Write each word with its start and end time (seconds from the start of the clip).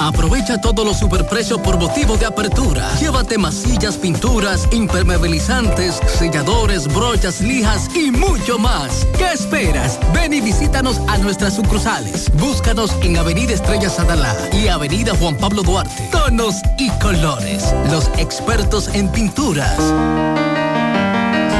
Aprovecha 0.00 0.58
todos 0.58 0.86
los 0.86 0.98
superprecios 0.98 1.60
por 1.60 1.78
motivo 1.78 2.16
de 2.16 2.24
apertura. 2.24 2.88
Llévate 2.98 3.36
masillas, 3.36 3.98
pinturas, 3.98 4.66
impermeabilizantes, 4.72 6.00
selladores, 6.06 6.88
brochas, 6.88 7.42
lijas 7.42 7.94
y 7.94 8.10
mucho 8.10 8.58
más. 8.58 9.06
¿Qué 9.18 9.30
esperas? 9.30 10.00
Ven 10.14 10.32
y 10.32 10.40
visítanos 10.40 11.02
a 11.06 11.18
nuestras 11.18 11.54
sucursales. 11.54 12.32
Búscanos 12.32 12.96
en 13.02 13.18
Avenida 13.18 13.52
Estrella 13.52 13.90
Sadalá 13.90 14.34
y 14.54 14.68
Avenida 14.68 15.14
Juan 15.16 15.36
Pablo 15.36 15.62
Duarte. 15.62 16.08
Tonos 16.10 16.56
y 16.78 16.88
colores. 16.92 17.74
Los 17.90 18.08
expertos 18.16 18.88
en 18.94 19.06
pinturas. 19.12 19.76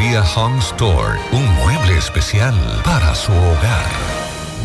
Home 0.00 0.60
Store, 0.60 1.18
un 1.32 1.44
mueble 1.56 1.98
especial 1.98 2.54
para 2.84 3.16
su 3.16 3.32
hogar. 3.32 4.17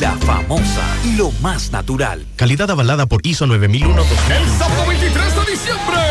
La 0.00 0.12
famosa, 0.18 0.82
lo 1.16 1.30
más 1.40 1.72
natural. 1.72 2.26
Calidad 2.36 2.70
avalada 2.70 3.06
por 3.06 3.26
ISO 3.26 3.46
9001 3.46 4.02
El 4.28 4.48
sábado 4.58 4.86
23 4.88 5.34
de 5.34 5.50
diciembre, 5.50 6.02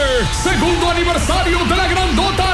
segundo 0.43 0.89
aniversario 0.89 1.59
de 1.65 1.75
la 1.75 1.87
grandota 1.87 2.44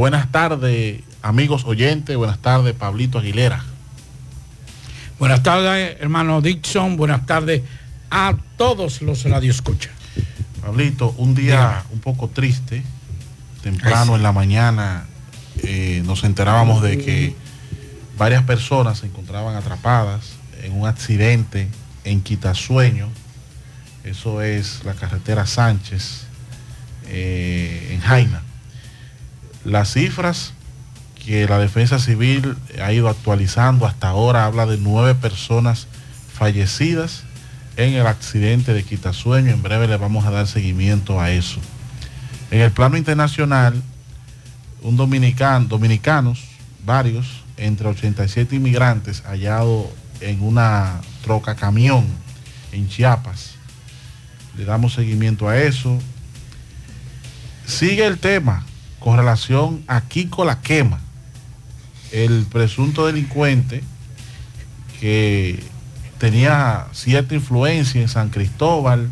buenas 0.00 0.32
tardes, 0.32 1.02
amigos 1.20 1.64
oyentes. 1.66 2.16
Buenas 2.16 2.38
tardes, 2.38 2.74
Pablito 2.74 3.18
Aguilera. 3.18 3.62
Buenas 5.18 5.42
tardes, 5.42 5.98
hermano 6.00 6.40
Dixon. 6.40 6.96
Buenas 6.96 7.26
tardes 7.26 7.60
a 8.10 8.34
todos 8.56 9.02
los 9.02 9.24
radioescuchas. 9.24 9.92
Pablito, 10.62 11.14
un 11.18 11.34
día 11.34 11.84
un 11.92 12.00
poco 12.00 12.28
triste. 12.28 12.82
Temprano 13.62 14.16
en 14.16 14.22
la 14.22 14.32
mañana 14.32 15.04
eh, 15.64 16.02
nos 16.06 16.24
enterábamos 16.24 16.80
de 16.80 16.96
que 16.96 17.34
varias 18.16 18.42
personas 18.44 19.00
se 19.00 19.06
encontraban 19.06 19.54
atrapadas 19.54 20.32
en 20.62 20.80
un 20.80 20.88
accidente 20.88 21.68
en 22.04 22.22
Quitasueño. 22.22 23.10
Eso 24.04 24.40
es 24.40 24.82
la 24.82 24.94
carretera 24.94 25.44
Sánchez, 25.44 26.22
eh, 27.06 27.90
en 27.92 28.00
Jaina. 28.00 28.44
Las 29.64 29.92
cifras 29.92 30.54
que 31.24 31.46
la 31.46 31.58
defensa 31.58 31.98
civil 31.98 32.56
ha 32.82 32.92
ido 32.92 33.08
actualizando 33.08 33.86
hasta 33.86 34.08
ahora 34.08 34.46
habla 34.46 34.64
de 34.66 34.78
nueve 34.78 35.14
personas 35.14 35.86
fallecidas 36.32 37.24
en 37.76 37.92
el 37.92 38.06
accidente 38.06 38.72
de 38.72 38.82
Quitasueño. 38.82 39.50
En 39.50 39.62
breve 39.62 39.86
le 39.86 39.98
vamos 39.98 40.24
a 40.24 40.30
dar 40.30 40.46
seguimiento 40.46 41.20
a 41.20 41.30
eso. 41.30 41.60
En 42.50 42.60
el 42.62 42.70
plano 42.70 42.96
internacional, 42.96 43.80
un 44.82 44.96
dominicano, 44.96 45.66
dominicanos, 45.66 46.42
varios, 46.84 47.26
entre 47.58 47.88
87 47.88 48.56
inmigrantes 48.56 49.22
hallados 49.26 49.88
en 50.22 50.42
una 50.42 51.02
troca 51.22 51.54
camión 51.54 52.06
en 52.72 52.88
Chiapas. 52.88 53.52
Le 54.56 54.64
damos 54.64 54.94
seguimiento 54.94 55.48
a 55.48 55.58
eso. 55.58 55.98
Sigue 57.66 58.06
el 58.06 58.18
tema 58.18 58.64
con 59.00 59.16
relación 59.16 59.82
a 59.88 60.02
Kiko 60.02 60.44
La 60.44 60.60
Quema, 60.60 61.00
el 62.12 62.46
presunto 62.46 63.06
delincuente 63.06 63.82
que 65.00 65.64
tenía 66.18 66.86
cierta 66.92 67.34
influencia 67.34 68.00
en 68.00 68.08
San 68.08 68.28
Cristóbal, 68.28 69.10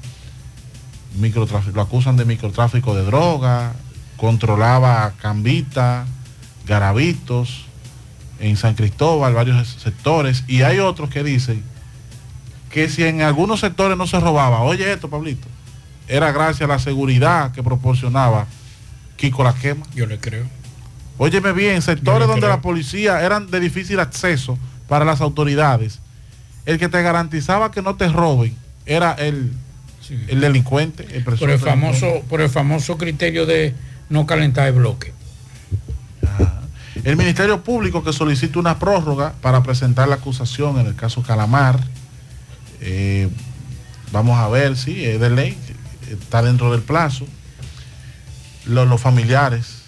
lo 1.74 1.80
acusan 1.80 2.16
de 2.16 2.26
microtráfico 2.26 2.94
de 2.94 3.02
droga, 3.04 3.72
controlaba 4.18 5.14
Cambita, 5.20 6.06
Garabitos, 6.66 7.64
en 8.40 8.56
San 8.56 8.74
Cristóbal, 8.74 9.32
varios 9.32 9.66
sectores, 9.68 10.44
y 10.46 10.62
hay 10.62 10.78
otros 10.78 11.08
que 11.08 11.24
dicen 11.24 11.64
que 12.70 12.88
si 12.90 13.04
en 13.04 13.22
algunos 13.22 13.60
sectores 13.60 13.96
no 13.96 14.06
se 14.06 14.20
robaba, 14.20 14.60
oye 14.60 14.92
esto, 14.92 15.08
Pablito, 15.08 15.48
era 16.06 16.30
gracias 16.30 16.68
a 16.68 16.72
la 16.74 16.78
seguridad 16.78 17.52
que 17.52 17.62
proporcionaba 17.62 18.46
Kiko 19.18 19.44
la 19.44 19.52
quema. 19.52 19.84
Yo 19.94 20.06
le 20.06 20.18
creo. 20.18 20.46
Óyeme 21.18 21.52
bien, 21.52 21.82
sectores 21.82 22.28
donde 22.28 22.48
la 22.48 22.62
policía 22.62 23.22
eran 23.22 23.50
de 23.50 23.60
difícil 23.60 23.98
acceso 24.00 24.56
para 24.88 25.04
las 25.04 25.20
autoridades. 25.20 25.98
El 26.64 26.78
que 26.78 26.88
te 26.88 27.02
garantizaba 27.02 27.72
que 27.72 27.82
no 27.82 27.96
te 27.96 28.08
roben 28.08 28.56
era 28.86 29.12
el, 29.12 29.52
el 30.28 30.40
delincuente. 30.40 31.06
El 31.12 31.24
por, 31.24 31.50
el 31.50 31.58
famoso, 31.58 32.22
por 32.28 32.40
el 32.40 32.48
famoso 32.48 32.96
criterio 32.96 33.44
de 33.44 33.74
no 34.08 34.26
calentar 34.26 34.68
el 34.68 34.74
bloque. 34.74 35.12
El 37.04 37.16
Ministerio 37.16 37.62
Público 37.62 38.04
que 38.04 38.12
solicita 38.12 38.58
una 38.58 38.78
prórroga 38.78 39.32
para 39.40 39.62
presentar 39.62 40.08
la 40.08 40.16
acusación 40.16 40.78
en 40.78 40.86
el 40.86 40.94
caso 40.94 41.22
Calamar. 41.22 41.80
Eh, 42.80 43.28
vamos 44.12 44.38
a 44.38 44.48
ver 44.48 44.76
si 44.76 45.04
es 45.04 45.20
de 45.20 45.30
ley, 45.30 45.58
está 46.10 46.42
dentro 46.42 46.70
del 46.70 46.82
plazo. 46.82 47.26
Los, 48.68 49.00
familiares 49.00 49.82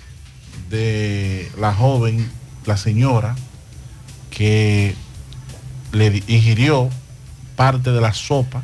de 0.70 1.50
la 1.58 1.74
joven, 1.74 2.30
la 2.64 2.76
señora, 2.76 3.36
que 4.30 4.94
le 5.92 6.22
ingirió 6.28 6.88
parte 7.56 7.92
de 7.92 8.00
la 8.00 8.14
sopa 8.14 8.62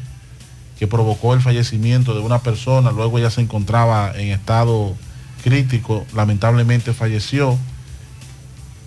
que 0.79 0.87
provocó 0.87 1.35
el 1.35 1.41
fallecimiento 1.41 2.15
de 2.15 2.21
una 2.21 2.39
persona, 2.41 2.93
luego 2.93 3.19
ella 3.19 3.31
se 3.31 3.43
encontraba 3.43 4.13
en 4.15 4.29
estado 4.29 4.97
crítico, 5.45 6.07
lamentablemente 6.15 6.93
falleció. 6.93 7.59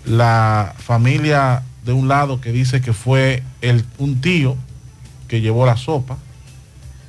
La 0.04 0.74
familia 0.78 1.62
de 1.84 1.92
un 1.92 2.08
lado 2.08 2.40
que 2.40 2.52
dice 2.52 2.80
que 2.80 2.92
fue 2.92 3.42
el, 3.60 3.84
un 3.98 4.20
tío 4.20 4.56
que 5.28 5.40
llevó 5.40 5.64
la 5.64 5.76
sopa, 5.76 6.18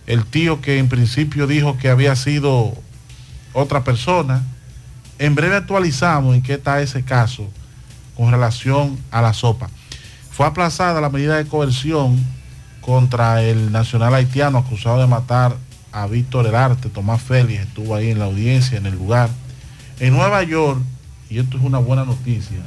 el 0.07 0.25
tío 0.25 0.61
que 0.61 0.77
en 0.77 0.89
principio 0.89 1.47
dijo 1.47 1.77
que 1.77 1.89
había 1.89 2.15
sido 2.15 2.75
otra 3.53 3.83
persona. 3.83 4.43
En 5.19 5.35
breve 5.35 5.55
actualizamos 5.55 6.35
en 6.35 6.41
qué 6.41 6.53
está 6.53 6.81
ese 6.81 7.03
caso 7.03 7.47
con 8.15 8.31
relación 8.31 8.97
a 9.11 9.21
la 9.21 9.33
sopa. 9.33 9.69
Fue 10.31 10.45
aplazada 10.45 11.01
la 11.01 11.09
medida 11.09 11.37
de 11.37 11.45
coerción 11.45 12.23
contra 12.81 13.43
el 13.43 13.71
nacional 13.71 14.13
haitiano 14.15 14.57
acusado 14.57 14.99
de 14.99 15.07
matar 15.07 15.55
a 15.91 16.07
Víctor 16.07 16.47
Herarte, 16.47 16.89
Tomás 16.89 17.21
Félix, 17.21 17.61
estuvo 17.61 17.95
ahí 17.95 18.11
en 18.11 18.19
la 18.19 18.25
audiencia, 18.25 18.77
en 18.77 18.85
el 18.85 18.95
lugar. 18.95 19.29
En 19.99 20.13
Nueva 20.13 20.41
York, 20.43 20.79
y 21.29 21.39
esto 21.39 21.57
es 21.57 21.63
una 21.63 21.79
buena 21.79 22.05
noticia, 22.05 22.57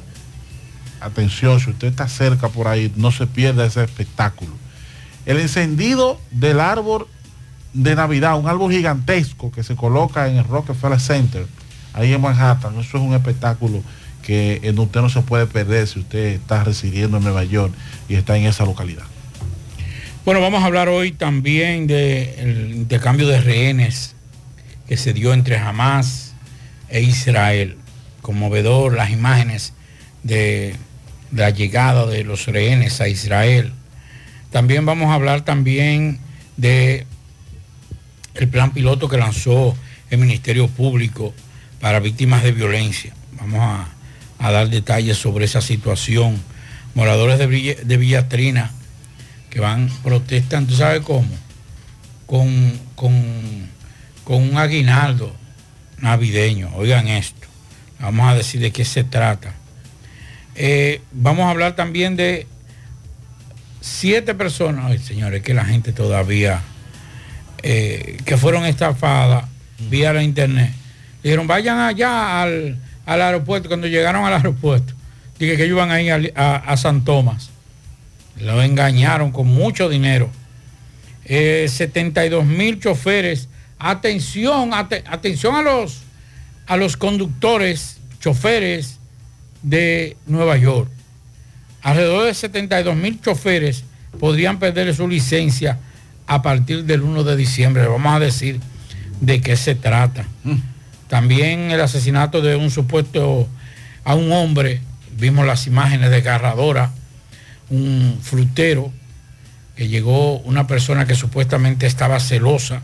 atención, 1.00 1.58
si 1.58 1.70
usted 1.70 1.88
está 1.88 2.06
cerca 2.08 2.48
por 2.48 2.68
ahí, 2.68 2.92
no 2.96 3.10
se 3.10 3.26
pierda 3.26 3.66
ese 3.66 3.82
espectáculo. 3.82 4.52
El 5.26 5.40
encendido 5.40 6.20
del 6.30 6.60
árbol 6.60 7.06
de 7.74 7.96
Navidad, 7.96 8.38
un 8.38 8.48
árbol 8.48 8.72
gigantesco 8.72 9.50
que 9.50 9.64
se 9.64 9.74
coloca 9.74 10.28
en 10.28 10.36
el 10.36 10.44
Rockefeller 10.44 11.00
Center, 11.00 11.46
ahí 11.92 12.12
en 12.12 12.20
Manhattan. 12.20 12.78
Eso 12.78 12.98
es 12.98 13.02
un 13.02 13.14
espectáculo 13.14 13.82
que 14.22 14.60
en 14.62 14.78
usted 14.78 15.00
no 15.00 15.10
se 15.10 15.20
puede 15.20 15.46
perder 15.46 15.86
si 15.86 15.98
usted 15.98 16.26
está 16.26 16.64
residiendo 16.64 17.18
en 17.18 17.24
Nueva 17.24 17.44
York 17.44 17.74
y 18.08 18.14
está 18.14 18.36
en 18.36 18.46
esa 18.46 18.64
localidad. 18.64 19.02
Bueno, 20.24 20.40
vamos 20.40 20.62
a 20.62 20.66
hablar 20.66 20.88
hoy 20.88 21.12
también 21.12 21.86
del 21.86 22.74
intercambio 22.74 23.26
de 23.28 23.40
rehenes 23.40 24.14
que 24.88 24.96
se 24.96 25.12
dio 25.12 25.34
entre 25.34 25.58
Hamas 25.58 26.32
e 26.88 27.02
Israel. 27.02 27.76
Conmovedor 28.22 28.94
las 28.94 29.10
imágenes 29.10 29.74
de, 30.22 30.76
de 31.30 31.42
la 31.42 31.50
llegada 31.50 32.06
de 32.06 32.24
los 32.24 32.46
rehenes 32.46 33.00
a 33.02 33.08
Israel. 33.08 33.72
También 34.50 34.86
vamos 34.86 35.10
a 35.10 35.14
hablar 35.14 35.42
también 35.42 36.20
de 36.56 37.06
el 38.34 38.48
plan 38.48 38.72
piloto 38.72 39.08
que 39.08 39.16
lanzó 39.16 39.76
el 40.10 40.18
Ministerio 40.18 40.68
Público 40.68 41.34
para 41.80 42.00
víctimas 42.00 42.42
de 42.42 42.52
violencia. 42.52 43.12
Vamos 43.38 43.60
a, 43.60 43.90
dar 44.50 44.68
detalles 44.68 45.16
sobre 45.16 45.46
esa 45.46 45.60
situación. 45.60 46.40
Moradores 46.94 47.38
de, 47.38 47.46
de 47.82 47.96
Villatrina 47.96 48.70
que 49.54 49.60
van, 49.60 49.88
protestan, 50.02 50.66
¿tú 50.66 50.74
sabes 50.74 51.00
cómo? 51.02 51.28
Con, 52.26 52.78
con, 52.96 53.14
un 54.26 54.58
aguinaldo 54.58 55.32
navideño. 55.98 56.70
Oigan 56.74 57.06
esto. 57.06 57.46
Vamos 58.00 58.28
a 58.28 58.34
decir 58.34 58.60
de 58.60 58.72
qué 58.72 58.84
se 58.84 59.04
trata. 59.04 59.54
Eh, 60.56 61.00
vamos 61.12 61.46
a 61.46 61.50
hablar 61.50 61.76
también 61.76 62.16
de 62.16 62.48
siete 63.80 64.34
personas. 64.34 64.86
Ay, 64.86 64.98
señores, 64.98 65.42
que 65.42 65.54
la 65.54 65.64
gente 65.64 65.92
todavía 65.92 66.60
eh, 67.66 68.18
que 68.26 68.36
fueron 68.36 68.66
estafadas 68.66 69.46
vía 69.88 70.12
la 70.12 70.22
internet. 70.22 70.70
Dijeron, 71.22 71.46
vayan 71.46 71.78
allá 71.78 72.42
al, 72.42 72.78
aeropuerto. 73.06 73.68
Cuando 73.70 73.86
llegaron 73.86 74.26
al 74.26 74.34
aeropuerto, 74.34 74.92
dije 75.38 75.56
que 75.56 75.66
iban 75.66 75.90
a 75.90 76.02
ir 76.02 76.30
a, 76.36 76.76
San 76.76 77.04
Tomás. 77.04 77.48
Lo 78.38 78.62
engañaron 78.62 79.32
con 79.32 79.46
mucho 79.46 79.88
dinero. 79.88 80.28
72 81.24 82.44
eh, 82.44 82.46
mil 82.46 82.78
choferes. 82.78 83.48
Atención, 83.78 84.74
atención 84.74 85.54
a 85.54 85.62
los, 85.62 86.02
a 86.66 86.76
los 86.76 86.98
conductores, 86.98 87.96
choferes 88.20 88.98
de 89.62 90.18
Nueva 90.26 90.58
York. 90.58 90.90
Alrededor 91.80 92.26
de 92.26 92.34
72 92.34 92.94
mil 92.94 93.22
choferes 93.22 93.84
podrían 94.20 94.58
perder 94.58 94.94
su 94.94 95.08
licencia 95.08 95.78
a 96.26 96.42
partir 96.42 96.84
del 96.84 97.02
1 97.02 97.24
de 97.24 97.36
diciembre. 97.36 97.86
Vamos 97.86 98.14
a 98.14 98.20
decir 98.20 98.60
de 99.20 99.40
qué 99.40 99.56
se 99.56 99.74
trata. 99.74 100.24
Mm. 100.44 100.54
También 101.08 101.70
el 101.70 101.80
asesinato 101.80 102.40
de 102.40 102.56
un 102.56 102.70
supuesto 102.70 103.48
a 104.04 104.14
un 104.14 104.32
hombre, 104.32 104.80
vimos 105.16 105.46
las 105.46 105.66
imágenes 105.66 106.10
de 106.10 106.20
Garradora, 106.22 106.90
un 107.70 108.18
frutero, 108.22 108.92
que 109.76 109.88
llegó 109.88 110.38
una 110.40 110.66
persona 110.66 111.06
que 111.06 111.14
supuestamente 111.14 111.86
estaba 111.86 112.20
celosa 112.20 112.82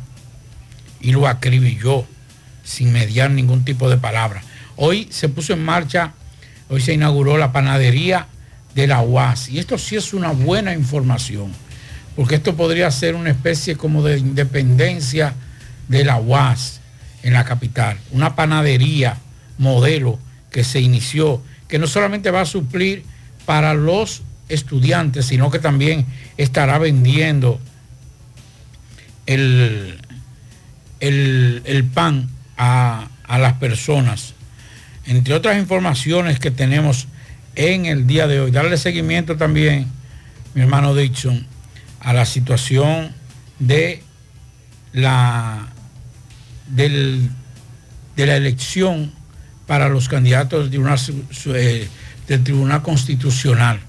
y 1.01 1.13
lo 1.13 1.29
acribilló 1.29 2.05
sin 2.65 2.93
mediar 2.93 3.31
ningún 3.31 3.65
tipo 3.65 3.89
de 3.89 3.97
palabra. 3.97 4.43
Hoy 4.77 5.09
se 5.11 5.29
puso 5.29 5.53
en 5.53 5.65
marcha, 5.65 6.13
hoy 6.69 6.81
se 6.81 6.95
inauguró 6.95 7.39
la 7.39 7.53
panadería 7.53 8.27
de 8.75 8.87
la 8.87 9.03
UAS 9.03 9.49
y 9.49 9.59
esto 9.59 9.79
sí 9.79 9.97
es 9.97 10.13
una 10.13 10.31
buena 10.31 10.73
información 10.73 11.53
porque 12.21 12.35
esto 12.35 12.55
podría 12.55 12.91
ser 12.91 13.15
una 13.15 13.31
especie 13.31 13.77
como 13.77 14.03
de 14.03 14.19
independencia 14.19 15.33
de 15.89 16.05
la 16.05 16.19
UAS 16.19 16.83
en 17.23 17.33
la 17.33 17.47
capital, 17.47 17.97
una 18.13 18.37
panadería 18.37 19.17
modelo 19.57 20.19
que 20.51 20.63
se 20.63 20.83
inició, 20.83 21.43
que 21.67 21.79
no 21.79 21.87
solamente 21.87 22.31
va 22.31 22.43
a 22.43 22.45
suplir 22.45 23.05
para 23.47 23.73
los 23.73 24.21
estudiantes, 24.51 25.25
sino 25.25 25.51
que 25.51 25.61
también 25.61 26.05
estará 26.37 26.77
vendiendo 26.77 27.59
el, 29.25 29.99
el, 31.01 31.85
pan 31.95 32.29
a, 32.59 33.09
a 33.25 33.39
las 33.39 33.55
personas. 33.55 34.35
Entre 35.07 35.33
otras 35.33 35.57
informaciones 35.57 36.39
que 36.39 36.51
tenemos 36.51 37.09
en 37.55 37.87
el 37.87 38.07
día 38.07 38.27
de 38.27 38.41
hoy, 38.41 38.51
darle 38.51 38.77
seguimiento 38.77 39.39
también, 39.39 39.87
mi 40.53 40.61
hermano 40.61 40.95
Dixon, 40.95 41.47
a 42.01 42.13
la 42.13 42.25
situación 42.25 43.15
de 43.59 44.03
la, 44.93 45.69
de 46.67 47.37
la 48.17 48.37
elección 48.37 49.13
para 49.67 49.89
los 49.89 50.09
candidatos 50.09 50.63
del 50.63 50.71
Tribunal, 50.71 50.99
eh, 51.55 51.89
del 52.27 52.43
Tribunal 52.43 52.83
Constitucional. 52.83 53.81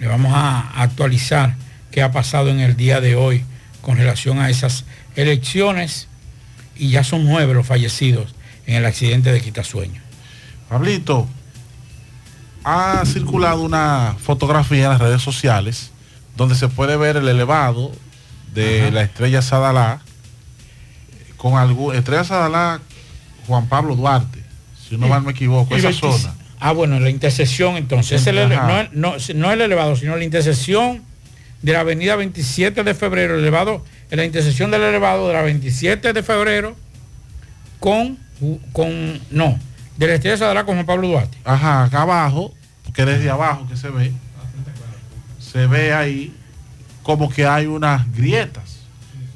Le 0.00 0.08
vamos 0.08 0.32
a 0.34 0.82
actualizar 0.82 1.54
qué 1.92 2.02
ha 2.02 2.10
pasado 2.10 2.48
en 2.48 2.58
el 2.58 2.76
día 2.76 3.00
de 3.00 3.14
hoy 3.14 3.44
con 3.82 3.96
relación 3.96 4.40
a 4.40 4.50
esas 4.50 4.84
elecciones 5.14 6.08
y 6.74 6.88
ya 6.88 7.04
son 7.04 7.24
nueve 7.24 7.54
los 7.54 7.66
fallecidos 7.66 8.34
en 8.66 8.76
el 8.76 8.86
accidente 8.86 9.30
de 9.30 9.40
Quitasueño. 9.40 10.00
Pablito, 10.68 11.28
ha 12.64 13.04
circulado 13.04 13.62
una 13.62 14.16
fotografía 14.18 14.84
en 14.84 14.90
las 14.90 15.00
redes 15.00 15.22
sociales 15.22 15.91
donde 16.36 16.54
se 16.54 16.68
puede 16.68 16.96
ver 16.96 17.16
el 17.16 17.28
elevado 17.28 17.92
de 18.54 18.90
la 18.90 19.02
estrella 19.02 19.42
Sadalá 19.42 20.00
con 21.36 21.56
algún 21.56 21.94
estrella 21.94 22.24
Sadalá 22.24 22.80
Juan 23.46 23.66
Pablo 23.66 23.96
Duarte, 23.96 24.42
si 24.88 24.96
no 24.96 25.08
mal 25.08 25.22
me 25.22 25.32
equivoco, 25.32 25.74
esa 25.74 25.92
zona. 25.92 26.34
Ah, 26.60 26.72
bueno, 26.72 27.00
la 27.00 27.10
intersección 27.10 27.76
entonces, 27.76 28.24
el 28.28 28.48
no, 28.48 28.88
no, 28.92 29.16
no, 29.34 29.50
el 29.50 29.60
elevado, 29.60 29.96
sino 29.96 30.16
la 30.16 30.22
intersección 30.22 31.02
de 31.60 31.72
la 31.72 31.80
avenida 31.80 32.14
27 32.14 32.84
de 32.84 32.94
febrero, 32.94 33.36
elevado, 33.36 33.84
en 34.10 34.18
la 34.18 34.24
intersección 34.24 34.70
del 34.70 34.82
elevado 34.82 35.26
de 35.26 35.34
la 35.34 35.42
27 35.42 36.12
de 36.12 36.22
febrero 36.22 36.76
con, 37.80 38.16
con 38.72 39.20
no, 39.32 39.58
de 39.96 40.06
la 40.06 40.14
estrella 40.14 40.36
Sadalá 40.36 40.64
con 40.64 40.76
Juan 40.76 40.86
Pablo 40.86 41.08
Duarte. 41.08 41.36
Ajá, 41.44 41.84
acá 41.84 42.02
abajo, 42.02 42.54
porque 42.84 43.04
desde 43.04 43.28
abajo 43.28 43.66
que 43.68 43.76
se 43.76 43.88
ve, 43.90 44.12
se 45.52 45.66
ve 45.66 45.92
ahí 45.92 46.32
como 47.02 47.28
que 47.28 47.46
hay 47.46 47.66
unas 47.66 48.10
grietas. 48.12 48.78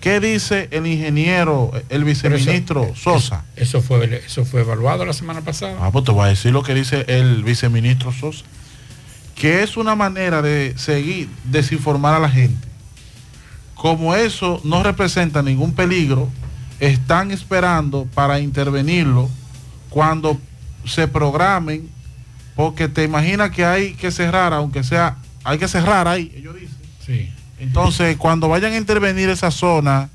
¿Qué 0.01 0.21
dice 0.21 0.69
el 0.71 0.87
ingeniero, 0.87 1.73
el 1.89 2.05
viceministro 2.05 2.93
Sosa? 2.95 3.45
Eso, 3.57 3.83
fue, 3.83 4.23
eso 4.25 4.45
fue 4.45 4.61
evaluado 4.61 5.05
la 5.05 5.13
semana 5.13 5.41
pasada. 5.41 5.77
Ah, 5.81 5.91
pues 5.91 6.05
te 6.05 6.13
voy 6.13 6.27
a 6.27 6.29
decir 6.29 6.53
lo 6.53 6.63
que 6.63 6.75
dice 6.75 7.05
el 7.09 7.43
viceministro 7.43 8.13
Sosa. 8.13 8.45
Que 9.35 9.63
es 9.63 9.77
una 9.77 9.97
manera 9.97 10.43
de 10.43 10.75
seguir, 10.77 11.29
desinformar 11.45 12.15
a 12.15 12.21
la 12.21 12.31
gente. 12.31 12.67
Como 13.75 14.15
eso 14.15 14.61
no 14.65 14.83
representa 14.83 15.43
ningún 15.43 15.75
peligro, 15.75 16.31
están 16.79 17.31
esperando 17.31 18.07
para 18.15 18.39
intervenirlo 18.39 19.29
cuando 19.91 20.39
se 20.85 21.09
programen, 21.09 21.91
porque 22.55 22.89
te 22.89 23.03
imaginas 23.03 23.51
que 23.51 23.65
hay 23.65 23.95
que 23.95 24.11
cerrar, 24.11 24.53
aunque 24.53 24.85
sea, 24.85 25.17
hay 25.47 25.59
que 25.59 25.69
cerrar 25.69 26.09
ahí, 26.09 26.33
ellos 26.37 26.57
dicen. 26.57 26.77
Sí. 27.07 27.31
Entonces, 27.61 28.17
cuando 28.17 28.49
vayan 28.49 28.73
a 28.73 28.77
intervenir 28.77 29.29
esa 29.31 29.53
zona 29.53 30.11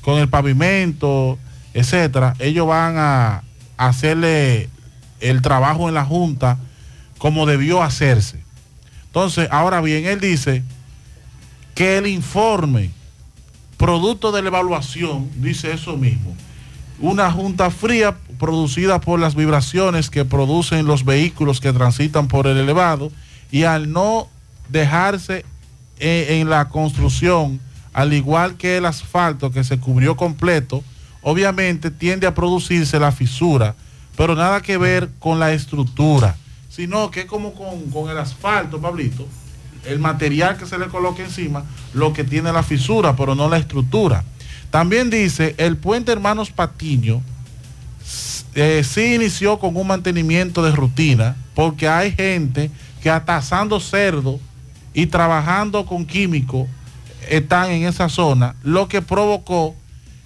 con 0.00 0.18
el 0.18 0.28
pavimento, 0.28 1.38
etcétera, 1.74 2.34
ellos 2.38 2.68
van 2.68 2.94
a 2.96 3.42
hacerle 3.76 4.68
el 5.18 5.42
trabajo 5.42 5.88
en 5.88 5.94
la 5.94 6.04
Junta 6.04 6.56
como 7.18 7.46
debió 7.46 7.82
hacerse. 7.82 8.42
Entonces, 9.06 9.48
ahora 9.50 9.80
bien, 9.80 10.06
él 10.06 10.20
dice 10.20 10.62
que 11.74 11.98
el 11.98 12.06
informe, 12.06 12.92
producto 13.76 14.30
de 14.30 14.42
la 14.42 14.48
evaluación, 14.48 15.28
dice 15.34 15.72
eso 15.72 15.96
mismo. 15.96 16.36
Una 17.00 17.32
junta 17.32 17.70
fría 17.70 18.16
producida 18.38 19.00
por 19.00 19.18
las 19.18 19.34
vibraciones 19.34 20.10
que 20.10 20.24
producen 20.24 20.86
los 20.86 21.04
vehículos 21.04 21.60
que 21.60 21.72
transitan 21.72 22.28
por 22.28 22.46
el 22.46 22.56
elevado 22.56 23.10
y 23.50 23.64
al 23.64 23.90
no 23.90 24.28
dejarse 24.70 25.44
en, 25.98 26.48
la 26.48 26.68
construcción, 26.68 27.60
al 27.92 28.12
igual 28.12 28.56
que 28.56 28.78
el 28.78 28.86
asfalto 28.86 29.50
que 29.50 29.64
se 29.64 29.78
cubrió 29.78 30.16
completo, 30.16 30.82
obviamente 31.22 31.90
tiende 31.90 32.26
a 32.26 32.34
producirse 32.34 32.98
la 32.98 33.12
fisura, 33.12 33.74
pero 34.16 34.34
nada 34.34 34.62
que 34.62 34.78
ver 34.78 35.10
con 35.18 35.38
la 35.38 35.52
estructura, 35.52 36.36
sino 36.70 37.10
que 37.10 37.20
es 37.20 37.26
como 37.26 37.52
con, 37.52 38.10
el 38.10 38.18
asfalto, 38.18 38.80
Pablito, 38.80 39.26
el 39.84 39.98
material 39.98 40.56
que 40.56 40.66
se 40.66 40.78
le 40.78 40.86
coloca 40.86 41.22
encima, 41.22 41.64
lo 41.92 42.12
que 42.12 42.24
tiene 42.24 42.52
la 42.52 42.62
fisura, 42.62 43.16
pero 43.16 43.34
no 43.34 43.48
la 43.48 43.58
estructura. 43.58 44.24
También 44.70 45.10
dice, 45.10 45.54
el 45.58 45.76
puente 45.76 46.12
Hermanos 46.12 46.50
Patiño 46.50 47.22
eh, 48.54 48.82
sí 48.84 49.14
inició 49.14 49.58
con 49.58 49.76
un 49.76 49.86
mantenimiento 49.86 50.62
de 50.62 50.72
rutina, 50.72 51.36
porque 51.54 51.88
hay 51.88 52.12
gente 52.12 52.70
que 53.02 53.10
atasando 53.10 53.80
cerdo 53.80 54.38
y 54.94 55.06
trabajando 55.06 55.86
con 55.86 56.06
químicos 56.06 56.68
están 57.28 57.70
en 57.70 57.86
esa 57.86 58.08
zona, 58.08 58.56
lo 58.62 58.88
que 58.88 59.02
provocó 59.02 59.74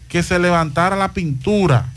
que 0.08 0.22
se 0.22 0.38
levantara 0.38 0.96
la 0.96 1.12
pintura, 1.12 1.92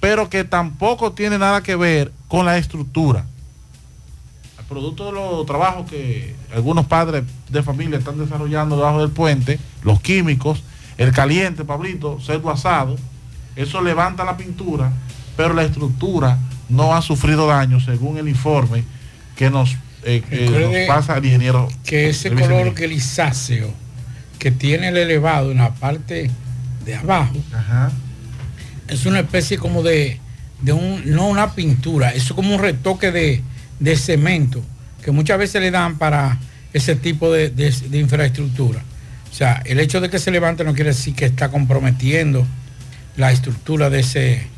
pero 0.00 0.30
que 0.30 0.44
tampoco 0.44 1.12
tiene 1.12 1.38
nada 1.38 1.62
que 1.62 1.76
ver 1.76 2.12
con 2.28 2.46
la 2.46 2.58
estructura. 2.58 3.26
Producto 4.68 5.06
de 5.06 5.12
los 5.12 5.46
trabajos 5.46 5.88
que 5.88 6.34
algunos 6.52 6.86
padres 6.86 7.22
de 7.48 7.62
familia 7.62 7.98
están 7.98 8.18
desarrollando 8.18 8.76
debajo 8.76 9.00
del 9.00 9.10
puente, 9.10 9.60
los 9.82 10.00
químicos, 10.00 10.64
el 10.98 11.12
caliente, 11.12 11.64
Pablito, 11.64 12.18
cerdo 12.20 12.50
asado, 12.50 12.96
eso 13.54 13.80
levanta 13.80 14.24
la 14.24 14.36
pintura, 14.36 14.92
pero 15.36 15.54
la 15.54 15.62
estructura 15.62 16.38
no 16.68 16.94
ha 16.94 17.02
sufrido 17.02 17.46
daño 17.46 17.78
según 17.78 18.18
el 18.18 18.28
informe 18.28 18.84
que 19.36 19.50
nos 19.50 19.76
eh, 20.06 20.84
pasa 20.86 21.14
al 21.14 21.24
ingeniero. 21.24 21.68
Que 21.84 22.10
ese 22.10 22.30
color 22.30 22.74
grisáceo 22.74 23.72
que 24.38 24.50
tiene 24.50 24.88
el 24.88 24.96
elevado 24.96 25.50
en 25.50 25.58
la 25.58 25.74
parte 25.74 26.30
de 26.84 26.94
abajo 26.94 27.34
es 28.88 29.06
una 29.06 29.20
especie 29.20 29.58
como 29.58 29.82
de, 29.82 30.20
de 30.62 30.72
un, 30.72 31.02
no 31.06 31.28
una 31.28 31.54
pintura, 31.54 32.10
es 32.10 32.32
como 32.32 32.54
un 32.54 32.60
retoque 32.60 33.10
de, 33.10 33.42
de 33.80 33.96
cemento 33.96 34.62
que 35.02 35.12
muchas 35.12 35.38
veces 35.38 35.60
le 35.62 35.70
dan 35.70 35.98
para 35.98 36.38
ese 36.72 36.96
tipo 36.96 37.32
de, 37.32 37.48
de, 37.50 37.98
infraestructura. 37.98 38.82
O 39.30 39.34
sea, 39.34 39.62
el 39.64 39.78
hecho 39.78 40.00
de 40.00 40.10
que 40.10 40.18
se 40.18 40.32
levante 40.32 40.64
no 40.64 40.74
quiere 40.74 40.90
decir 40.90 41.14
que 41.14 41.26
está 41.26 41.48
comprometiendo 41.48 42.44
la 43.16 43.30
estructura 43.30 43.88
de 43.88 44.00
ese, 44.00 44.48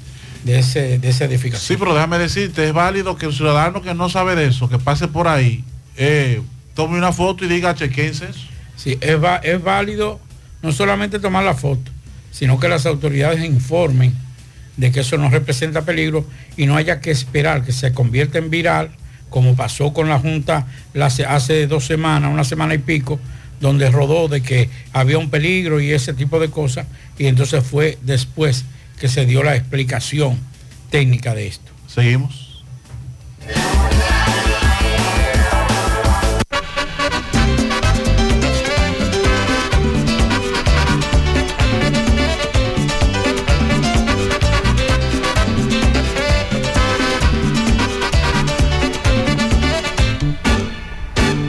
de, 0.45 0.59
ese, 0.59 0.99
de 0.99 1.09
esa 1.09 1.25
edificación. 1.25 1.67
Sí, 1.67 1.77
pero 1.77 1.95
déjame 1.95 2.19
decirte, 2.19 2.67
es 2.67 2.73
válido 2.73 3.17
que 3.17 3.27
el 3.27 3.33
ciudadano 3.33 3.83
que 3.83 3.95
no 3.95 4.09
sabe 4.09 4.35
de 4.37 4.47
eso, 4.47 4.69
que 4.69 4.79
pase 4.79 5.09
por 5.09 5.29
ahí, 5.29 5.65
eh, 5.97 6.41
tome 6.75 6.99
una 6.99 7.13
foto 7.13 7.45
y 7.45 7.49
diga, 7.49 7.75
chequense 7.75 8.27
eso. 8.31 8.41
Sí, 8.77 8.97
es, 9.01 9.17
es 9.43 9.63
válido 9.63 10.21
no 10.63 10.73
solamente 10.73 11.19
tomar 11.19 11.45
la 11.45 11.55
foto, 11.55 11.91
sino 12.31 12.59
que 12.61 12.69
las 12.69 12.87
autoridades 12.87 13.45
informen 13.45 14.15
de 14.77 14.93
que 14.93 15.01
eso 15.01 15.19
no 15.19 15.29
representa 15.29 15.83
peligro 15.83 16.25
y 16.57 16.67
no 16.67 16.77
haya 16.77 17.01
que 17.01 17.11
esperar 17.11 17.65
que 17.65 17.73
se 17.73 17.93
convierta 17.93 18.39
en 18.39 18.49
viral, 18.49 18.91
como 19.29 19.57
pasó 19.57 19.93
con 19.93 20.09
la 20.09 20.19
Junta 20.19 20.67
hace 20.95 21.67
dos 21.67 21.85
semanas, 21.85 22.33
una 22.33 22.45
semana 22.45 22.75
y 22.75 22.79
pico, 22.79 23.19
donde 23.61 23.91
rodó 23.91 24.29
de 24.29 24.41
que 24.41 24.71
había 24.93 25.19
un 25.19 25.31
peligro 25.31 25.81
y 25.81 25.91
ese 25.91 26.15
tipo 26.15 26.39
de 26.39 26.49
cosas, 26.49 26.87
y 27.19 27.27
entonces 27.27 27.65
fue 27.65 27.99
después 28.03 28.65
que 28.99 29.09
se 29.09 29.27
dio 29.27 29.43
la 29.43 29.55
explicación 29.57 30.39
técnica 30.91 31.35
de 31.35 31.47
esto. 31.47 31.73
Seguimos. 31.87 32.65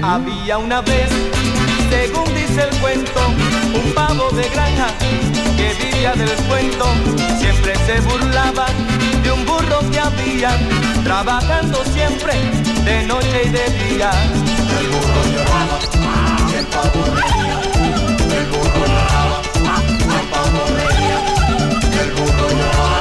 Había 0.01 0.57
una 0.57 0.81
vez, 0.81 1.09
según 1.89 2.33
dice 2.33 2.63
el 2.63 2.75
cuento, 2.79 3.27
un 3.75 3.93
pavo 3.93 4.31
de 4.31 4.49
granja 4.49 4.87
que 5.69 5.85
vivía 5.85 6.13
del 6.13 6.35
cuento, 6.47 6.85
siempre 7.37 7.75
se 7.85 7.99
burlaba 8.01 8.67
de 9.23 9.31
un 9.31 9.45
burro 9.45 9.79
que 9.91 9.99
había, 9.99 10.57
trabajando 11.03 11.83
siempre 11.93 12.33
de 12.83 13.05
noche 13.05 13.41
y 13.45 13.49
de 13.49 13.65
día. 13.83 14.11
El 14.79 14.87
burro 14.87 15.23
lloraba, 15.33 15.77
el 16.57 16.65
pavo 16.67 17.03
reía, 17.15 17.57
el 18.37 18.45
burro 18.47 18.85
lloraba, 18.93 19.41
el 20.17 20.25
pavo 20.33 20.61
reía, 20.77 21.19
el 22.01 22.11
burro 22.11 22.47
lloraba, 22.59 22.99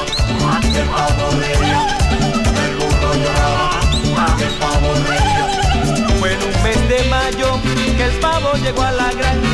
el 0.81 0.89
pavo 0.89 1.27
reía, 1.41 1.81
el 2.65 2.73
burro 2.77 3.11
lloraba, 3.15 3.69
el 4.41 4.53
pavo 4.63 4.91
reía. 5.09 5.45
Fue 6.19 6.33
en 6.35 6.43
un 6.43 6.63
mes 6.63 6.89
de 6.89 7.01
mayo 7.09 7.49
que 7.97 8.05
el 8.05 8.13
pavo 8.21 8.53
llegó 8.63 8.83
a 8.83 8.93
la 8.93 9.11
granja 9.13 9.48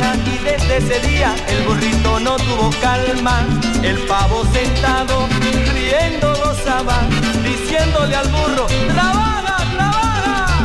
desde 0.67 0.97
ese 0.97 1.07
día 1.07 1.35
el 1.47 1.63
burrito 1.63 2.19
no 2.19 2.37
tuvo 2.37 2.71
calma, 2.81 3.45
el 3.83 3.97
pavo 4.07 4.43
sentado, 4.51 5.27
riendo 5.73 6.33
gozaba, 6.43 7.01
diciéndole 7.43 8.15
al 8.15 8.27
burro, 8.29 8.65
trabaja, 8.91 9.57
trabaja. 9.77 10.57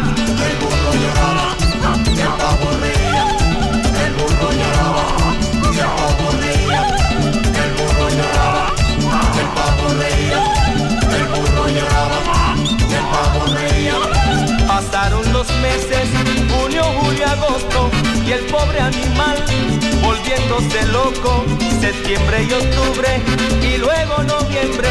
El 0.49 0.57
burro 0.57 0.93
lloraba, 1.03 1.55
y 2.07 2.21
el 2.21 2.29
pavo 2.29 2.69
reía, 2.81 3.25
el 4.05 4.13
burro 4.15 4.49
lloraba, 4.53 5.05
y 5.53 5.79
el 5.79 5.91
pavo 5.99 6.27
reía, 6.41 6.83
el 7.63 7.71
burro 7.77 8.07
lloraba, 8.09 8.65
y 9.35 9.39
el 9.39 9.49
pavo 9.57 9.87
reía, 10.01 10.41
el 11.15 11.25
burro 11.29 11.65
lloraba, 11.69 12.57
y 12.89 12.95
el 12.95 13.05
pavo 13.13 13.41
reía. 13.55 13.97
Pasaron 14.67 15.25
los 15.33 15.47
meses 15.61 16.09
pobre 18.51 18.81
animal, 18.81 19.37
volviéndose 20.03 20.87
loco, 20.93 21.45
septiembre 21.81 22.47
y 22.49 22.53
octubre, 22.53 23.23
y 23.63 23.79
luego 23.79 24.23
noviembre, 24.25 24.89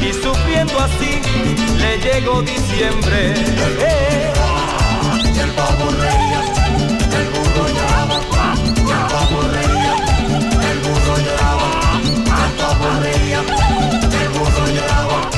y 0.00 0.12
sufriendo 0.12 0.78
así, 0.78 1.20
le 1.78 1.98
llegó 1.98 2.42
diciembre. 2.42 3.34
Eh. 3.78 4.32
Y 5.34 5.38
el 5.38 5.50
pavo 5.50 5.90
reía, 5.90 6.40
el 7.18 7.28
burro 7.34 7.64
lloraba, 7.76 8.20
y 8.64 8.80
el 8.80 9.04
pavo 9.12 9.40
reía, 9.54 9.94
el 10.70 10.78
burro 10.84 11.16
lloraba, 11.26 11.68
el 12.46 12.52
pavo 12.60 12.88
reía, 13.02 13.40
el 14.22 14.28
burro 14.30 14.66
lloraba. 14.68 15.30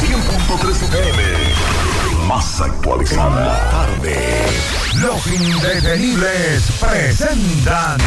100.3 0.00 0.82
FM. 0.82 1.25
Más 2.26 2.60
actualizada. 2.60 3.70
tarde. 3.70 4.46
Los 4.94 5.26
indetenibles 5.28 6.72
presentan. 6.80 7.98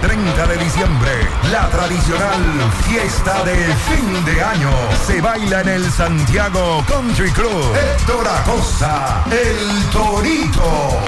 30 0.00 0.46
de 0.46 0.56
diciembre, 0.58 1.10
la 1.50 1.68
tradicional 1.70 2.42
fiesta 2.86 3.42
de 3.44 3.56
fin 3.56 4.24
de 4.24 4.42
año 4.42 4.70
se 5.06 5.20
baila 5.20 5.62
en 5.62 5.68
el 5.68 5.90
Santiago 5.90 6.84
Country 6.86 7.30
Club. 7.30 7.74
Héctor 7.74 8.28
Acosta, 8.28 9.24
el 9.30 9.90
Torito. 9.90 11.00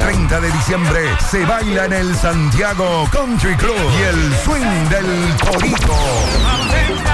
30 0.00 0.40
de 0.40 0.52
diciembre 0.52 1.00
se 1.30 1.44
baila 1.46 1.86
en 1.86 1.92
el 1.92 2.14
Santiago 2.16 3.08
Country 3.10 3.56
Club 3.56 3.90
y 3.98 4.02
el 4.02 4.34
swing 4.44 4.88
del 4.90 5.36
Torito. 5.36 7.13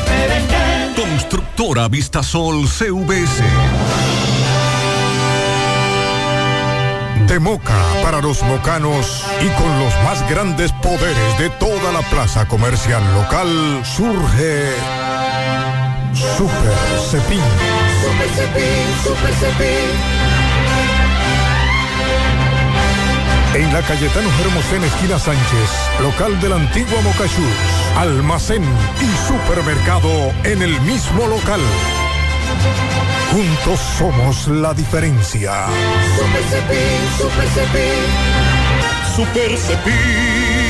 diferente. 0.00 0.56
Constructora 0.96 1.88
Vistasol 1.88 2.68
CVS. 2.68 3.42
De 7.26 7.38
Moca 7.38 7.78
para 8.02 8.20
los 8.20 8.42
mocanos 8.42 9.24
y 9.40 9.48
con 9.60 9.78
los 9.78 9.94
más 10.02 10.28
grandes 10.28 10.72
poderes 10.72 11.38
de 11.38 11.48
toda 11.50 11.92
la 11.92 12.02
plaza 12.10 12.46
comercial 12.48 13.02
local 13.14 13.82
surge 13.84 14.72
Super 16.36 16.74
Cepín. 17.08 17.40
Super 18.02 18.28
Cepín, 18.30 18.86
Super 19.04 19.34
Cepín. 19.34 20.39
En 23.54 23.72
la 23.72 23.82
Cayetano 23.82 24.28
Hermosén, 24.40 24.84
esquina 24.84 25.18
Sánchez, 25.18 25.70
local 26.00 26.40
del 26.40 26.52
antiguo 26.52 27.02
Mocachús, 27.02 27.56
almacén 27.96 28.62
y 28.62 29.26
supermercado 29.26 30.32
en 30.44 30.62
el 30.62 30.80
mismo 30.82 31.26
local. 31.26 31.60
Juntos 33.32 33.80
somos 33.98 34.46
la 34.46 34.72
diferencia. 34.72 35.66
Super 36.16 36.42
Cepín, 36.44 37.00
Super 37.18 37.48
Cepín. 37.48 39.16
Super 39.16 39.58
Cepín. 39.58 40.69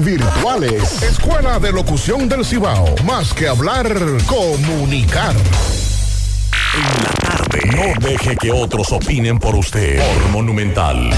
virtuales. 0.00 1.02
Escuela 1.02 1.58
de 1.58 1.72
Locución 1.72 2.28
del 2.28 2.44
Cibao. 2.44 2.94
Más 3.04 3.34
que 3.34 3.48
hablar, 3.48 3.88
comunicar. 4.26 5.34
En 6.74 7.02
la 7.02 7.10
tarde. 7.10 7.60
No 7.74 8.08
deje 8.08 8.36
que 8.36 8.52
otros 8.52 8.92
opinen 8.92 9.40
por 9.40 9.56
usted. 9.56 9.98
Por 9.98 10.30
Monumental. 10.30 11.10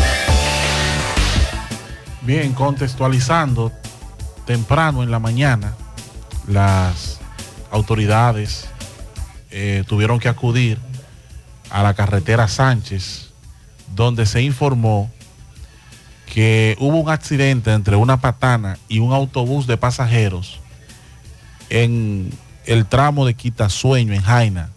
Bien, 2.22 2.54
contextualizando, 2.54 3.70
temprano 4.46 5.02
en 5.02 5.10
la 5.10 5.18
mañana, 5.18 5.74
las 6.46 7.20
autoridades 7.70 8.66
eh, 9.50 9.84
tuvieron 9.86 10.18
que 10.18 10.28
acudir 10.30 10.78
a 11.68 11.82
la 11.82 11.92
carretera 11.92 12.48
Sánchez, 12.48 13.28
donde 13.94 14.24
se 14.24 14.40
informó 14.40 15.10
que 16.32 16.76
hubo 16.78 16.98
un 16.98 17.10
accidente 17.10 17.72
entre 17.72 17.96
una 17.96 18.20
patana 18.20 18.78
y 18.88 18.98
un 18.98 19.12
autobús 19.12 19.66
de 19.66 19.76
pasajeros 19.76 20.60
en 21.70 22.30
el 22.66 22.86
tramo 22.86 23.24
de 23.26 23.34
Quitasueño, 23.34 24.12
en 24.12 24.22
Jaina, 24.22 24.70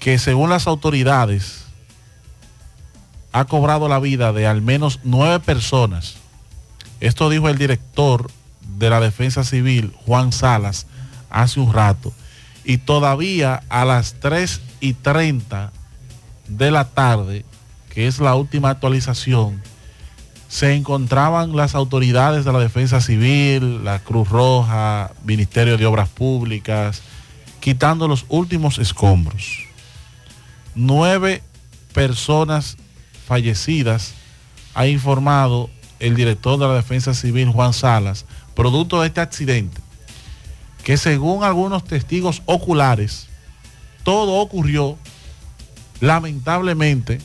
que 0.00 0.18
según 0.18 0.50
las 0.50 0.66
autoridades 0.66 1.64
ha 3.32 3.44
cobrado 3.44 3.88
la 3.88 4.00
vida 4.00 4.32
de 4.32 4.46
al 4.46 4.62
menos 4.62 5.00
nueve 5.04 5.38
personas. 5.40 6.16
Esto 7.00 7.30
dijo 7.30 7.48
el 7.48 7.58
director 7.58 8.30
de 8.76 8.90
la 8.90 9.00
Defensa 9.00 9.44
Civil, 9.44 9.94
Juan 10.04 10.32
Salas, 10.32 10.86
hace 11.30 11.60
un 11.60 11.72
rato. 11.72 12.12
Y 12.64 12.78
todavía 12.78 13.62
a 13.68 13.84
las 13.84 14.14
3 14.20 14.60
y 14.80 14.94
30 14.94 15.72
de 16.48 16.70
la 16.70 16.86
tarde, 16.86 17.44
que 17.90 18.08
es 18.08 18.18
la 18.18 18.34
última 18.34 18.70
actualización, 18.70 19.62
se 20.48 20.74
encontraban 20.74 21.54
las 21.54 21.74
autoridades 21.74 22.44
de 22.46 22.52
la 22.52 22.58
Defensa 22.58 23.02
Civil, 23.02 23.84
la 23.84 23.98
Cruz 23.98 24.28
Roja, 24.28 25.12
Ministerio 25.24 25.76
de 25.76 25.84
Obras 25.84 26.08
Públicas, 26.08 27.02
quitando 27.60 28.08
los 28.08 28.24
últimos 28.28 28.78
escombros. 28.78 29.66
Nueve 30.74 31.42
personas 31.92 32.78
fallecidas 33.26 34.14
ha 34.74 34.86
informado 34.86 35.68
el 36.00 36.14
director 36.14 36.58
de 36.58 36.66
la 36.66 36.74
Defensa 36.74 37.12
Civil, 37.12 37.50
Juan 37.50 37.74
Salas, 37.74 38.24
producto 38.54 39.00
de 39.00 39.08
este 39.08 39.20
accidente, 39.20 39.80
que 40.82 40.96
según 40.96 41.44
algunos 41.44 41.84
testigos 41.84 42.42
oculares, 42.46 43.28
todo 44.02 44.34
ocurrió 44.40 44.96
lamentablemente 46.00 47.18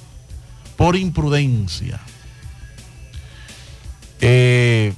por 0.76 0.96
imprudencia. 0.98 2.02
Eh, 4.26 4.94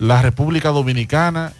la 0.00 0.20
República 0.20 0.70
Dominicana, 0.70 1.52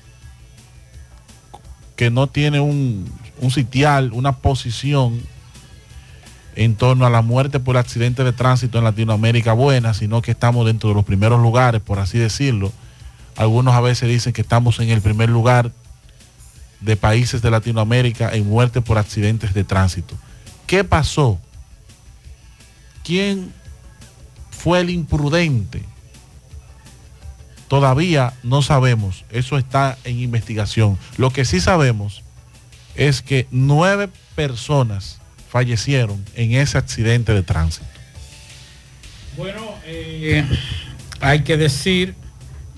que 1.95 2.11
no 2.11 2.27
tiene 2.27 2.59
un, 2.59 3.09
un 3.41 3.53
sitial, 3.53 4.11
una 4.13 4.33
posición 4.39 5.23
en 6.57 6.75
torno 6.75 7.07
a 7.07 7.11
la 7.11 7.23
muerte 7.23 7.61
por 7.61 7.77
accidente 7.77 8.25
de 8.25 8.33
tránsito 8.33 8.79
en 8.79 8.85
Latinoamérica 8.85 9.53
buena, 9.53 9.95
sino 9.95 10.23
que 10.23 10.33
estamos 10.33 10.67
dentro 10.67 10.89
de 10.89 10.97
los 10.97 11.05
primeros 11.05 11.41
lugares, 11.41 11.81
por 11.81 12.01
así 12.01 12.19
decirlo. 12.19 12.73
Algunos 13.37 13.73
a 13.75 13.81
veces 13.81 14.09
dicen 14.09 14.33
que 14.33 14.41
estamos 14.43 14.81
en 14.81 14.91
el 14.91 15.01
primer 15.03 15.31
lugar 15.31 15.71
de 16.81 16.97
países 16.97 17.43
de 17.43 17.51
Latinoamérica 17.53 18.35
en 18.35 18.49
muerte 18.49 18.81
por 18.81 18.99
accidentes 18.99 19.55
de 19.55 19.63
tránsito. 19.63 20.17
¿Qué 20.67 20.83
pasó? 20.83 21.39
¿Quién 23.05 23.53
fue 24.51 24.81
el 24.81 24.91
imprudente? 24.91 25.94
Todavía 27.75 28.33
no 28.45 28.63
sabemos, 28.63 29.25
eso 29.31 29.59
está 29.59 29.99
en 30.05 30.21
investigación. 30.21 30.97
Lo 31.17 31.31
que 31.31 31.45
sí 31.45 31.59
sabemos 31.59 32.23
es 32.95 33.21
que 33.21 33.49
nueve 33.51 34.09
personas 34.37 35.19
fallecieron 35.49 36.25
en 36.37 36.53
ese 36.53 36.79
accidente 36.79 37.35
de 37.35 37.43
tránsito. 37.43 37.85
Bueno, 39.37 39.75
eh, 39.87 40.45
hay 41.21 41.43
que 41.43 41.57
decir 41.57 42.15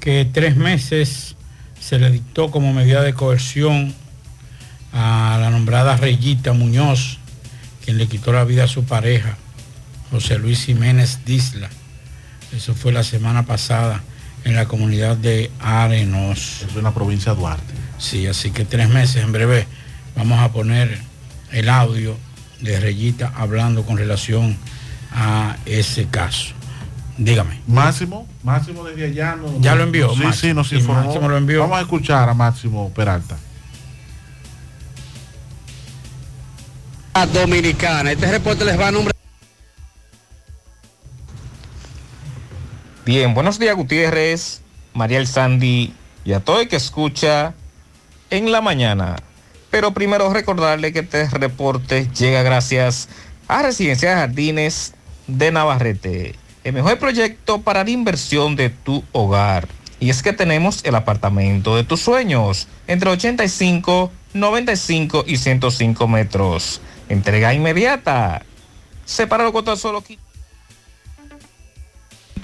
que 0.01 0.25
tres 0.25 0.57
meses 0.57 1.37
se 1.79 1.99
le 1.99 2.11
dictó 2.11 2.51
como 2.51 2.73
medida 2.73 3.03
de 3.03 3.13
coerción 3.13 3.95
a 4.95 5.37
la 5.39 5.51
nombrada 5.51 5.99
Reyita 5.99 6.55
Muñoz, 6.55 7.19
quien 7.85 7.99
le 7.99 8.09
quitó 8.09 8.33
la 8.33 8.45
vida 8.45 8.65
a 8.65 8.67
su 8.67 8.85
pareja, 8.85 9.37
José 10.11 10.39
Luis 10.39 10.65
Jiménez 10.65 11.21
Disla. 11.27 11.69
Eso 12.57 12.75
fue 12.75 12.93
la 12.93 13.05
semana 13.05 13.45
pasada 13.45 14.03
en 14.47 14.55
la 14.55 14.67
comunidad 14.67 15.17
de 15.17 15.51
Arenos. 15.61 16.63
Es 16.69 16.77
una 16.77 16.95
provincia 16.95 17.33
de 17.35 17.39
Duarte. 17.41 17.75
Sí, 17.99 18.27
así 18.27 18.51
que 18.53 18.65
tres 18.65 18.89
meses 18.89 19.23
en 19.25 19.33
breve 19.33 19.67
vamos 20.17 20.39
a 20.41 20.53
poner 20.53 20.99
el 21.53 21.69
audio 21.69 22.17
de 22.61 22.79
Reyita 22.81 23.33
hablando 23.37 23.83
con 23.85 23.97
relación 23.99 24.57
a 25.13 25.57
ese 25.67 26.07
caso. 26.07 26.55
Dígame. 27.19 27.61
Máximo, 27.67 28.27
Máximo 28.43 28.85
desde 28.85 29.07
allá. 29.07 29.37
no- 29.37 29.61
Ya 29.61 29.75
lo 29.75 29.83
envió, 29.83 30.11
Sí, 30.15 30.17
Máximo. 30.23 30.33
sí, 30.33 30.55
nos 30.55 30.69
Sí, 30.69 30.77
informó. 30.77 31.05
Máximo 31.07 31.29
lo 31.29 31.37
envió. 31.37 31.61
Vamos 31.61 31.79
a 31.79 31.81
escuchar 31.83 32.29
a 32.29 32.35
Máximo 32.35 32.91
Peralta. 32.95 33.37
Dominicana. 37.33 38.13
Este 38.13 38.31
reporte 38.31 38.65
les 38.65 38.79
va 38.79 38.89
a 38.89 38.93
nombre. 38.93 39.16
Bien, 43.07 43.35
buenos 43.35 43.61
días 43.61 43.77
Gutiérrez, 43.77 44.63
Mariel 44.93 45.29
Sandy 45.29 45.95
y 46.25 46.33
a 46.33 46.41
todo 46.41 46.61
el 46.61 46.67
que 46.67 46.75
escucha 46.75 47.55
en 48.31 48.51
la 48.51 48.61
mañana. 48.61 49.15
Pero 49.71 49.95
primero 49.95 50.33
recordarle 50.33 50.93
que 50.93 50.99
este 50.99 51.29
reporte 51.31 52.09
llega 52.19 52.43
gracias 52.43 53.09
a 53.47 53.63
Residencia 53.63 54.11
de 54.11 54.17
Jardines 54.17 54.95
de 55.29 55.53
Navarrete, 55.53 56.35
el 56.65 56.73
mejor 56.73 56.99
proyecto 56.99 57.61
para 57.61 57.85
la 57.85 57.91
inversión 57.91 58.57
de 58.57 58.71
tu 58.71 59.05
hogar. 59.13 59.69
Y 60.01 60.11
es 60.11 60.25
que 60.25 60.33
tenemos 60.33 60.85
el 60.85 60.97
apartamento 60.97 61.77
de 61.77 61.85
tus 61.85 62.01
sueños, 62.01 62.67
entre 62.89 63.11
85, 63.11 64.11
95 64.35 65.25
y 65.29 65.37
105 65.37 66.09
metros. 66.09 66.81
Entrega 67.09 67.55
inmediata. 67.55 68.43
Separado 69.05 69.53
con 69.53 69.65
tan 69.65 69.77
solo 69.77 70.03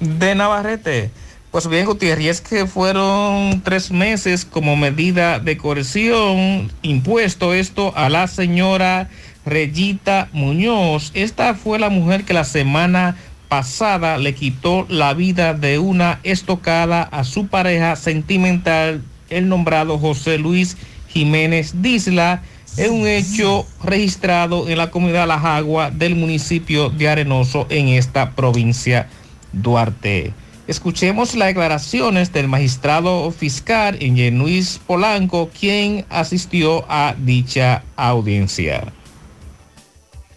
de 0.00 0.34
Navarrete. 0.34 1.10
Pues 1.52 1.68
bien, 1.68 1.84
Gutiérrez, 1.84 2.24
y 2.24 2.28
es 2.30 2.40
que 2.40 2.66
fueron 2.66 3.60
tres 3.62 3.90
meses 3.90 4.46
como 4.46 4.74
medida 4.74 5.38
de 5.38 5.58
coerción 5.58 6.72
impuesto 6.80 7.52
esto 7.52 7.92
a 7.94 8.08
la 8.08 8.26
señora 8.26 9.10
Reyita 9.44 10.30
Muñoz. 10.32 11.10
Esta 11.12 11.52
fue 11.52 11.78
la 11.78 11.90
mujer 11.90 12.24
que 12.24 12.32
la 12.32 12.44
semana 12.44 13.16
pasada 13.50 14.16
le 14.16 14.34
quitó 14.34 14.86
la 14.88 15.12
vida 15.12 15.52
de 15.52 15.78
una 15.78 16.20
estocada 16.22 17.02
a 17.02 17.22
su 17.22 17.48
pareja 17.48 17.96
sentimental, 17.96 19.02
el 19.28 19.50
nombrado 19.50 19.98
José 19.98 20.38
Luis 20.38 20.78
Jiménez 21.08 21.82
Disla, 21.82 22.42
en 22.78 22.92
un 22.92 23.06
hecho 23.06 23.66
registrado 23.84 24.70
en 24.70 24.78
la 24.78 24.90
comunidad 24.90 25.28
La 25.28 25.38
Jagua 25.38 25.90
del 25.90 26.14
municipio 26.14 26.88
de 26.88 27.10
Arenoso 27.10 27.66
en 27.68 27.88
esta 27.88 28.30
provincia 28.30 29.10
Duarte. 29.52 30.32
Escuchemos 30.68 31.34
las 31.34 31.48
declaraciones 31.48 32.32
del 32.32 32.46
magistrado 32.46 33.32
fiscal 33.32 33.96
en 34.00 34.38
Luis 34.38 34.80
Polanco, 34.86 35.50
quien 35.58 36.06
asistió 36.08 36.84
a 36.88 37.16
dicha 37.18 37.82
audiencia. 37.96 38.84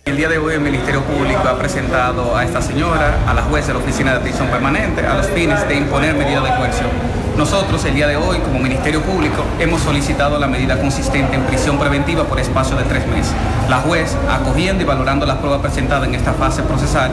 El 0.06 0.18
día 0.18 0.28
de 0.28 0.40
hoy 0.40 0.56
el 0.56 0.62
Ministerio 0.62 1.04
Público 1.04 1.48
ha 1.48 1.60
presentado 1.60 2.36
a 2.36 2.44
esta 2.44 2.60
señora, 2.62 3.20
a 3.28 3.36
la 3.36 3.44
jueza 3.44 3.68
de 3.68 3.74
la 3.76 3.80
Oficina 3.80 4.14
de 4.14 4.20
Atención 4.20 4.48
Permanente, 4.48 5.06
a 5.06 5.16
los 5.16 5.28
fines 5.28 5.68
de 5.68 5.78
imponer 5.78 6.16
medidas 6.16 6.44
de 6.44 6.56
coerción. 6.56 6.90
Nosotros 7.38 7.84
el 7.86 7.96
día 7.96 8.08
de 8.08 8.16
hoy, 8.16 8.38
como 8.40 8.60
Ministerio 8.60 9.02
Público, 9.02 9.44
hemos 9.60 9.82
solicitado 9.82 10.40
la 10.40 10.48
medida 10.48 10.80
consistente 10.80 11.36
en 11.36 11.44
prisión 11.44 11.78
preventiva 11.78 12.24
por 12.24 12.40
espacio 12.40 12.78
de 12.78 12.84
tres 12.86 13.06
meses. 13.08 13.34
La 13.70 13.78
juez, 13.80 14.16
acogiendo 14.30 14.84
y 14.84 14.86
valorando 14.86 15.26
las 15.26 15.38
pruebas 15.38 15.62
presentadas 15.62 16.08
en 16.08 16.16
esta 16.16 16.34
fase 16.34 16.64
procesal, 16.64 17.12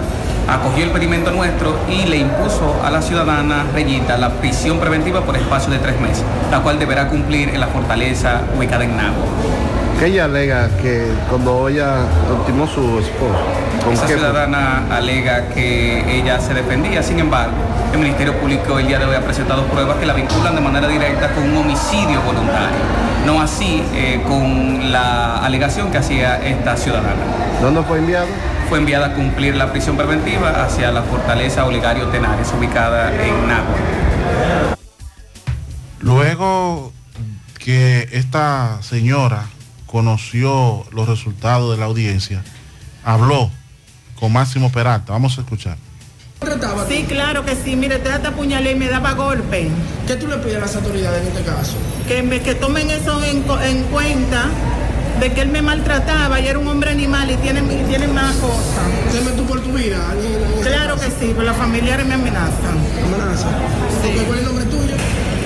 acogió 0.49 0.85
el 0.85 0.91
pedimento 0.91 1.31
nuestro 1.31 1.77
y 1.89 2.07
le 2.07 2.19
impuso 2.19 2.75
a 2.85 2.91
la 2.91 3.03
ciudadana 3.03 3.65
Reyita 3.75 4.17
la 4.19 4.31
prisión 4.31 4.79
preventiva 4.79 5.23
por 5.23 5.37
espacio 5.37 5.71
de 5.73 5.79
tres 5.79 6.01
meses, 6.01 6.25
la 6.51 6.61
cual 6.61 6.79
deberá 6.79 7.09
cumplir 7.09 7.51
en 7.51 7.61
la 7.61 7.67
fortaleza 7.69 8.43
ubicada 8.57 8.85
en. 8.85 8.93
Que 9.99 10.07
ella 10.07 10.25
alega 10.25 10.69
que 10.81 11.07
cuando 11.31 11.69
ella 11.69 11.95
ultimó 12.37 12.67
su 12.67 12.99
esposo, 12.99 13.39
¿con 13.85 13.93
Esa 13.93 14.07
qué? 14.07 14.15
ciudadana 14.15 14.83
alega 14.91 15.49
que 15.49 16.19
ella 16.19 16.41
se 16.41 16.55
defendía, 16.55 17.03
sin 17.03 17.21
embargo, 17.21 17.53
el 17.93 17.99
Ministerio 18.01 18.35
Público 18.39 18.79
el 18.79 18.89
día 18.89 18.99
de 18.99 19.05
hoy 19.05 19.15
ha 19.15 19.21
presentado 19.21 19.65
pruebas 19.67 19.99
que 19.99 20.07
la 20.07 20.15
vinculan 20.15 20.55
de 20.57 20.61
manera 20.61 20.89
directa 20.89 21.29
con 21.35 21.45
un 21.45 21.57
homicidio 21.59 22.21
voluntario, 22.23 22.79
no 23.27 23.41
así 23.41 23.85
eh, 23.95 24.21
con 24.27 24.91
la 24.91 25.37
alegación 25.39 25.91
que 25.93 25.99
hacía 25.99 26.37
esta 26.43 26.77
ciudadana. 26.77 27.23
¿Dónde 27.61 27.83
fue 27.83 27.99
enviado? 27.99 28.27
Fue 28.73 28.79
enviada 28.79 29.09
a 29.09 29.13
cumplir 29.13 29.55
la 29.55 29.71
prisión 29.71 29.99
preventiva 29.99 30.65
hacia 30.65 30.91
la 30.91 31.03
fortaleza 31.03 31.67
Oligario 31.67 32.09
Tenares, 32.09 32.51
ubicada 32.59 33.13
en 33.23 33.47
Nagua. 33.47 33.77
Luego 36.01 36.91
que 37.59 38.09
esta 38.13 38.79
señora 38.81 39.45
conoció 39.85 40.87
los 40.91 41.07
resultados 41.07 41.73
de 41.73 41.77
la 41.77 41.85
audiencia, 41.85 42.43
habló 43.05 43.51
con 44.19 44.33
Máximo 44.33 44.73
Peralta. 44.73 45.13
Vamos 45.13 45.37
a 45.37 45.43
escuchar. 45.43 45.77
Sí, 46.89 47.05
claro 47.07 47.45
que 47.45 47.55
sí. 47.55 47.77
Mire, 47.77 47.99
te 47.99 48.09
hasta 48.09 48.31
apuñalé 48.31 48.73
y 48.73 48.77
me 48.77 48.89
daba 48.89 49.13
golpe. 49.13 49.69
¿Qué 50.07 50.17
tú 50.17 50.27
le 50.29 50.39
pides 50.39 50.57
a 50.57 50.61
las 50.61 50.77
autoridades 50.77 51.21
en 51.21 51.29
este 51.29 51.43
caso? 51.43 51.77
Que, 52.09 52.23
me, 52.23 52.41
que 52.41 52.55
tomen 52.55 52.91
eso 52.91 53.23
en, 53.23 53.45
en 53.65 53.83
cuenta 53.85 54.47
de 55.21 55.33
que 55.33 55.41
él 55.41 55.49
me 55.49 55.63
maltrataba 55.63 56.41
y 56.41 56.49
era 56.49 56.59
un 56.59 56.67
hombre 56.69 56.91
animal 56.91 57.31
y 57.31 57.37
tiene, 57.37 57.61
y 57.61 57.85
tiene 57.89 58.09
más 58.09 58.35
cosas. 58.37 59.13
¿Teme 59.13 59.31
tú 59.33 59.45
por 59.47 59.61
tu 59.63 59.73
vida? 59.73 59.99
Claro 60.63 60.97
que 60.97 61.07
sí, 61.07 61.33
pero 61.35 61.43
los 61.43 61.57
familiares 61.57 62.07
me 62.07 62.15
amenazan. 62.15 62.79
¿Amenazan? 63.05 63.55
Sí. 64.03 64.23
¿Cuál 64.27 64.39
es 64.39 64.45
el 64.45 64.45
nombre 64.45 64.65
tuyo? 64.67 64.95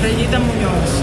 Reyita 0.03 0.39
Muñoz. 0.39 1.03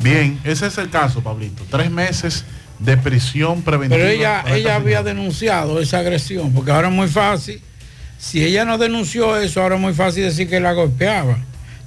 Bien, 0.00 0.40
ese 0.44 0.66
es 0.66 0.78
el 0.78 0.90
caso, 0.90 1.22
Pablito. 1.22 1.62
Tres 1.70 1.90
meses 1.90 2.44
de 2.80 2.96
prisión 2.96 3.62
preventiva. 3.62 4.00
Pero 4.02 4.10
ella, 4.10 4.44
ella 4.48 4.74
había 4.76 4.98
señora. 4.98 5.14
denunciado 5.14 5.80
esa 5.80 5.98
agresión, 6.00 6.52
porque 6.52 6.72
ahora 6.72 6.88
es 6.88 6.94
muy 6.94 7.06
fácil. 7.06 7.60
Si 8.18 8.44
ella 8.44 8.64
no 8.64 8.78
denunció 8.78 9.36
eso, 9.36 9.62
ahora 9.62 9.76
es 9.76 9.80
muy 9.80 9.94
fácil 9.94 10.24
decir 10.24 10.48
que 10.48 10.58
la 10.60 10.72
golpeaba, 10.72 11.38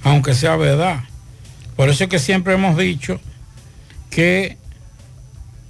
aunque 0.06 0.36
sea 0.36 0.56
verdad. 0.56 1.04
Por 1.76 1.90
eso 1.90 2.04
es 2.04 2.10
que 2.10 2.20
siempre 2.20 2.54
hemos 2.54 2.78
dicho 2.78 3.20
que 4.12 4.56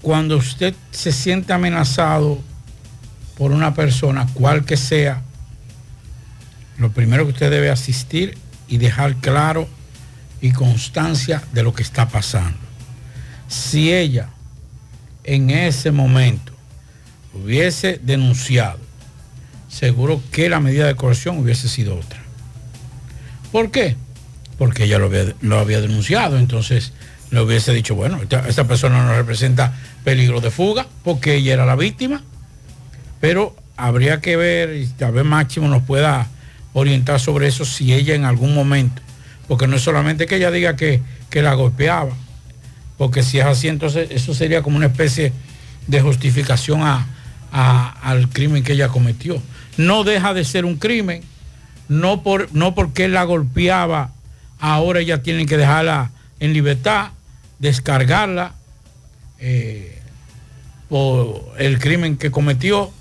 cuando 0.01 0.35
usted 0.35 0.75
se 0.91 1.13
siente 1.13 1.53
amenazado 1.53 2.39
por 3.37 3.51
una 3.51 3.73
persona, 3.73 4.27
cual 4.33 4.65
que 4.65 4.75
sea, 4.75 5.21
lo 6.77 6.91
primero 6.91 7.23
que 7.23 7.31
usted 7.31 7.49
debe 7.49 7.69
asistir 7.69 8.37
y 8.67 8.77
dejar 8.77 9.15
claro 9.15 9.69
y 10.41 10.51
constancia 10.51 11.41
de 11.53 11.63
lo 11.63 11.73
que 11.73 11.83
está 11.83 12.09
pasando. 12.09 12.59
Si 13.47 13.93
ella 13.93 14.29
en 15.23 15.49
ese 15.49 15.91
momento 15.91 16.51
hubiese 17.33 18.01
denunciado, 18.03 18.79
seguro 19.69 20.21
que 20.31 20.49
la 20.49 20.59
medida 20.59 20.87
de 20.87 20.95
coerción 20.95 21.37
hubiese 21.39 21.69
sido 21.69 21.97
otra. 21.97 22.19
¿Por 23.53 23.71
qué? 23.71 23.95
Porque 24.57 24.85
ella 24.85 24.99
lo 24.99 25.05
había, 25.05 25.33
lo 25.41 25.59
había 25.59 25.81
denunciado, 25.81 26.37
entonces 26.37 26.93
le 27.31 27.41
hubiese 27.41 27.73
dicho, 27.73 27.95
bueno, 27.95 28.19
esta, 28.47 28.67
persona 28.67 29.03
no 29.03 29.13
representa 29.15 29.73
peligro 30.03 30.39
de 30.41 30.51
fuga 30.51 30.87
porque 31.03 31.35
ella 31.35 31.53
era 31.53 31.65
la 31.65 31.75
víctima, 31.75 32.21
pero 33.19 33.55
habría 33.77 34.21
que 34.21 34.37
ver, 34.37 34.75
y 34.77 34.87
tal 34.87 35.11
vez 35.13 35.25
Máximo 35.25 35.67
nos 35.67 35.83
pueda 35.83 36.27
orientar 36.73 37.19
sobre 37.19 37.47
eso 37.47 37.65
si 37.65 37.93
ella 37.93 38.15
en 38.15 38.23
algún 38.25 38.53
momento, 38.53 39.01
porque 39.47 39.67
no 39.67 39.75
es 39.75 39.81
solamente 39.81 40.25
que 40.27 40.37
ella 40.37 40.51
diga 40.51 40.75
que, 40.75 41.01
que 41.29 41.41
la 41.41 41.53
golpeaba, 41.53 42.13
porque 42.97 43.23
si 43.23 43.39
es 43.39 43.45
así, 43.45 43.67
entonces 43.67 44.07
eso 44.11 44.33
sería 44.33 44.61
como 44.61 44.77
una 44.77 44.85
especie 44.87 45.33
de 45.87 46.01
justificación 46.01 46.81
a- 46.83 47.07
al 47.51 48.27
crimen 48.29 48.63
que 48.63 48.73
ella 48.73 48.89
cometió. 48.89 49.41
No 49.77 50.03
deja 50.03 50.33
de 50.33 50.43
ser 50.43 50.65
un 50.65 50.75
crimen, 50.75 51.21
no, 51.87 52.21
por, 52.23 52.53
no 52.53 52.75
porque 52.75 53.07
la 53.07 53.23
golpeaba, 53.23 54.11
ahora 54.59 54.99
ella 54.99 55.21
tiene 55.21 55.45
que 55.45 55.57
dejarla 55.57 56.11
en 56.39 56.53
libertad, 56.53 57.11
descargarla 57.59 58.53
eh, 59.39 59.99
por 60.89 61.53
el 61.57 61.79
crimen 61.79 62.17
que 62.17 62.31
cometió, 62.31 62.91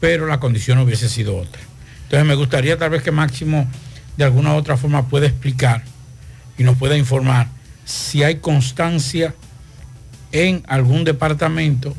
pero 0.00 0.26
la 0.26 0.40
condición 0.40 0.78
hubiese 0.78 1.08
sido 1.08 1.36
otra. 1.36 1.60
Entonces 2.04 2.26
me 2.26 2.34
gustaría 2.34 2.78
tal 2.78 2.90
vez 2.90 3.02
que 3.02 3.12
Máximo 3.12 3.68
de 4.16 4.24
alguna 4.24 4.54
u 4.54 4.56
otra 4.56 4.76
forma 4.76 5.08
pueda 5.08 5.26
explicar 5.26 5.84
y 6.58 6.64
nos 6.64 6.76
pueda 6.76 6.96
informar 6.96 7.48
si 7.84 8.22
hay 8.22 8.36
constancia 8.36 9.34
en 10.32 10.62
algún 10.68 11.04
departamento 11.04 11.94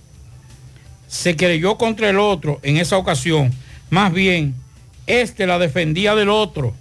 Se 1.06 1.36
creyó 1.36 1.78
contra 1.78 2.10
el 2.10 2.18
otro 2.18 2.58
en 2.62 2.76
esa 2.76 2.96
ocasión, 2.96 3.52
más 3.90 4.12
bien, 4.12 4.54
este 5.06 5.46
la 5.46 5.58
defendía 5.58 6.14
del 6.14 6.28
otro. 6.28 6.74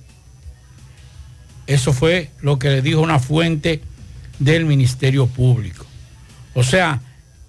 Eso 1.68 1.94
fue 1.94 2.32
lo 2.42 2.58
que 2.60 2.70
le 2.70 2.82
dijo 2.82 3.02
una 3.02 3.20
fuente 3.20 3.82
del 4.40 4.66
Ministerio 4.66 5.28
Público. 5.28 5.87
O 6.58 6.64
sea, 6.64 7.00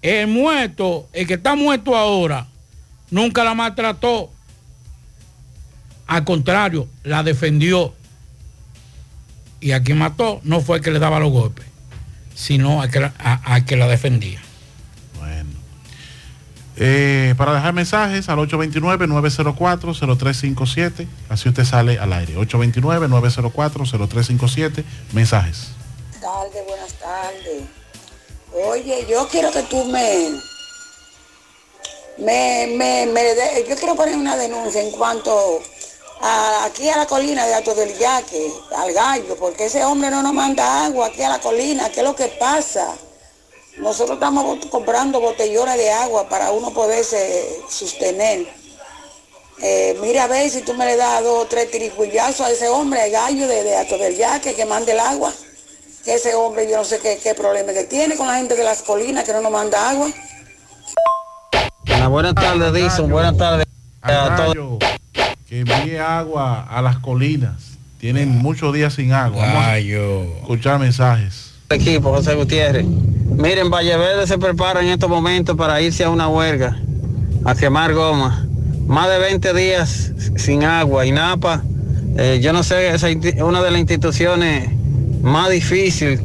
el 0.03 0.27
muerto, 0.27 1.09
el 1.13 1.25
que 1.25 1.33
está 1.33 1.55
muerto 1.55 1.95
ahora, 1.97 2.45
nunca 3.09 3.43
la 3.43 3.55
maltrató. 3.55 4.29
Al 6.05 6.23
contrario, 6.25 6.87
la 7.03 7.23
defendió. 7.23 7.95
Y 9.61 9.71
a 9.71 9.81
quien 9.81 9.97
mató 9.97 10.41
no 10.43 10.61
fue 10.61 10.77
el 10.77 10.83
que 10.83 10.91
le 10.91 10.99
daba 10.99 11.19
los 11.19 11.31
golpes, 11.31 11.65
sino 12.35 12.83
al 12.83 12.91
que 12.91 12.99
la, 12.99 13.13
a- 13.17 13.41
al 13.55 13.65
que 13.65 13.77
la 13.77 13.87
defendía. 13.87 14.39
Eh, 16.81 17.33
para 17.35 17.51
dejar 17.53 17.73
mensajes 17.73 18.29
al 18.29 18.37
829-904-0357. 18.39 21.07
Así 21.27 21.49
usted 21.49 21.65
sale 21.65 21.97
al 21.99 22.13
aire. 22.13 22.37
829-904-0357. 22.37 24.83
Mensajes. 25.13 25.71
tardes, 26.21 26.63
buenas 26.67 26.93
tardes. 26.93 27.63
Oye, 28.51 29.05
yo 29.07 29.27
quiero 29.27 29.51
que 29.51 29.61
tú 29.63 29.83
me, 29.85 30.31
me, 32.17 32.67
me, 32.75 33.05
me 33.05 33.63
yo 33.67 33.75
quiero 33.75 33.95
poner 33.95 34.15
una 34.15 34.35
denuncia 34.35 34.81
en 34.81 34.89
cuanto 34.91 35.61
a, 36.21 36.65
aquí 36.65 36.89
a 36.89 36.97
la 36.97 37.05
colina 37.05 37.45
de 37.45 37.53
Alto 37.53 37.75
del 37.75 37.95
Yaque, 37.97 38.51
al 38.75 38.91
gallo, 38.91 39.35
porque 39.35 39.65
ese 39.65 39.85
hombre 39.85 40.09
no 40.09 40.23
nos 40.23 40.33
manda 40.33 40.85
agua 40.85 41.07
aquí 41.07 41.21
a 41.21 41.29
la 41.29 41.39
colina, 41.39 41.89
¿qué 41.91 41.99
es 41.99 42.05
lo 42.05 42.15
que 42.15 42.27
pasa? 42.27 42.97
Nosotros 43.77 44.15
estamos 44.15 44.65
comprando 44.65 45.21
botellones 45.21 45.77
de 45.77 45.91
agua 45.91 46.27
para 46.27 46.51
uno 46.51 46.73
poderse 46.73 47.61
sostener. 47.69 48.47
Eh, 49.61 49.95
mira 50.01 50.23
a 50.23 50.27
ver 50.27 50.49
si 50.49 50.61
tú 50.61 50.73
me 50.73 50.85
le 50.85 50.95
das 50.95 51.23
dos 51.23 51.43
o 51.43 51.47
tres 51.47 51.69
tirigullazos 51.69 52.47
a 52.47 52.51
ese 52.51 52.67
hombre, 52.67 53.01
al 53.03 53.11
gallo 53.11 53.47
de, 53.47 53.63
de 53.63 53.75
Alto 53.75 53.97
del 53.97 54.17
Yaque, 54.17 54.55
que 54.55 54.65
mande 54.65 54.93
el 54.93 54.99
agua. 54.99 55.31
Que 56.09 56.15
ese 56.15 56.33
hombre, 56.33 56.67
yo 56.67 56.75
no 56.75 56.83
sé 56.83 56.97
qué, 56.97 57.19
qué 57.21 57.35
problema 57.35 57.71
que 57.71 57.83
tiene 57.83 58.15
con 58.15 58.25
la 58.25 58.37
gente 58.37 58.55
de 58.55 58.63
las 58.63 58.81
colinas 58.81 59.23
que 59.25 59.31
no 59.31 59.41
nos 59.41 59.51
manda 59.51 59.91
agua. 59.91 60.07
buenas 62.09 62.33
tardes, 62.33 62.73
Dison. 62.73 63.11
Buenas 63.11 63.37
tardes 63.37 63.67
a 64.01 64.35
todos. 64.35 64.79
Que 65.47 65.59
envíe 65.59 65.97
agua 65.97 66.63
a 66.67 66.81
las 66.81 66.97
colinas. 66.97 67.77
Tienen 67.99 68.29
muchos 68.29 68.73
días 68.73 68.95
sin 68.95 69.13
agua. 69.13 69.45
Vamos 69.45 69.63
a 69.63 69.77
escuchar 69.77 70.79
mensajes. 70.79 71.51
Equipo, 71.69 72.09
José 72.09 72.33
Gutiérrez. 72.33 72.87
Miren, 72.87 73.69
Valle 73.69 73.95
Verde 73.95 74.25
se 74.25 74.39
prepara 74.39 74.81
en 74.81 74.87
estos 74.87 75.11
momentos 75.11 75.55
para 75.55 75.79
irse 75.79 76.05
a 76.05 76.09
una 76.09 76.27
huelga, 76.27 76.75
a 77.45 77.53
quemar 77.53 77.93
goma. 77.93 78.47
Más 78.87 79.07
de 79.11 79.19
20 79.19 79.53
días 79.53 80.11
sin 80.37 80.63
agua. 80.63 81.05
Y 81.05 81.11
Napa, 81.11 81.61
eh, 82.17 82.39
yo 82.41 82.51
no 82.51 82.63
sé, 82.63 82.95
es 82.95 83.03
una 83.43 83.61
de 83.61 83.69
las 83.69 83.79
instituciones 83.79 84.78
más 85.21 85.49
difíciles 85.49 86.21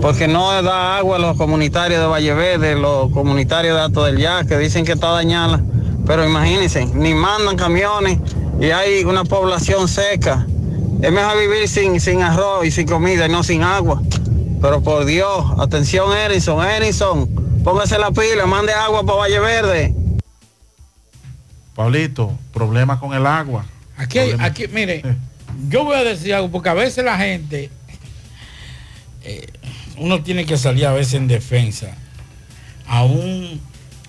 porque 0.00 0.28
no 0.28 0.62
da 0.62 0.98
agua 0.98 1.16
a 1.16 1.18
los 1.18 1.36
comunitarios 1.36 2.00
de 2.00 2.06
Valle 2.06 2.34
Verde, 2.34 2.74
los 2.76 3.10
comunitarios 3.12 3.74
de 3.76 3.82
Alto 3.82 4.04
del 4.04 4.18
Yaque, 4.18 4.58
dicen 4.58 4.84
que 4.84 4.92
está 4.92 5.08
dañada. 5.10 5.60
Pero 6.06 6.24
imagínense, 6.24 6.84
ni 6.86 7.14
mandan 7.14 7.56
camiones 7.56 8.18
y 8.60 8.66
hay 8.70 9.04
una 9.04 9.24
población 9.24 9.88
seca. 9.88 10.46
Es 11.02 11.10
mejor 11.12 11.38
vivir 11.38 11.68
sin, 11.68 12.00
sin 12.00 12.22
arroz 12.22 12.64
y 12.66 12.70
sin 12.70 12.86
comida 12.86 13.26
y 13.26 13.28
no 13.30 13.42
sin 13.42 13.62
agua. 13.62 14.02
Pero 14.60 14.82
por 14.82 15.04
Dios, 15.06 15.44
atención 15.58 16.16
Erinson, 16.16 16.64
Erinson, 16.64 17.28
póngase 17.64 17.98
la 17.98 18.10
pila, 18.10 18.46
mande 18.46 18.72
agua 18.72 19.02
para 19.04 19.18
Valle 19.18 19.40
Verde. 19.40 19.94
Pablito, 21.74 22.32
problema 22.54 22.98
con 22.98 23.12
el 23.14 23.26
agua. 23.26 23.64
Aquí, 23.96 24.18
hay- 24.18 24.36
aquí, 24.38 24.66
mire, 24.68 25.02
yo 25.68 25.84
voy 25.84 25.96
a 25.96 26.04
decir 26.04 26.34
algo, 26.34 26.50
porque 26.50 26.68
a 26.68 26.74
veces 26.74 27.04
la 27.04 27.16
gente, 27.18 27.70
eh, 29.28 29.46
uno 29.96 30.22
tiene 30.22 30.46
que 30.46 30.56
salir 30.56 30.86
a 30.86 30.92
veces 30.92 31.14
en 31.14 31.26
defensa, 31.26 31.88
aún 32.86 33.60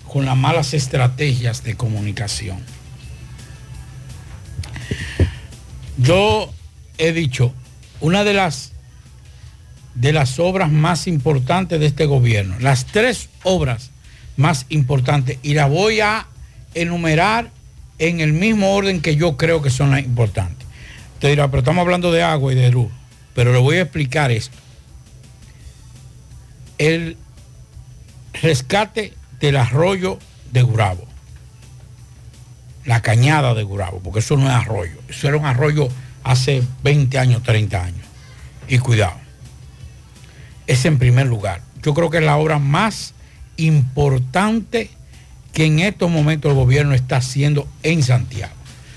con 0.07 0.25
las 0.25 0.37
malas 0.37 0.75
estrategias 0.75 1.63
de 1.63 1.75
comunicación. 1.75 2.59
Yo 5.97 6.53
he 6.99 7.13
dicho, 7.13 7.51
una 7.99 8.23
de 8.23 8.33
las 8.33 8.73
de 9.95 10.13
las 10.13 10.37
obras 10.37 10.71
más 10.71 11.07
importantes 11.07 11.79
de 11.79 11.87
este 11.87 12.05
gobierno, 12.05 12.55
las 12.59 12.85
tres 12.85 13.29
obras 13.41 13.89
más 14.35 14.67
importantes, 14.69 15.39
y 15.41 15.55
las 15.55 15.67
voy 15.67 16.01
a 16.01 16.27
enumerar 16.75 17.49
en 17.97 18.19
el 18.19 18.33
mismo 18.33 18.75
orden 18.75 19.01
que 19.01 19.15
yo 19.15 19.35
creo 19.35 19.63
que 19.63 19.71
son 19.71 19.89
las 19.89 20.01
importantes. 20.01 20.67
Te 21.17 21.29
dirá, 21.29 21.47
pero 21.47 21.59
estamos 21.59 21.81
hablando 21.81 22.11
de 22.11 22.21
agua 22.21 22.53
y 22.53 22.55
de 22.55 22.69
luz, 22.69 22.91
pero 23.33 23.51
le 23.51 23.57
voy 23.57 23.77
a 23.77 23.81
explicar 23.81 24.29
esto. 24.29 24.55
El 26.77 27.17
rescate 28.41 29.13
del 29.39 29.57
arroyo 29.57 30.19
de 30.51 30.61
Gurabo, 30.61 31.05
la 32.85 33.01
cañada 33.01 33.53
de 33.53 33.63
Gurabo, 33.63 33.99
porque 33.99 34.19
eso 34.19 34.37
no 34.37 34.47
es 34.47 34.53
arroyo, 34.53 34.97
eso 35.09 35.27
era 35.27 35.37
un 35.37 35.45
arroyo 35.45 35.89
hace 36.23 36.63
20 36.83 37.17
años, 37.19 37.43
30 37.43 37.83
años. 37.83 38.05
Y 38.67 38.79
cuidado, 38.79 39.15
es 40.67 40.85
en 40.85 40.99
primer 40.99 41.27
lugar. 41.27 41.61
Yo 41.81 41.93
creo 41.93 42.09
que 42.09 42.17
es 42.17 42.23
la 42.23 42.37
obra 42.37 42.59
más 42.59 43.13
importante 43.55 44.89
que 45.53 45.65
en 45.65 45.79
estos 45.79 46.11
momentos 46.11 46.51
el 46.51 46.57
gobierno 46.57 46.93
está 46.93 47.17
haciendo 47.17 47.67
en 47.83 48.03
Santiago. 48.03 48.53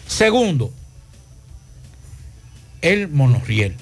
Segundo, 0.06 0.72
el 2.82 3.08
monorriel. 3.08 3.76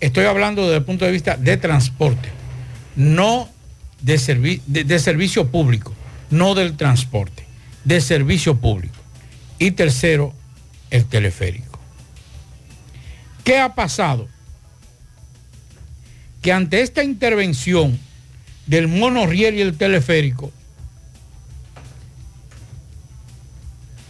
Estoy 0.00 0.24
hablando 0.24 0.62
desde 0.62 0.78
el 0.78 0.84
punto 0.84 1.04
de 1.04 1.12
vista 1.12 1.36
de 1.36 1.56
transporte, 1.56 2.28
no 2.96 3.48
de, 4.00 4.16
servi- 4.16 4.62
de- 4.66 4.98
servicio 4.98 5.48
público, 5.50 5.94
no 6.30 6.54
del 6.54 6.76
transporte, 6.76 7.44
de 7.84 8.00
servicio 8.00 8.56
público. 8.56 8.94
Y 9.58 9.72
tercero, 9.72 10.32
el 10.90 11.04
teleférico. 11.04 11.78
¿Qué 13.44 13.58
ha 13.58 13.74
pasado? 13.74 14.26
Que 16.40 16.52
ante 16.52 16.80
esta 16.80 17.04
intervención 17.04 17.98
del 18.66 18.88
monorriel 18.88 19.56
y 19.56 19.60
el 19.60 19.76
teleférico, 19.76 20.50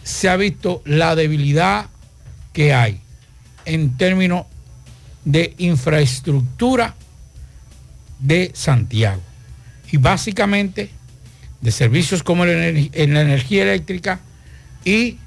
se 0.03 0.29
ha 0.29 0.37
visto 0.37 0.81
la 0.85 1.15
debilidad 1.15 1.87
que 2.53 2.73
hay 2.73 2.99
en 3.65 3.97
términos 3.97 4.45
de 5.25 5.53
infraestructura 5.57 6.95
de 8.19 8.51
Santiago. 8.53 9.21
Y 9.91 9.97
básicamente 9.97 10.89
de 11.59 11.71
servicios 11.71 12.23
como 12.23 12.45
la 12.45 12.67
en 12.67 13.13
la 13.13 13.21
energía 13.21 13.63
eléctrica 13.63 14.19
y 14.83 15.17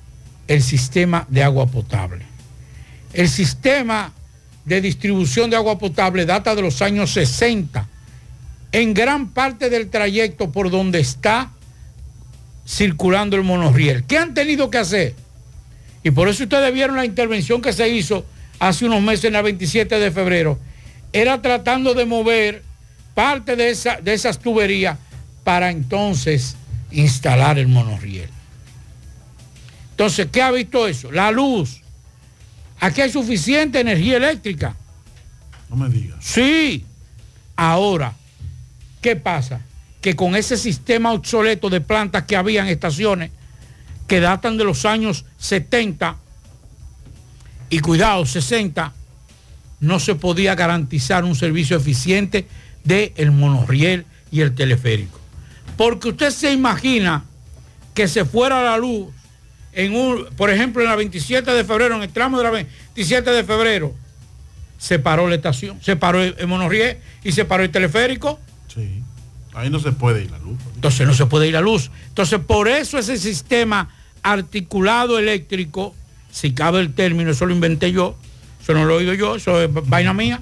el 0.49 0.63
sistema 0.63 1.27
de 1.29 1.43
agua 1.43 1.67
potable. 1.67 2.25
El 3.13 3.29
sistema 3.29 4.13
de 4.65 4.81
distribución 4.81 5.51
de 5.51 5.57
agua 5.57 5.79
potable 5.79 6.27
data 6.27 6.55
de 6.55 6.63
los 6.63 6.83
años 6.83 7.13
60 7.13 7.89
en 8.73 8.95
gran 8.95 9.29
parte 9.29 9.71
del 9.71 9.89
trayecto 9.89 10.51
por 10.51 10.71
donde 10.71 11.01
está 11.01 11.53
circulando 12.67 13.37
el 13.37 13.45
monorriel. 13.45 14.05
¿Qué 14.05 14.19
han 14.19 14.35
tenido 14.35 14.71
que 14.71 14.79
hacer? 14.79 15.15
Y 16.03 16.11
por 16.11 16.29
eso 16.29 16.43
ustedes 16.43 16.73
vieron 16.75 16.97
la 16.97 17.05
intervención 17.05 17.63
que 17.63 17.73
se 17.73 17.89
hizo 17.89 18.27
hace 18.59 18.85
unos 18.87 19.03
meses 19.03 19.25
en 19.27 19.35
la 19.35 19.43
27 19.43 19.99
de 19.99 20.11
febrero. 20.11 20.59
Era 21.12 21.40
tratando 21.43 21.95
de 21.95 22.07
mover 22.07 22.62
parte 23.14 23.57
de, 23.57 23.71
esa- 23.71 24.01
de 24.01 24.14
esas 24.14 24.38
tuberías 24.38 24.99
para 25.45 25.71
entonces 25.71 26.57
instalar 26.90 27.59
el 27.59 27.69
monorriel. 27.69 28.29
Entonces, 29.90 30.29
¿qué 30.33 30.43
ha 30.43 30.51
visto 30.51 30.87
eso? 30.88 31.12
La 31.12 31.31
luz. 31.31 31.81
Aquí 32.81 33.01
hay 33.01 33.11
suficiente 33.11 33.81
energía 33.81 34.17
eléctrica. 34.17 34.75
No 35.71 35.77
me 35.77 35.88
digas. 35.88 36.19
Sí. 36.21 36.85
Ahora, 37.57 38.14
¿qué 39.01 39.14
pasa? 39.14 39.61
Que 40.01 40.17
con 40.17 40.35
ese 40.35 40.57
sistema 40.57 41.12
obsoleto 41.12 41.71
de 41.71 41.81
plantas 41.81 42.25
que 42.25 42.37
había 42.37 42.62
en 42.62 42.69
estaciones 42.69 43.31
que 44.09 44.21
datan 44.21 44.59
de 44.59 44.64
los 44.64 44.85
años 44.85 45.25
70 45.38 46.17
y 47.75 47.81
cuidado, 47.81 48.25
60, 48.25 48.93
no 49.81 49.99
se 49.99 50.15
podía 50.15 50.55
garantizar 50.55 51.25
un 51.25 51.35
servicio 51.35 51.77
eficiente 51.77 52.47
del 52.85 53.11
el 53.17 53.33
monorriel 53.33 54.07
y 54.31 54.43
el 54.43 54.55
teleférico. 54.55 55.19
Porque 55.77 56.11
usted 56.11 56.31
se 56.31 56.53
imagina 56.53 57.25
que 57.93 58.07
se 58.07 58.25
fuera 58.25 58.63
la 58.63 58.77
luz 58.77 59.09
en 59.73 59.97
un, 59.97 60.27
por 60.37 60.51
ejemplo, 60.51 60.83
en 60.83 60.89
la 60.89 60.95
27 60.95 61.51
de 61.51 61.65
febrero, 61.65 61.97
en 61.97 62.03
el 62.03 62.11
tramo 62.11 62.39
de 62.39 62.45
la 62.45 62.51
27 62.51 63.29
de 63.29 63.43
febrero, 63.43 63.93
se 64.79 65.01
paró 65.01 65.29
la 65.29 65.35
estación, 65.35 65.83
se 65.83 65.97
paró 65.97 66.23
el, 66.23 66.37
el 66.38 66.46
monorriel 66.46 66.98
y 67.25 67.33
se 67.33 67.44
paró 67.44 67.65
el 67.65 67.71
teleférico. 67.71 68.38
Sí. 68.73 69.03
Ahí 69.53 69.69
no 69.69 69.81
se 69.81 69.90
puede 69.90 70.23
ir 70.23 70.31
la 70.31 70.38
luz. 70.38 70.61
Entonces 70.77 71.09
no 71.09 71.15
se 71.15 71.27
puede 71.27 71.48
ir 71.48 71.55
la 71.55 71.61
luz. 71.61 71.90
Entonces 72.07 72.38
por 72.38 72.69
eso 72.69 72.98
ese 72.98 73.17
sistema 73.19 73.88
articulado 74.23 75.19
eléctrico, 75.19 75.92
si 76.35 76.53
cabe 76.53 76.81
el 76.81 76.93
término, 76.95 77.31
eso 77.31 77.47
lo 77.47 77.55
inventé 77.55 77.93
yo, 77.93 78.17
eso 78.61 78.75
no 78.75 78.85
lo 78.85 78.95
he 78.95 78.97
oído 78.97 79.15
yo, 79.15 79.37
eso 79.37 79.63
es 79.63 79.71
vaina 79.73 80.13
mía, 80.13 80.41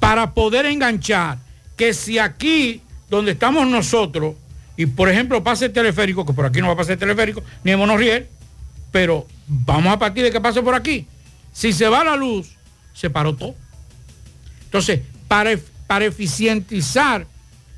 para 0.00 0.32
poder 0.32 0.64
enganchar 0.64 1.36
que 1.76 1.92
si 1.92 2.18
aquí, 2.18 2.80
donde 3.10 3.32
estamos 3.32 3.66
nosotros, 3.66 4.36
y 4.74 4.86
por 4.86 5.10
ejemplo 5.10 5.44
pase 5.44 5.66
el 5.66 5.72
teleférico, 5.72 6.24
que 6.24 6.32
por 6.32 6.46
aquí 6.46 6.62
no 6.62 6.68
va 6.68 6.72
a 6.72 6.76
pasar 6.78 6.94
el 6.94 6.98
teleférico, 6.98 7.42
ni 7.62 7.72
el 7.72 7.76
monorriel, 7.76 8.26
pero 8.90 9.26
vamos 9.46 9.92
a 9.92 9.98
partir 9.98 10.24
de 10.24 10.32
que 10.32 10.40
pase 10.40 10.62
por 10.62 10.74
aquí. 10.74 11.06
Si 11.52 11.74
se 11.74 11.90
va 11.90 12.02
la 12.02 12.16
luz, 12.16 12.48
se 12.94 13.10
paró 13.10 13.36
todo. 13.36 13.54
Entonces, 14.64 15.00
para, 15.28 15.50
para 15.86 16.06
eficientizar 16.06 17.26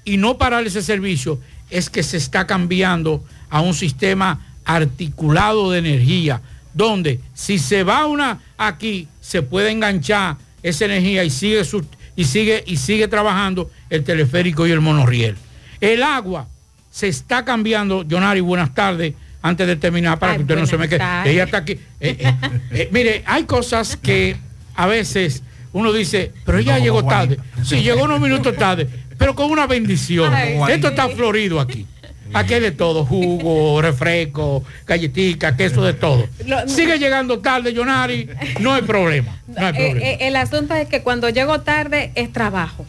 y 0.04 0.18
no 0.18 0.38
parar 0.38 0.64
ese 0.64 0.82
servicio, 0.82 1.40
es 1.68 1.90
que 1.90 2.04
se 2.04 2.16
está 2.16 2.46
cambiando 2.46 3.24
a 3.50 3.60
un 3.60 3.74
sistema 3.74 4.54
articulado 4.64 5.72
de 5.72 5.80
energía, 5.80 6.42
donde 6.74 7.20
si 7.34 7.58
se 7.58 7.82
va 7.82 8.06
una 8.06 8.40
aquí, 8.56 9.08
se 9.20 9.42
puede 9.42 9.70
enganchar 9.70 10.36
esa 10.62 10.84
energía 10.86 11.24
y 11.24 11.30
sigue, 11.30 11.64
su- 11.64 11.84
y 12.16 12.24
sigue, 12.24 12.62
y 12.66 12.76
sigue 12.76 13.08
trabajando 13.08 13.70
el 13.90 14.04
teleférico 14.04 14.66
y 14.66 14.70
el 14.72 14.80
monorriel. 14.80 15.36
El 15.80 16.02
agua 16.02 16.48
se 16.90 17.08
está 17.08 17.44
cambiando, 17.44 18.04
Jonari, 18.08 18.40
buenas 18.40 18.74
tardes, 18.74 19.14
antes 19.40 19.66
de 19.66 19.76
terminar, 19.76 20.18
para 20.18 20.32
Ay, 20.32 20.38
que 20.38 20.42
usted 20.42 20.56
no 20.58 20.66
se 20.66 20.76
me 20.78 20.88
quede. 20.88 21.00
Ella 21.26 21.44
está 21.44 21.58
aquí. 21.58 21.72
Eh, 21.72 22.16
eh, 22.18 22.34
eh, 22.72 22.88
mire, 22.90 23.22
hay 23.24 23.44
cosas 23.44 23.96
que 23.96 24.36
a 24.74 24.86
veces 24.86 25.42
uno 25.72 25.92
dice, 25.92 26.32
pero 26.44 26.58
ella 26.58 26.78
llegó 26.78 27.04
tarde. 27.04 27.38
Sí, 27.64 27.82
llegó 27.82 28.02
unos 28.04 28.20
minutos 28.20 28.56
tarde, 28.56 28.88
pero 29.16 29.34
con 29.36 29.50
una 29.50 29.66
bendición. 29.68 30.32
Ay, 30.34 30.58
Esto 30.70 30.88
está 30.88 31.08
florido 31.08 31.60
aquí. 31.60 31.86
Aquí 32.34 32.54
hay 32.54 32.60
de 32.60 32.72
todo, 32.72 33.04
jugo, 33.04 33.80
refresco, 33.80 34.62
galletica, 34.86 35.56
queso, 35.56 35.82
de 35.82 35.94
todo. 35.94 36.28
Lo- 36.46 36.68
Sigue 36.68 36.98
llegando 36.98 37.38
tarde, 37.40 37.74
Jonari, 37.74 38.28
no 38.60 38.74
hay 38.74 38.82
problema. 38.82 39.38
No 39.46 39.66
hay 39.66 39.72
Eh, 39.72 39.72
problema. 39.90 40.00
eh, 40.06 40.18
el 40.20 40.36
asunto 40.36 40.74
es 40.74 40.88
que 40.88 41.02
cuando 41.02 41.28
llego 41.30 41.60
tarde 41.60 42.12
es 42.14 42.32
trabajo. 42.32 42.84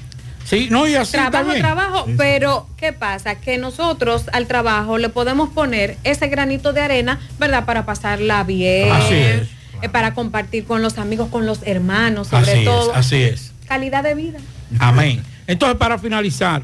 Sí, 0.46 0.68
no, 0.72 0.88
y 0.88 0.96
así 0.96 1.12
trabajo, 1.12 1.46
bien. 1.50 1.60
trabajo, 1.60 2.08
pero 2.18 2.68
¿qué 2.76 2.92
pasa? 2.92 3.36
Que 3.36 3.58
nosotros 3.60 4.26
al 4.34 4.48
trabajo 4.48 4.98
le 4.98 5.10
podemos 5.10 5.50
poner 5.50 5.96
ese 6.04 6.28
granito 6.28 6.74
de 6.74 6.82
arena, 6.82 7.20
¿verdad? 7.38 7.66
Para 7.66 7.86
pasarla 7.86 8.44
bien, 8.44 8.92
Así 8.92 9.14
es. 9.14 9.48
eh, 9.84 9.90
para 9.90 10.16
compartir 10.16 10.66
con 10.66 10.82
los 10.82 10.98
amigos, 10.98 11.30
con 11.30 11.46
los 11.46 11.60
hermanos, 11.68 12.30
sobre 12.30 12.52
Así 12.52 12.60
es, 12.62 12.66
todo. 12.66 12.96
así 12.96 13.16
es. 13.22 13.52
Calidad 13.68 14.04
de 14.04 14.16
vida. 14.16 14.40
Amén. 14.80 15.22
Entonces, 15.46 15.78
para 15.78 16.00
finalizar, 16.00 16.64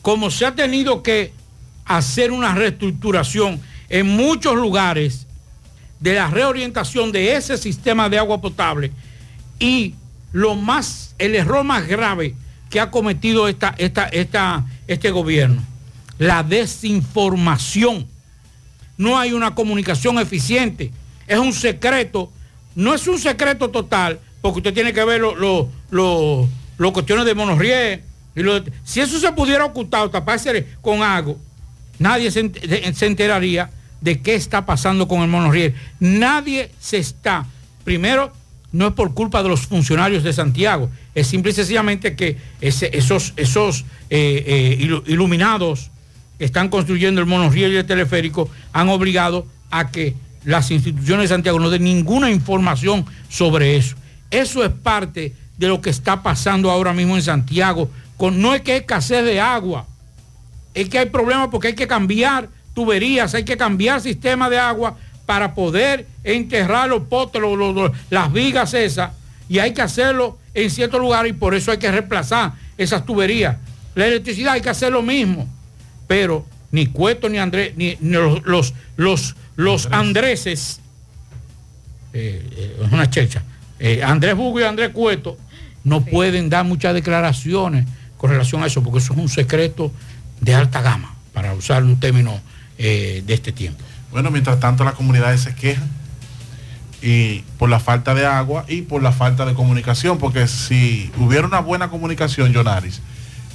como 0.00 0.30
se 0.30 0.46
ha 0.46 0.54
tenido 0.54 1.02
que 1.02 1.32
hacer 1.96 2.30
una 2.32 2.54
reestructuración 2.54 3.60
en 3.88 4.06
muchos 4.08 4.54
lugares 4.56 5.26
de 6.00 6.14
la 6.14 6.28
reorientación 6.28 7.12
de 7.12 7.34
ese 7.36 7.56
sistema 7.58 8.08
de 8.08 8.18
agua 8.18 8.40
potable 8.40 8.90
y 9.58 9.94
lo 10.32 10.54
más, 10.56 11.14
el 11.18 11.34
error 11.34 11.62
más 11.64 11.86
grave 11.86 12.34
que 12.70 12.80
ha 12.80 12.90
cometido 12.90 13.48
esta, 13.48 13.74
esta, 13.78 14.06
esta, 14.08 14.64
este 14.86 15.10
gobierno, 15.10 15.62
la 16.18 16.42
desinformación. 16.42 18.06
No 18.96 19.18
hay 19.18 19.32
una 19.32 19.54
comunicación 19.54 20.18
eficiente. 20.18 20.90
Es 21.26 21.38
un 21.38 21.52
secreto. 21.52 22.30
No 22.74 22.94
es 22.94 23.06
un 23.06 23.18
secreto 23.18 23.68
total, 23.70 24.18
porque 24.40 24.58
usted 24.60 24.74
tiene 24.74 24.92
que 24.92 25.04
ver 25.04 25.20
los 25.20 25.38
lo, 25.90 26.48
lo- 26.78 26.92
cuestiones 26.92 27.24
de 27.26 27.34
monorriel. 27.34 28.02
Y 28.34 28.40
si 28.84 29.00
eso 29.00 29.18
se 29.20 29.30
pudiera 29.32 29.64
ocultar 29.64 30.02
o 30.02 30.10
taparse 30.10 30.66
con 30.80 31.02
algo, 31.02 31.38
nadie 32.02 32.30
se, 32.30 32.40
enteraría 33.06 33.70
de 34.00 34.20
qué 34.20 34.34
está 34.34 34.66
pasando 34.66 35.06
con 35.08 35.22
el 35.22 35.28
monorriel. 35.28 35.74
Nadie 36.00 36.70
se 36.80 36.98
está, 36.98 37.46
primero, 37.84 38.32
no 38.72 38.88
es 38.88 38.92
por 38.94 39.14
culpa 39.14 39.42
de 39.42 39.48
los 39.48 39.66
funcionarios 39.66 40.22
de 40.24 40.32
Santiago, 40.32 40.90
es 41.14 41.26
simple 41.26 41.52
y 41.52 41.54
sencillamente 41.54 42.16
que 42.16 42.36
esos, 42.60 43.34
eh, 43.38 43.84
eh, 44.10 44.78
ilu- 44.80 45.02
iluminados 45.06 45.90
que 46.38 46.44
están 46.46 46.68
construyendo 46.68 47.20
el 47.20 47.26
monorriel 47.26 47.72
y 47.72 47.76
el 47.76 47.86
teleférico 47.86 48.48
han 48.72 48.88
obligado 48.88 49.46
a 49.70 49.90
que 49.90 50.14
las 50.44 50.70
instituciones 50.70 51.28
de 51.28 51.34
Santiago 51.36 51.60
no 51.60 51.70
den 51.70 51.84
ninguna 51.84 52.30
información 52.30 53.04
sobre 53.28 53.76
eso. 53.76 53.94
Eso 54.30 54.64
es 54.64 54.70
parte 54.72 55.34
de 55.58 55.68
lo 55.68 55.80
que 55.80 55.90
está 55.90 56.22
pasando 56.22 56.70
ahora 56.70 56.92
mismo 56.92 57.14
en 57.14 57.22
Santiago. 57.22 57.88
Con, 58.16 58.40
no 58.40 58.54
es 58.54 58.62
que 58.62 58.76
escasez 58.78 59.24
de 59.24 59.40
agua, 59.40 59.86
es 60.74 60.88
que 60.88 60.98
hay 60.98 61.06
problemas 61.06 61.48
porque 61.50 61.68
hay 61.68 61.74
que 61.74 61.86
cambiar 61.86 62.48
tuberías, 62.74 63.34
hay 63.34 63.44
que 63.44 63.56
cambiar 63.56 64.00
sistema 64.00 64.48
de 64.48 64.58
agua 64.58 64.96
para 65.26 65.54
poder 65.54 66.06
enterrar 66.24 66.88
los 66.88 67.02
potes, 67.02 67.40
los- 67.40 67.56
los- 67.58 67.74
los- 67.74 67.92
las 68.10 68.32
vigas 68.32 68.72
esas, 68.74 69.10
y 69.48 69.58
hay 69.58 69.72
que 69.74 69.82
hacerlo 69.82 70.38
en 70.54 70.70
ciertos 70.70 71.00
lugares 71.00 71.30
y 71.30 71.34
por 71.34 71.54
eso 71.54 71.70
hay 71.70 71.78
que 71.78 71.90
reemplazar 71.90 72.52
esas 72.78 73.04
tuberías. 73.04 73.56
La 73.94 74.06
electricidad 74.06 74.54
hay 74.54 74.60
que 74.62 74.70
hacer 74.70 74.90
lo 74.92 75.02
mismo, 75.02 75.46
pero 76.06 76.46
ni 76.70 76.86
Cueto 76.86 77.28
ni 77.28 77.38
Andrés, 77.38 77.74
ni, 77.76 77.96
ni 78.00 78.12
los, 78.12 78.42
los, 78.44 78.74
los, 78.96 79.36
los 79.56 79.86
Andreses, 79.92 80.80
eh, 82.14 82.42
eh, 82.56 82.76
es 82.86 82.92
una 82.92 83.08
checha, 83.10 83.42
eh, 83.78 84.02
Andrés 84.02 84.34
Bugo 84.34 84.60
y 84.60 84.64
Andrés 84.64 84.90
Cueto 84.90 85.36
no 85.84 86.04
pueden 86.04 86.48
dar 86.48 86.64
muchas 86.64 86.94
declaraciones 86.94 87.86
con 88.16 88.30
relación 88.30 88.62
a 88.62 88.66
eso, 88.66 88.82
porque 88.82 88.98
eso 89.00 89.12
es 89.14 89.18
un 89.18 89.28
secreto 89.28 89.90
de 90.42 90.54
alta 90.54 90.82
gama, 90.82 91.14
para 91.32 91.54
usar 91.54 91.82
un 91.84 91.98
término 91.98 92.38
eh, 92.76 93.22
de 93.26 93.32
este 93.34 93.52
tiempo. 93.52 93.82
Bueno, 94.10 94.30
mientras 94.30 94.60
tanto 94.60 94.84
las 94.84 94.94
comunidades 94.94 95.40
se 95.40 95.54
quejan 95.54 95.88
y 97.00 97.40
por 97.58 97.68
la 97.70 97.80
falta 97.80 98.14
de 98.14 98.26
agua 98.26 98.64
y 98.68 98.82
por 98.82 99.02
la 99.02 99.12
falta 99.12 99.44
de 99.46 99.54
comunicación, 99.54 100.18
porque 100.18 100.46
si 100.46 101.10
hubiera 101.16 101.46
una 101.46 101.60
buena 101.60 101.88
comunicación, 101.88 102.52
Jonaris, 102.52 103.00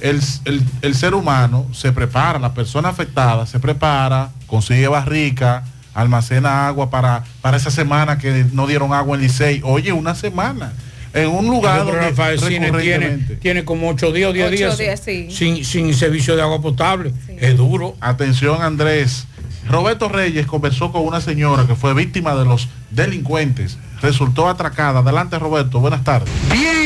el, 0.00 0.20
el- 0.44 0.62
el 0.82 0.94
ser 0.94 1.14
humano 1.14 1.66
se 1.72 1.92
prepara, 1.92 2.38
la 2.38 2.54
persona 2.54 2.88
afectada 2.88 3.46
se 3.46 3.60
prepara, 3.60 4.30
consigue 4.46 4.88
barrica, 4.88 5.64
almacena 5.94 6.68
agua 6.68 6.90
para, 6.90 7.24
para 7.40 7.56
esa 7.56 7.70
semana 7.70 8.18
que 8.18 8.46
no 8.52 8.66
dieron 8.66 8.92
agua 8.92 9.16
en 9.16 9.22
Licey. 9.22 9.60
Oye, 9.64 9.92
una 9.92 10.14
semana. 10.14 10.72
En 11.14 11.30
un 11.30 11.46
lugar 11.46 11.84
donde 11.84 12.00
Rafael 12.00 12.38
Cine 12.38 12.70
tiene, 12.72 13.18
tiene 13.40 13.64
como 13.64 13.88
8 13.88 14.12
días 14.12 14.30
o 14.30 14.32
10 14.32 14.46
Ocho 14.46 14.56
días, 14.56 14.78
días, 14.78 15.00
sí. 15.00 15.28
sin, 15.30 15.64
sin 15.64 15.94
servicio 15.94 16.36
de 16.36 16.42
agua 16.42 16.60
potable. 16.60 17.12
Es 17.38 17.56
duro. 17.56 17.96
Atención 18.00 18.62
Andrés. 18.62 19.26
Roberto 19.68 20.08
Reyes 20.08 20.46
conversó 20.46 20.92
con 20.92 21.02
una 21.06 21.20
señora 21.20 21.66
que 21.66 21.74
fue 21.74 21.92
víctima 21.94 22.34
de 22.34 22.44
los 22.44 22.68
delincuentes. 22.90 23.78
Resultó 24.00 24.48
atracada. 24.48 25.00
Adelante 25.00 25.38
Roberto, 25.38 25.80
buenas 25.80 26.04
tardes. 26.04 26.30
Bien, 26.52 26.76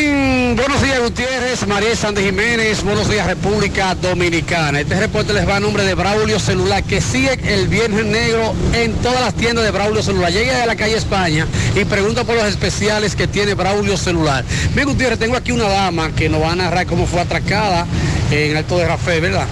buenos 0.56 0.82
días 0.82 1.00
Gutiérrez, 1.00 1.66
María 1.66 1.96
Sandy 1.96 2.22
Jiménez, 2.22 2.82
buenos 2.82 3.08
días 3.08 3.26
República 3.26 3.94
Dominicana. 3.94 4.80
Este 4.80 4.98
reporte 4.98 5.32
les 5.32 5.48
va 5.48 5.56
a 5.56 5.60
nombre 5.60 5.84
de 5.84 5.94
Braulio 5.94 6.38
Celular, 6.38 6.82
que 6.82 7.00
sigue 7.00 7.38
el 7.44 7.68
Viernes 7.68 8.04
Negro 8.04 8.52
en 8.74 8.92
todas 8.96 9.20
las 9.20 9.34
tiendas 9.34 9.64
de 9.64 9.70
Braulio 9.70 10.02
Celular. 10.02 10.30
Llegue 10.30 10.54
a 10.54 10.66
la 10.66 10.76
calle 10.76 10.96
España 10.96 11.46
y 11.74 11.84
pregunta 11.84 12.24
por 12.24 12.34
los 12.34 12.44
especiales 12.44 13.14
que 13.14 13.26
tiene 13.26 13.54
Braulio 13.54 13.96
Celular. 13.96 14.44
Bien 14.74 14.86
Gutiérrez, 14.86 15.18
tengo 15.18 15.36
aquí 15.36 15.52
una 15.52 15.68
dama 15.68 16.10
que 16.14 16.28
nos 16.28 16.42
va 16.42 16.52
a 16.52 16.56
narrar 16.56 16.86
cómo 16.86 17.06
fue 17.06 17.20
atracada 17.20 17.86
en 18.30 18.56
Alto 18.56 18.78
de 18.78 18.86
Rafael, 18.86 19.20
¿verdad? 19.20 19.46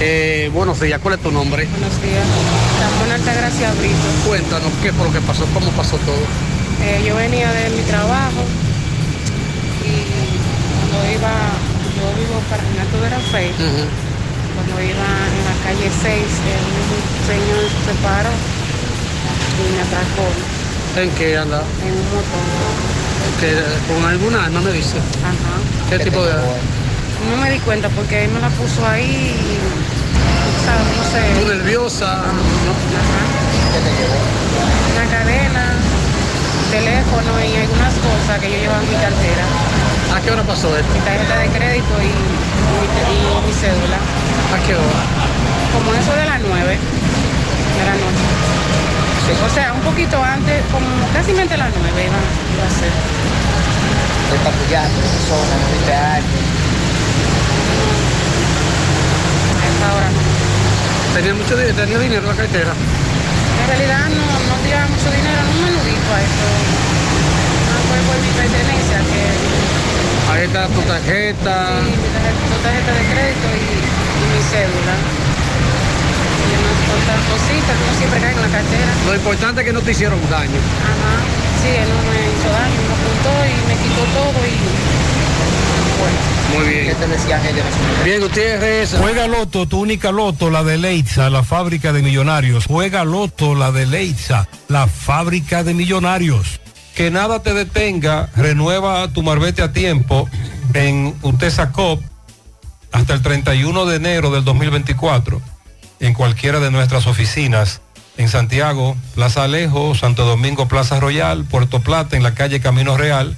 Eh, 0.00 0.50
buenos 0.54 0.80
días, 0.80 1.00
¿cuál 1.02 1.14
es 1.14 1.20
tu 1.20 1.30
nombre? 1.30 1.66
Buenos 1.66 2.02
días. 2.02 2.24
Ramón 2.80 3.12
Altagracia 3.12 3.72
Brito. 3.72 3.94
Cuéntanos 4.26 4.72
qué 4.82 4.92
fue 4.92 5.06
lo 5.06 5.12
que 5.12 5.20
pasó, 5.20 5.44
cómo 5.52 5.70
pasó 5.72 5.96
todo. 5.98 6.24
Eh, 6.82 7.04
yo 7.06 7.14
venía 7.16 7.52
de 7.52 7.70
mi 7.70 7.82
trabajo 7.82 8.44
iba, 11.20 11.36
yo 12.00 12.04
vivo 12.16 12.40
para 12.48 12.62
en 12.64 12.80
Alto 12.80 12.96
de 13.00 13.08
Rafael, 13.10 13.52
cuando 14.56 14.74
iba 14.80 15.08
en 15.28 15.44
la 15.44 15.56
calle 15.64 15.88
6, 16.02 16.02
eh, 16.02 16.24
un 16.80 17.26
señor 17.28 17.64
se 17.84 17.94
paró 18.02 18.32
y 19.60 19.62
me 19.76 19.82
atracó 19.84 20.26
¿En 20.96 21.10
qué 21.12 21.36
anda? 21.36 21.62
en 21.84 21.92
un 21.92 22.04
motor. 22.08 22.44
Que, 23.38 23.50
¿Con 23.92 24.04
alguna 24.04 24.44
arma 24.46 24.60
me 24.60 24.72
dice? 24.72 24.96
Ajá. 25.22 25.54
¿Qué 25.90 25.98
tipo 25.98 26.22
de 26.24 26.32
No 26.32 27.36
me 27.42 27.50
di 27.50 27.58
cuenta 27.60 27.88
porque 27.90 28.24
él 28.24 28.30
me 28.32 28.40
la 28.40 28.48
puso 28.50 28.86
ahí 28.86 29.04
y, 29.04 29.58
¿sabes? 30.64 30.96
No 30.96 31.04
sé. 31.12 31.40
¿Tú 31.40 31.46
nerviosa? 31.48 32.22
Una 34.92 35.10
cadena, 35.10 35.74
teléfono 36.70 37.30
y 37.44 37.56
algunas 37.60 37.94
cosas 37.94 38.40
que 38.40 38.50
yo 38.50 38.56
llevaba 38.56 38.82
en 38.82 38.88
mi 38.88 38.96
cartera. 38.96 39.44
¿A 40.14 40.20
qué 40.20 40.30
hora 40.30 40.42
pasó 40.42 40.76
esto? 40.76 40.92
Mi 40.92 41.00
tarjeta 41.00 41.38
de 41.38 41.48
crédito 41.48 41.94
y, 42.02 42.10
mi, 42.10 42.34
y 43.14 43.46
mi 43.46 43.52
cédula. 43.52 43.98
¿A 43.98 44.58
qué 44.66 44.74
hora? 44.74 45.02
Como 45.72 45.94
eso 45.94 46.12
de 46.14 46.26
las 46.26 46.40
9 46.40 46.78
de 47.78 47.84
la 47.86 47.94
noche. 47.94 48.26
O 49.30 49.48
sea, 49.54 49.72
un 49.72 49.80
poquito 49.80 50.22
antes, 50.22 50.62
como 50.72 50.86
casi 51.14 51.32
mente 51.32 51.56
las 51.56 51.70
9 51.70 51.86
iba, 51.86 52.02
iba 52.10 52.66
a 52.66 52.70
ser. 52.70 52.90
Esa 54.30 54.50
zona, 55.26 55.54
no 55.58 55.66
viste 55.74 55.92
a 55.94 56.14
alguien. 56.14 56.44
A 59.54 59.64
esa 59.70 59.86
hora 59.94 60.08
no. 60.10 60.20
¿Tenía 61.14 61.34
mucho 61.34 61.56
dinero, 61.56 61.74
tenía 61.74 61.98
dinero 61.98 62.22
en 62.22 62.28
la 62.28 62.34
cartera? 62.34 62.72
En 62.74 63.66
realidad 63.68 64.06
no, 64.10 64.26
no 64.26 64.54
tiraba 64.62 64.86
mucho 64.86 65.10
dinero, 65.10 65.40
un 65.46 65.58
menudito 65.62 66.10
a 66.14 66.20
eso. 66.22 66.46
No 67.70 67.78
fue 67.86 67.98
por 68.06 68.18
mi 68.22 68.30
pertenencia 68.34 68.98
que 69.10 69.19
Ahí 70.40 70.46
está 70.46 70.66
tu 70.68 70.80
tarjeta. 70.80 71.68
Sí, 71.84 71.96
mi 72.00 72.08
tarjeta, 72.16 72.40
tu 72.48 72.62
tarjeta 72.64 72.92
de 72.96 73.04
crédito 73.12 73.46
y, 73.52 73.60
y 73.60 74.24
mi 74.32 74.40
cédula. 74.48 74.96
Y 76.48 76.52
unas 76.56 76.78
cuantas 76.88 77.20
cositas 77.28 77.76
que 77.76 77.84
uno 77.84 77.94
siempre 77.98 78.20
cae 78.20 78.32
en 78.32 78.40
la 78.40 78.48
cartera. 78.48 78.90
Lo 79.04 79.14
importante 79.16 79.60
es 79.60 79.66
que 79.66 79.72
no 79.74 79.80
te 79.82 79.90
hicieron 79.90 80.18
daño. 80.30 80.60
Ajá. 80.80 81.14
Sí, 81.60 81.68
él 81.68 81.88
no 81.92 82.00
me 82.08 82.16
hizo 82.24 82.48
daño, 82.56 82.80
me 82.88 82.94
apuntó 82.96 83.32
y 83.44 83.54
me 83.68 83.76
quitó 83.84 84.02
todo 84.16 84.40
y 84.48 84.56
buena. 86.00 86.20
Muy 86.56 86.72
bien. 86.72 86.88
¿Qué 86.88 86.94
te 86.94 87.06
decían 87.06 87.40
ellos? 87.44 87.66
Bien, 88.02 88.20
Gutiérrez. 88.22 88.94
Juega 88.98 89.26
Loto, 89.26 89.68
tu 89.68 89.78
única 89.78 90.10
Loto, 90.10 90.48
la 90.48 90.64
de 90.64 90.78
Leitza, 90.78 91.28
la 91.28 91.44
fábrica 91.44 91.92
de 91.92 92.00
millonarios. 92.00 92.64
Juega 92.64 93.04
Loto, 93.04 93.54
la 93.54 93.72
de 93.72 93.84
Leitza, 93.84 94.48
la 94.68 94.86
fábrica 94.86 95.64
de 95.64 95.74
millonarios. 95.74 96.60
Que 96.94 97.10
nada 97.10 97.42
te 97.42 97.54
detenga, 97.54 98.28
renueva 98.36 99.08
tu 99.08 99.22
marbete 99.22 99.62
a 99.62 99.72
tiempo 99.72 100.28
en 100.74 101.16
Utesa 101.22 101.72
Cop 101.72 102.02
hasta 102.92 103.14
el 103.14 103.22
31 103.22 103.86
de 103.86 103.96
enero 103.96 104.30
del 104.30 104.44
2024 104.44 105.40
en 106.00 106.14
cualquiera 106.14 106.58
de 106.60 106.70
nuestras 106.70 107.06
oficinas. 107.06 107.82
En 108.16 108.28
Santiago, 108.28 108.96
Plaza 109.14 109.44
Alejo, 109.44 109.94
Santo 109.94 110.24
Domingo, 110.24 110.66
Plaza 110.68 110.98
Royal, 110.98 111.44
Puerto 111.44 111.80
Plata, 111.80 112.16
en 112.16 112.22
la 112.22 112.32
calle 112.34 112.60
Camino 112.60 112.96
Real, 112.96 113.36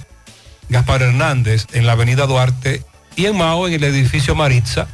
Gaspar 0.69 1.01
Hernández, 1.03 1.67
en 1.73 1.85
la 1.85 1.91
avenida 1.93 2.25
Duarte 2.25 2.83
y 3.15 3.27
en 3.27 3.37
Mao, 3.37 3.67
en 3.67 3.75
el 3.75 3.83
edificio 3.83 4.33
Maritza. 4.35 4.87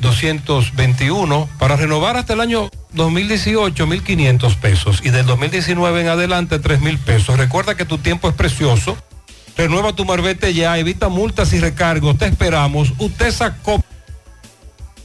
221, 0.00 1.48
para 1.58 1.76
renovar 1.76 2.16
hasta 2.16 2.34
el 2.34 2.40
año 2.40 2.70
2018, 2.92 3.86
1.500 3.86 4.56
pesos 4.56 5.00
y 5.04 5.10
del 5.10 5.26
2019 5.26 6.00
en 6.00 6.08
adelante, 6.08 6.60
3.000 6.60 6.98
pesos. 6.98 7.36
Recuerda 7.36 7.76
que 7.76 7.84
tu 7.84 7.98
tiempo 7.98 8.28
es 8.28 8.34
precioso. 8.34 8.96
Renueva 9.56 9.92
tu 9.92 10.04
marbete 10.04 10.54
ya, 10.54 10.78
evita 10.78 11.08
multas 11.08 11.52
y 11.52 11.58
recargos. 11.58 12.16
Te 12.16 12.26
esperamos. 12.26 12.92
Usted 12.98 13.32
sacó 13.32 13.82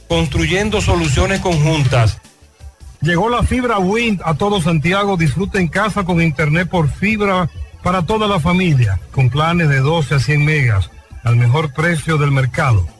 construyendo 0.08 0.80
soluciones 0.80 1.40
conjuntas. 1.40 2.18
Llegó 3.00 3.28
la 3.28 3.42
fibra 3.42 3.78
Wind 3.78 4.22
a 4.24 4.34
todo 4.34 4.62
Santiago. 4.62 5.16
Disfruta 5.16 5.58
en 5.58 5.68
casa 5.68 6.04
con 6.04 6.22
internet 6.22 6.68
por 6.68 6.88
fibra 6.88 7.50
para 7.82 8.06
toda 8.06 8.28
la 8.28 8.40
familia, 8.40 9.00
con 9.10 9.28
planes 9.28 9.68
de 9.68 9.80
12 9.80 10.14
a 10.14 10.20
100 10.20 10.44
megas, 10.44 10.90
al 11.24 11.36
mejor 11.36 11.72
precio 11.72 12.16
del 12.16 12.30
mercado. 12.30 12.93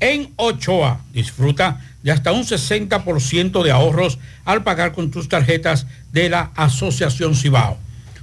en 0.00 0.32
Ochoa. 0.36 1.00
Disfruta 1.12 1.80
de 2.02 2.12
hasta 2.12 2.32
un 2.32 2.44
60% 2.44 3.62
de 3.62 3.70
ahorros 3.70 4.18
al 4.44 4.62
pagar 4.62 4.92
con 4.92 5.10
tus 5.10 5.28
tarjetas 5.28 5.86
de 6.12 6.28
la 6.28 6.50
Asociación 6.54 7.34
Cibao. 7.34 7.78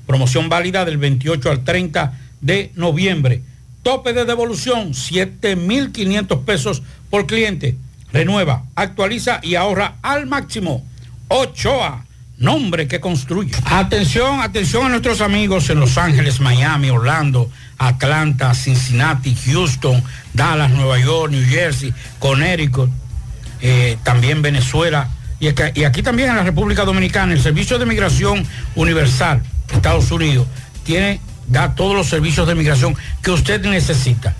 Promoción 0.05 0.49
válida 0.49 0.85
del 0.85 0.97
28 0.97 1.49
al 1.49 1.63
30 1.63 2.13
de 2.41 2.71
noviembre. 2.75 3.41
Tope 3.83 4.13
de 4.13 4.25
devolución 4.25 4.93
7.500 4.93 6.43
pesos 6.43 6.81
por 7.09 7.27
cliente. 7.27 7.77
Renueva, 8.11 8.63
actualiza 8.75 9.39
y 9.43 9.55
ahorra 9.55 9.95
al 10.01 10.25
máximo. 10.25 10.83
Ochoa, 11.27 12.05
nombre 12.37 12.87
que 12.87 12.99
construye. 12.99 13.51
Atención, 13.65 14.41
atención 14.41 14.85
a 14.85 14.89
nuestros 14.89 15.21
amigos 15.21 15.69
en 15.69 15.79
Los 15.79 15.97
Ángeles, 15.97 16.39
Miami, 16.39 16.89
Orlando, 16.89 17.49
Atlanta, 17.77 18.53
Cincinnati, 18.53 19.35
Houston, 19.45 20.03
Dallas, 20.33 20.71
Nueva 20.71 20.99
York, 20.99 21.31
New 21.31 21.45
Jersey, 21.45 21.93
Connecticut, 22.19 22.89
eh, 23.61 23.97
también 24.03 24.41
Venezuela 24.41 25.09
y, 25.39 25.47
y 25.79 25.83
aquí 25.83 26.01
también 26.01 26.29
en 26.29 26.35
la 26.37 26.43
República 26.43 26.85
Dominicana. 26.85 27.33
El 27.33 27.41
Servicio 27.41 27.77
de 27.77 27.85
Migración 27.85 28.45
Universal, 28.75 29.41
Estados 29.73 30.11
Unidos, 30.11 30.47
tiene, 30.83 31.19
da 31.47 31.75
todos 31.75 31.95
los 31.95 32.07
servicios 32.07 32.47
de 32.47 32.55
migración 32.55 32.95
que 33.21 33.31
usted 33.31 33.63
necesita, 33.65 34.33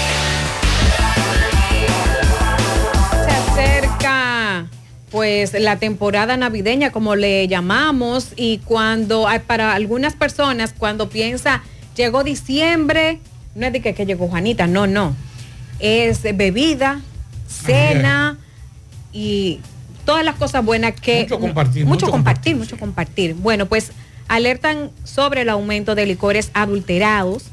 Pues 5.11 5.53
la 5.53 5.75
temporada 5.77 6.37
navideña 6.37 6.91
como 6.91 7.15
le 7.15 7.47
llamamos 7.47 8.29
y 8.35 8.59
cuando 8.59 9.27
hay- 9.27 9.39
para 9.39 9.73
algunas 9.73 10.15
personas 10.15 10.73
cuando 10.77 11.09
piensa 11.09 11.61
llegó 11.95 12.23
diciembre, 12.23 13.19
no 13.55 13.67
es 13.67 13.73
de 13.73 13.81
que, 13.81 13.93
que 13.93 14.05
llegó 14.05 14.27
Juanita, 14.29 14.67
no, 14.67 14.87
no. 14.87 15.13
Es 15.79 16.21
bebida, 16.23 17.01
cena 17.47 18.37
y 19.11 19.59
todas 20.05 20.23
las 20.23 20.35
cosas 20.35 20.63
buenas 20.63 20.93
que 20.93 21.23
Mucho 21.23 21.39
compartir, 21.39 21.85
mucho, 21.85 22.05
mucho 22.05 22.11
compartir, 22.11 22.55
mucho 22.55 22.77
compartir. 22.77 23.33
Bueno, 23.35 23.65
pues 23.65 23.91
alertan 24.29 24.91
sobre 25.03 25.41
el 25.41 25.49
aumento 25.49 25.93
de 25.95 26.05
licores 26.05 26.51
adulterados 26.53 27.43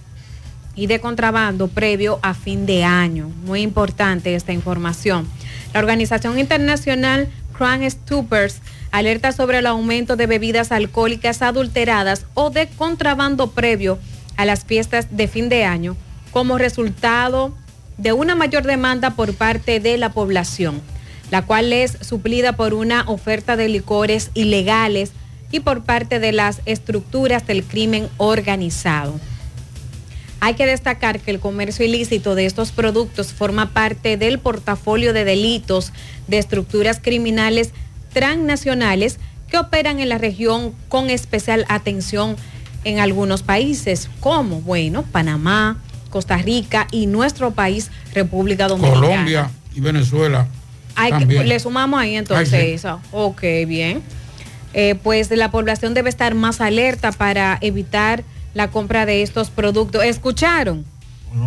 y 0.77 0.87
de 0.87 1.01
contrabando 1.01 1.67
previo 1.67 2.21
a 2.23 2.35
fin 2.35 2.65
de 2.67 2.85
año. 2.85 3.29
Muy 3.45 3.63
importante 3.63 4.37
esta 4.37 4.53
información. 4.53 5.27
La 5.75 5.81
Organización 5.81 6.39
Internacional 6.39 7.29
Crown 7.59 7.91
Stoopers 7.91 8.61
alerta 8.93 9.33
sobre 9.33 9.59
el 9.59 9.67
aumento 9.67 10.15
de 10.15 10.27
bebidas 10.27 10.71
alcohólicas 10.71 11.43
adulteradas 11.43 12.25
o 12.35 12.51
de 12.51 12.69
contrabando 12.69 13.51
previo 13.51 13.99
a 14.37 14.45
las 14.45 14.65
fiestas 14.65 15.09
de 15.11 15.27
fin 15.27 15.49
de 15.49 15.65
año 15.65 15.97
como 16.31 16.57
resultado 16.57 17.53
de 17.97 18.13
una 18.13 18.37
mayor 18.37 18.63
demanda 18.63 19.11
por 19.11 19.35
parte 19.35 19.81
de 19.81 19.99
la 19.99 20.13
población, 20.13 20.81
la 21.33 21.45
cual 21.45 21.73
es 21.73 21.99
suplida 22.01 22.55
por 22.55 22.75
una 22.75 23.03
oferta 23.09 23.57
de 23.57 23.69
licores 23.69 24.31
ilegales 24.35 25.11
y 25.51 25.61
por 25.61 25.83
parte 25.83 26.21
de 26.21 26.31
las 26.31 26.61
estructuras 26.65 27.45
del 27.47 27.65
crimen 27.65 28.09
organizado. 28.19 29.19
Hay 30.41 30.55
que 30.55 30.67
destacar 30.67 31.19
que 31.21 31.31
el 31.33 31.41
comercio 31.41 31.85
ilícito 31.85 32.35
de 32.35 32.47
estos 32.47 32.71
productos 32.71 33.33
forma 33.33 33.71
parte 33.71 34.17
del 34.17 34.39
portafolio 34.39 35.13
de 35.13 35.25
delitos 35.25 35.93
de 36.29 36.39
estructuras 36.39 37.01
criminales 37.03 37.73
transnacionales 38.13 39.19
que 39.49 39.59
operan 39.59 39.99
en 40.01 40.09
la 40.09 40.19
región 40.19 40.75
con 40.89 41.11
especial 41.11 41.65
atención 41.69 42.37
en 42.85 43.01
algunos 43.01 43.43
países 43.43 44.09
como, 44.21 44.61
bueno, 44.61 45.03
Panamá, 45.03 45.79
Costa 46.11 46.37
Rica 46.37 46.87
y 46.93 47.07
nuestro 47.07 47.51
país, 47.53 47.91
República 48.15 48.69
Dominicana. 48.69 49.01
Colombia 49.07 49.51
y 49.75 49.81
Venezuela. 49.81 50.47
Hay 50.95 51.13
que- 51.13 51.19
también. 51.21 51.49
le 51.49 51.59
sumamos 51.61 52.01
ahí 52.01 52.15
entonces 52.17 52.53
Ay, 52.53 52.61
sí. 52.69 52.75
eso. 52.75 53.01
Ok, 53.13 53.43
bien. 53.67 54.03
Eh, 54.75 54.95
pues 55.03 55.31
la 55.31 55.51
población 55.51 55.95
debe 55.95 56.11
estar 56.11 56.35
más 56.35 56.61
alerta 56.61 57.11
para 57.13 57.59
evitar 57.61 58.23
la 58.55 58.71
compra 58.71 59.07
de 59.07 59.23
estos 59.23 59.51
productos. 59.51 60.03
¿Escucharon? 60.05 60.85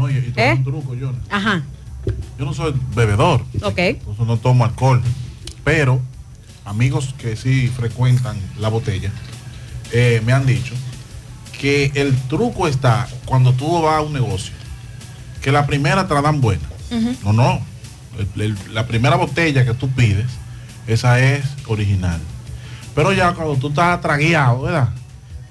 Y 0.10 0.32
te 0.32 0.50
¿Eh? 0.50 0.54
un 0.54 0.64
truco, 0.64 0.94
yo. 0.96 1.12
Ajá, 1.30 1.64
Yo 2.38 2.46
no 2.46 2.54
soy 2.54 2.74
bebedor, 2.96 3.42
ok. 3.64 3.78
entonces 3.80 4.26
no 4.26 4.38
tomo 4.38 4.64
alcohol. 4.66 5.02
Pero 5.64 6.00
amigos 6.66 7.14
que 7.18 7.36
sí 7.36 7.68
frecuentan 7.68 8.38
la 8.60 8.70
botella 8.70 9.12
eh, 9.92 10.22
me 10.26 10.32
han 10.34 10.46
dicho 10.46 10.74
que 11.60 11.92
el 11.96 12.16
truco 12.28 12.68
está 12.68 13.08
cuando 13.26 13.54
tú 13.54 13.82
vas 13.82 13.98
a 13.98 14.02
un 14.02 14.14
negocio, 14.14 14.54
que 15.42 15.52
la 15.52 15.66
primera 15.68 16.08
te 16.08 16.14
la 16.14 16.22
dan 16.22 16.42
buena. 16.42 16.64
No, 17.24 17.34
no. 17.34 17.62
El- 18.36 18.42
el- 18.42 18.74
la 18.74 18.86
primera 18.88 19.16
botella 19.16 19.64
que 19.66 19.74
tú 19.74 19.90
pides, 19.90 20.26
esa 20.88 21.20
es 21.20 21.44
original. 21.68 22.20
Pero 22.96 23.14
ya 23.14 23.34
cuando 23.34 23.56
tú 23.56 23.70
estás 23.70 24.02
tragueado, 24.02 24.62
¿verdad? 24.64 24.90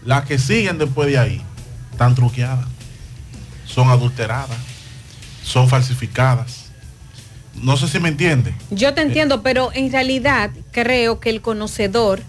Las 0.04 0.24
que 0.24 0.38
siguen 0.38 0.78
después 0.78 1.08
de 1.08 1.18
ahí, 1.18 1.42
están 1.92 2.14
truqueadas. 2.14 2.66
Son 3.66 3.88
adulteradas. 3.88 4.56
Son 5.42 5.68
falsificadas. 5.68 6.66
No 7.54 7.76
sé 7.76 7.88
si 7.88 7.98
me 8.00 8.08
entiende. 8.08 8.54
Yo 8.70 8.94
te 8.94 9.02
entiendo, 9.02 9.42
pero 9.42 9.70
en 9.74 9.90
realidad 9.92 10.50
creo 10.70 11.20
que 11.20 11.30
el 11.30 11.40
conocedor 11.42 12.20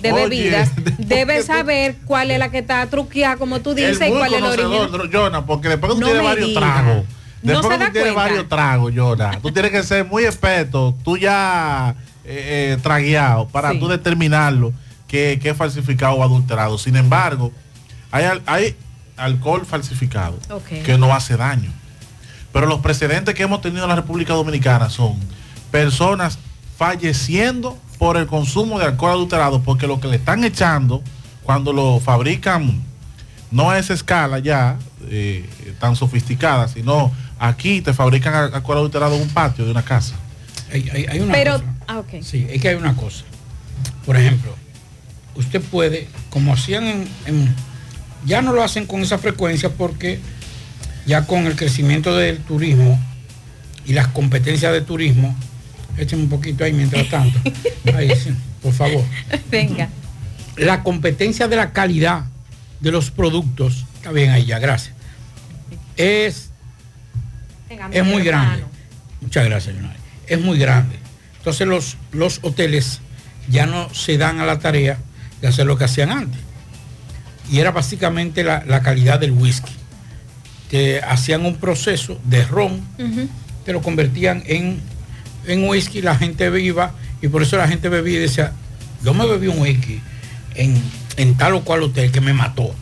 de 0.00 0.12
Oye, 0.12 0.22
bebidas 0.28 0.70
debe 0.98 1.42
saber 1.42 1.96
cuál 2.06 2.30
es 2.30 2.38
la 2.38 2.50
que 2.50 2.58
está 2.58 2.84
truqueada, 2.86 3.36
como 3.36 3.60
tú 3.60 3.74
dices, 3.74 4.08
y 4.08 4.10
cuál 4.10 4.32
es 4.34 4.40
la 4.40 4.48
original. 4.50 5.10
Jonah, 5.12 5.44
porque 5.46 5.68
después 5.68 5.92
que 5.92 5.94
tú 5.96 6.00
No 6.00 6.06
tienes 6.06 6.24
varios 6.24 6.48
diga. 6.48 6.60
tragos. 6.60 7.04
No 7.42 7.52
Después 7.52 7.72
que 7.72 7.78
da 7.78 7.86
tú 7.86 7.92
tienes 7.92 8.12
cuenta. 8.12 8.28
varios 8.30 8.48
tragos, 8.48 8.92
Jonah. 8.94 9.38
Tú 9.40 9.50
tienes 9.52 9.72
que 9.72 9.82
ser 9.82 10.04
muy 10.04 10.24
experto, 10.24 10.94
tú 11.04 11.16
ya 11.16 11.94
eh, 12.24 12.74
eh, 12.74 12.78
tragueado, 12.82 13.48
para 13.48 13.72
Sí. 13.72 13.80
tú 13.80 13.88
determinarlo 13.88 14.72
que, 15.12 15.38
que 15.42 15.50
es 15.50 15.56
falsificado 15.58 16.14
o 16.14 16.22
adulterado. 16.24 16.78
Sin 16.78 16.96
embargo, 16.96 17.52
hay, 18.10 18.24
al- 18.24 18.42
hay 18.46 18.74
alcohol 19.18 19.66
falsificado 19.66 20.38
que 20.86 20.96
no 20.96 21.14
hace 21.14 21.36
daño. 21.36 21.70
Pero 22.50 22.64
los 22.66 22.80
precedentes 22.80 23.34
que 23.34 23.42
hemos 23.42 23.60
tenido 23.60 23.82
en 23.84 23.90
la 23.90 23.94
República 23.96 24.32
Dominicana 24.32 24.88
son 24.88 25.16
personas 25.70 26.38
falleciendo 26.78 27.78
por 27.98 28.16
el 28.16 28.26
consumo 28.26 28.78
de 28.78 28.86
alcohol 28.86 29.10
adulterado, 29.12 29.60
porque 29.62 29.86
lo 29.86 30.00
que 30.00 30.08
le 30.08 30.16
están 30.16 30.44
echando 30.44 31.02
cuando 31.42 31.74
lo 31.74 32.00
fabrican 32.00 32.82
no 33.50 33.70
a 33.70 33.78
esa 33.78 33.92
escala 33.92 34.38
ya 34.38 34.78
eh, 35.10 35.48
tan 35.78 35.94
sofisticada, 35.94 36.68
sino 36.68 37.12
aquí 37.38 37.82
te 37.82 37.92
fabrican 37.92 38.32
al- 38.34 38.54
alcohol 38.54 38.78
adulterado 38.78 39.14
en 39.16 39.22
un 39.22 39.28
patio 39.28 39.66
de 39.66 39.70
una 39.72 39.82
casa. 39.82 40.14
Hay, 40.72 40.88
hay- 40.88 41.04
hay 41.06 41.20
una 41.20 41.34
Pero, 41.34 41.52
cosa. 41.52 41.64
ah. 41.86 42.02
Sí, 42.22 42.46
es 42.48 42.62
que 42.62 42.68
hay 42.70 42.76
una 42.76 42.96
cosa. 42.96 43.24
Por 44.06 44.16
ejemplo, 44.16 44.56
usted 45.34 45.60
puede, 45.60 46.08
como 46.30 46.52
hacían 46.54 46.84
en, 46.86 47.08
en- 47.26 47.54
ya 48.24 48.40
no 48.42 48.52
lo 48.52 48.62
hacen 48.62 48.86
con 48.86 49.02
esa 49.02 49.18
frecuencia 49.18 49.70
porque 49.70 50.20
ya 51.06 51.26
con 51.26 51.46
el 51.46 51.56
crecimiento 51.56 52.16
del 52.16 52.38
turismo 52.38 53.00
y 53.84 53.94
las 53.94 54.06
competencias 54.08 54.72
de 54.72 54.80
turismo, 54.80 55.36
échenme 55.98 56.24
un 56.24 56.28
poquito 56.28 56.62
ahí 56.64 56.72
mientras 56.72 57.08
tanto. 57.08 57.38
Ahí, 57.96 58.10
sí, 58.14 58.30
por 58.62 58.72
favor. 58.72 59.04
Venga. 59.50 59.88
La 60.56 60.82
competencia 60.84 61.48
de 61.48 61.56
la 61.56 61.72
calidad 61.72 62.24
de 62.80 62.92
los 62.92 63.10
productos, 63.10 63.84
está 63.96 64.12
bien 64.12 64.30
ahí 64.30 64.44
ya, 64.46 64.58
gracias. 64.60 64.94
Es, 65.96 66.50
es 67.92 68.04
muy 68.04 68.22
grande. 68.22 68.64
Muchas 69.20 69.44
gracias, 69.46 69.74
Leonardo. 69.74 69.98
Es 70.26 70.40
muy 70.40 70.58
grande. 70.58 70.96
Entonces 71.38 71.66
los, 71.66 71.96
los 72.12 72.38
hoteles 72.42 73.00
ya 73.48 73.66
no 73.66 73.92
se 73.92 74.16
dan 74.18 74.38
a 74.40 74.46
la 74.46 74.58
tarea 74.60 74.98
de 75.42 75.48
hacer 75.48 75.66
lo 75.66 75.76
que 75.76 75.84
hacían 75.84 76.10
antes. 76.10 76.40
Y 77.50 77.58
era 77.58 77.72
básicamente 77.72 78.42
la, 78.44 78.64
la 78.66 78.80
calidad 78.80 79.20
del 79.20 79.32
whisky. 79.32 79.72
Que 80.70 81.02
hacían 81.06 81.44
un 81.44 81.56
proceso 81.56 82.18
de 82.24 82.44
ron, 82.44 82.80
que 83.66 83.72
lo 83.74 83.82
convertían 83.82 84.42
en, 84.46 84.80
en 85.46 85.68
whisky, 85.68 86.00
la 86.00 86.16
gente 86.16 86.48
iba, 86.62 86.94
y 87.20 87.28
por 87.28 87.42
eso 87.42 87.58
la 87.58 87.68
gente 87.68 87.90
bebía 87.90 88.16
y 88.16 88.20
decía, 88.20 88.52
yo 89.04 89.12
me 89.12 89.26
bebí 89.26 89.48
un 89.48 89.60
whisky 89.60 90.00
en, 90.54 90.82
en 91.18 91.36
tal 91.36 91.54
o 91.54 91.62
cual 91.62 91.82
hotel 91.82 92.10
que 92.10 92.22
me 92.22 92.32
mató. 92.32 92.74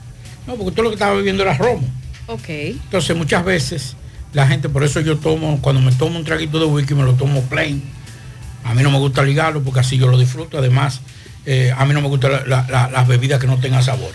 No, 0.46 0.54
porque 0.54 0.70
todo 0.70 0.84
lo 0.84 0.90
que 0.90 0.94
estaba 0.94 1.16
bebiendo 1.16 1.42
era 1.42 1.54
romo. 1.54 1.88
Ok. 2.26 2.48
Entonces 2.48 3.16
muchas 3.16 3.44
veces 3.44 3.96
la 4.32 4.46
gente, 4.46 4.68
por 4.68 4.84
eso 4.84 5.00
yo 5.00 5.18
tomo, 5.18 5.60
cuando 5.60 5.82
me 5.82 5.90
tomo 5.90 6.16
un 6.16 6.24
traguito 6.24 6.60
de 6.60 6.66
whisky 6.66 6.94
me 6.94 7.02
lo 7.02 7.14
tomo 7.14 7.42
plain. 7.42 7.82
A 8.62 8.74
mí 8.74 8.82
no 8.82 8.90
me 8.90 8.98
gusta 8.98 9.24
ligarlo 9.24 9.62
porque 9.62 9.80
así 9.80 9.98
yo 9.98 10.06
lo 10.06 10.16
disfruto. 10.18 10.58
Además, 10.58 11.00
eh, 11.46 11.72
a 11.76 11.84
mí 11.86 11.94
no 11.94 12.00
me 12.02 12.08
gustan 12.08 12.32
la- 12.32 12.44
la- 12.46 12.66
la- 12.68 12.90
las 12.90 13.08
bebidas 13.08 13.40
que 13.40 13.46
no 13.46 13.58
tengan 13.58 13.82
sabor. 13.82 14.12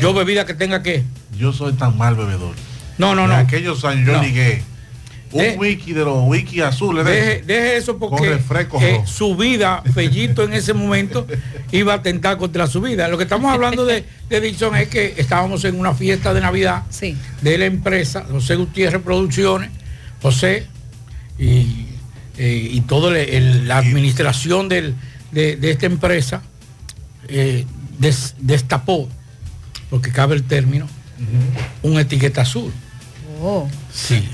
Yo 0.00 0.12
bebida 0.14 0.44
que 0.46 0.54
tenga 0.54 0.82
que... 0.82 1.02
Yo 1.36 1.52
soy 1.52 1.72
tan 1.74 1.96
mal 1.96 2.14
bebedor. 2.16 2.54
No, 2.98 3.14
no, 3.14 3.22
En 3.24 3.28
no. 3.30 3.34
aquellos 3.36 3.84
años 3.84 4.06
yo 4.06 4.12
No. 4.14 4.22
ligué 4.22 4.62
un 5.30 5.42
De- 5.42 5.56
wiki 5.58 5.92
de 5.92 6.04
los 6.04 6.24
wiki 6.26 6.60
azules. 6.62 7.04
de 7.04 7.42
Deje, 7.42 7.76
eso 7.76 7.98
porque 7.98 8.38
eh, 8.80 9.02
su 9.06 9.36
vida, 9.36 9.82
Fellito 9.94 10.42
en 10.42 10.52
ese 10.54 10.72
momento, 10.74 11.26
iba 11.72 11.92
a 11.92 11.96
atentar 11.96 12.38
contra 12.38 12.66
su 12.66 12.80
vida. 12.80 13.08
Lo 13.08 13.18
que 13.18 13.24
estamos 13.24 13.52
hablando 13.52 13.84
de, 13.84 14.04
de 14.28 14.40
Dixon 14.40 14.74
es 14.76 14.88
que 14.88 15.14
estábamos 15.18 15.64
en 15.64 15.78
una 15.78 15.94
fiesta 15.94 16.32
de 16.34 16.40
Navidad 16.40 16.82
de 17.42 17.58
la 17.58 17.66
empresa, 17.66 18.24
José 18.30 18.56
Gutiérrez 18.56 19.02
Producciones, 19.02 19.70
José 20.22 20.66
y, 21.38 21.86
eh, 22.38 22.68
y 22.72 22.80
toda 22.82 23.12
la 23.12 23.76
administración 23.78 24.68
del- 24.68 24.94
de, 25.30 25.56
de 25.56 25.70
esta 25.70 25.86
empresa 25.86 26.42
eh, 27.28 27.64
des- 27.98 28.34
destapó, 28.38 29.08
porque 29.90 30.10
cabe 30.12 30.34
el 30.34 30.42
término, 30.44 30.86
un 31.82 31.98
etiqueta 31.98 32.42
azul. 32.42 32.72
Oh. 33.42 33.68
Sí. 33.92 34.28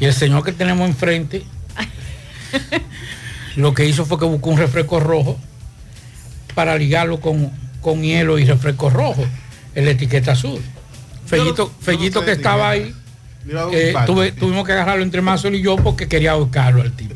Y 0.00 0.04
el 0.06 0.14
señor 0.14 0.44
que 0.44 0.52
tenemos 0.52 0.88
enfrente, 0.88 1.44
lo 3.56 3.74
que 3.74 3.86
hizo 3.86 4.04
fue 4.04 4.18
que 4.18 4.24
buscó 4.24 4.50
un 4.50 4.58
refresco 4.58 5.00
rojo 5.00 5.38
para 6.54 6.76
ligarlo 6.76 7.20
con, 7.20 7.50
con 7.80 8.02
hielo 8.02 8.38
y 8.38 8.44
refresco 8.44 8.90
rojo, 8.90 9.24
el 9.74 9.88
etiqueta 9.88 10.32
azul. 10.32 10.60
Fellito, 11.26 11.72
Fellito 11.80 12.20
que 12.24 12.32
estaba 12.32 12.70
ahí, 12.70 12.94
eh, 13.72 13.92
tuve- 14.06 14.32
tuvimos 14.32 14.66
que 14.66 14.72
agarrarlo 14.72 15.02
entre 15.02 15.20
Mazo 15.22 15.48
y 15.48 15.62
yo 15.62 15.76
porque 15.76 16.08
quería 16.08 16.34
buscarlo 16.34 16.82
al 16.82 16.92
tipo. 16.92 17.14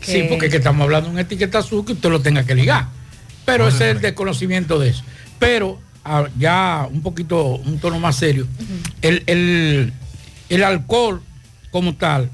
Sí, 0.00 0.24
porque 0.28 0.46
es 0.46 0.50
que 0.52 0.58
estamos 0.58 0.82
hablando 0.84 1.08
de 1.08 1.14
un 1.14 1.18
etiqueta 1.20 1.58
azul 1.58 1.84
que 1.84 1.92
usted 1.92 2.10
lo 2.10 2.20
tenga 2.20 2.44
que 2.44 2.54
ligar. 2.54 2.88
Pero 3.46 3.68
ese 3.68 3.88
es 3.90 3.96
el 3.96 4.02
desconocimiento 4.02 4.78
de 4.78 4.90
eso. 4.90 5.02
Pero 5.38 5.80
ah, 6.04 6.26
ya 6.38 6.86
un 6.92 7.00
poquito, 7.02 7.44
un 7.56 7.78
tono 7.78 7.98
más 7.98 8.16
serio, 8.16 8.46
el, 9.02 9.22
el- 9.26 9.92
el 10.48 10.62
alcohol 10.62 11.22
como 11.70 11.94
tal 11.94 12.30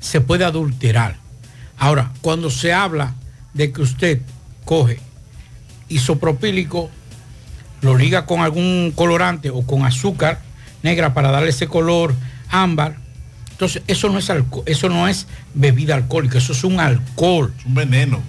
se 0.00 0.20
puede 0.20 0.44
adulterar. 0.44 1.16
Ahora, 1.78 2.10
cuando 2.20 2.50
se 2.50 2.72
habla 2.72 3.14
de 3.54 3.70
que 3.72 3.82
usted 3.82 4.20
coge 4.64 4.98
isopropílico, 5.88 6.90
lo 7.82 7.96
liga 7.96 8.26
con 8.26 8.40
algún 8.40 8.92
colorante 8.94 9.50
o 9.50 9.62
con 9.62 9.84
azúcar 9.84 10.40
negra 10.82 11.14
para 11.14 11.30
darle 11.30 11.50
ese 11.50 11.66
color 11.66 12.14
ámbar, 12.48 12.96
entonces 13.52 13.82
eso 13.86 14.08
no 14.08 14.18
es 14.18 14.30
eso 14.66 14.88
no 14.88 15.08
es 15.08 15.26
bebida 15.54 15.94
alcohólica, 15.94 16.38
eso 16.38 16.52
es 16.52 16.64
un 16.64 16.80
alcohol. 16.80 17.52
un 17.66 17.74
veneno. 17.74 18.20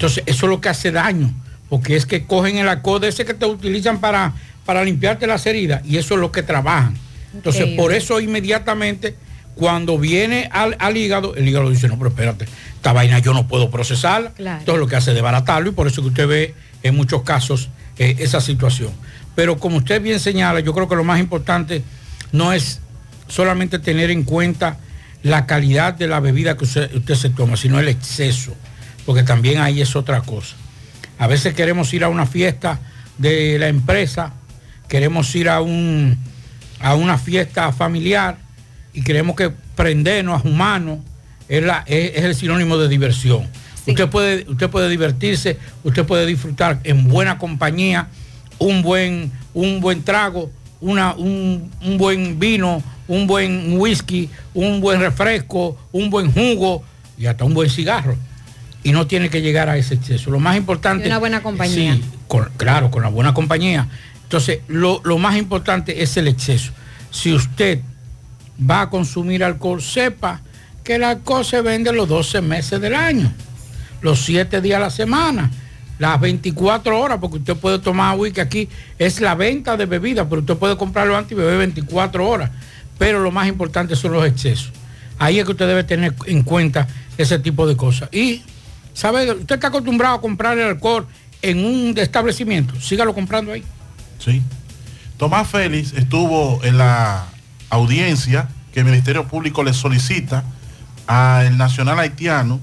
Entonces, 0.00 0.24
eso 0.24 0.46
es 0.46 0.50
lo 0.50 0.62
que 0.62 0.70
hace 0.70 0.90
daño, 0.90 1.30
porque 1.68 1.94
es 1.94 2.06
que 2.06 2.24
cogen 2.24 2.56
el 2.56 2.70
alcohol 2.70 3.02
de 3.02 3.08
ese 3.08 3.26
que 3.26 3.34
te 3.34 3.44
utilizan 3.44 4.00
para, 4.00 4.32
para 4.64 4.82
limpiarte 4.82 5.26
las 5.26 5.44
heridas 5.44 5.82
y 5.84 5.98
eso 5.98 6.14
es 6.14 6.20
lo 6.20 6.32
que 6.32 6.42
trabajan. 6.42 6.96
Entonces, 7.34 7.76
por 7.76 7.92
eso 7.92 8.18
inmediatamente, 8.18 9.14
cuando 9.56 9.98
viene 9.98 10.48
al, 10.52 10.74
al 10.78 10.96
hígado, 10.96 11.34
el 11.34 11.46
hígado 11.46 11.68
dice, 11.68 11.86
no, 11.86 11.98
pero 11.98 12.08
espérate, 12.08 12.46
esta 12.76 12.94
vaina 12.94 13.18
yo 13.18 13.34
no 13.34 13.46
puedo 13.46 13.70
procesarla. 13.70 14.30
Claro. 14.30 14.60
Entonces, 14.60 14.80
lo 14.80 14.86
que 14.86 14.96
hace 14.96 15.10
es 15.10 15.16
desbaratarlo 15.16 15.68
y 15.68 15.72
por 15.72 15.86
eso 15.86 16.00
que 16.00 16.08
usted 16.08 16.26
ve 16.26 16.54
en 16.82 16.96
muchos 16.96 17.22
casos 17.22 17.68
eh, 17.98 18.16
esa 18.20 18.40
situación. 18.40 18.92
Pero 19.34 19.58
como 19.58 19.76
usted 19.76 20.00
bien 20.00 20.18
señala, 20.18 20.60
yo 20.60 20.72
creo 20.72 20.88
que 20.88 20.96
lo 20.96 21.04
más 21.04 21.20
importante 21.20 21.82
no 22.32 22.54
es 22.54 22.80
solamente 23.28 23.78
tener 23.78 24.10
en 24.10 24.22
cuenta 24.22 24.78
la 25.22 25.44
calidad 25.44 25.92
de 25.92 26.08
la 26.08 26.20
bebida 26.20 26.56
que 26.56 26.64
usted, 26.64 26.90
usted 26.94 27.14
se 27.16 27.28
toma, 27.28 27.58
sino 27.58 27.78
el 27.78 27.88
exceso, 27.88 28.54
porque 29.10 29.24
también 29.24 29.58
ahí 29.60 29.80
es 29.80 29.96
otra 29.96 30.20
cosa. 30.20 30.54
A 31.18 31.26
veces 31.26 31.52
queremos 31.52 31.92
ir 31.92 32.04
a 32.04 32.08
una 32.08 32.26
fiesta 32.26 32.78
de 33.18 33.58
la 33.58 33.66
empresa, 33.66 34.32
queremos 34.86 35.34
ir 35.34 35.48
a, 35.48 35.60
un, 35.60 36.16
a 36.78 36.94
una 36.94 37.18
fiesta 37.18 37.72
familiar 37.72 38.36
y 38.94 39.02
queremos 39.02 39.34
que 39.34 39.50
prendernos 39.74 40.44
a 40.44 40.48
humanos 40.48 41.00
es, 41.48 41.60
la- 41.64 41.82
es- 41.88 42.12
es 42.18 42.22
el 42.24 42.36
sinónimo 42.36 42.78
de 42.78 42.86
diversión. 42.88 43.48
Usted, 43.88 44.08
puede, 44.08 44.46
usted 44.48 44.70
puede 44.70 44.88
divertirse, 44.88 45.58
usted 45.82 46.04
puede 46.06 46.24
disfrutar 46.24 46.78
en 46.84 47.08
buena 47.08 47.36
compañía, 47.36 48.06
un 48.60 48.80
buen, 48.82 49.32
un 49.54 49.80
buen 49.80 50.04
trago, 50.04 50.52
una, 50.80 51.14
un, 51.14 51.68
un 51.82 51.98
buen 51.98 52.38
vino, 52.38 52.80
un 53.08 53.26
buen 53.26 53.76
whisky, 53.76 54.30
un 54.54 54.80
buen 54.80 55.00
refresco, 55.00 55.76
un 55.90 56.10
buen 56.10 56.30
jugo 56.30 56.84
y 57.18 57.26
hasta 57.26 57.44
un 57.44 57.54
buen 57.54 57.68
cigarro. 57.68 58.16
Y 58.82 58.92
no 58.92 59.06
tiene 59.06 59.28
que 59.28 59.42
llegar 59.42 59.68
a 59.68 59.76
ese 59.76 59.94
exceso. 59.94 60.30
Lo 60.30 60.40
más 60.40 60.56
importante... 60.56 61.04
Y 61.04 61.08
una 61.08 61.18
buena 61.18 61.42
compañía. 61.42 61.94
Sí, 61.94 62.02
con- 62.26 62.50
claro, 62.56 62.90
con 62.90 63.02
la 63.02 63.08
buena 63.08 63.34
compañía. 63.34 63.88
Entonces, 64.22 64.60
lo, 64.68 65.00
lo 65.04 65.18
más 65.18 65.36
importante 65.36 66.02
es 66.02 66.16
el 66.16 66.28
exceso. 66.28 66.72
Si 67.10 67.32
usted 67.32 67.80
va 68.68 68.82
a 68.82 68.90
consumir 68.90 69.44
alcohol, 69.44 69.82
sepa 69.82 70.40
que 70.84 70.94
el 70.94 71.04
alcohol 71.04 71.44
se 71.44 71.60
vende 71.60 71.92
los 71.92 72.08
12 72.08 72.40
meses 72.40 72.80
del 72.80 72.94
año, 72.94 73.32
los 74.00 74.20
7 74.24 74.60
días 74.60 74.76
a 74.78 74.80
la 74.80 74.90
semana, 74.90 75.50
las 75.98 76.18
24 76.18 76.98
horas, 76.98 77.18
porque 77.20 77.36
usted 77.38 77.56
puede 77.56 77.78
tomar 77.78 78.16
whisky 78.16 78.40
aquí, 78.40 78.68
es 78.98 79.20
la 79.20 79.34
venta 79.34 79.76
de 79.76 79.84
bebidas, 79.84 80.26
pero 80.30 80.40
usted 80.40 80.56
puede 80.56 80.76
comprarlo 80.76 81.16
antes 81.16 81.32
y 81.32 81.34
beber 81.34 81.58
24 81.58 82.26
horas. 82.26 82.50
Pero 82.98 83.20
lo 83.20 83.30
más 83.30 83.46
importante 83.48 83.94
son 83.96 84.12
los 84.12 84.24
excesos. 84.26 84.72
Ahí 85.18 85.38
es 85.38 85.44
que 85.44 85.50
usted 85.52 85.66
debe 85.66 85.84
tener 85.84 86.14
en 86.26 86.42
cuenta 86.42 86.88
ese 87.18 87.38
tipo 87.38 87.66
de 87.66 87.76
cosas. 87.76 88.08
Y, 88.12 88.42
¿sabe? 88.94 89.30
Usted 89.32 89.54
está 89.54 89.68
acostumbrado 89.68 90.16
a 90.16 90.20
comprar 90.20 90.58
el 90.58 90.68
alcohol 90.68 91.06
en 91.42 91.64
un 91.64 91.94
establecimiento, 91.96 92.78
sígalo 92.80 93.14
comprando 93.14 93.52
ahí. 93.52 93.64
Sí. 94.18 94.42
Tomás 95.16 95.48
Félix 95.48 95.92
estuvo 95.92 96.60
en 96.64 96.78
la 96.78 97.26
audiencia 97.68 98.48
que 98.72 98.80
el 98.80 98.86
Ministerio 98.86 99.26
Público 99.26 99.62
le 99.62 99.72
solicita 99.72 100.44
al 101.06 101.58
nacional 101.58 101.98
haitiano 101.98 102.60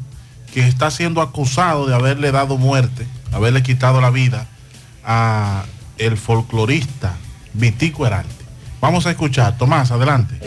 que 0.54 0.68
está 0.68 0.90
siendo 0.90 1.22
acusado 1.22 1.86
de 1.86 1.94
haberle 1.94 2.32
dado 2.32 2.58
muerte, 2.58 3.06
haberle 3.32 3.62
quitado 3.62 4.02
la 4.02 4.10
vida 4.10 4.48
a 5.04 5.66
el 5.98 6.18
folclorista 6.18 7.16
Vitico 7.54 8.06
Herarte. 8.06 8.46
Vamos 8.80 9.06
a 9.06 9.12
escuchar. 9.12 9.58
Tomás, 9.58 9.92
adelante. 9.92 10.40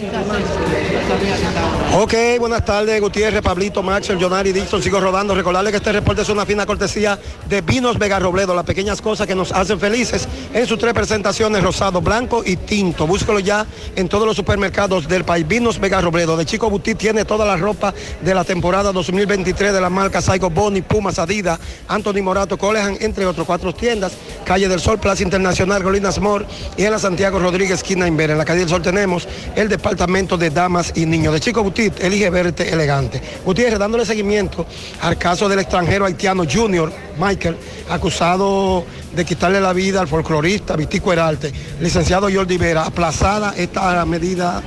Ok, 1.92 2.14
buenas 2.38 2.64
tardes, 2.64 3.00
Gutiérrez, 3.00 3.42
Pablito, 3.42 3.82
Maxel, 3.82 4.16
Jonari, 4.16 4.52
Dixon, 4.52 4.80
sigo 4.80 5.00
rodando. 5.00 5.34
Recordarle 5.34 5.72
que 5.72 5.78
este 5.78 5.90
reporte 5.90 6.22
es 6.22 6.28
una 6.28 6.46
fina 6.46 6.64
cortesía 6.64 7.18
de 7.48 7.62
Vinos 7.62 7.98
Vega 7.98 8.20
Robledo, 8.20 8.54
las 8.54 8.64
pequeñas 8.64 9.02
cosas 9.02 9.26
que 9.26 9.34
nos 9.34 9.50
hacen 9.50 9.80
felices 9.80 10.28
en 10.54 10.68
sus 10.68 10.78
tres 10.78 10.94
presentaciones, 10.94 11.64
rosado, 11.64 12.00
blanco 12.00 12.42
y 12.46 12.54
tinto. 12.54 13.08
Búscalo 13.08 13.40
ya 13.40 13.66
en 13.96 14.08
todos 14.08 14.24
los 14.24 14.36
supermercados 14.36 15.08
del 15.08 15.24
país. 15.24 15.46
Vinos 15.48 15.80
Vega 15.80 16.00
Robledo, 16.00 16.36
de 16.36 16.46
Chico 16.46 16.70
Butit 16.70 16.96
tiene 16.96 17.24
toda 17.24 17.44
la 17.44 17.56
ropa 17.56 17.92
de 18.22 18.34
la 18.36 18.44
temporada 18.44 18.92
2023 18.92 19.72
de 19.72 19.80
la 19.80 19.90
marca 19.90 20.22
Saigo 20.22 20.48
Boni, 20.48 20.82
Pumas, 20.82 21.18
Adidas, 21.18 21.58
Anthony 21.88 22.22
Morato, 22.22 22.56
Colehan, 22.56 22.98
entre 23.00 23.26
otros 23.26 23.44
cuatro 23.48 23.74
tiendas. 23.74 24.12
Calle 24.44 24.68
del 24.68 24.80
Sol, 24.80 25.00
Plaza 25.00 25.24
Internacional, 25.24 25.82
Rolinas 25.82 26.20
Mor 26.20 26.46
y 26.76 26.84
en 26.84 26.92
la 26.92 27.00
Santiago 27.00 27.40
Rodríguez, 27.40 27.78
esquina 27.78 28.06
Invera. 28.06 28.32
En 28.32 28.38
la 28.38 28.44
calle 28.44 28.60
del 28.60 28.68
Sol 28.68 28.80
tenemos 28.80 29.26
el 29.56 29.68
departamento 29.68 30.38
de 30.38 30.50
damas 30.50 30.92
y 30.94 31.04
niños. 31.04 31.34
De 31.34 31.40
Chico 31.40 31.64
Butit 31.64 31.79
Elige 31.86 32.28
verte 32.28 32.70
elegante. 32.72 33.22
Gutiérrez, 33.44 33.78
dándole 33.78 34.04
seguimiento 34.04 34.66
al 35.00 35.16
caso 35.16 35.48
del 35.48 35.60
extranjero 35.60 36.04
haitiano 36.04 36.44
Junior 36.50 36.92
Michael, 37.18 37.56
acusado 37.88 38.84
de 39.14 39.24
quitarle 39.24 39.60
la 39.60 39.72
vida 39.72 40.00
al 40.00 40.08
folclorista 40.08 40.76
Vitico 40.76 41.12
Heralte, 41.12 41.52
licenciado 41.80 42.28
Jordi 42.32 42.58
Vera, 42.58 42.84
aplazada 42.84 43.54
esta 43.56 44.04
medida. 44.04 44.62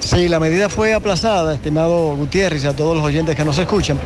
Sí, 0.00 0.28
la 0.28 0.40
medida 0.40 0.68
fue 0.68 0.94
aplazada, 0.94 1.54
estimado 1.54 2.16
Gutiérrez, 2.16 2.64
a 2.64 2.74
todos 2.74 2.96
los 2.96 3.04
oyentes 3.04 3.36
que 3.36 3.44
nos 3.44 3.58
escuchan, 3.58 3.98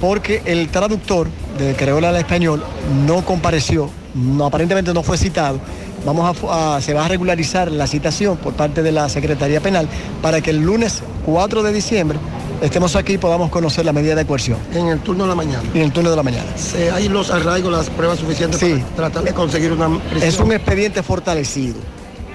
porque 0.00 0.42
el 0.44 0.68
traductor 0.68 1.28
de 1.58 1.74
creola 1.74 2.10
al 2.10 2.16
español 2.16 2.62
no 3.06 3.24
compareció, 3.24 3.90
no, 4.14 4.46
aparentemente 4.46 4.94
no 4.94 5.02
fue 5.02 5.18
citado. 5.18 5.60
Vamos 6.04 6.36
a, 6.44 6.76
a- 6.76 6.80
se 6.80 6.94
va 6.94 7.04
a 7.04 7.08
regularizar 7.08 7.70
la 7.70 7.86
citación 7.86 8.36
por 8.36 8.54
parte 8.54 8.82
de 8.82 8.92
la 8.92 9.08
Secretaría 9.08 9.60
Penal 9.60 9.88
para 10.22 10.40
que 10.40 10.50
el 10.50 10.58
lunes 10.62 11.02
4 11.26 11.62
de 11.62 11.72
diciembre 11.72 12.18
estemos 12.62 12.96
aquí 12.96 13.14
y 13.14 13.18
podamos 13.18 13.50
conocer 13.50 13.84
la 13.84 13.92
medida 13.92 14.14
de 14.14 14.24
coerción. 14.24 14.58
En 14.74 14.86
el 14.88 15.00
turno 15.00 15.24
de 15.24 15.28
la 15.30 15.34
mañana. 15.34 15.62
En 15.74 15.82
el 15.82 15.92
turno 15.92 16.10
de 16.10 16.16
la 16.16 16.22
mañana. 16.22 16.46
¿Hay 16.94 17.08
los 17.08 17.30
arraigos, 17.30 17.70
las 17.72 17.90
pruebas 17.90 18.18
suficientes 18.18 18.58
Sí. 18.60 18.82
para 18.96 19.10
tratar 19.10 19.24
de 19.24 19.34
conseguir 19.34 19.72
una 19.72 19.88
prisión? 20.10 20.28
Es 20.28 20.38
un 20.40 20.52
expediente 20.52 21.02
fortalecido, 21.02 21.76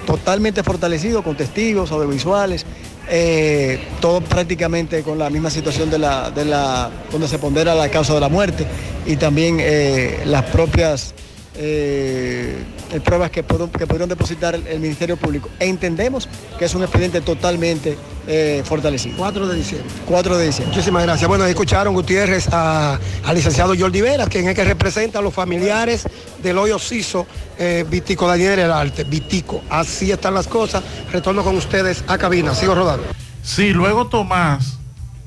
totalmente 0.06 0.62
fortalecido 0.64 1.24
con 1.24 1.36
testigos 1.36 1.92
audiovisuales, 1.92 2.66
eh, 3.10 3.82
todo 4.00 4.22
prácticamente 4.22 5.02
con 5.04 5.18
la 5.20 5.30
misma 5.30 5.50
situación 5.50 5.90
de 5.90 5.98
la, 6.00 6.32
de 6.32 6.46
la, 6.46 6.90
donde 7.12 7.28
se 7.28 7.38
pondera 7.40 7.76
la 7.76 7.90
causa 7.90 8.14
de 8.14 8.20
la 8.22 8.30
muerte 8.30 8.66
y 9.06 9.18
también 9.18 9.58
eh, 9.60 10.22
las 10.26 10.44
propias 10.44 11.14
eh, 11.56 12.56
pruebas 13.04 13.32
que, 13.32 13.44
pudieron 13.44 14.10
depositar 14.10 14.56
el, 14.56 14.66
el 14.68 14.80
Ministerio 14.80 15.18
Público. 15.18 15.50
Entendemos 15.60 16.28
que 16.60 16.66
es 16.66 16.76
un 16.76 16.84
expediente 16.84 17.22
totalmente 17.22 17.98
eh, 18.28 18.62
fortalecido. 18.66 19.16
4 19.18 19.48
de 19.48 19.56
diciembre. 19.56 19.90
4 20.06 20.38
de 20.38 20.46
diciembre. 20.48 20.74
Muchísimas 20.76 21.04
gracias. 21.04 21.28
Bueno, 21.28 21.46
escucharon 21.46 21.94
Gutiérrez 21.94 22.48
a- 22.52 23.00
al 23.26 23.36
licenciado 23.36 23.74
Jordi 23.78 24.02
Vera, 24.02 24.28
quien 24.28 24.48
es 24.48 24.56
que 24.56 24.64
representa 24.64 25.20
a 25.20 25.22
los 25.22 25.34
familiares 25.34 26.04
del 26.42 26.58
hoyo 26.58 26.80
Ciso, 26.80 27.26
eh, 27.58 27.86
Vitico 27.90 28.28
Daniel 28.28 28.60
Herarte, 28.60 29.04
Vitico. 29.04 29.62
Así 29.70 30.12
están 30.12 30.34
las 30.34 30.48
cosas. 30.48 30.84
Retorno 31.12 31.44
con 31.44 31.56
ustedes 31.58 32.04
a 32.08 32.18
cabina. 32.18 32.54
Sigo 32.56 32.76
rodando. 32.76 33.06
Sí, 33.44 33.70
luego 33.72 34.08
Tomás 34.08 34.78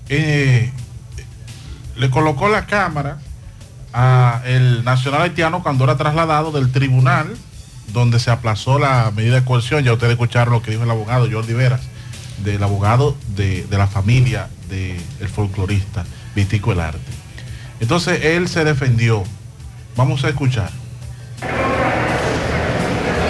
eh, 0.09 0.71
le 1.97 2.11
colocó 2.11 2.49
la 2.49 2.67
cámara 2.67 3.19
a 3.93 4.43
el 4.47 4.85
nacional 4.85 5.23
haitiano 5.23 5.63
cuando 5.63 5.85
era 5.85 5.97
trasladado 5.97 6.53
del 6.53 6.71
tribunal 6.71 7.35
donde 8.01 8.21
se 8.21 8.31
aplazó 8.31 8.79
la 8.79 9.11
medida 9.17 9.37
de 9.37 9.45
coerción. 9.45 9.83
Ya 9.83 9.93
ustedes 9.95 10.13
escucharon 10.13 10.53
lo 10.53 10.63
que 10.63 10.71
dijo 10.71 10.83
el 10.83 10.91
abogado 10.91 11.29
Jordi 11.31 11.55
Veras, 11.55 11.81
del 12.45 12.63
abogado 12.63 13.17
de, 13.29 13.65
de 13.65 13.79
la 13.79 13.87
familia 13.87 14.49
del 14.69 15.29
folclorista 15.29 16.05
Vitico 16.35 16.73
El 16.73 16.81
Arte. 16.81 17.01
Entonces 17.81 18.23
él 18.25 18.49
se 18.49 18.65
defendió. 18.65 19.25
Vamos 19.97 20.25
a 20.25 20.29
escuchar. 20.29 20.71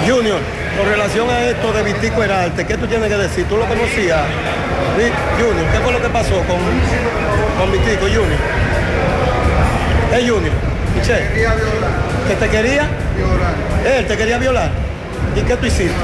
Junior, 0.04 0.40
con 0.76 0.88
relación 0.88 1.30
a 1.30 1.44
esto 1.44 1.72
de 1.72 1.82
Vitico 1.84 2.22
Herarte, 2.22 2.66
¿qué 2.66 2.76
tú 2.76 2.88
tienes 2.88 3.08
que 3.08 3.16
decir? 3.16 3.44
¿Tú 3.46 3.56
lo 3.56 3.66
conocías? 3.66 4.26
Junior, 5.38 5.70
¿qué 5.70 5.78
fue 5.78 5.92
lo 5.92 6.02
que 6.02 6.08
pasó 6.08 6.34
con, 6.38 6.58
con 7.58 7.70
Vitico 7.70 8.06
Junior? 8.06 8.40
¿Eh, 10.12 10.28
Junior? 10.28 10.75
Michelle, 11.06 11.28
¿Que 12.26 12.34
te 12.34 12.48
quería? 12.48 12.88
Violar. 13.16 13.96
¿Él 13.96 14.06
te 14.08 14.16
quería 14.16 14.38
violar? 14.38 14.72
¿Y 15.36 15.40
qué 15.42 15.56
tú 15.56 15.66
hiciste? 15.66 15.94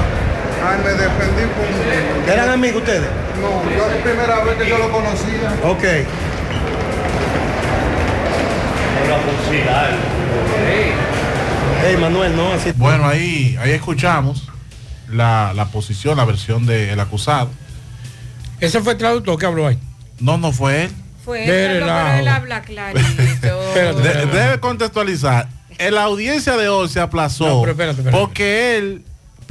Ay, 0.65 0.77
me 0.81 0.91
defendí 0.91 1.41
con... 1.41 2.33
¿Eran 2.33 2.49
amigos 2.49 2.83
ustedes? 2.83 3.09
No, 3.41 3.69
yo 3.69 3.85
es 3.85 3.97
la 3.97 4.01
primera 4.03 4.43
vez 4.45 4.55
que 4.55 4.69
yo 4.69 4.77
lo 4.77 4.89
conocía. 4.89 5.53
Ok. 5.65 5.83
Hey, 11.81 11.97
Manuel, 11.99 12.35
no, 12.37 12.53
así. 12.53 12.71
Bueno, 12.77 13.05
ahí, 13.05 13.57
ahí 13.59 13.71
escuchamos 13.71 14.49
la, 15.09 15.51
la 15.53 15.65
posición, 15.65 16.15
la 16.15 16.23
versión 16.23 16.65
del 16.65 16.97
acusado. 16.97 17.49
¿Ese 18.61 18.79
fue 18.79 18.93
el 18.93 18.99
traductor 18.99 19.37
que 19.37 19.45
habló 19.45 19.67
ahí? 19.67 19.77
No, 20.21 20.37
no 20.37 20.53
fue 20.53 20.85
él. 20.85 20.91
Fue 21.25 21.39
De 21.39 21.65
él, 21.65 21.71
pero 21.73 21.85
relajo. 21.85 22.19
él 22.19 22.27
habla 22.29 22.63
De- 23.73 24.25
debe 24.27 24.59
contextualizar. 24.59 25.47
En 25.77 25.95
la 25.95 26.03
audiencia 26.03 26.55
de 26.55 26.69
hoy 26.69 26.87
se 26.89 26.99
aplazó 26.99 27.47
No, 27.47 27.59
pero 27.61 27.71
espérate, 27.71 27.99
espérate. 28.01 28.17
porque 28.23 28.77
él 28.77 29.01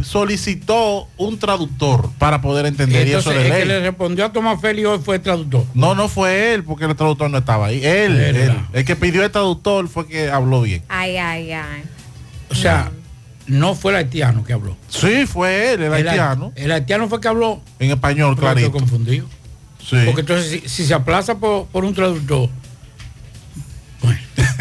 solicitó 0.03 1.09
un 1.17 1.39
traductor 1.39 2.11
para 2.19 2.41
poder 2.41 2.67
entender 2.67 3.07
y 3.09 3.13
eso 3.13 3.31
de 3.31 3.37
el 3.37 3.43
que 3.53 3.59
ley. 3.61 3.69
le 3.69 3.81
respondió 3.81 4.25
a 4.27 4.33
Tomás 4.33 4.61
Félix 4.61 4.87
hoy 4.89 4.99
fue 5.05 5.17
el 5.17 5.23
traductor. 5.23 5.65
No, 5.75 5.95
no 5.95 6.09
fue 6.09 6.55
él 6.55 6.65
porque 6.65 6.85
el 6.85 6.95
traductor 6.97 7.31
no 7.31 7.39
estaba 7.39 7.67
ahí. 7.67 7.85
Él, 7.85 8.21
Él, 8.21 8.55
el 8.73 8.85
que 8.85 8.97
pidió 8.97 9.25
el 9.25 9.31
traductor 9.31 9.89
fue 9.89 10.07
que 10.07 10.31
habló 10.31 10.63
bien. 10.63 10.83
Ay, 10.89 11.17
ay, 11.17 11.53
ay. 11.53 11.83
O 12.51 12.55
sea, 12.55 12.91
no 13.47 13.75
fue 13.75 13.93
el 13.93 13.99
haitiano 13.99 14.45
que 14.45 14.53
habló. 14.53 14.77
Sí, 14.89 15.27
fue 15.27 15.73
él, 15.73 15.83
el 15.83 15.93
haitiano. 15.93 16.53
El 16.57 16.71
haitiano 16.73 17.09
fue 17.09 17.21
que 17.21 17.29
habló. 17.29 17.61
En 17.79 17.91
español, 17.91 18.37
estoy 18.41 18.71
confundido. 18.71 19.27
Sí. 19.85 19.97
Porque 20.07 20.21
entonces, 20.21 20.49
si, 20.63 20.69
si 20.69 20.87
se 20.87 20.95
aplaza 20.95 21.37
por, 21.39 21.67
por 21.67 21.85
un 21.85 21.95
traductor, 21.95 22.49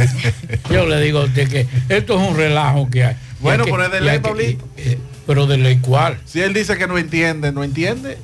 yo 0.69 0.85
le 0.85 0.99
digo 1.01 1.19
a 1.19 1.25
usted 1.25 1.47
que 1.49 1.67
esto 1.89 2.21
es 2.21 2.29
un 2.29 2.35
relajo 2.35 2.89
que 2.89 3.03
hay. 3.03 3.15
Bueno, 3.39 3.63
pero 3.65 3.83
es 3.83 3.91
de 3.91 4.01
ley, 4.01 4.19
Pablito. 4.19 4.67
eh, 4.77 4.97
pero 5.25 5.47
de 5.47 5.57
ley 5.57 5.77
cuál. 5.81 6.19
Si 6.25 6.41
él 6.41 6.53
dice 6.53 6.77
que 6.77 6.87
no 6.87 6.97
entiende, 6.97 7.51
no 7.51 7.63
entiende. 7.63 8.17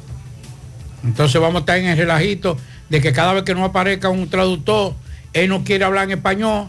Entonces 1.03 1.39
vamos 1.39 1.57
a 1.57 1.59
estar 1.59 1.77
en 1.77 1.85
el 1.85 1.97
relajito 1.97 2.57
de 2.89 3.01
que 3.01 3.13
cada 3.13 3.33
vez 3.33 3.43
que 3.43 3.55
no 3.55 3.63
aparezca 3.65 4.09
un 4.09 4.29
traductor, 4.29 4.95
él 5.33 5.49
no 5.49 5.63
quiere 5.63 5.85
hablar 5.85 6.05
en 6.05 6.11
español. 6.11 6.67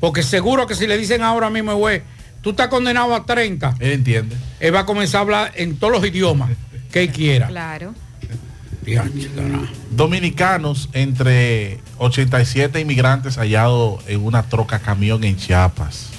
Porque 0.00 0.22
seguro 0.22 0.66
que 0.66 0.74
si 0.74 0.86
le 0.86 0.96
dicen 0.96 1.22
ahora 1.22 1.50
mismo, 1.50 1.74
güey, 1.74 2.02
tú 2.42 2.50
estás 2.50 2.68
condenado 2.68 3.14
a 3.14 3.24
30. 3.26 3.74
Él 3.80 3.92
entiende. 3.92 4.36
Él 4.60 4.74
va 4.74 4.80
a 4.80 4.86
comenzar 4.86 5.18
a 5.18 5.22
hablar 5.22 5.52
en 5.56 5.76
todos 5.76 5.92
los 5.92 6.06
idiomas 6.06 6.50
que 6.92 7.02
él 7.02 7.10
quiera. 7.10 7.48
Claro. 7.48 7.94
Dominicanos 9.90 10.88
entre 10.92 11.80
87 11.98 12.80
inmigrantes 12.80 13.36
hallados 13.36 14.02
en 14.06 14.24
una 14.24 14.44
troca 14.44 14.78
camión 14.78 15.24
en 15.24 15.36
Chiapas. 15.36 16.10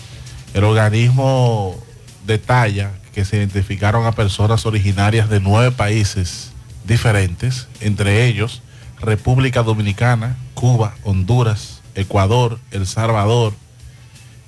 El 0.54 0.64
organismo 0.64 1.78
detalla 2.26 2.92
que 3.14 3.26
se 3.26 3.38
identificaron 3.38 4.06
a 4.06 4.12
personas 4.12 4.66
originarias 4.66 5.30
de 5.30 5.40
nueve 5.40 5.72
países 5.72 6.52
diferentes, 6.86 7.68
entre 7.82 8.28
ellos 8.28 8.62
República 9.00 9.64
Dominicana, 9.64 10.38
Cuba, 10.54 10.96
Honduras, 11.04 11.82
Ecuador, 11.96 12.60
El 12.72 12.86
Salvador, 12.86 13.54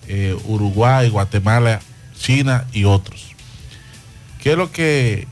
eh, 0.07 0.37
Uruguay, 0.45 1.09
Guatemala, 1.09 1.79
China 2.17 2.65
y 2.73 2.85
otros. 2.85 3.31
¿Qué 4.41 4.51
es 4.51 4.57
lo 4.57 4.71
que 4.71 5.27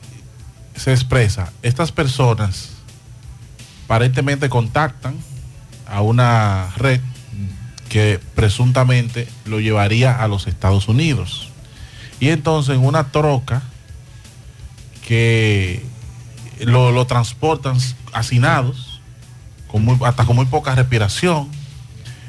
se 0.74 0.92
expresa? 0.92 1.52
Estas 1.62 1.92
personas 1.92 2.70
aparentemente 3.90 4.48
contactan 4.48 5.16
a 5.88 6.00
una 6.00 6.68
red 6.76 7.00
que 7.88 8.20
presuntamente 8.36 9.26
lo 9.46 9.58
llevaría 9.58 10.14
a 10.22 10.28
los 10.28 10.46
Estados 10.46 10.86
Unidos. 10.86 11.48
Y 12.20 12.28
entonces 12.28 12.76
en 12.76 12.84
una 12.86 13.10
troca 13.10 13.62
que 15.04 15.82
lo, 16.60 16.92
lo 16.92 17.04
transportan 17.08 17.78
hacinados, 18.12 19.00
con 19.66 19.84
muy- 19.84 19.98
hasta 20.06 20.24
con 20.24 20.36
muy 20.36 20.46
poca 20.46 20.72
respiración. 20.76 21.48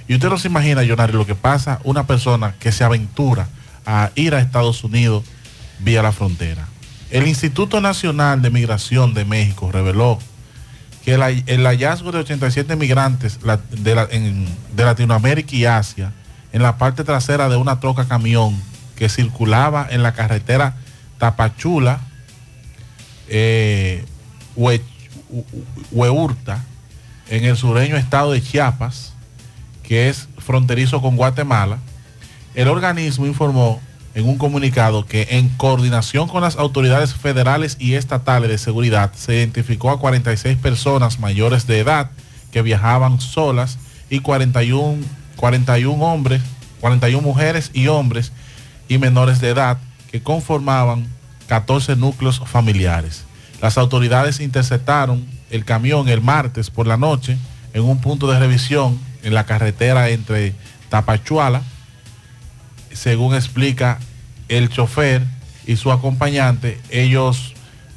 Y 0.07 0.15
usted 0.15 0.29
no 0.29 0.39
se 0.39 0.47
imagina, 0.47 0.81
Jonari, 0.83 1.13
lo 1.13 1.27
que 1.27 1.35
pasa 1.35 1.79
una 1.83 2.07
persona 2.07 2.55
que 2.59 2.71
se 2.71 2.83
aventura 2.83 3.49
a 3.85 4.09
ir 4.15 4.33
a 4.33 4.39
Estados 4.39 4.83
Unidos 4.83 5.25
vía 5.77 6.01
la 6.01 6.11
frontera. 6.11 6.67
El 7.11 7.27
Instituto 7.27 7.81
Nacional 7.81 8.41
de 8.41 8.49
Migración 8.49 9.13
de 9.13 9.25
México 9.25 9.71
reveló 9.71 10.17
que 11.03 11.13
el, 11.15 11.65
hallazgo 11.65 12.11
de 12.11 12.19
87 12.19 12.75
migrantes 12.75 13.39
de, 13.71 13.95
la- 13.95 14.05
de 14.07 14.83
Latinoamérica 14.85 15.55
y 15.55 15.65
Asia 15.65 16.11
en 16.53 16.61
la 16.61 16.77
parte 16.77 17.03
trasera 17.03 17.49
de 17.49 17.57
una 17.57 17.79
troca 17.79 18.05
camión 18.07 18.61
que 18.95 19.09
circulaba 19.09 19.87
en 19.89 20.03
la 20.03 20.13
carretera 20.13 20.75
Tapachula, 21.17 22.01
eh, 23.29 24.05
en 27.29 27.45
el 27.45 27.55
sureño 27.57 27.95
estado 27.95 28.31
de 28.33 28.41
Chiapas, 28.41 29.13
que 29.83 30.09
es 30.09 30.27
fronterizo 30.37 31.01
con 31.01 31.15
Guatemala, 31.15 31.77
el 32.53 32.67
organismo 32.67 33.25
informó 33.25 33.81
en 34.13 34.27
un 34.27 34.37
comunicado 34.37 35.05
que 35.05 35.27
en 35.31 35.49
coordinación 35.49 36.27
con 36.27 36.41
las 36.41 36.57
autoridades 36.57 37.13
federales 37.13 37.77
y 37.79 37.93
estatales 37.93 38.49
de 38.49 38.57
seguridad 38.57 39.13
se 39.13 39.35
identificó 39.35 39.89
a 39.89 39.99
46 39.99 40.57
personas 40.57 41.19
mayores 41.19 41.67
de 41.67 41.79
edad 41.79 42.11
que 42.51 42.61
viajaban 42.61 43.21
solas 43.21 43.77
y 44.09 44.19
41, 44.19 45.03
41 45.37 46.03
hombres, 46.03 46.41
41 46.81 47.21
mujeres 47.21 47.71
y 47.73 47.87
hombres 47.87 48.31
y 48.89 48.97
menores 48.97 49.39
de 49.39 49.49
edad 49.49 49.77
que 50.11 50.21
conformaban 50.21 51.07
14 51.47 51.95
núcleos 51.95 52.41
familiares. 52.45 53.23
Las 53.61 53.77
autoridades 53.77 54.39
interceptaron 54.39 55.25
el 55.49 55.65
camión 55.65 56.09
el 56.09 56.21
martes 56.21 56.69
por 56.69 56.87
la 56.87 56.97
noche 56.97 57.37
en 57.73 57.83
un 57.83 58.01
punto 58.01 58.29
de 58.29 58.39
revisión 58.39 58.99
en 59.23 59.33
la 59.33 59.45
carretera 59.45 60.09
entre 60.09 60.53
Tapachuala, 60.89 61.61
según 62.93 63.35
explica 63.35 63.99
el 64.49 64.69
chofer 64.69 65.23
y 65.65 65.75
su 65.75 65.91
acompañante, 65.91 66.79
ellos 66.89 67.53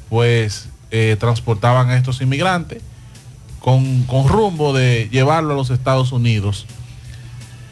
pues 0.09 0.69
eh, 0.91 1.17
transportaban 1.19 1.89
a 1.89 1.97
estos 1.97 2.21
inmigrantes 2.21 2.81
con, 3.59 4.03
con 4.03 4.27
rumbo 4.27 4.73
de 4.73 5.09
llevarlo 5.11 5.53
a 5.53 5.57
los 5.57 5.69
Estados 5.69 6.11
Unidos. 6.11 6.65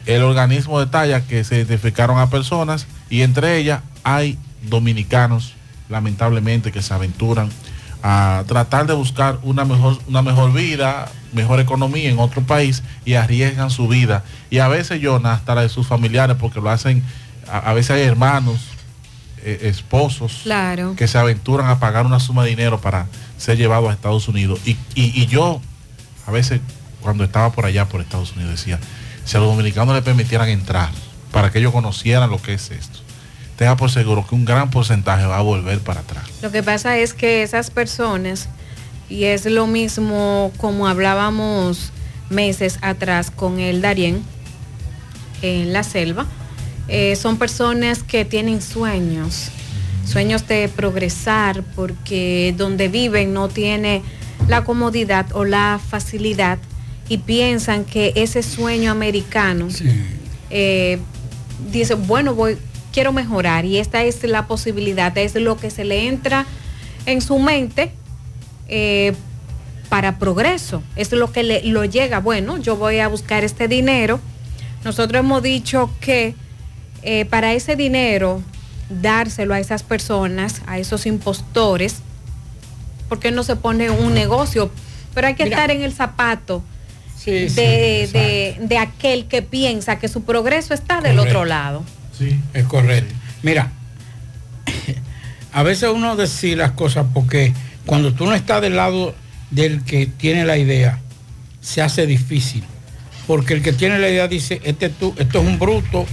El 0.06 0.22
organismo 0.22 0.80
detalla 0.80 1.26
que 1.26 1.44
se 1.44 1.56
identificaron 1.56 2.18
a 2.18 2.28
personas 2.28 2.86
y 3.08 3.22
entre 3.22 3.56
ellas 3.56 3.80
hay 4.02 4.38
dominicanos, 4.62 5.54
lamentablemente, 5.88 6.72
que 6.72 6.82
se 6.82 6.92
aventuran 6.92 7.50
a 8.02 8.44
tratar 8.46 8.86
de 8.86 8.92
buscar 8.92 9.38
una 9.42 9.64
mejor, 9.64 9.98
una 10.06 10.20
mejor 10.20 10.52
vida, 10.52 11.10
mejor 11.34 11.60
economía 11.60 12.08
en 12.08 12.18
otro 12.18 12.42
país 12.42 12.82
y 13.04 13.14
arriesgan 13.14 13.70
su 13.70 13.88
vida. 13.88 14.24
Y 14.50 14.58
a 14.58 14.68
veces, 14.68 15.00
Jonah, 15.02 15.32
hasta 15.34 15.54
la 15.54 15.62
de 15.62 15.68
sus 15.68 15.86
familiares, 15.86 16.36
porque 16.40 16.60
lo 16.60 16.70
hacen, 16.70 17.02
a, 17.48 17.58
a 17.70 17.74
veces 17.74 17.92
hay 17.92 18.02
hermanos, 18.02 18.60
eh, 19.42 19.60
esposos, 19.68 20.40
Claro. 20.44 20.94
que 20.96 21.06
se 21.08 21.18
aventuran 21.18 21.68
a 21.68 21.78
pagar 21.78 22.06
una 22.06 22.18
suma 22.20 22.44
de 22.44 22.50
dinero 22.50 22.80
para 22.80 23.06
ser 23.36 23.56
llevados 23.58 23.90
a 23.90 23.92
Estados 23.92 24.26
Unidos. 24.28 24.60
Y, 24.64 24.70
y- 24.94 25.12
y 25.22 25.26
yo, 25.26 25.60
a 26.26 26.30
veces, 26.30 26.60
cuando 27.02 27.24
estaba 27.24 27.52
por 27.52 27.66
allá, 27.66 27.86
por 27.86 28.00
Estados 28.00 28.32
Unidos, 28.32 28.52
decía, 28.52 28.78
si 29.26 29.36
a 29.36 29.40
los 29.40 29.48
dominicanos 29.50 29.94
les 29.94 30.04
permitieran 30.04 30.48
entrar, 30.48 30.88
para 31.30 31.50
que 31.50 31.58
ellos 31.58 31.72
conocieran 31.72 32.30
lo 32.30 32.40
que 32.40 32.54
es 32.54 32.70
esto, 32.70 33.00
tenga 33.56 33.76
por 33.76 33.90
seguro 33.90 34.26
que 34.26 34.34
un 34.34 34.44
gran 34.44 34.70
porcentaje 34.70 35.26
va 35.26 35.38
a 35.38 35.42
volver 35.42 35.80
para 35.80 36.00
atrás. 36.00 36.24
Lo 36.42 36.50
que 36.50 36.62
pasa 36.62 36.96
es 36.96 37.12
que 37.12 37.42
esas 37.42 37.70
personas, 37.70 38.48
y 39.14 39.26
es 39.26 39.46
lo 39.46 39.68
mismo 39.68 40.50
como 40.56 40.88
hablábamos 40.88 41.92
meses 42.30 42.78
atrás 42.82 43.30
con 43.30 43.60
el 43.60 43.80
Darién 43.80 44.24
en 45.40 45.72
la 45.72 45.84
selva, 45.84 46.26
eh, 46.88 47.14
son 47.14 47.38
personas 47.38 48.02
que 48.02 48.24
tienen 48.24 48.60
sueños, 48.60 49.50
sueños 50.04 50.48
de 50.48 50.68
progresar, 50.68 51.62
porque 51.76 52.54
donde 52.56 52.88
viven 52.88 53.32
no 53.32 53.48
tiene 53.48 54.02
la 54.48 54.64
comodidad 54.64 55.26
o 55.32 55.44
la 55.44 55.80
facilidad 55.88 56.58
y 57.08 57.18
piensan 57.18 57.84
que 57.84 58.12
ese 58.16 58.42
sueño 58.42 58.90
americano 58.90 59.68
eh, 60.50 60.98
dice, 61.70 61.94
bueno, 61.94 62.34
voy, 62.34 62.58
quiero 62.92 63.12
mejorar 63.12 63.64
y 63.64 63.78
esta 63.78 64.02
es 64.02 64.24
la 64.24 64.48
posibilidad, 64.48 65.16
es 65.16 65.36
lo 65.36 65.56
que 65.56 65.70
se 65.70 65.84
le 65.84 66.08
entra 66.08 66.46
en 67.06 67.20
su 67.20 67.38
mente 67.38 67.92
eh, 68.68 69.14
para 69.88 70.18
progreso, 70.18 70.82
es 70.96 71.12
lo 71.12 71.30
que 71.32 71.42
le, 71.42 71.62
lo 71.64 71.84
llega, 71.84 72.18
bueno, 72.20 72.58
yo 72.58 72.76
voy 72.76 72.98
a 72.98 73.08
buscar 73.08 73.44
este 73.44 73.68
dinero. 73.68 74.18
Nosotros 74.84 75.20
hemos 75.20 75.42
dicho 75.42 75.90
que 76.00 76.34
eh, 77.02 77.24
para 77.26 77.52
ese 77.52 77.76
dinero, 77.76 78.42
dárselo 78.88 79.54
a 79.54 79.60
esas 79.60 79.82
personas, 79.82 80.62
a 80.66 80.78
esos 80.78 81.06
impostores, 81.06 81.96
porque 83.08 83.30
no 83.30 83.42
se 83.44 83.56
pone 83.56 83.90
un 83.90 84.14
negocio, 84.14 84.70
pero 85.14 85.26
hay 85.28 85.34
que 85.34 85.44
Mira. 85.44 85.56
estar 85.56 85.70
en 85.70 85.82
el 85.82 85.92
zapato 85.92 86.62
Sí, 87.16 87.30
de, 87.30 87.48
sí, 88.06 88.12
de- 88.12 88.56
de 88.60 88.78
aquel 88.78 89.26
que 89.26 89.40
piensa 89.42 89.98
que 89.98 90.08
su 90.08 90.24
progreso 90.24 90.74
está 90.74 91.00
del 91.00 91.18
otro 91.18 91.44
lado. 91.46 91.82
Sí. 92.18 92.38
Es 92.52 92.64
correcto. 92.64 93.14
Mira, 93.42 93.70
a 95.52 95.62
veces 95.62 95.88
uno 95.94 96.16
decide 96.16 96.56
las 96.56 96.72
cosas 96.72 97.06
porque 97.14 97.52
cuando 97.86 98.12
tú 98.12 98.26
no 98.26 98.34
estás 98.34 98.60
del 98.62 98.76
lado 98.76 99.14
del 99.50 99.84
que 99.84 100.06
tiene 100.06 100.44
la 100.44 100.56
idea, 100.58 101.00
se 101.60 101.82
hace 101.82 102.06
difícil. 102.06 102.64
Porque 103.26 103.54
el 103.54 103.62
que 103.62 103.72
tiene 103.72 103.98
la 103.98 104.08
idea 104.08 104.28
dice, 104.28 104.60
este 104.64 104.88
tú, 104.90 105.14
esto 105.18 105.40
es 105.40 105.46
un 105.46 105.58
bruto, 105.58 106.06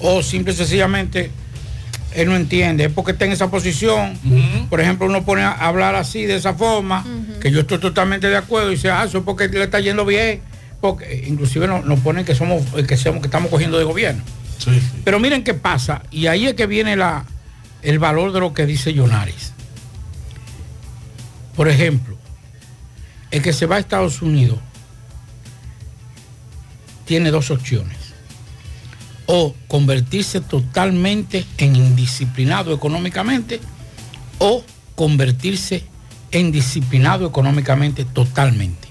o 0.00 0.22
simple 0.22 0.52
y 0.52 0.56
sencillamente 0.56 1.30
él 2.14 2.28
no 2.28 2.36
entiende, 2.36 2.86
es 2.86 2.92
porque 2.92 3.12
está 3.12 3.24
en 3.24 3.32
esa 3.32 3.50
posición. 3.50 4.18
Por 4.68 4.80
ejemplo, 4.80 5.06
uno 5.06 5.24
pone 5.24 5.42
a 5.42 5.52
hablar 5.52 5.94
así, 5.94 6.24
de 6.24 6.36
esa 6.36 6.54
forma, 6.54 7.04
que 7.40 7.50
yo 7.50 7.60
estoy 7.60 7.78
totalmente 7.78 8.28
de 8.28 8.36
acuerdo, 8.36 8.70
y 8.70 8.74
dice, 8.74 8.90
ah, 8.90 9.04
eso 9.04 9.18
es 9.18 9.24
porque 9.24 9.48
le 9.48 9.62
está 9.62 9.80
yendo 9.80 10.04
bien, 10.04 10.40
porque 10.80 11.24
inclusive 11.26 11.66
nos, 11.66 11.84
nos 11.84 12.00
ponen 12.00 12.24
que 12.24 12.34
somos, 12.34 12.62
que 12.86 12.96
somos, 12.96 13.20
que 13.20 13.28
estamos 13.28 13.50
cogiendo 13.50 13.78
de 13.78 13.84
gobierno. 13.84 14.22
Pero 15.04 15.20
miren 15.20 15.44
qué 15.44 15.54
pasa, 15.54 16.02
y 16.10 16.26
ahí 16.26 16.46
es 16.46 16.54
que 16.54 16.66
viene 16.66 16.96
la, 16.96 17.24
el 17.82 17.98
valor 17.98 18.32
de 18.32 18.40
lo 18.40 18.52
que 18.52 18.66
dice 18.66 18.92
Yonaris. 18.92 19.52
Por 21.54 21.68
ejemplo, 21.68 22.16
el 23.30 23.42
que 23.42 23.52
se 23.52 23.66
va 23.66 23.76
a 23.76 23.80
Estados 23.80 24.22
Unidos 24.22 24.58
tiene 27.04 27.30
dos 27.30 27.50
opciones. 27.50 27.96
O 29.26 29.54
convertirse 29.68 30.40
totalmente 30.40 31.44
en 31.58 31.76
indisciplinado 31.76 32.74
económicamente 32.74 33.60
o 34.38 34.64
convertirse 34.94 35.84
en 36.32 36.52
disciplinado 36.52 37.26
económicamente 37.26 38.04
totalmente. 38.04 38.88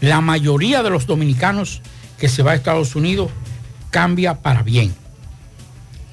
La 0.00 0.20
mayoría 0.20 0.82
de 0.82 0.90
los 0.90 1.06
dominicanos 1.06 1.82
que 2.18 2.28
se 2.28 2.42
va 2.42 2.52
a 2.52 2.54
Estados 2.54 2.94
Unidos 2.96 3.30
cambia 3.90 4.40
para 4.40 4.62
bien. 4.62 4.94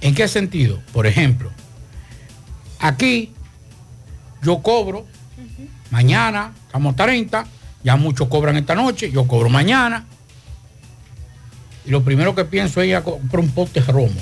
¿En 0.02 0.16
qué 0.16 0.28
sentido? 0.28 0.82
Por 0.94 1.08
ejemplo, 1.08 1.52
aquí 2.80 3.34
yo 4.42 4.62
cobro 4.62 5.06
mañana, 5.92 6.54
estamos 6.66 6.96
30, 6.96 7.46
ya 7.84 7.96
muchos 7.98 8.28
cobran 8.28 8.58
esta 8.58 8.74
noche, 8.74 9.12
yo 9.12 9.28
cobro 9.28 9.50
mañana. 9.50 10.06
Y 11.86 11.92
lo 11.92 12.04
primero 12.04 12.34
que 12.34 12.46
pienso 12.46 12.82
es 12.82 12.88
ir 12.88 12.96
a 12.96 13.04
comprar 13.04 13.44
un 13.44 13.50
pote 13.50 13.82
de 13.82 13.92
romo. 13.92 14.20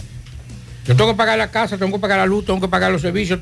Yo 0.85 0.95
tengo 0.95 1.11
que 1.11 1.17
pagar 1.17 1.37
la 1.37 1.51
casa, 1.51 1.77
tengo 1.77 1.93
que 1.93 1.99
pagar 1.99 2.17
la 2.17 2.25
luz, 2.25 2.45
tengo 2.45 2.59
que 2.59 2.67
pagar 2.67 2.91
los 2.91 3.01
servicios, 3.01 3.39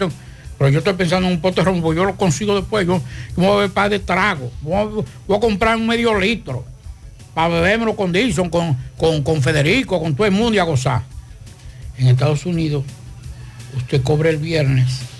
pero 0.57 0.69
yo 0.69 0.79
estoy 0.79 0.93
pensando 0.93 1.27
en 1.27 1.33
un 1.33 1.41
pote 1.41 1.61
de 1.61 1.65
romo, 1.65 1.93
yo 1.93 2.03
lo 2.03 2.15
consigo 2.15 2.55
después, 2.55 2.85
yo, 2.85 3.01
voy 3.35 3.45
a 3.47 3.51
beber 3.51 3.71
par 3.71 3.89
de 3.89 3.99
trago, 3.99 4.51
voy 4.61 5.05
a, 5.35 5.39
comprar 5.39 5.77
un 5.77 5.87
medio 5.87 6.19
litro 6.19 6.65
para 7.33 7.49
bebérmelo 7.49 7.95
con 7.95 8.11
Dixon, 8.11 8.49
con, 8.49 8.75
con, 8.97 9.23
con 9.23 9.41
Federico, 9.41 10.01
con 10.01 10.15
todo 10.15 10.25
el 10.25 10.33
mundo 10.33 10.55
y 10.55 10.59
a 10.59 10.63
gozar. 10.63 11.03
En 11.97 12.07
Estados 12.07 12.45
Unidos, 12.45 12.83
usted 13.77 14.01
cobra 14.03 14.29
el 14.29 14.37
viernes 14.37 15.16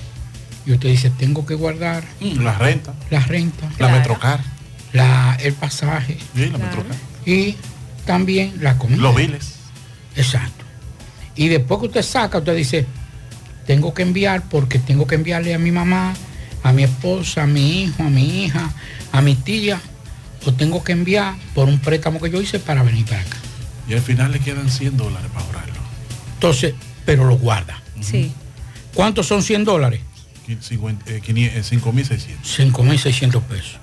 y 0.68 0.74
usted 0.74 0.90
dice, 0.90 1.10
tengo 1.10 1.46
que 1.46 1.56
guardar 1.56 2.04
La 2.20 2.58
renta, 2.58 2.94
la 3.10 3.22
renta, 3.22 3.70
la 3.80 3.88
Metrocar, 3.88 4.42
la, 4.92 5.38
el 5.42 5.54
pasaje 5.54 6.18
sí, 6.36 6.50
la 6.50 6.58
Metrocar. 6.58 6.96
y 7.26 7.56
también 8.06 8.54
la 8.60 8.78
comida. 8.78 9.02
Los 9.02 9.16
biles. 9.16 9.54
Exacto. 10.16 10.66
Y 11.36 11.48
después 11.48 11.80
que 11.80 11.86
usted 11.88 12.02
saca, 12.02 12.40
usted 12.40 12.56
dice, 12.56 12.86
tengo 13.66 13.94
que 13.94 14.02
enviar 14.02 14.44
porque 14.50 14.78
tengo 14.80 15.08
que 15.08 15.16
enviarle 15.16 15.54
a 15.54 15.60
mi 15.60 15.72
mamá, 15.72 16.14
a 16.64 16.74
mi 16.74 16.84
esposa, 16.84 17.44
a 17.44 17.48
mi 17.48 17.84
hijo, 17.84 18.04
a 18.04 18.10
mi 18.10 18.44
hija, 18.44 18.70
a 19.14 19.22
mi 19.22 19.36
tía, 19.36 19.80
o 20.46 20.54
tengo 20.54 20.84
que 20.84 20.92
enviar 20.92 21.36
por 21.54 21.68
un 21.70 21.80
préstamo 21.80 22.20
que 22.20 22.30
yo 22.30 22.42
hice 22.42 22.60
para 22.60 22.84
venir 22.84 23.06
para 23.06 23.22
acá. 23.22 23.38
Y 23.88 23.94
al 23.94 24.02
final 24.02 24.32
le 24.34 24.40
quedan 24.40 24.70
100 24.70 24.98
dólares 24.98 25.30
para 25.34 25.46
ahorrarlo. 25.46 25.76
Entonces, 26.34 26.74
pero 27.06 27.24
lo 27.24 27.38
guarda. 27.38 27.82
Sí. 28.02 28.34
¿Cuántos 28.94 29.28
son 29.28 29.42
100 29.44 29.64
dólares? 29.64 30.02
5.600. 30.48 31.02
eh, 31.08 31.22
5.600 32.44 33.42
pesos. 33.44 33.78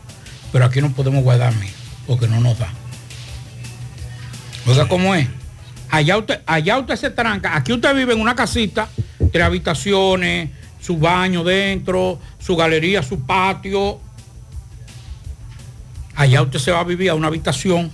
Pero 0.53 0.65
aquí 0.65 0.81
no 0.81 0.91
podemos 0.93 1.23
guardar 1.23 1.55
mil, 1.57 1.71
porque 2.07 2.27
no 2.29 2.41
nos 2.41 2.59
da. 2.59 2.73
Oiga 4.67 4.89
cómo 4.89 5.15
es. 5.15 5.29
Allá 5.91 6.17
usted, 6.17 6.41
allá 6.47 6.79
usted 6.79 6.97
se 6.97 7.11
tranca. 7.11 7.55
Aquí 7.57 7.73
usted 7.73 7.95
vive 7.95 8.15
en 8.15 8.21
una 8.21 8.35
casita, 8.35 8.89
tres 9.33 9.45
habitaciones, 9.45 10.51
su 10.81 10.97
baño 10.99 11.45
dentro, 11.45 12.19
su 12.39 12.57
galería, 12.57 13.03
su 13.03 13.21
patio. 13.21 14.01
Allá 16.17 16.43
usted 16.43 16.59
se 16.59 16.71
va 16.71 16.81
a 16.81 16.85
vivir 16.85 17.11
a 17.11 17.15
una 17.15 17.27
habitación. 17.29 17.91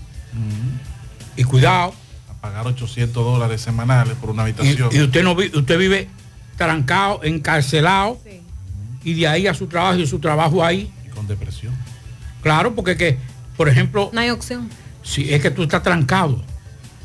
Y 1.36 1.44
cuidado. 1.44 1.94
A 2.28 2.34
pagar 2.34 2.66
800 2.66 3.12
dólares 3.24 3.60
semanales 3.60 4.14
por 4.16 4.30
una 4.30 4.42
habitación. 4.42 4.90
Y, 4.92 4.96
y 4.98 5.02
usted 5.02 5.22
no 5.24 5.34
vi- 5.34 5.50
usted 5.54 5.78
vive 5.78 6.08
trancado, 6.56 7.20
encarcelado. 7.24 8.20
Y 9.04 9.14
de 9.14 9.26
ahí 9.28 9.46
a 9.46 9.54
su 9.54 9.66
trabajo 9.66 9.98
y 9.98 10.06
su 10.06 10.18
trabajo 10.18 10.64
ahí. 10.64 10.90
Y 11.06 11.08
con 11.10 11.26
depresión. 11.26 11.72
Claro, 12.42 12.74
porque 12.74 12.96
que, 12.96 13.18
por 13.56 13.68
ejemplo, 13.68 14.10
No 14.12 14.20
hay 14.20 14.30
opción. 14.30 14.68
si 15.02 15.32
es 15.32 15.40
que 15.42 15.50
tú 15.50 15.62
estás 15.62 15.82
trancado. 15.82 16.42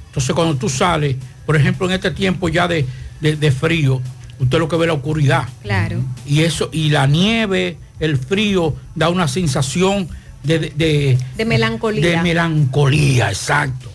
Entonces 0.07 0.33
cuando 0.35 0.55
tú 0.55 0.69
sales, 0.69 1.15
por 1.45 1.55
ejemplo, 1.55 1.87
en 1.87 1.93
este 1.93 2.11
tiempo 2.11 2.47
ya 2.49 2.67
de, 2.67 2.85
de- 3.21 3.35
de 3.35 3.51
frío, 3.51 4.01
usted 4.39 4.59
lo 4.59 4.67
que 4.67 4.75
ve 4.77 4.83
es 4.85 4.87
la 4.87 4.93
oscuridad. 4.93 5.47
Claro. 5.61 6.01
Y 6.25 6.41
eso, 6.41 6.69
y 6.71 6.89
la 6.89 7.05
nieve, 7.07 7.77
el 7.99 8.17
frío, 8.17 8.75
da 8.95 9.09
una 9.09 9.27
sensación 9.27 10.07
de, 10.43 10.59
de- 10.59 10.69
de- 10.75 11.17
De 11.37 11.45
melancolía. 11.45 12.05
de 12.09 12.21
melancolía, 12.21 13.29
exacto. 13.29 13.91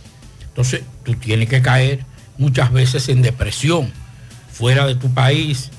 Entonces, 0.49 0.83
tú 1.05 1.15
tienes 1.15 1.49
que 1.49 1.63
caer 1.63 2.05
muchas 2.39 2.73
veces 2.73 3.09
en 3.09 3.23
depresión, 3.23 3.91
fuera 4.53 4.87
de 4.87 4.95
tu 4.95 5.13
país. 5.15 5.71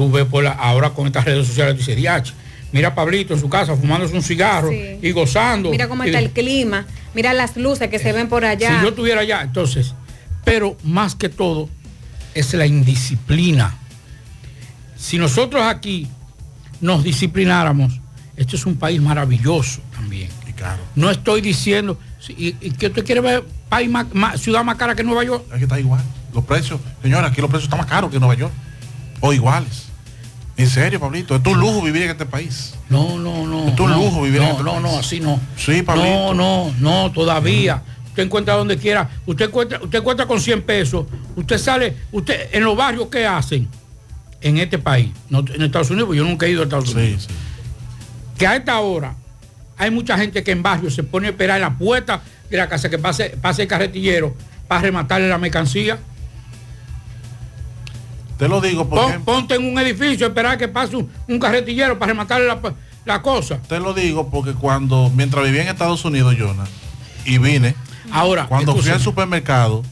Tú 0.00 0.10
ves 0.10 0.24
por 0.24 0.42
la, 0.42 0.52
ahora 0.52 0.88
con 0.94 1.06
estas 1.06 1.26
redes 1.26 1.46
sociales, 1.46 1.76
dices, 1.76 1.94
"Diache, 1.94 2.32
Mira 2.72 2.88
a 2.88 2.94
Pablito 2.94 3.34
en 3.34 3.40
su 3.40 3.50
casa 3.50 3.76
fumándose 3.76 4.14
un 4.14 4.22
cigarro 4.22 4.70
Sí. 4.70 4.98
y 5.02 5.10
gozando. 5.12 5.70
Mira 5.70 5.88
cómo 5.88 6.04
Y- 6.04 6.06
está 6.06 6.20
el 6.20 6.30
clima, 6.30 6.86
mira 7.14 7.34
las 7.34 7.56
luces 7.58 7.90
que 7.90 7.98
se 7.98 8.12
ven 8.12 8.28
por 8.28 8.44
allá. 8.46 8.76
Si 8.78 8.82
yo 8.82 8.88
estuviera 8.90 9.20
allá, 9.20 9.42
entonces, 9.42 9.92
pero 10.42 10.74
más 10.84 11.14
que 11.16 11.28
todo 11.28 11.68
es 12.32 12.54
la 12.54 12.64
indisciplina. 12.64 13.74
Si 14.96 15.18
nosotros 15.18 15.62
aquí 15.64 16.06
nos 16.80 17.04
disciplináramos, 17.04 18.00
este 18.36 18.56
es 18.56 18.64
un 18.64 18.76
país 18.76 19.02
maravilloso 19.02 19.82
también. 19.92 20.30
No 20.94 21.10
estoy 21.10 21.40
diciendo, 21.42 21.98
si- 22.20 22.32
y, 22.34 22.56
y 22.60 22.70
que 22.70 22.86
usted 22.86 23.04
quiere 23.04 23.20
ver 23.20 23.44
país 23.68 23.90
más- 23.90 24.06
más- 24.14 24.40
ciudad 24.40 24.64
más 24.64 24.76
cara 24.76 24.94
que 24.94 25.02
Nueva 25.02 25.24
York. 25.24 25.44
Que 25.58 25.64
está 25.64 25.78
igual. 25.78 26.02
Los 26.32 26.44
precios, 26.44 26.80
señora, 27.02 27.26
aquí 27.28 27.40
los 27.42 27.50
precios 27.50 27.64
están 27.64 27.78
más 27.80 27.88
caros 27.88 28.10
que 28.10 28.18
Nueva 28.18 28.34
York. 28.34 28.52
O 29.20 29.32
iguales. 29.34 29.89
En 30.60 30.68
serio, 30.68 31.00
Pablito, 31.00 31.34
es 31.34 31.42
tu 31.42 31.54
lujo 31.54 31.80
vivir 31.80 32.02
en 32.02 32.10
este 32.10 32.26
país. 32.26 32.74
No, 32.90 33.18
no, 33.18 33.46
no. 33.46 33.68
Es 33.68 33.76
tu 33.76 33.88
no, 33.88 33.96
lujo 33.96 34.22
vivir 34.22 34.42
en 34.42 34.48
no, 34.48 34.50
este 34.50 34.62
no, 34.62 34.72
país. 34.72 34.82
no, 34.82 34.98
así 34.98 35.20
no. 35.20 35.40
Sí, 35.56 35.82
Pablito. 35.82 36.34
No, 36.34 36.34
no, 36.34 36.74
no, 36.78 37.12
todavía. 37.12 37.82
Usted 38.08 38.24
encuentra 38.24 38.54
donde 38.54 38.76
quiera. 38.76 39.08
Usted 39.24 39.46
encuentra, 39.46 39.80
usted 39.82 40.00
encuentra 40.00 40.26
con 40.26 40.38
100 40.38 40.62
pesos. 40.62 41.06
Usted 41.34 41.56
sale, 41.56 41.96
usted 42.12 42.50
en 42.52 42.64
los 42.64 42.76
barrios 42.76 43.08
¿qué 43.10 43.24
hacen? 43.24 43.68
En 44.42 44.58
este 44.58 44.78
país, 44.78 45.08
no, 45.30 45.38
en 45.40 45.62
Estados 45.62 45.90
Unidos, 45.90 46.08
porque 46.08 46.18
yo 46.18 46.24
nunca 46.24 46.44
he 46.44 46.50
ido 46.50 46.60
a 46.60 46.64
Estados 46.64 46.94
Unidos. 46.94 47.28
Que 48.36 48.46
a 48.46 48.56
esta 48.56 48.78
hora 48.80 49.14
hay 49.78 49.90
mucha 49.90 50.18
gente 50.18 50.42
que 50.42 50.50
en 50.50 50.62
barrios 50.62 50.94
se 50.94 51.02
pone 51.04 51.28
a 51.28 51.30
esperar 51.30 51.56
en 51.56 51.62
la 51.62 51.78
puerta 51.78 52.20
de 52.50 52.56
la 52.58 52.68
casa 52.68 52.90
que 52.90 52.98
pase, 52.98 53.30
pase 53.40 53.62
el 53.62 53.68
carretillero 53.68 54.34
para 54.68 54.82
rematarle 54.82 55.26
la 55.26 55.38
mercancía. 55.38 55.98
Te 58.40 58.48
lo 58.48 58.60
digo 58.60 58.88
porque... 58.88 59.14
Pon- 59.18 59.24
ponte 59.24 59.54
en 59.54 59.64
un 59.70 59.78
edificio, 59.78 60.26
esperar 60.26 60.58
que 60.58 60.66
pase 60.66 60.96
un, 60.96 61.08
un 61.28 61.38
carretillero 61.38 61.98
para 61.98 62.10
rematarle 62.12 62.46
la, 62.48 62.58
la 63.04 63.22
cosa. 63.22 63.58
Te 63.68 63.78
lo 63.78 63.92
digo 63.94 64.30
porque 64.30 64.54
cuando, 64.54 65.12
mientras 65.14 65.44
vivía 65.44 65.62
en 65.62 65.68
Estados 65.68 66.04
Unidos, 66.04 66.34
Jonah, 66.38 66.64
y 67.26 67.36
vine, 67.38 67.74
ahora 68.10 68.46
cuando 68.46 68.72
fui 68.74 68.90
al 68.90 69.00
supermercado, 69.00 69.82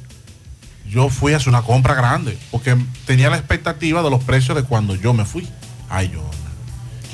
yo 0.89 1.11
fui 1.11 1.35
a 1.35 1.37
hacer 1.37 1.51
una 1.51 1.61
compra 1.63 1.95
grande, 1.95 2.39
porque 2.51 2.75
tenía 3.05 3.29
la 3.29 3.37
expectativa 3.37 4.03
de 4.03 4.09
los 4.11 4.25
precios 4.25 4.57
de 4.57 4.63
cuando 4.65 4.95
yo 4.97 5.13
me 5.13 5.27
fui. 5.27 5.47
Ay, 5.91 6.11
Jonah. 6.13 6.25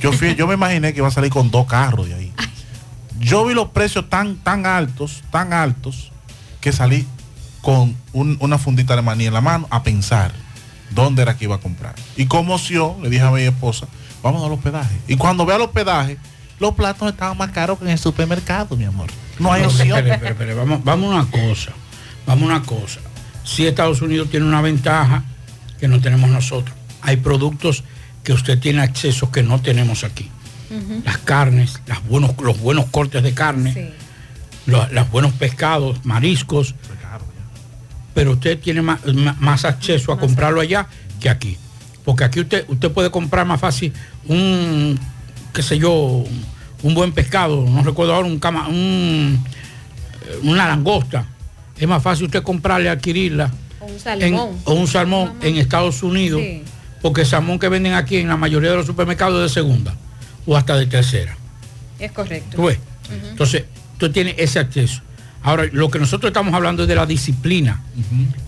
Yo 0.01 0.13
fui, 0.13 0.35
yo 0.37 0.47
me 0.47 0.55
imaginé 0.55 0.93
que 0.93 1.01
iba 1.01 1.09
a 1.09 1.11
salir 1.11 1.31
con 1.31 1.51
dos 1.51 1.67
carros 1.67 2.07
de 2.07 2.15
ahí. 2.15 2.33
Yo 3.19 3.45
vi 3.45 3.55
los 3.55 3.71
precios 3.71 4.09
tan, 4.09 4.37
tan 4.37 4.67
altos, 4.67 5.23
tan 5.33 5.53
altos, 5.53 6.13
que 6.61 6.71
salí 6.73 7.07
con 7.61 7.97
un- 8.13 8.37
una 8.41 8.59
fundita 8.59 8.95
de 8.95 9.03
maní 9.03 9.27
en 9.27 9.35
la 9.35 9.41
mano 9.41 9.67
a 9.71 9.83
pensar 9.83 10.31
dónde 10.95 11.23
era 11.23 11.37
que 11.37 11.45
iba 11.45 11.57
a 11.57 11.61
comprar. 11.61 11.95
Y 12.17 12.27
como 12.27 12.55
opción, 12.55 13.03
le 13.03 13.11
dije 13.11 13.23
a 13.23 13.31
mi 13.31 13.43
esposa, 13.43 13.87
vamos 14.23 14.45
al 14.45 14.53
hospedaje. 14.53 14.97
Y 15.09 15.17
cuando 15.17 15.45
ve 15.47 15.55
al 15.55 15.63
hospedaje, 15.63 16.19
los 16.61 16.75
platos 16.75 17.11
estaban 17.11 17.37
más 17.37 17.51
caros 17.51 17.79
que 17.79 17.85
en 17.85 17.91
el 17.91 17.99
supermercado, 17.99 18.77
mi 18.77 18.85
amor. 18.85 19.09
No 19.39 19.53
hay 19.53 19.65
opción. 19.65 19.99
Espere, 19.99 20.31
espere, 20.31 20.55
Vamos, 20.55 20.85
vamos 20.85 21.13
a 21.13 21.23
una 21.23 21.31
cosa. 21.31 21.73
Vamos 22.27 22.43
a 22.45 22.47
una 22.57 22.63
cosa. 22.63 23.01
Si 23.43 23.67
Estados 23.67 24.01
Unidos 24.01 24.31
tiene 24.31 24.47
una 24.47 24.63
ventaja 24.63 25.25
que 25.79 25.89
no 25.89 26.01
tenemos 26.01 26.31
nosotros. 26.31 26.75
Hay 27.03 27.19
productos 27.19 27.85
que 28.23 28.33
usted 28.33 28.59
tiene 28.59 28.81
acceso 28.81 29.31
que 29.31 29.43
no 29.43 29.61
tenemos 29.61 30.05
aquí. 30.05 30.31
Las 31.05 31.19
carnes, 31.19 31.81
las 31.87 32.05
buenos, 32.07 32.33
los 32.41 32.59
buenos 32.59 32.87
cortes 32.87 33.23
de 33.23 33.33
carne, 33.33 33.93
los, 34.67 34.91
los 34.91 35.11
buenos 35.11 35.33
pescados, 35.35 36.05
mariscos. 36.05 36.75
Pero 38.15 38.33
usted 38.33 38.59
tiene 38.59 38.81
más, 38.81 39.01
más 39.41 39.65
acceso 39.65 40.13
a 40.13 40.19
comprarlo 40.19 40.61
allá 40.61 40.87
que 41.21 41.29
aquí. 41.29 41.59
Porque 42.05 42.25
aquí 42.25 42.41
usted, 42.41 42.65
usted 42.69 42.91
puede 42.93 43.11
comprar 43.11 43.47
más 43.47 43.61
fácil 43.61 43.93
un, 44.29 44.99
qué 45.53 45.63
sé 45.63 45.79
yo, 45.79 46.25
un, 46.83 46.95
buen 46.95 47.13
pescado, 47.13 47.65
no 47.69 47.83
recuerdo 47.83 48.15
ahora, 48.15 48.29
un, 48.29 48.39
cama, 48.39 48.69
un 48.69 49.43
eh, 50.29 50.39
una 50.43 50.69
langosta. 50.69 51.27
Es 51.79 51.89
más 51.89 52.03
fácil 52.03 52.27
usted 52.27 52.43
comprarle, 52.43 52.89
adquirirla. 52.89 53.51
O 53.81 53.87
un 53.87 53.93
en- 53.93 54.01
salmón. 54.01 54.59
o 54.65 54.75
un 54.75 54.87
salmón 54.87 55.33
en 55.43 55.57
Estados 55.57 56.03
Unidos. 56.03 56.41
Sí. 56.41 56.63
Porque 57.03 57.23
el 57.23 57.27
salmón 57.27 57.59
que 57.59 57.69
venden 57.69 57.95
aquí 57.95 58.17
en 58.19 58.29
la 58.29 58.37
mayoría 58.37 58.71
de 58.71 58.77
los 58.77 58.87
supermercados 58.87 59.37
es 59.37 59.51
de 59.55 59.61
segunda 59.61 59.95
o 60.47 60.57
hasta 60.57 60.77
de 60.77 60.87
tercera. 60.87 61.37
Es 61.99 62.13
correcto. 62.13 62.57
¿Tú 62.57 62.65
ves? 62.67 62.79
Entonces, 63.31 63.65
tú 63.99 64.11
tienes 64.11 64.35
ese 64.39 64.59
acceso. 64.59 65.03
Ahora, 65.45 65.65
lo 65.71 65.91
que 65.91 65.99
nosotros 66.01 66.31
estamos 66.31 66.53
hablando 66.55 66.83
es 66.83 66.89
de 66.89 66.95
la 66.97 67.07
disciplina. 67.07 67.81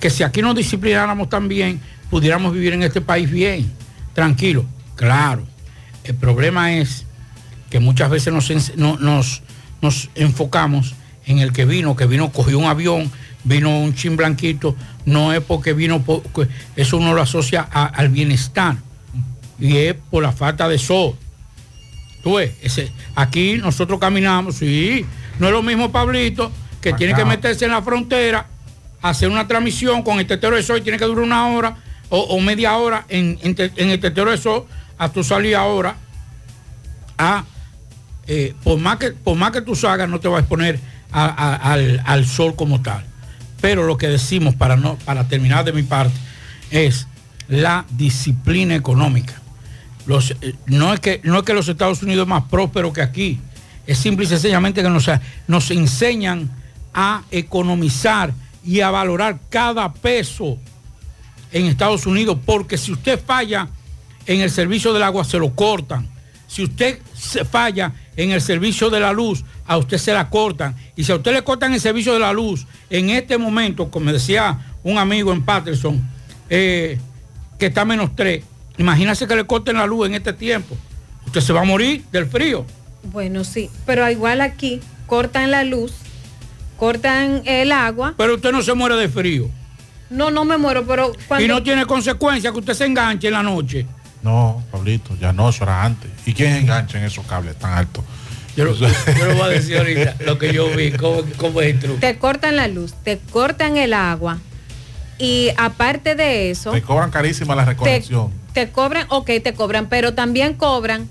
Que 0.01 0.11
si 0.11 0.23
aquí 0.25 0.41
nos 0.43 0.57
disciplináramos 0.57 1.29
también, 1.29 1.79
pudiéramos 2.11 2.53
vivir 2.53 2.73
en 2.73 2.83
este 2.83 3.01
país 3.01 3.31
bien, 3.31 3.71
tranquilo. 4.15 4.65
Claro. 4.97 5.47
El 6.05 6.15
problema 6.15 6.73
es 6.73 7.05
que 7.71 7.79
muchas 7.81 8.09
veces 8.11 8.33
nos, 8.33 8.51
no- 8.77 8.97
nos, 8.97 9.43
nos 9.83 10.09
enfocamos 10.15 10.95
en 11.27 11.39
el 11.39 11.53
que 11.53 11.65
vino, 11.67 11.95
que 11.97 12.07
vino, 12.07 12.31
cogió 12.33 12.59
un 12.59 12.65
avión, 12.65 13.11
vino 13.45 13.79
un 13.79 13.95
chin 13.95 14.17
blanquito, 14.17 14.75
no 15.05 15.33
es 15.35 15.41
porque 15.41 15.75
vino, 15.75 16.03
eso 16.77 16.97
uno 16.97 17.13
lo 17.13 17.21
asocia 17.21 17.69
a- 17.71 17.87
al 17.87 18.09
bienestar 18.09 18.77
y 19.61 19.77
es 19.77 19.95
por 20.11 20.23
la 20.23 20.33
falta 20.33 20.67
de 20.69 20.79
sol. 20.79 21.15
Tú 22.23 22.37
ves, 22.37 22.53
ese- 22.63 22.91
aquí 23.15 23.59
nosotros 23.59 24.01
caminamos, 24.01 24.57
sí, 24.57 25.05
no 25.39 25.47
es 25.49 25.53
lo 25.53 25.63
mismo 25.63 25.93
Pablito, 25.93 26.51
que 26.93 26.99
tiene 26.99 27.15
que 27.15 27.23
meterse 27.29 27.65
en 27.65 27.73
la 27.73 27.83
frontera, 27.83 28.47
hacer 29.03 29.29
una 29.29 29.47
transmisión 29.49 30.03
con 30.03 30.19
el 30.21 30.27
tetero 30.27 30.55
de 30.57 30.63
sol 30.63 30.79
y 30.79 30.83
tiene 30.83 30.99
que 30.99 31.05
durar 31.05 31.25
una 31.25 31.49
hora 31.49 31.77
o, 32.11 32.19
o 32.21 32.41
media 32.41 32.77
hora 32.77 33.05
en, 33.09 33.39
en 33.43 33.55
te- 33.55 33.73
en 33.77 33.91
el 33.91 33.99
tetero 34.01 34.31
de 34.31 34.39
sol, 34.39 34.67
a 34.99 35.09
tu 35.09 35.25
salir 35.25 35.57
ahora, 35.57 35.97
a, 37.19 37.45
eh, 38.27 38.55
por, 38.63 38.79
más 38.79 38.97
que, 38.99 39.11
por 39.11 39.37
más 39.37 39.51
que 39.51 39.61
tú 39.63 39.75
salgas, 39.75 40.09
no 40.09 40.21
te 40.21 40.29
vas 40.29 40.39
a 40.39 40.41
exponer 40.41 40.79
a- 41.13 41.25
a- 41.27 41.73
al, 41.73 42.03
al 42.05 42.27
sol 42.27 42.55
como 42.57 42.81
tal. 42.83 43.05
Pero 43.61 43.85
lo 43.85 43.97
que 43.97 44.07
decimos, 44.09 44.55
para, 44.55 44.77
no, 44.77 44.97
para 45.05 45.27
terminar 45.29 45.65
de 45.65 45.73
mi 45.73 45.83
parte, 45.83 46.15
es 46.71 47.07
la 47.49 47.85
disciplina 47.91 48.75
económica. 48.75 49.35
Los, 50.07 50.33
eh, 50.41 50.55
no, 50.67 50.93
es 50.95 51.01
que, 51.01 51.21
no 51.25 51.39
es 51.39 51.43
que 51.45 51.55
los 51.55 51.69
Estados 51.69 52.03
Unidos 52.03 52.23
es 52.23 52.29
más 52.29 52.45
próspero 52.45 52.93
que 52.93 53.03
aquí, 53.03 53.41
es 53.87 53.99
simple 53.99 54.25
y 54.25 54.29
sencillamente 54.29 54.83
que 54.83 54.89
nos, 54.91 55.09
nos 55.49 55.71
enseñan 55.71 56.51
a 56.97 57.23
economizar 57.31 58.33
y 58.65 58.81
a 58.81 58.91
valorar 58.91 59.39
cada 59.51 59.93
peso 59.93 60.57
en 61.53 61.67
Estados 61.67 62.07
Unidos, 62.07 62.39
porque 62.45 62.77
si 62.77 62.91
usted 62.91 63.23
falla 63.25 63.69
en 64.27 64.41
el 64.41 64.51
servicio 64.51 64.93
del 64.93 65.05
agua, 65.05 65.25
se 65.25 65.39
lo 65.39 65.55
cortan. 65.55 66.09
Si 66.49 66.65
usted 66.65 66.99
se 67.15 67.45
falla 67.45 67.93
en 68.17 68.31
el 68.31 68.41
servicio 68.41 68.89
de 68.89 68.99
la 68.99 69.13
luz, 69.13 69.45
a 69.67 69.77
usted 69.77 69.99
se 69.99 70.13
la 70.13 70.31
cortan. 70.31 70.75
Y 70.97 71.05
si 71.05 71.13
a 71.13 71.17
usted 71.17 71.33
le 71.33 71.45
cortan 71.45 71.75
el 71.75 71.81
servicio 71.81 72.15
de 72.15 72.21
la 72.21 72.33
luz, 72.33 72.67
en 72.89 73.11
este 73.11 73.37
momento, 73.37 73.91
como 73.91 74.11
decía 74.13 74.59
un 74.83 74.99
amigo 74.99 75.33
en 75.33 75.45
Patterson, 75.45 76.01
eh, 76.49 76.99
que 77.59 77.67
está 77.67 77.85
menos 77.85 78.17
3, 78.17 78.43
imagínese 78.79 79.27
que 79.27 79.37
le 79.37 79.45
corten 79.45 79.77
la 79.77 79.87
luz 79.87 80.07
en 80.07 80.15
este 80.15 80.33
tiempo. 80.33 80.77
Usted 81.27 81.41
se 81.41 81.53
va 81.53 81.61
a 81.61 81.65
morir 81.65 82.05
del 82.11 82.27
frío. 82.27 82.65
Bueno, 83.13 83.45
sí, 83.45 83.71
pero 83.85 84.09
igual 84.11 84.41
aquí 84.41 84.81
cortan 85.07 85.51
la 85.51 85.63
luz, 85.63 85.93
cortan 86.77 87.43
el 87.45 87.73
agua. 87.73 88.15
Pero 88.17 88.35
usted 88.35 88.53
no 88.53 88.63
se 88.63 88.75
muere 88.75 88.97
de 88.97 89.09
frío. 89.09 89.49
No, 90.11 90.31
no 90.31 90.45
me 90.45 90.57
muero, 90.57 90.87
pero 90.87 91.13
cuando... 91.27 91.45
Y 91.45 91.49
no 91.49 91.63
tiene 91.63 91.85
consecuencia 91.85 92.53
que 92.53 92.59
usted 92.59 92.75
se 92.75 92.85
enganche 92.87 93.27
en 93.27 93.33
la 93.35 93.43
noche. 93.43 93.87
No, 94.23 94.63
Pablito, 94.71 95.17
ya 95.21 95.33
no, 95.33 95.49
eso 95.49 95.65
era 95.65 95.83
antes. 95.85 96.11
¿Y 96.25 96.33
quién 96.33 96.55
engancha 96.55 96.99
en 96.99 97.05
esos 97.05 97.27
cables 97.27 97.57
tan 97.57 97.73
altos? 97.73 98.05
Yo 98.57 98.65
lo, 98.65 98.75
yo 98.75 98.89
lo 99.27 99.35
voy 99.35 99.43
a 99.43 99.49
decir 99.49 99.77
ahorita, 99.77 100.17
lo 100.25 100.39
que 100.39 100.53
yo 100.53 100.69
vi, 100.75 100.93
cómo, 100.93 101.23
cómo 101.37 101.61
es 101.61 101.75
el 101.75 101.81
truco. 101.81 102.01
Te 102.01 102.19
cortan 102.19 102.57
la 102.57 102.69
luz, 102.69 102.95
te 103.05 103.19
cortan 103.19 103.77
el 103.77 103.93
agua 103.93 104.39
y 105.19 105.51
aparte 105.57 106.15
de 106.15 106.51
eso, 106.51 106.73
Te 106.73 106.83
cobran 106.83 107.11
carísima 107.11 107.55
la 107.55 107.65
reconexión. 107.65 108.31
te 108.53 108.71
cobran, 108.71 109.07
ok, 109.11 109.31
te 109.43 109.55
cobran, 109.55 109.89
pero 109.89 110.15
también 110.15 110.55
cobran, 110.55 111.09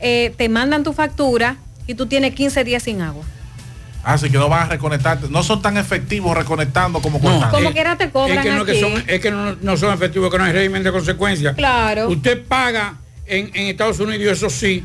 eh, 0.00 0.34
te 0.36 0.48
mandan 0.48 0.82
tu 0.82 0.92
factura 0.92 1.56
y 1.86 1.94
tú 1.94 2.06
tienes 2.06 2.34
15 2.34 2.64
días 2.64 2.82
sin 2.82 3.02
agua. 3.02 3.24
Así 4.02 4.30
que 4.30 4.38
no 4.38 4.48
van 4.48 4.62
a 4.62 4.70
reconectarte. 4.70 5.28
No 5.28 5.42
son 5.42 5.60
tan 5.60 5.76
efectivos 5.76 6.36
reconectando 6.36 7.00
como 7.02 7.20
cortando. 7.20 7.50
Como 7.50 7.72
quiera 7.72 7.96
te 7.98 8.10
cobran 8.10 8.38
es 8.38 8.44
que, 8.44 8.50
no, 8.52 8.64
que 8.64 8.80
son, 8.80 9.04
es 9.06 9.20
que 9.20 9.30
no, 9.30 9.56
no 9.60 9.76
son 9.76 9.92
efectivos, 9.92 10.30
que 10.30 10.38
no 10.38 10.44
hay 10.44 10.52
régimen 10.52 10.82
de 10.82 10.90
consecuencias. 10.90 11.54
Claro. 11.54 12.08
Usted 12.08 12.42
paga 12.46 12.94
en, 13.26 13.50
en 13.54 13.66
Estados 13.68 14.00
Unidos, 14.00 14.38
eso 14.38 14.48
sí, 14.48 14.84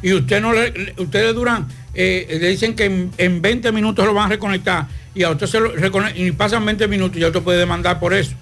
y 0.00 0.12
usted 0.12 0.40
no 0.40 0.52
le, 0.52 0.94
ustedes 0.98 1.34
duran, 1.34 1.66
eh, 1.94 2.38
le 2.40 2.48
dicen 2.50 2.74
que 2.76 2.84
en, 2.84 3.10
en 3.18 3.42
20 3.42 3.72
minutos 3.72 4.06
lo 4.06 4.14
van 4.14 4.26
a 4.26 4.28
reconectar 4.28 4.86
y 5.14 5.24
a 5.24 5.30
usted 5.30 5.46
se 5.46 5.58
lo 5.60 5.74
recone- 5.76 6.12
y 6.16 6.30
pasan 6.32 6.64
20 6.64 6.86
minutos 6.88 7.16
y 7.16 7.20
ya 7.20 7.26
usted 7.26 7.42
puede 7.42 7.58
demandar 7.58 7.98
por 7.98 8.14
eso. 8.14 8.32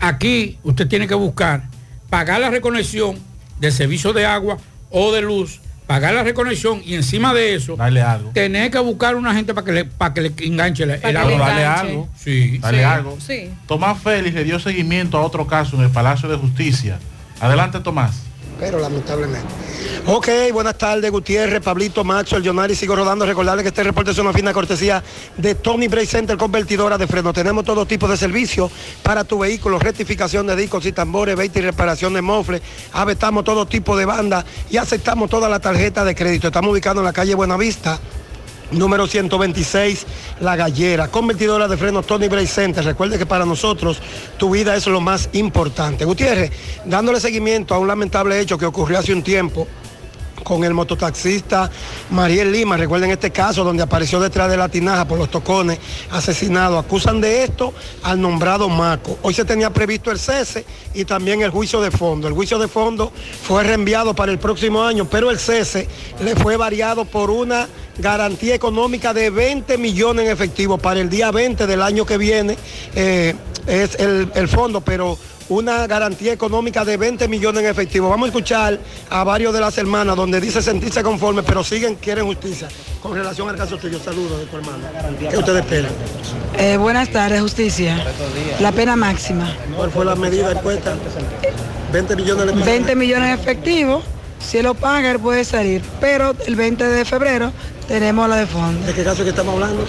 Aquí 0.00 0.58
usted 0.62 0.86
tiene 0.88 1.06
que 1.06 1.14
buscar, 1.14 1.62
pagar 2.10 2.40
la 2.40 2.50
reconexión 2.50 3.18
del 3.60 3.72
servicio 3.72 4.12
de 4.12 4.24
agua 4.26 4.56
o 4.90 5.12
de 5.12 5.22
luz, 5.22 5.60
pagar 5.94 6.14
la 6.14 6.22
reconexión 6.22 6.80
y 6.84 6.94
encima 6.94 7.34
de 7.34 7.54
eso, 7.54 7.76
Dale 7.76 8.00
algo. 8.02 8.30
tener 8.30 8.70
que 8.70 8.78
buscar 8.78 9.14
una 9.16 9.34
gente 9.34 9.52
para 9.54 9.64
que 9.64 9.72
le, 9.72 9.84
para 9.84 10.14
que 10.14 10.20
le 10.22 10.32
enganche 10.46 10.84
el 10.84 11.16
agua. 11.16 11.38
dale 11.48 11.64
algo. 11.64 12.08
Sí. 12.16 12.58
Dale 12.58 12.78
Sí, 12.78 12.84
algo. 12.84 13.18
Sí. 13.20 13.50
Tomás 13.66 14.00
Félix 14.02 14.34
le 14.34 14.44
dio 14.44 14.58
seguimiento 14.58 15.18
a 15.18 15.22
otro 15.22 15.46
caso 15.46 15.76
en 15.76 15.82
el 15.82 15.90
Palacio 15.90 16.28
de 16.28 16.36
Justicia. 16.36 16.98
Adelante, 17.40 17.80
Tomás. 17.80 18.22
Pero 18.62 18.78
lamentablemente. 18.78 19.48
Ok, 20.06 20.28
buenas 20.52 20.78
tardes, 20.78 21.10
Gutiérrez, 21.10 21.60
Pablito, 21.60 22.04
Macho, 22.04 22.36
el 22.36 22.46
Jonari, 22.46 22.76
sigo 22.76 22.94
rodando. 22.94 23.26
Recordarle 23.26 23.64
que 23.64 23.70
este 23.70 23.82
reporte 23.82 24.12
es 24.12 24.18
una 24.18 24.32
fina 24.32 24.52
cortesía 24.52 25.02
de 25.36 25.56
Tony 25.56 25.88
Bray 25.88 26.06
Center, 26.06 26.36
convertidora 26.36 26.96
de 26.96 27.08
freno. 27.08 27.32
Tenemos 27.32 27.64
todo 27.64 27.86
tipo 27.86 28.06
de 28.06 28.16
servicios 28.16 28.70
para 29.02 29.24
tu 29.24 29.40
vehículo, 29.40 29.80
rectificación 29.80 30.46
de 30.46 30.54
discos 30.54 30.86
y 30.86 30.92
tambores, 30.92 31.34
veinte 31.34 31.58
y 31.58 31.62
reparación 31.62 32.14
de 32.14 32.22
mofle. 32.22 32.62
Aceptamos 32.92 33.42
todo 33.42 33.66
tipo 33.66 33.96
de 33.96 34.04
banda 34.04 34.46
y 34.70 34.76
aceptamos 34.76 35.28
toda 35.28 35.48
la 35.48 35.58
tarjeta 35.58 36.04
de 36.04 36.14
crédito. 36.14 36.46
Estamos 36.46 36.70
ubicados 36.70 37.00
en 37.00 37.04
la 37.06 37.12
calle 37.12 37.34
Buenavista 37.34 37.98
número 38.72 39.06
126, 39.06 40.06
La 40.40 40.56
Gallera, 40.56 41.08
convertidora 41.08 41.68
de 41.68 41.76
frenos 41.76 42.06
Tony 42.06 42.28
Center. 42.46 42.84
Recuerde 42.84 43.18
que 43.18 43.26
para 43.26 43.44
nosotros 43.44 44.00
tu 44.36 44.50
vida 44.50 44.76
es 44.76 44.86
lo 44.86 45.00
más 45.00 45.28
importante. 45.32 46.04
Gutiérrez, 46.04 46.50
dándole 46.84 47.20
seguimiento 47.20 47.74
a 47.74 47.78
un 47.78 47.88
lamentable 47.88 48.40
hecho 48.40 48.58
que 48.58 48.66
ocurrió 48.66 48.98
hace 48.98 49.12
un 49.12 49.22
tiempo 49.22 49.66
con 50.42 50.64
el 50.64 50.74
mototaxista 50.74 51.70
Mariel 52.10 52.52
Lima. 52.52 52.76
Recuerden 52.76 53.10
este 53.10 53.30
caso 53.30 53.64
donde 53.64 53.82
apareció 53.82 54.20
detrás 54.20 54.50
de 54.50 54.56
la 54.56 54.68
tinaja 54.68 55.06
por 55.06 55.18
los 55.18 55.30
tocones, 55.30 55.78
asesinado. 56.10 56.78
Acusan 56.78 57.20
de 57.20 57.44
esto 57.44 57.72
al 58.02 58.20
nombrado 58.20 58.68
Maco. 58.68 59.18
Hoy 59.22 59.34
se 59.34 59.44
tenía 59.44 59.70
previsto 59.70 60.10
el 60.10 60.18
cese 60.18 60.64
y 60.94 61.04
también 61.04 61.42
el 61.42 61.50
juicio 61.50 61.80
de 61.80 61.90
fondo. 61.90 62.28
El 62.28 62.34
juicio 62.34 62.58
de 62.58 62.68
fondo 62.68 63.12
fue 63.42 63.64
reenviado 63.64 64.14
para 64.14 64.32
el 64.32 64.38
próximo 64.38 64.82
año, 64.82 65.06
pero 65.10 65.30
el 65.30 65.38
cese 65.38 65.88
le 66.22 66.36
fue 66.36 66.56
variado 66.56 67.04
por 67.04 67.30
una 67.30 67.68
garantía 67.98 68.54
económica 68.54 69.12
de 69.12 69.30
20 69.30 69.76
millones 69.78 70.26
en 70.26 70.32
efectivo 70.32 70.78
para 70.78 71.00
el 71.00 71.10
día 71.10 71.30
20 71.30 71.66
del 71.66 71.82
año 71.82 72.06
que 72.06 72.16
viene. 72.18 72.56
eh, 72.94 73.34
es 73.66 73.94
el, 73.96 74.30
el 74.34 74.48
fondo, 74.48 74.80
pero 74.80 75.16
una 75.52 75.86
garantía 75.86 76.32
económica 76.32 76.84
de 76.84 76.96
20 76.96 77.28
millones 77.28 77.62
en 77.62 77.70
efectivo. 77.70 78.08
Vamos 78.08 78.26
a 78.26 78.28
escuchar 78.28 78.78
a 79.10 79.24
varios 79.24 79.52
de 79.52 79.60
las 79.60 79.76
hermanas 79.78 80.16
donde 80.16 80.40
dice 80.40 80.62
sentirse 80.62 81.02
conforme, 81.02 81.42
pero 81.42 81.62
siguen, 81.62 81.96
quieren 81.96 82.26
justicia. 82.26 82.68
Con 83.02 83.14
relación 83.14 83.48
al 83.48 83.56
caso 83.56 83.76
tuyo, 83.76 83.98
saludos 83.98 84.40
de 84.40 84.46
tu 84.46 84.56
hermana. 84.56 84.90
¿Qué 85.30 85.36
ustedes 85.36 85.60
esperan? 85.60 85.92
Eh, 86.58 86.76
buenas 86.76 87.10
tardes, 87.10 87.40
justicia. 87.40 88.04
La 88.60 88.72
pena 88.72 88.96
máxima. 88.96 89.54
¿Cuál 89.76 89.90
fue 89.90 90.04
la 90.04 90.14
medida 90.14 90.52
impuesta? 90.52 90.94
20 91.92 92.16
millones 92.16 92.46
de 92.46 92.52
20 92.52 92.96
millones 92.96 93.28
en 93.28 93.40
efectivo. 93.40 94.02
Si 94.40 94.58
él 94.58 94.64
lo 94.64 94.74
paga, 94.74 95.10
él 95.10 95.18
puede 95.18 95.44
salir. 95.44 95.82
Pero 96.00 96.34
el 96.46 96.56
20 96.56 96.84
de 96.84 97.04
febrero 97.04 97.52
tenemos 97.86 98.28
la 98.28 98.36
de 98.36 98.46
fondo. 98.46 98.86
¿De 98.86 98.92
qué 98.92 99.04
caso 99.04 99.22
que 99.22 99.30
estamos 99.30 99.54
hablando? 99.54 99.84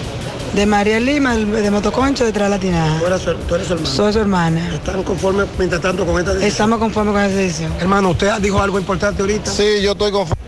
De 0.54 0.66
María 0.66 1.00
Lima, 1.00 1.34
de 1.36 1.70
Motoconcho, 1.70 2.24
detrás 2.24 2.48
de 2.48 2.50
la 2.56 2.60
tinaja. 2.60 2.98
¿Tú 3.00 3.06
eres 3.06 3.22
su, 3.22 3.34
tú 3.34 3.54
eres 3.56 3.66
su 3.66 3.72
hermana? 3.72 3.90
Soy 3.90 4.12
su 4.12 4.18
hermana. 4.20 4.74
¿Están 4.74 5.02
conformes 5.02 5.46
mientras 5.58 5.82
tanto 5.82 6.06
con 6.06 6.18
esta 6.18 6.30
decisión? 6.30 6.52
Estamos 6.52 6.78
conformes 6.78 7.12
con 7.12 7.22
esa 7.24 7.36
decisión. 7.36 7.72
Hermano, 7.80 8.10
usted 8.10 8.32
dijo 8.40 8.60
algo 8.60 8.78
importante 8.78 9.22
ahorita. 9.22 9.50
Sí, 9.50 9.82
yo 9.82 9.92
estoy 9.92 10.12
conforme. 10.12 10.42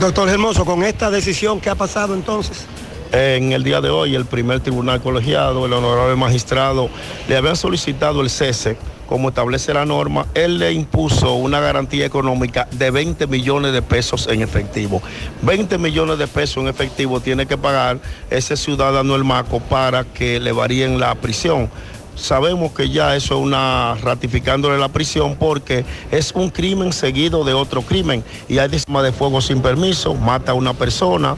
Doctor 0.00 0.28
Hermoso, 0.30 0.64
con 0.64 0.84
esta 0.84 1.10
decisión, 1.10 1.60
¿qué 1.60 1.68
ha 1.68 1.74
pasado 1.74 2.14
entonces? 2.14 2.64
En 3.12 3.52
el 3.52 3.62
día 3.62 3.80
de 3.80 3.90
hoy, 3.90 4.14
el 4.14 4.24
primer 4.24 4.60
tribunal 4.60 5.02
colegiado, 5.02 5.66
el 5.66 5.72
honorable 5.72 6.16
magistrado, 6.16 6.88
le 7.28 7.36
había 7.36 7.56
solicitado 7.56 8.22
el 8.22 8.30
cese, 8.30 8.78
como 9.08 9.30
establece 9.30 9.72
la 9.72 9.86
norma, 9.86 10.26
él 10.34 10.58
le 10.58 10.72
impuso 10.72 11.32
una 11.34 11.60
garantía 11.60 12.04
económica 12.04 12.68
de 12.70 12.90
20 12.90 13.26
millones 13.26 13.72
de 13.72 13.80
pesos 13.82 14.28
en 14.30 14.42
efectivo. 14.42 15.00
20 15.42 15.78
millones 15.78 16.18
de 16.18 16.26
pesos 16.26 16.58
en 16.58 16.68
efectivo 16.68 17.18
tiene 17.20 17.46
que 17.46 17.56
pagar 17.56 17.98
ese 18.30 18.56
ciudadano 18.56 19.14
el 19.16 19.24
Maco 19.24 19.60
para 19.60 20.04
que 20.04 20.38
le 20.38 20.52
varíen 20.52 21.00
la 21.00 21.14
prisión. 21.14 21.70
Sabemos 22.16 22.72
que 22.72 22.90
ya 22.90 23.14
eso 23.16 23.36
es 23.38 23.40
una 23.46 23.94
ratificándole 24.02 24.76
la 24.76 24.88
prisión 24.88 25.36
porque 25.36 25.84
es 26.10 26.32
un 26.34 26.50
crimen 26.50 26.92
seguido 26.92 27.44
de 27.44 27.54
otro 27.54 27.80
crimen 27.82 28.24
y 28.48 28.58
hay 28.58 28.68
arma 28.86 29.02
de 29.02 29.12
fuego 29.12 29.40
sin 29.40 29.62
permiso, 29.62 30.14
mata 30.16 30.50
a 30.52 30.54
una 30.54 30.74
persona, 30.74 31.36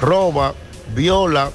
roba, 0.00 0.54
viola, 0.94 1.50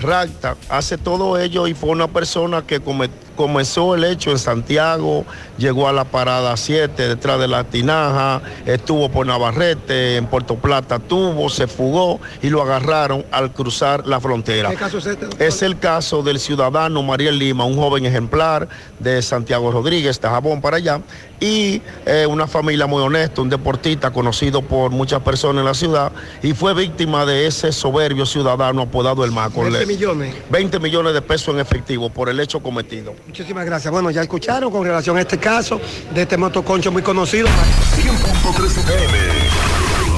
rapta, 0.00 0.56
hace 0.68 0.98
todo 0.98 1.38
ello 1.38 1.66
y 1.68 1.74
fue 1.74 1.90
una 1.90 2.08
persona 2.08 2.62
que 2.66 2.80
come- 2.80 3.08
comenzó 3.36 3.94
el 3.94 4.04
hecho 4.04 4.30
en 4.30 4.38
Santiago, 4.38 5.24
llegó 5.58 5.88
a 5.88 5.92
la 5.92 6.04
parada 6.04 6.56
7 6.56 7.08
detrás 7.08 7.38
de 7.40 7.48
la 7.48 7.64
tinaja, 7.64 8.42
estuvo 8.66 9.08
por 9.10 9.26
Navarrete, 9.26 10.16
en 10.16 10.26
Puerto 10.26 10.56
Plata 10.56 10.98
tuvo, 10.98 11.48
se 11.48 11.66
fugó 11.66 12.20
y 12.42 12.48
lo 12.50 12.62
agarraron 12.62 13.24
al 13.30 13.52
cruzar 13.52 14.06
la 14.06 14.20
frontera. 14.20 14.70
¿Qué 14.70 14.76
caso 14.76 14.98
es 14.98 15.06
este? 15.06 15.44
Es 15.44 15.62
el 15.62 15.78
caso 15.78 16.22
del 16.22 16.38
ciudadano 16.38 17.02
Mariel 17.02 17.38
Lima, 17.38 17.64
un 17.64 17.76
joven 17.76 18.04
ejemplar 18.06 18.68
de 18.98 19.22
Santiago 19.22 19.70
Rodríguez, 19.70 20.20
de 20.20 20.28
Jabón 20.28 20.60
para 20.60 20.76
allá, 20.78 21.00
y 21.38 21.82
eh, 22.06 22.26
una 22.26 22.46
familia 22.46 22.86
muy 22.86 23.02
honesta, 23.02 23.42
un 23.42 23.50
deportista 23.50 24.10
conocido 24.10 24.62
por 24.62 24.90
muchas 24.90 25.20
personas 25.22 25.60
en 25.60 25.66
la 25.66 25.74
ciudad, 25.74 26.12
y 26.42 26.52
fue 26.54 26.72
víctima 26.74 27.26
de 27.26 27.46
ese 27.46 27.72
soberbio 27.72 28.24
ciudadano 28.26 28.82
apodado 28.82 29.24
el 29.24 29.32
Maco. 29.32 29.60
20 29.62 29.78
Le- 29.80 29.86
millones. 29.86 30.34
20 30.50 30.78
millones 30.80 31.12
de 31.14 31.22
pesos 31.22 31.54
en 31.54 31.60
efectivo 31.60 32.08
por 32.10 32.28
el 32.28 32.40
hecho 32.40 32.60
cometido. 32.60 33.14
Muchísimas 33.26 33.64
gracias. 33.66 33.92
Bueno, 33.92 34.10
ya 34.10 34.22
escucharon 34.22 34.70
con 34.70 34.84
relación 34.84 35.16
a 35.18 35.20
este 35.20 35.38
caso 35.46 35.80
de 36.12 36.22
este 36.22 36.36
motoconcho 36.36 36.90
muy 36.90 37.02
conocido. 37.02 37.46
100.3 37.46 38.78
FM. 38.78 39.18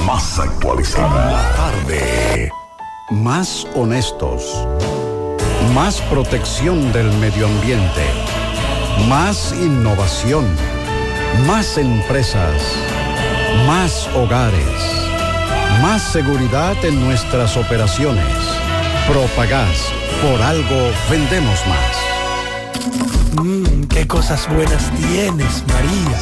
Más 0.03 0.39
actualizada. 0.39 1.55
Tarde. 1.55 2.51
Más 3.11 3.67
honestos. 3.75 4.41
Más 5.75 6.01
protección 6.09 6.91
del 6.93 7.11
medio 7.17 7.45
ambiente. 7.45 8.05
Más 9.07 9.53
innovación. 9.53 10.47
Más 11.45 11.77
empresas. 11.77 12.63
Más 13.67 14.09
hogares. 14.15 14.81
Más 15.83 16.01
seguridad 16.01 16.75
en 16.83 17.05
nuestras 17.05 17.55
operaciones. 17.55 18.35
Propagás. 19.07 19.93
Por 20.23 20.41
algo 20.41 20.91
vendemos 21.07 21.59
más. 21.67 21.98
Mmm, 23.35 23.83
qué 23.85 24.07
cosas 24.07 24.47
buenas 24.53 24.91
tienes, 24.97 25.63
María. 25.67 26.17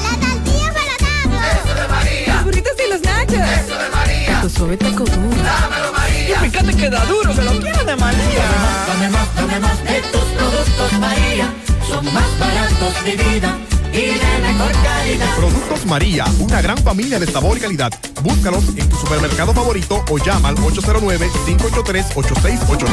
Eso 1.53 1.73
de 1.73 1.87
María. 1.87 2.35
Los 2.35 2.43
burritos 2.45 2.73
y 2.85 2.89
los 2.91 3.01
nachos. 3.01 3.33
Eso 3.33 3.77
de 3.77 3.89
María. 3.89 4.41
Tu 4.41 4.49
suave 4.49 4.77
taco 4.77 5.03
duro. 5.05 5.43
Dámelo, 5.43 5.93
María. 5.93 6.45
Y 6.45 6.49
fíjate 6.49 6.73
que 6.75 6.89
da 6.89 7.05
duro, 7.05 7.33
que 7.33 7.41
lo 7.41 7.59
quiero 7.59 7.83
de 7.83 7.95
María. 7.95 8.45
Dame 8.87 9.09
más, 9.09 9.35
dame 9.35 9.59
más 9.59 9.83
de 9.83 10.01
tus 10.11 10.21
productos, 10.21 10.93
María. 10.99 11.53
Son 11.87 12.05
más 12.13 12.39
baratos 12.39 13.05
de 13.05 13.15
vida 13.15 13.57
y 13.93 14.01
de 14.01 14.47
mejor 14.47 14.71
calidad. 14.83 15.35
Productos 15.37 15.85
María, 15.85 16.25
una 16.39 16.61
gran 16.61 16.77
familia 16.79 17.19
de 17.19 17.27
sabor 17.27 17.57
y 17.57 17.61
calidad. 17.61 17.91
Búscalos 18.23 18.63
en 18.75 18.89
tu 18.89 18.97
supermercado 18.97 19.53
favorito 19.53 20.03
o 20.09 20.17
llama 20.17 20.49
al 20.49 20.57
809-583-8689. 20.57 22.87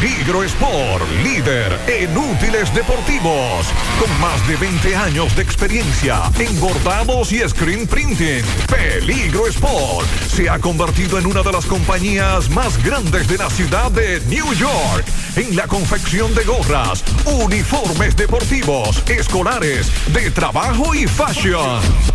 Peligro 0.00 0.42
Sport, 0.44 1.08
líder 1.22 1.78
en 1.86 2.14
útiles 2.16 2.74
deportivos, 2.74 3.66
con 3.98 4.20
más 4.20 4.46
de 4.48 4.56
20 4.56 4.96
años 4.96 5.36
de 5.36 5.42
experiencia 5.42 6.22
en 6.38 6.58
bordados 6.60 7.32
y 7.32 7.38
screen 7.48 7.86
printing. 7.86 8.44
Peligro 8.68 9.46
Sport 9.46 10.06
se 10.28 10.50
ha 10.50 10.58
convertido 10.58 11.18
en 11.18 11.26
una 11.26 11.42
de 11.42 11.52
las 11.52 11.66
compañías 11.66 12.48
más 12.50 12.82
grandes 12.82 13.28
de 13.28 13.38
la 13.38 13.48
ciudad 13.50 13.92
de 13.92 14.20
New 14.28 14.52
York 14.54 15.04
en 15.36 15.54
la 15.56 15.66
confección 15.66 16.34
de 16.34 16.44
gorras, 16.44 17.02
uniformes 17.24 18.14
deportivos, 18.16 19.02
escolares, 19.08 19.90
de 20.12 20.30
trabajo 20.30 20.94
y 20.94 21.06
fashion. 21.06 21.80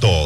Santos 0.00 0.25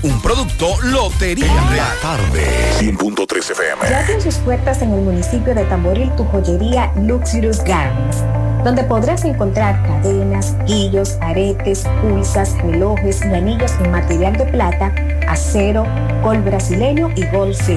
Un 0.00 0.20
producto 0.22 0.80
Lotería 0.84 1.60
Real. 1.70 1.88
Tarde, 2.00 2.46
100.3 2.78 3.50
FM. 3.50 3.82
Ya 3.90 3.98
abre 3.98 4.20
sus 4.20 4.36
puertas 4.36 4.80
en 4.80 4.92
el 4.92 5.00
municipio 5.00 5.56
de 5.56 5.64
Tamboril 5.64 6.12
tu 6.12 6.24
joyería 6.26 6.92
Luxurious 6.94 7.64
Garments, 7.64 8.18
donde 8.62 8.84
podrás 8.84 9.24
encontrar 9.24 9.82
cadenas, 9.82 10.54
guillos, 10.66 11.18
aretes, 11.20 11.84
pulsas, 12.00 12.56
relojes 12.62 13.24
y 13.24 13.34
anillos 13.34 13.72
en 13.82 13.90
material 13.90 14.36
de 14.36 14.44
plata, 14.44 14.94
acero, 15.26 15.84
gol 16.22 16.42
brasileño 16.42 17.10
y 17.16 17.26
gol 17.26 17.52
C. 17.52 17.76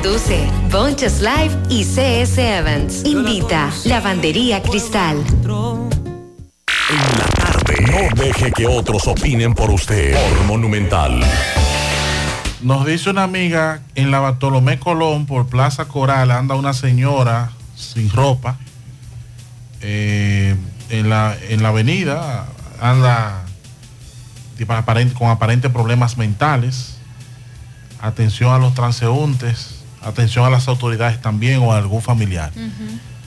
Produce 0.00 0.50
Bonches 0.72 1.20
Live 1.20 1.56
y 1.68 1.84
CS 1.84 2.38
Evans. 2.38 3.04
Invita 3.04 3.70
Lavandería 3.84 4.60
Cristal. 4.60 5.18
En 5.18 7.16
la 7.16 7.26
tarde. 7.36 7.76
No 7.92 8.20
deje 8.20 8.50
que 8.50 8.66
otros 8.66 9.06
opinen 9.06 9.54
por 9.54 9.70
usted. 9.70 10.14
Por 10.14 10.46
Monumental. 10.46 11.20
Nos 12.60 12.84
dice 12.84 13.10
una 13.10 13.22
amiga 13.22 13.82
en 13.94 14.10
la 14.10 14.18
Bartolomé 14.18 14.80
Colón 14.80 15.26
por 15.26 15.46
Plaza 15.46 15.84
Coral 15.84 16.32
anda 16.32 16.56
una 16.56 16.72
señora 16.72 17.52
sin 17.76 18.10
ropa 18.10 18.56
eh, 19.80 20.56
en, 20.90 21.08
la, 21.08 21.36
en 21.50 21.62
la 21.62 21.68
avenida 21.68 22.48
anda 22.80 23.44
con 25.16 25.28
aparentes 25.28 25.70
problemas 25.70 26.18
mentales. 26.18 26.96
Atención 28.00 28.52
a 28.52 28.58
los 28.58 28.74
transeúntes, 28.74 29.73
atención 30.04 30.44
a 30.44 30.50
las 30.50 30.68
autoridades 30.68 31.20
también 31.20 31.60
o 31.60 31.72
a 31.72 31.78
algún 31.78 32.02
familiar. 32.02 32.52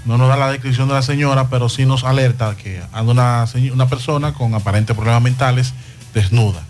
No 0.06 0.18
nos 0.18 0.30
da 0.30 0.38
la 0.38 0.52
descripción 0.52 0.88
de 0.88 0.94
la 0.94 1.02
señora, 1.02 1.50
pero 1.50 1.70
sí 1.70 1.86
nos 1.86 2.04
alerta 2.04 2.56
que 2.56 2.82
anda 2.94 3.12
una, 3.12 3.46
una 3.74 3.90
persona 3.90 4.34
con 4.34 4.54
aparentes 4.54 4.96
problemas 4.96 5.22
mentales 5.22 5.74
desnuda. 6.14 6.62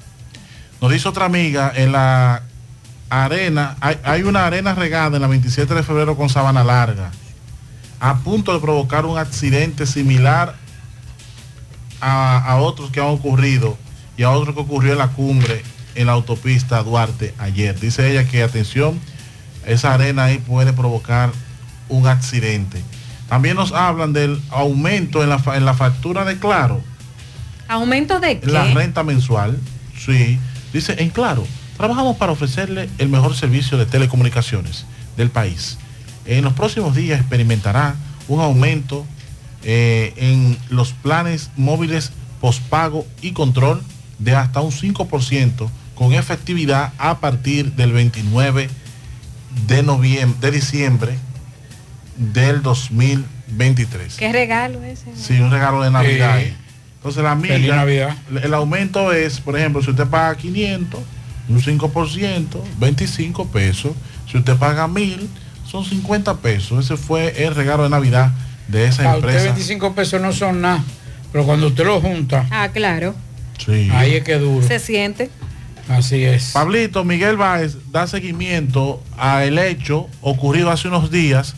Nos 0.82 0.92
dice 0.92 1.08
otra 1.08 1.26
amiga, 1.26 1.72
en 1.76 1.92
la 1.92 2.44
arena, 3.10 3.78
hay, 3.80 3.98
hay 4.04 4.24
una 4.24 4.46
arena 4.46 4.74
regada 4.76 5.18
en 5.18 5.22
la 5.22 5.28
27 5.28 5.74
de 5.74 5.84
febrero 5.84 6.18
con 6.18 6.30
Sabana 6.30 6.64
Larga, 6.64 7.12
a 8.00 8.18
punto 8.18 8.54
de 8.54 8.60
provocar 8.60 9.06
un 9.06 9.18
accidente 9.18 9.86
similar 9.86 10.56
a, 12.02 12.38
a 12.40 12.58
otros 12.58 12.92
que 12.92 13.00
han 13.00 13.08
ocurrido 13.08 13.78
y 14.18 14.24
a 14.24 14.32
otro 14.32 14.54
que 14.54 14.62
ocurrió 14.62 14.94
en 14.94 15.00
la 15.00 15.10
cumbre 15.10 15.64
en 15.98 16.08
la 16.08 16.14
autopista 16.14 16.82
Duarte 16.84 17.34
ayer. 17.40 17.80
Dice 17.80 18.10
ella 18.10 18.28
que 18.28 18.44
atención, 18.44 19.00
esa 19.68 19.94
arena 19.94 20.26
ahí 20.26 20.38
puede 20.39 20.73
provocar 20.73 21.31
un 21.89 22.07
accidente. 22.07 22.81
También 23.30 23.56
nos 23.56 23.73
hablan 23.73 24.14
del 24.14 24.41
aumento 24.49 25.22
en 25.22 25.30
la, 25.30 25.41
en 25.56 25.65
la 25.65 25.73
factura 25.73 26.26
de 26.26 26.38
Claro. 26.38 26.81
¿Aumento 27.68 28.19
de 28.19 28.39
qué? 28.39 28.48
La 28.48 28.73
renta 28.73 29.03
mensual, 29.03 29.60
sí. 29.99 30.39
Dice, 30.72 30.95
en 30.99 31.10
claro, 31.10 31.45
trabajamos 31.76 32.15
para 32.15 32.31
ofrecerle 32.31 32.89
el 32.98 33.10
mejor 33.10 33.35
servicio 33.35 33.77
de 33.77 33.85
telecomunicaciones 33.85 34.85
del 35.18 35.30
país. 35.30 35.77
En 36.26 36.45
los 36.45 36.53
próximos 36.53 36.95
días 36.95 37.19
experimentará 37.19 37.95
un 38.30 38.39
aumento 38.39 39.06
eh, 39.64 40.14
en 40.15 40.57
los 40.69 40.94
planes 40.94 41.49
móviles 41.57 42.11
pospago 42.39 43.06
y 43.22 43.31
control 43.31 43.81
de 44.19 44.35
hasta 44.35 44.61
un 44.61 44.72
5% 44.72 45.69
con 45.95 46.14
efectividad 46.14 46.94
a 46.98 47.19
partir 47.19 47.73
del 47.73 47.91
29 47.91 48.64
de 48.64 48.69
noviembre, 49.84 50.38
de 50.42 50.52
diciembre 50.52 51.18
del 52.18 52.62
2023. 52.62 54.16
¿Qué 54.16 54.32
regalo 54.32 54.84
ese? 54.84 55.06
Sí, 55.16 55.40
un 55.40 55.52
regalo 55.52 55.82
de 55.84 55.92
Navidad. 55.92 56.40
Entonces 56.98 57.24
la 57.24 57.36
Feliz 57.38 57.62
milla, 57.62 57.76
Navidad. 57.76 58.18
el 58.44 58.54
aumento 58.54 59.12
es, 59.14 59.40
por 59.40 59.58
ejemplo, 59.58 59.82
si 59.82 59.92
usted 59.92 60.08
paga 60.08 60.36
500, 60.36 61.00
un 61.50 61.62
5%, 61.62 62.46
25 62.80 63.48
pesos. 63.48 63.92
Si 64.30 64.38
usted 64.38 64.56
paga 64.58 64.88
1000, 64.88 65.30
son 65.66 65.86
50 65.86 66.36
pesos. 66.38 66.84
Ese 66.86 66.98
fue 66.98 67.46
el 67.46 67.56
regalo 67.56 67.84
de 67.84 67.90
Navidad 67.90 68.32
de 68.68 68.86
esa 68.86 69.04
Para 69.04 69.16
usted 69.18 69.28
empresa. 69.30 69.46
25 69.54 69.96
pesos 69.96 70.22
no 70.22 70.34
son 70.34 70.60
nada, 70.62 70.84
pero 71.32 71.46
cuando 71.46 71.68
usted 71.68 71.86
lo 71.86 72.02
junta, 72.02 72.46
Ah, 72.52 72.70
claro. 72.74 73.16
Sí. 73.64 73.90
ahí 73.94 74.16
es 74.16 74.24
que 74.24 74.38
duro. 74.38 74.68
Se 74.68 74.80
siente. 74.80 75.30
Así 75.90 76.24
es. 76.24 76.52
Pablito, 76.52 77.04
Miguel 77.04 77.38
Báez 77.38 77.78
da 77.92 78.08
seguimiento 78.08 79.02
al 79.18 79.58
hecho 79.58 80.08
ocurrido 80.22 80.70
hace 80.70 80.88
unos 80.90 81.12
días 81.12 81.56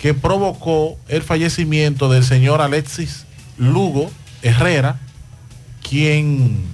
que 0.00 0.14
provocó 0.14 0.98
el 1.08 1.22
fallecimiento 1.22 2.10
del 2.10 2.24
señor 2.24 2.60
Alexis 2.60 3.26
Lugo 3.58 4.10
Herrera, 4.42 4.98
quien... 5.88 6.64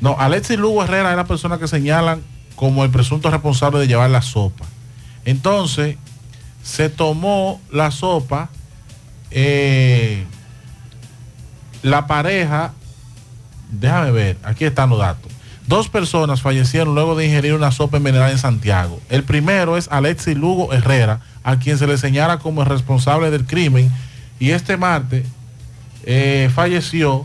No, 0.00 0.16
Alexis 0.18 0.58
Lugo 0.58 0.84
Herrera 0.84 1.10
es 1.10 1.16
la 1.16 1.24
persona 1.24 1.58
que 1.58 1.68
señalan 1.68 2.22
como 2.56 2.84
el 2.84 2.90
presunto 2.90 3.30
responsable 3.30 3.80
de 3.80 3.86
llevar 3.86 4.10
la 4.10 4.22
sopa. 4.22 4.64
Entonces, 5.24 5.96
se 6.62 6.88
tomó 6.88 7.60
la 7.70 7.90
sopa, 7.90 8.50
eh, 9.30 10.24
la 11.82 12.06
pareja, 12.06 12.72
déjame 13.70 14.10
ver, 14.10 14.38
aquí 14.42 14.64
están 14.64 14.90
los 14.90 14.98
datos. 14.98 15.33
Dos 15.66 15.88
personas 15.88 16.42
fallecieron 16.42 16.94
luego 16.94 17.16
de 17.16 17.24
ingerir 17.26 17.54
una 17.54 17.70
sopa 17.72 17.96
envenenada 17.96 18.30
en 18.30 18.38
Santiago. 18.38 19.00
El 19.08 19.22
primero 19.24 19.76
es 19.78 19.88
Alexis 19.90 20.36
Lugo 20.36 20.72
Herrera, 20.74 21.20
a 21.42 21.58
quien 21.58 21.78
se 21.78 21.86
le 21.86 21.96
señala 21.96 22.38
como 22.38 22.62
el 22.62 22.68
responsable 22.68 23.30
del 23.30 23.46
crimen. 23.46 23.90
Y 24.38 24.50
este 24.50 24.76
martes 24.76 25.26
eh, 26.04 26.50
falleció, 26.54 27.24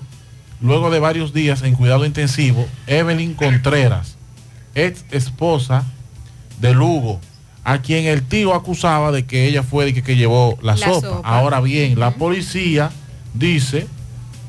luego 0.61 0.89
de 0.89 0.99
varios 0.99 1.33
días 1.33 1.63
en 1.63 1.75
cuidado 1.75 2.05
intensivo, 2.05 2.65
Evelyn 2.87 3.33
Contreras, 3.33 4.15
ex 4.73 5.03
esposa 5.11 5.83
de 6.61 6.73
Lugo, 6.73 7.19
a 7.65 7.81
quien 7.81 8.05
el 8.05 8.23
tío 8.23 8.53
acusaba 8.53 9.11
de 9.11 9.25
que 9.25 9.47
ella 9.47 9.63
fue 9.63 9.87
el 9.87 9.93
que, 9.93 10.01
que 10.01 10.15
llevó 10.15 10.57
la, 10.61 10.75
La 10.75 10.85
sopa. 10.87 11.07
sopa. 11.07 11.27
Ahora 11.27 11.59
bien, 11.59 11.99
la 11.99 12.11
policía 12.11 12.89
dice 13.33 13.85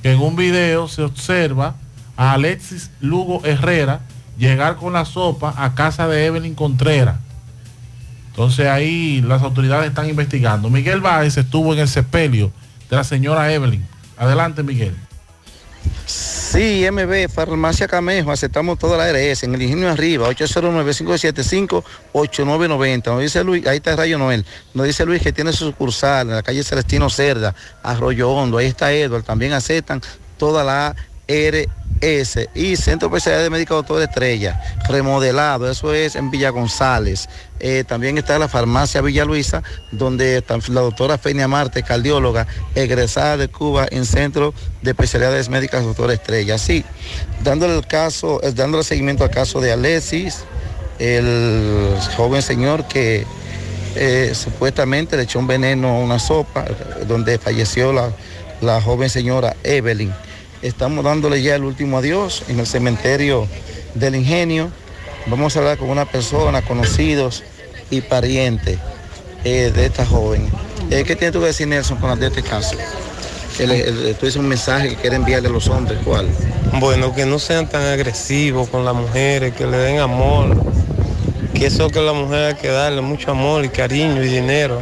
que 0.03 0.13
en 0.13 0.21
un 0.21 0.37
video 0.37 0.87
se 0.87 1.03
observa 1.03 1.75
a 2.21 2.35
Alexis 2.35 2.91
Lugo 3.01 3.41
Herrera 3.47 4.03
llegar 4.37 4.77
con 4.77 4.93
la 4.93 5.07
sopa 5.07 5.55
a 5.57 5.75
casa 5.75 6.07
de 6.07 6.27
Evelyn 6.27 6.55
Contreras. 6.55 7.17
Entonces 8.29 8.67
ahí 8.67 9.23
las 9.23 9.41
autoridades 9.41 9.89
están 9.89 10.07
investigando. 10.07 10.69
Miguel 10.69 11.01
Báez 11.01 11.39
estuvo 11.39 11.73
en 11.73 11.79
el 11.79 11.89
sepelio 11.89 12.53
de 12.91 12.97
la 12.97 13.05
señora 13.05 13.51
Evelyn. 13.51 13.87
Adelante, 14.19 14.63
Miguel. 14.63 14.95
Sí, 16.05 16.87
MB, 16.93 17.31
Farmacia 17.31 17.89
Camejo, 17.89 18.31
aceptamos 18.31 18.79
toda 18.79 18.99
la 18.99 19.05
ARS 19.05 19.45
en 19.45 19.55
el 19.55 19.63
ingenio 19.63 19.89
arriba, 19.89 20.29
809-575-8990. 20.29 23.07
Nos 23.07 23.23
dice 23.23 23.43
Luis, 23.43 23.67
ahí 23.67 23.79
está 23.79 23.97
Rayo 23.97 24.19
Noel. 24.19 24.45
Nos 24.75 24.87
dice 24.87 25.07
Luis 25.07 25.23
que 25.23 25.33
tiene 25.33 25.55
su 25.55 25.65
sucursal 25.65 26.29
en 26.29 26.35
la 26.35 26.43
calle 26.43 26.63
Celestino 26.65 27.09
Cerda, 27.09 27.55
Arroyo 27.83 28.31
Hondo, 28.31 28.59
ahí 28.59 28.67
está 28.67 28.93
Edward, 28.93 29.23
también 29.23 29.55
aceptan 29.55 30.03
toda 30.37 30.65
la 30.65 30.95
ARS 32.03 32.49
y 32.55 32.77
Centro 32.77 33.09
Especial 33.09 33.43
de 33.43 33.51
Médico 33.51 33.75
Doctor 33.75 34.03
Estrella, 34.03 34.61
remodelado, 34.89 35.71
eso 35.71 35.93
es 35.93 36.17
en 36.17 36.31
Villa 36.31 36.51
González. 36.51 37.29
Eh, 37.59 37.85
también 37.87 38.17
está 38.17 38.39
la 38.39 38.49
farmacia 38.49 39.03
Villa 39.03 39.25
Luisa, 39.25 39.63
donde 39.93 40.39
está 40.39 40.59
la 40.69 40.81
doctora 40.81 41.19
Fenia 41.19 41.47
Marte, 41.47 41.83
cardióloga, 41.83 42.47
egresada 42.75 43.37
de 43.37 43.49
Cuba 43.49 43.87
en 43.91 44.07
Centro 44.07 44.55
de 44.83 44.93
Especialidades 44.93 45.49
Médicas 45.49 45.85
Doctor 45.85 46.11
Estrella. 46.11 46.57
Sí, 46.59 46.85
dándole 47.45 47.77
el 47.77 47.87
caso, 47.87 48.43
eh, 48.43 48.53
dándole 48.53 48.83
seguimiento 48.85 49.25
al 49.25 49.31
caso 49.31 49.61
de 49.61 49.73
Alexis, 49.73 50.45
el 50.99 51.97
joven 52.17 52.43
señor 52.43 52.87
que 52.87 53.27
eh, 53.97 54.33
supuestamente 54.35 55.17
le 55.17 55.25
echó 55.25 55.39
un 55.39 55.47
veneno 55.47 55.89
a 55.89 55.99
una 55.99 56.19
sopa, 56.19 56.65
donde 57.07 57.39
falleció 57.39 57.93
la, 57.93 58.11
la 58.61 58.81
joven 58.81 59.11
señora 59.11 59.57
Evelyn. 59.65 60.13
Estamos 60.63 61.05
dándole 61.05 61.43
ya 61.43 61.55
el 61.55 61.65
último 61.65 61.99
adiós 61.99 62.43
en 62.49 62.61
el 62.61 62.67
cementerio 62.67 63.47
del 63.95 64.15
ingenio. 64.15 64.71
Vamos 65.27 65.57
a 65.57 65.61
hablar 65.61 65.79
con 65.79 65.89
una 65.89 66.05
persona, 66.05 66.61
conocidos 66.63 67.43
y 67.91 68.03
parientes 68.03 68.79
eh, 69.45 69.73
de 69.75 69.87
esta 69.87 70.05
joven. 70.05 70.49
Eh, 70.91 71.05
¿Qué 71.07 71.17
tiene 71.17 71.33
tú 71.33 71.41
que 71.41 71.47
decir, 71.47 71.67
Nelson, 71.67 71.97
con 71.99 72.19
de 72.19 72.27
este 72.27 72.43
caso? 72.43 72.77
Él- 73.59 74.17
tú 74.19 74.27
dices 74.27 74.37
un 74.37 74.49
mensaje 74.49 74.91
que 74.91 74.97
quiere 74.97 75.17
enviarle 75.17 75.49
a 75.49 75.53
los 75.53 75.69
hombres, 75.69 75.99
¿cuál? 76.05 76.27
Bueno, 76.79 77.15
que 77.15 77.25
no 77.27 77.39
sean 77.39 77.69
tan 77.69 77.83
agresivos 77.83 78.69
con 78.69 78.85
las 78.85 78.95
mujeres, 78.95 79.55
que 79.55 79.67
le 79.67 79.77
den 79.79 79.99
amor. 79.99 80.63
Que 81.55 81.67
eso 81.67 81.89
que 81.91 82.01
la 82.01 82.13
mujer 82.13 82.45
hay 82.45 82.55
que 82.55 82.69
darle 82.69 83.01
mucho 83.03 83.31
amor 83.31 83.65
y 83.65 83.69
cariño 83.71 84.23
y 84.23 84.29
dinero, 84.29 84.81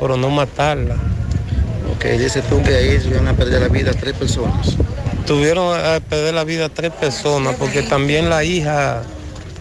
pero 0.00 0.16
no 0.16 0.30
matarla. 0.30 0.96
Ok, 1.96 2.04
dice 2.18 2.42
tú 2.42 2.62
que 2.62 2.74
ahí 2.74 3.00
se 3.00 3.10
van 3.10 3.28
a 3.28 3.34
perder 3.34 3.60
la 3.62 3.68
vida 3.68 3.92
tres 3.92 4.14
personas. 4.14 4.76
Tuvieron 5.26 5.78
a 5.78 6.00
perder 6.00 6.34
la 6.34 6.44
vida 6.44 6.68
tres 6.68 6.92
personas, 6.92 7.56
porque 7.56 7.82
también 7.82 8.28
la 8.28 8.44
hija, 8.44 9.02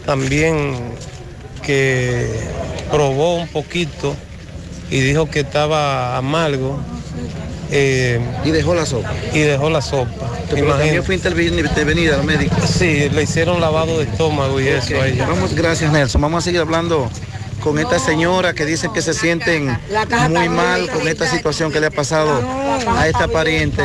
también 0.05 0.75
que 1.63 2.27
probó 2.91 3.35
un 3.35 3.47
poquito 3.47 4.15
y 4.89 4.99
dijo 4.99 5.29
que 5.29 5.41
estaba 5.41 6.17
amargo. 6.17 6.79
eh, 7.73 8.19
y 8.43 8.51
dejó 8.51 8.73
la 8.75 8.85
sopa. 8.85 9.13
Y 9.33 9.39
dejó 9.39 9.69
la 9.69 9.81
sopa. 9.81 10.29
Pero 10.49 10.67
también 10.67 11.03
fue 11.03 11.15
intervenida 11.15 12.17
la 12.17 12.23
médica. 12.23 12.55
Sí, 12.67 13.07
le 13.09 13.23
hicieron 13.23 13.61
lavado 13.61 13.97
de 13.97 14.03
estómago 14.03 14.59
y 14.59 14.67
eso 14.67 14.99
a 14.99 15.07
ella. 15.07 15.25
Vamos, 15.27 15.53
gracias 15.55 15.91
Nelson. 15.91 16.21
Vamos 16.21 16.43
a 16.43 16.45
seguir 16.45 16.59
hablando 16.59 17.09
con 17.61 17.79
esta 17.79 17.99
señora 17.99 18.53
que 18.53 18.65
dice 18.65 18.89
que 18.93 19.01
se 19.01 19.13
sienten 19.13 19.77
muy 20.29 20.49
mal 20.49 20.89
con 20.89 21.07
esta 21.07 21.29
situación 21.29 21.71
que 21.71 21.79
le 21.79 21.87
ha 21.87 21.91
pasado 21.91 22.41
a 22.97 23.07
esta 23.07 23.27
pariente. 23.27 23.83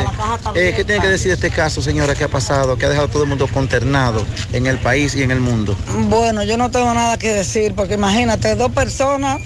Eh, 0.55 0.73
¿Qué 0.75 0.83
tiene 0.83 1.01
que 1.01 1.07
decir 1.07 1.27
de 1.27 1.35
este 1.35 1.51
caso, 1.51 1.81
señora, 1.81 2.15
que 2.15 2.25
ha 2.25 2.27
pasado, 2.27 2.77
que 2.77 2.85
ha 2.85 2.89
dejado 2.89 3.07
a 3.07 3.11
todo 3.11 3.23
el 3.23 3.29
mundo 3.29 3.47
consternado 3.47 4.25
en 4.51 4.67
el 4.67 4.79
país 4.79 5.15
y 5.15 5.23
en 5.23 5.31
el 5.31 5.39
mundo? 5.39 5.77
Bueno, 6.09 6.43
yo 6.43 6.57
no 6.57 6.69
tengo 6.71 6.93
nada 6.93 7.17
que 7.17 7.33
decir, 7.33 7.73
porque 7.75 7.93
imagínate, 7.93 8.55
dos 8.55 8.71
personas 8.71 9.39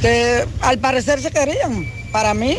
que 0.00 0.46
al 0.60 0.78
parecer 0.78 1.20
se 1.20 1.30
querían. 1.30 1.86
Para 2.12 2.34
mí, 2.34 2.58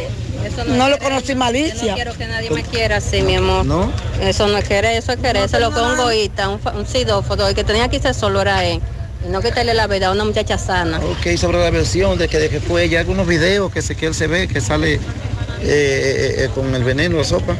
no, 0.67 0.89
lo 0.89 0.97
conocí 0.97 1.35
malicia. 1.35 1.91
no 1.91 1.95
quiero 1.95 2.13
que 2.13 2.25
nadie 2.25 2.49
me 2.49 2.63
quiera 2.63 2.97
así, 2.97 3.21
mi 3.21 3.35
amor. 3.35 3.65
¿No? 3.65 3.91
Eso 4.19 4.47
no 4.47 4.57
es 4.57 4.67
querer, 4.67 4.97
eso 4.97 5.11
es 5.11 5.19
querer. 5.19 5.43
Eso 5.43 5.57
es 5.57 5.61
lo 5.61 5.71
que 5.71 5.80
un 5.80 5.95
goísta, 5.95 6.49
un, 6.49 6.59
un 6.75 6.88
sidófono. 6.88 7.47
El 7.47 7.53
que 7.53 7.63
tenía 7.63 7.88
que 7.88 7.99
ser 7.99 8.15
solo 8.15 8.41
era 8.41 8.65
él. 8.65 8.81
No 9.30 9.41
quitarle 9.41 9.74
la 9.74 9.88
vida 9.88 10.08
a 10.08 10.12
una 10.12 10.26
muchacha 10.26 10.58
sana. 10.58 11.00
Ok, 11.00 11.38
sobre 11.38 11.60
la 11.60 11.70
versión 11.70 12.18
de 12.18 12.28
que, 12.28 12.40
de 12.40 12.50
que 12.50 12.60
fue 12.60 12.84
ella, 12.84 13.00
algunos 13.00 13.26
videos 13.26 13.72
que, 13.72 13.82
se, 13.82 13.95
que 13.95 14.08
él 14.08 14.14
se 14.14 14.28
ve 14.28 14.48
que 14.48 14.60
sale 14.60 14.95
eh, 14.95 15.00
eh, 15.62 16.36
eh, 16.40 16.50
con 16.54 16.76
el 16.76 16.84
veneno, 16.84 17.18
la 17.18 17.24
sopa. 17.24 17.56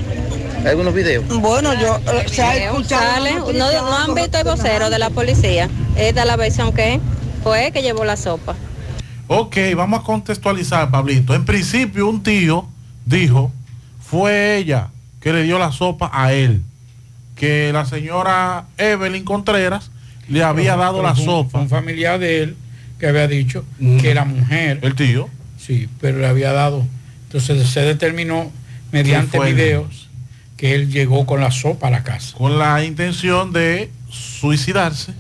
¿Hay 0.60 0.70
algunos 0.70 0.94
videos? 0.94 1.26
Bueno, 1.28 1.74
yo 1.74 2.00
eh, 2.12 2.26
se 2.28 2.42
ha 2.42 2.56
escuchado 2.56 3.26
no, 3.54 3.72
no 3.72 3.98
han 3.98 4.14
visto 4.16 4.38
el 4.38 4.44
vocero 4.44 4.90
de 4.90 5.00
la 5.00 5.10
policía. 5.10 5.70
Esta 5.96 6.22
es 6.22 6.28
la 6.28 6.36
versión 6.36 6.74
que 6.74 7.00
fue 7.44 7.68
él 7.68 7.74
que 7.74 7.82
llevó 7.82 8.06
la 8.06 8.18
sopa. 8.18 8.56
Ok, 9.28 9.58
vamos 9.76 10.02
a 10.02 10.04
contextualizar, 10.04 10.92
Pablito. 10.92 11.34
En 11.34 11.46
principio, 11.46 12.08
un 12.08 12.24
tío 12.24 12.68
dijo, 13.06 13.52
fue 14.02 14.58
ella 14.58 14.90
que 15.22 15.32
le 15.34 15.44
dio 15.44 15.60
la 15.60 15.72
sopa 15.72 16.10
a 16.14 16.34
él. 16.34 16.62
Que 17.36 17.72
la 17.74 17.86
señora 17.86 18.66
Evelyn 18.78 19.24
Contreras 19.24 19.92
le 20.30 20.44
había 20.44 20.76
dado 20.76 21.02
la 21.04 21.12
un- 21.12 21.18
sopa. 21.26 21.60
Un 21.60 21.70
familiar 21.70 22.20
de 22.20 22.44
él 22.44 22.56
que 23.00 23.08
había 23.08 23.28
dicho 23.28 23.66
que 24.02 24.14
la 24.14 24.26
mujer. 24.26 24.80
El 24.82 24.96
tío. 24.96 25.30
Sí, 25.58 25.88
pero 26.02 26.20
le 26.20 26.28
había 26.28 26.52
dado. 26.54 26.86
Entonces 27.26 27.68
se 27.70 27.82
determinó 27.82 28.52
mediante 28.92 29.40
videos 29.40 30.10
que 30.58 30.76
él 30.76 30.92
llegó 30.92 31.26
con 31.26 31.40
la 31.42 31.52
sopa 31.52 31.88
a 31.88 31.92
la 31.92 32.04
casa. 32.04 32.36
Con 32.38 32.58
la 32.60 32.84
intención 32.86 33.52
de 33.52 33.90
suicidarse, 34.10 35.14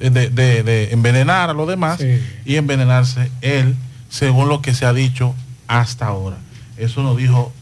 eh, 0.00 0.10
de, 0.10 0.28
de- 0.30 0.62
de 0.62 0.92
envenenar 0.92 1.50
a 1.50 1.52
los 1.54 1.68
demás 1.68 2.00
y 2.44 2.56
envenenarse 2.56 3.30
él, 3.40 3.76
según 4.10 4.48
lo 4.48 4.60
que 4.60 4.74
se 4.74 4.84
ha 4.84 4.92
dicho 4.92 5.34
hasta 5.68 6.06
ahora. 6.06 6.36
Eso 6.76 7.02
nos 7.02 7.16
dijo, 7.16 7.52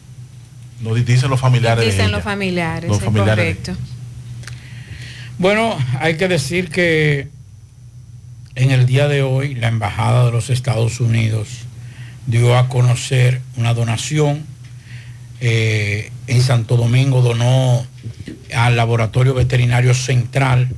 nos 0.81 0.95
di- 0.97 1.03
dicen 1.03 1.31
los 1.31 1.39
familiares 1.41 1.85
de 1.85 1.93
ella. 1.95 2.09
los 2.09 2.23
familiares, 2.25 2.89
Los 2.89 2.99
es 2.99 3.05
familiares 3.05 3.45
de 3.45 3.55
correcto. 3.73 3.85
Bueno, 5.41 5.75
hay 5.99 6.19
que 6.19 6.29
decir 6.29 6.69
que 6.69 7.29
en 8.57 8.71
el 8.73 8.85
día 8.85 9.09
de 9.09 9.23
hoy 9.23 9.55
la 9.55 9.69
Embajada 9.69 10.27
de 10.27 10.33
los 10.33 10.51
Estados 10.51 11.01
Unidos 11.01 11.49
dio 12.27 12.59
a 12.59 12.69
conocer 12.69 13.41
una 13.57 13.73
donación. 13.73 14.45
eh, 15.41 16.13
en 16.27 16.43
Santo 16.43 16.77
Domingo 16.77 17.23
donó 17.23 17.87
al 18.55 18.77
Laboratorio 18.77 19.33
Veterinario 19.33 19.95
Central, 19.95 20.69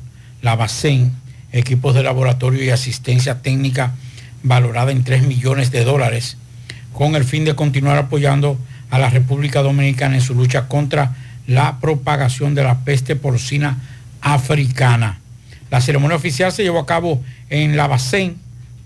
la 0.42 0.54
BACEN, 0.54 1.10
equipos 1.50 1.96
de 1.96 2.04
laboratorio 2.04 2.62
y 2.62 2.70
asistencia 2.70 3.42
técnica 3.42 3.94
valorada 4.44 4.92
en 4.92 5.02
3 5.02 5.26
millones 5.26 5.72
de 5.72 5.82
dólares, 5.82 6.36
con 6.92 7.16
el 7.16 7.24
fin 7.24 7.44
de 7.44 7.56
continuar 7.56 7.98
apoyando 7.98 8.56
a 8.90 9.00
la 9.00 9.10
República 9.10 9.60
Dominicana 9.60 10.14
en 10.14 10.22
su 10.22 10.36
lucha 10.36 10.68
contra 10.68 11.16
la 11.48 11.80
propagación 11.80 12.54
de 12.54 12.62
la 12.62 12.84
peste 12.84 13.16
porcina 13.16 13.80
africana. 14.22 15.20
La 15.70 15.80
ceremonia 15.80 16.16
oficial 16.16 16.52
se 16.52 16.62
llevó 16.62 16.78
a 16.78 16.86
cabo 16.86 17.22
en 17.50 17.76
La 17.76 17.86
Bacén 17.86 18.36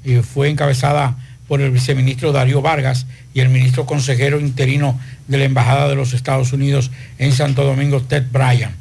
y 0.05 0.17
fue 0.17 0.49
encabezada 0.49 1.17
por 1.47 1.61
el 1.61 1.71
viceministro 1.71 2.33
Darío 2.33 2.63
Vargas 2.63 3.07
y 3.35 3.41
el 3.41 3.49
ministro 3.49 3.87
consejero 3.87 4.41
interino 4.41 4.99
de 5.29 5.39
la 5.39 5.45
Embajada 5.45 5.89
de 5.89 5.95
los 5.95 6.13
Estados 6.13 6.53
Unidos 6.53 6.91
en 7.19 7.33
Santo 7.33 7.65
Domingo, 7.65 8.03
Ted 8.03 8.25
Bryan. 8.33 8.75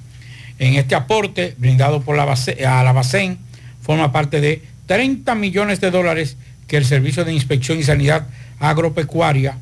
En 0.57 0.75
este 0.75 0.95
aporte 0.95 1.53
brindado 1.57 2.01
por 2.01 2.15
la 2.15 2.23
a 2.23 2.83
la 2.83 2.91
Bacén 2.91 3.37
forma 3.81 4.11
parte 4.11 4.41
de 4.41 4.63
30 4.87 5.35
millones 5.35 5.81
de 5.81 5.91
dólares 5.91 6.37
que 6.67 6.77
el 6.77 6.85
Servicio 6.85 7.25
de 7.25 7.33
Inspección 7.33 7.79
y 7.79 7.83
Sanidad 7.83 8.27
Agropecuaria 8.59 9.57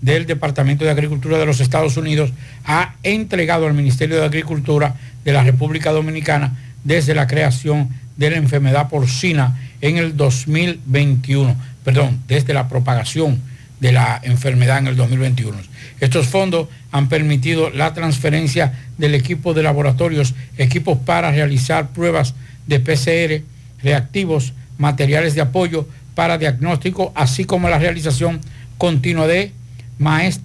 del 0.00 0.26
Departamento 0.26 0.84
de 0.84 0.90
Agricultura 0.90 1.38
de 1.38 1.46
los 1.46 1.60
Estados 1.60 1.96
Unidos 1.96 2.32
ha 2.64 2.94
entregado 3.02 3.66
al 3.66 3.74
Ministerio 3.74 4.16
de 4.16 4.24
Agricultura 4.24 4.94
de 5.24 5.32
la 5.32 5.42
República 5.42 5.92
Dominicana 5.92 6.52
desde 6.84 7.14
la 7.14 7.26
creación 7.26 7.88
de 8.16 8.30
la 8.30 8.36
enfermedad 8.36 8.88
porcina 8.88 9.58
en 9.80 9.96
el 9.96 10.16
2021, 10.16 11.56
perdón, 11.84 12.20
desde 12.28 12.54
la 12.54 12.68
propagación 12.68 13.40
de 13.80 13.92
la 13.92 14.20
enfermedad 14.22 14.78
en 14.78 14.88
el 14.88 14.96
2021. 14.96 15.56
Estos 16.00 16.26
fondos 16.26 16.68
han 16.92 17.08
permitido 17.08 17.70
la 17.70 17.94
transferencia 17.94 18.72
del 18.98 19.14
equipo 19.14 19.54
de 19.54 19.62
laboratorios, 19.62 20.34
equipos 20.58 20.98
para 20.98 21.30
realizar 21.30 21.90
pruebas 21.90 22.34
de 22.66 22.80
PCR, 22.80 23.42
reactivos, 23.82 24.52
materiales 24.78 25.34
de 25.34 25.42
apoyo 25.42 25.86
para 26.14 26.38
diagnóstico, 26.38 27.12
así 27.14 27.44
como 27.44 27.68
la 27.68 27.78
realización 27.78 28.40
continua 28.78 29.26
de, 29.26 29.52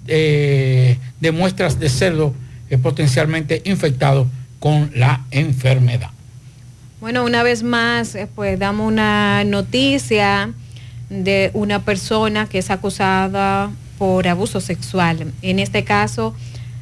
eh, 0.08 0.98
muestras 1.32 1.78
de 1.78 1.88
cerdo 1.88 2.34
eh, 2.70 2.78
potencialmente 2.78 3.62
infectados 3.64 4.28
con 4.66 4.90
la 4.96 5.20
enfermedad. 5.30 6.10
Bueno, 7.00 7.22
una 7.22 7.44
vez 7.44 7.62
más, 7.62 8.16
eh, 8.16 8.26
pues 8.34 8.58
damos 8.58 8.88
una 8.88 9.44
noticia 9.44 10.50
de 11.08 11.52
una 11.54 11.84
persona 11.84 12.48
que 12.48 12.58
es 12.58 12.68
acusada 12.72 13.70
por 13.96 14.26
abuso 14.26 14.60
sexual. 14.60 15.32
En 15.40 15.60
este 15.60 15.84
caso, 15.84 16.34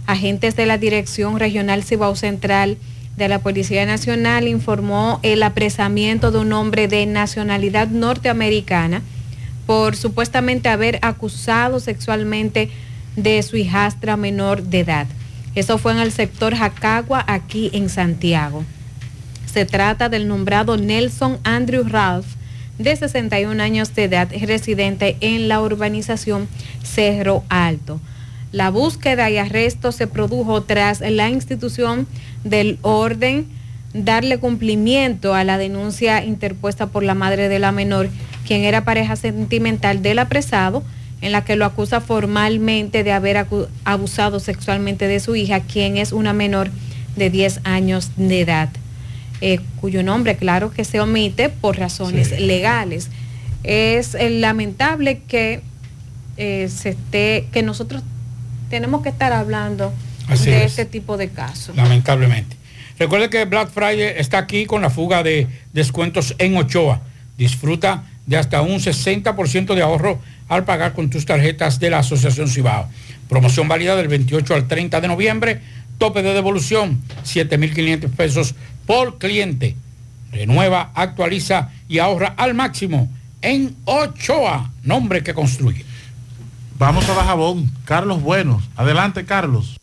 agentes 0.07 0.57
de 0.57 0.65
la 0.65 0.79
Dirección 0.79 1.39
Regional 1.39 1.85
Cibao 1.85 2.17
Central 2.17 2.79
de 3.19 3.29
la 3.29 3.41
Policía 3.41 3.85
Nacional 3.85 4.49
informó 4.49 5.21
el 5.23 5.43
apresamiento 5.43 6.31
de 6.31 6.39
un 6.39 6.55
hombre 6.55 6.89
de 6.89 7.05
nacionalidad 7.05 7.89
norteamericana 7.89 9.03
por 9.67 9.95
supuestamente 9.95 10.71
haber 10.71 11.01
acusado 11.03 11.81
sexualmente 11.81 12.71
de 13.15 13.43
su 13.43 13.59
hijastra 13.59 14.17
menor 14.17 14.63
de 14.63 14.81
edad. 14.81 15.07
Eso 15.55 15.79
fue 15.79 15.93
en 15.93 15.99
el 15.99 16.13
sector 16.13 16.55
Jacagua, 16.55 17.25
aquí 17.27 17.71
en 17.73 17.89
Santiago. 17.89 18.65
Se 19.53 19.65
trata 19.65 20.09
del 20.09 20.27
nombrado 20.27 20.77
Nelson 20.77 21.39
Andrew 21.45 21.85
Ralph, 21.85 22.27
de 22.79 22.97
61 22.97 23.63
años 23.63 23.95
de 23.95 24.05
edad, 24.05 24.29
residente 24.43 25.17
en 25.21 25.49
la 25.49 25.61
urbanización 25.61 26.49
Cerro 26.83 27.45
Alto. 27.49 28.01
La 28.51 28.71
búsqueda 28.71 29.31
y 29.31 29.37
arresto 29.39 29.93
se 29.93 30.07
produjo 30.07 30.63
tras 30.63 31.01
la 31.01 31.29
institución 31.29 32.07
del 32.43 32.79
orden 32.83 33.47
darle 33.95 34.39
cumplimiento 34.39 35.35
a 35.35 35.45
la 35.45 35.57
denuncia 35.57 36.25
interpuesta 36.25 36.89
por 36.89 37.05
la 37.05 37.15
madre 37.15 37.49
de 37.49 37.61
la 37.61 37.73
menor, 37.73 38.11
quien 38.47 38.63
era 38.63 38.85
pareja 38.85 39.17
sentimental 39.17 40.03
del 40.03 40.19
apresado, 40.19 40.83
en 41.25 41.33
la 41.33 41.43
que 41.45 41.57
lo 41.57 41.65
acusa 41.65 42.01
formalmente 42.03 43.03
de 43.03 43.13
haber 43.13 43.47
abusado 43.85 44.41
sexualmente 44.41 45.09
de 45.09 45.21
su 45.21 45.35
hija, 45.37 45.61
quien 45.61 45.97
es 45.97 46.13
una 46.13 46.33
menor 46.35 46.71
de 47.17 47.31
10 47.31 47.61
años 47.65 48.11
de 48.17 48.41
edad, 48.43 48.69
eh, 49.41 49.59
cuyo 49.81 50.03
nombre, 50.03 50.37
claro 50.37 50.71
que 50.71 50.85
se 50.85 51.01
omite 51.01 51.49
por 51.49 51.79
razones 51.79 52.29
Sí. 52.29 52.45
legales. 52.45 53.09
Es 53.63 54.15
eh, 54.15 54.29
lamentable 54.31 55.23
que 55.27 55.63
eh, 56.37 56.69
se 56.69 56.91
esté, 56.91 57.47
que 57.53 57.63
nosotros 57.63 58.03
tenemos 58.69 59.03
que 59.03 59.09
estar 59.09 59.33
hablando 59.33 59.93
Así 60.29 60.51
de 60.51 60.59
es. 60.65 60.73
este 60.73 60.85
tipo 60.85 61.17
de 61.17 61.29
casos. 61.31 61.75
lamentablemente. 61.77 62.57
Recuerde 62.99 63.31
que 63.31 63.45
Black 63.47 63.71
Friday 63.71 64.15
está 64.19 64.39
aquí 64.39 64.67
con 64.67 64.83
la 64.83 64.91
fuga 64.91 65.23
de 65.23 65.47
descuentos 65.73 66.35
en 66.39 66.57
Ochoa. 66.57 67.01
Disfruta 67.39 68.05
de 68.27 68.37
hasta 68.37 68.63
un 68.63 68.79
60% 68.81 69.75
de 69.75 69.83
ahorro 69.83 70.21
al 70.49 70.65
pagar 70.65 70.93
con 70.93 71.11
tus 71.11 71.27
tarjetas 71.27 71.81
de 71.81 71.91
la 71.91 71.99
Asociación 71.99 72.49
Cibao. 72.49 72.89
Promoción 73.29 73.69
válida 73.69 73.97
del 73.97 74.09
28 74.09 74.55
al 74.55 74.69
30 74.69 75.01
de 75.01 75.09
noviembre. 75.09 75.61
Tope 75.99 76.23
de 76.23 76.35
devolución, 76.35 77.01
7.500 77.25 78.11
pesos 78.11 78.55
por 78.87 79.19
cliente. 79.19 79.77
Renueva, 80.33 80.91
actualiza 80.95 81.71
y 81.89 81.99
ahorra 81.99 82.35
al 82.37 82.55
máximo 82.55 83.09
en 83.43 83.77
Ochoa, 83.85 84.73
nombre 84.83 85.23
que 85.23 85.35
construye. 85.35 85.85
Vamos 86.79 87.09
a 87.09 87.15
Dajabón. 87.15 87.71
Carlos 87.85 88.23
Buenos. 88.23 88.65
Adelante, 88.75 89.25
Carlos. 89.25 89.77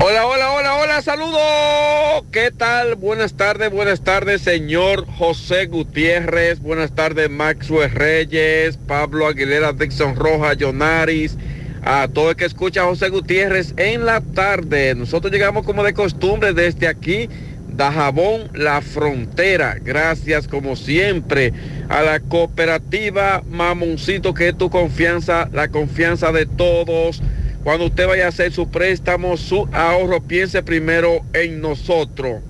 Hola, 0.00 0.26
hola, 0.26 0.52
hola, 0.52 0.74
hola, 0.74 1.02
saludos. 1.02 2.24
¿Qué 2.32 2.50
tal? 2.50 2.96
Buenas 2.96 3.34
tardes, 3.34 3.70
buenas 3.70 4.02
tardes, 4.02 4.42
señor 4.42 5.06
José 5.06 5.66
Gutiérrez. 5.66 6.58
Buenas 6.58 6.94
tardes, 6.94 7.30
Maxwell 7.30 7.90
Reyes, 7.92 8.76
Pablo 8.76 9.28
Aguilera, 9.28 9.72
Dixon 9.72 10.16
Roja, 10.16 10.54
Jonaris. 10.54 11.36
A 11.84 12.08
todo 12.08 12.30
el 12.30 12.36
que 12.36 12.44
escucha 12.44 12.84
José 12.84 13.08
Gutiérrez 13.08 13.72
en 13.76 14.04
la 14.04 14.20
tarde. 14.20 14.94
Nosotros 14.96 15.32
llegamos 15.32 15.64
como 15.64 15.84
de 15.84 15.94
costumbre 15.94 16.52
desde 16.52 16.88
aquí, 16.88 17.28
Dajabón, 17.68 18.50
la 18.52 18.82
frontera. 18.82 19.76
Gracias 19.80 20.48
como 20.48 20.74
siempre 20.74 21.52
a 21.88 22.02
la 22.02 22.18
cooperativa 22.18 23.44
Mamoncito, 23.48 24.34
que 24.34 24.48
es 24.48 24.58
tu 24.58 24.70
confianza, 24.70 25.48
la 25.52 25.68
confianza 25.68 26.32
de 26.32 26.46
todos. 26.46 27.22
Cuando 27.64 27.86
usted 27.86 28.06
vaya 28.06 28.26
a 28.26 28.28
hacer 28.28 28.52
su 28.52 28.68
préstamo, 28.68 29.38
su 29.38 29.66
ahorro, 29.72 30.22
piense 30.22 30.62
primero 30.62 31.22
en 31.32 31.62
nosotros. 31.62 32.42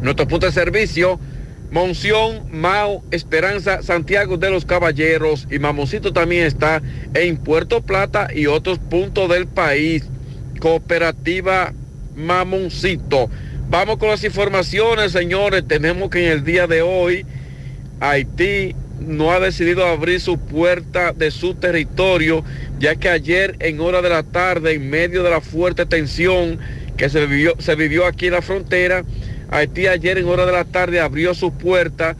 Nuestro 0.00 0.26
punto 0.26 0.46
de 0.46 0.52
servicio, 0.52 1.20
Monción, 1.70 2.44
Mao, 2.50 3.02
Esperanza, 3.10 3.82
Santiago 3.82 4.38
de 4.38 4.48
los 4.48 4.64
Caballeros 4.64 5.46
y 5.50 5.58
Mamoncito 5.58 6.14
también 6.14 6.46
está 6.46 6.80
en 7.12 7.36
Puerto 7.36 7.82
Plata 7.82 8.28
y 8.34 8.46
otros 8.46 8.78
puntos 8.78 9.28
del 9.28 9.46
país. 9.46 10.04
Cooperativa 10.60 11.74
Mamoncito. 12.16 13.28
Vamos 13.68 13.98
con 13.98 14.08
las 14.08 14.24
informaciones, 14.24 15.12
señores. 15.12 15.68
Tenemos 15.68 16.08
que 16.08 16.24
en 16.24 16.32
el 16.32 16.44
día 16.44 16.66
de 16.66 16.80
hoy 16.80 17.26
Haití 18.00 18.74
no 19.00 19.32
ha 19.32 19.40
decidido 19.40 19.86
abrir 19.86 20.20
su 20.20 20.38
puerta 20.38 21.12
de 21.12 21.30
su 21.30 21.54
territorio, 21.54 22.44
ya 22.78 22.96
que 22.96 23.08
ayer 23.08 23.56
en 23.60 23.80
hora 23.80 24.02
de 24.02 24.08
la 24.10 24.22
tarde, 24.22 24.74
en 24.74 24.90
medio 24.90 25.22
de 25.22 25.30
la 25.30 25.40
fuerte 25.40 25.86
tensión 25.86 26.58
que 26.96 27.08
se 27.08 27.26
vivió, 27.26 27.54
se 27.58 27.74
vivió 27.74 28.06
aquí 28.06 28.26
en 28.26 28.32
la 28.32 28.42
frontera, 28.42 29.04
Haití 29.50 29.86
ayer 29.86 30.18
en 30.18 30.28
hora 30.28 30.44
de 30.44 30.52
la 30.52 30.64
tarde 30.64 31.00
abrió 31.00 31.32
su 31.34 31.52
puerta, 31.52 32.16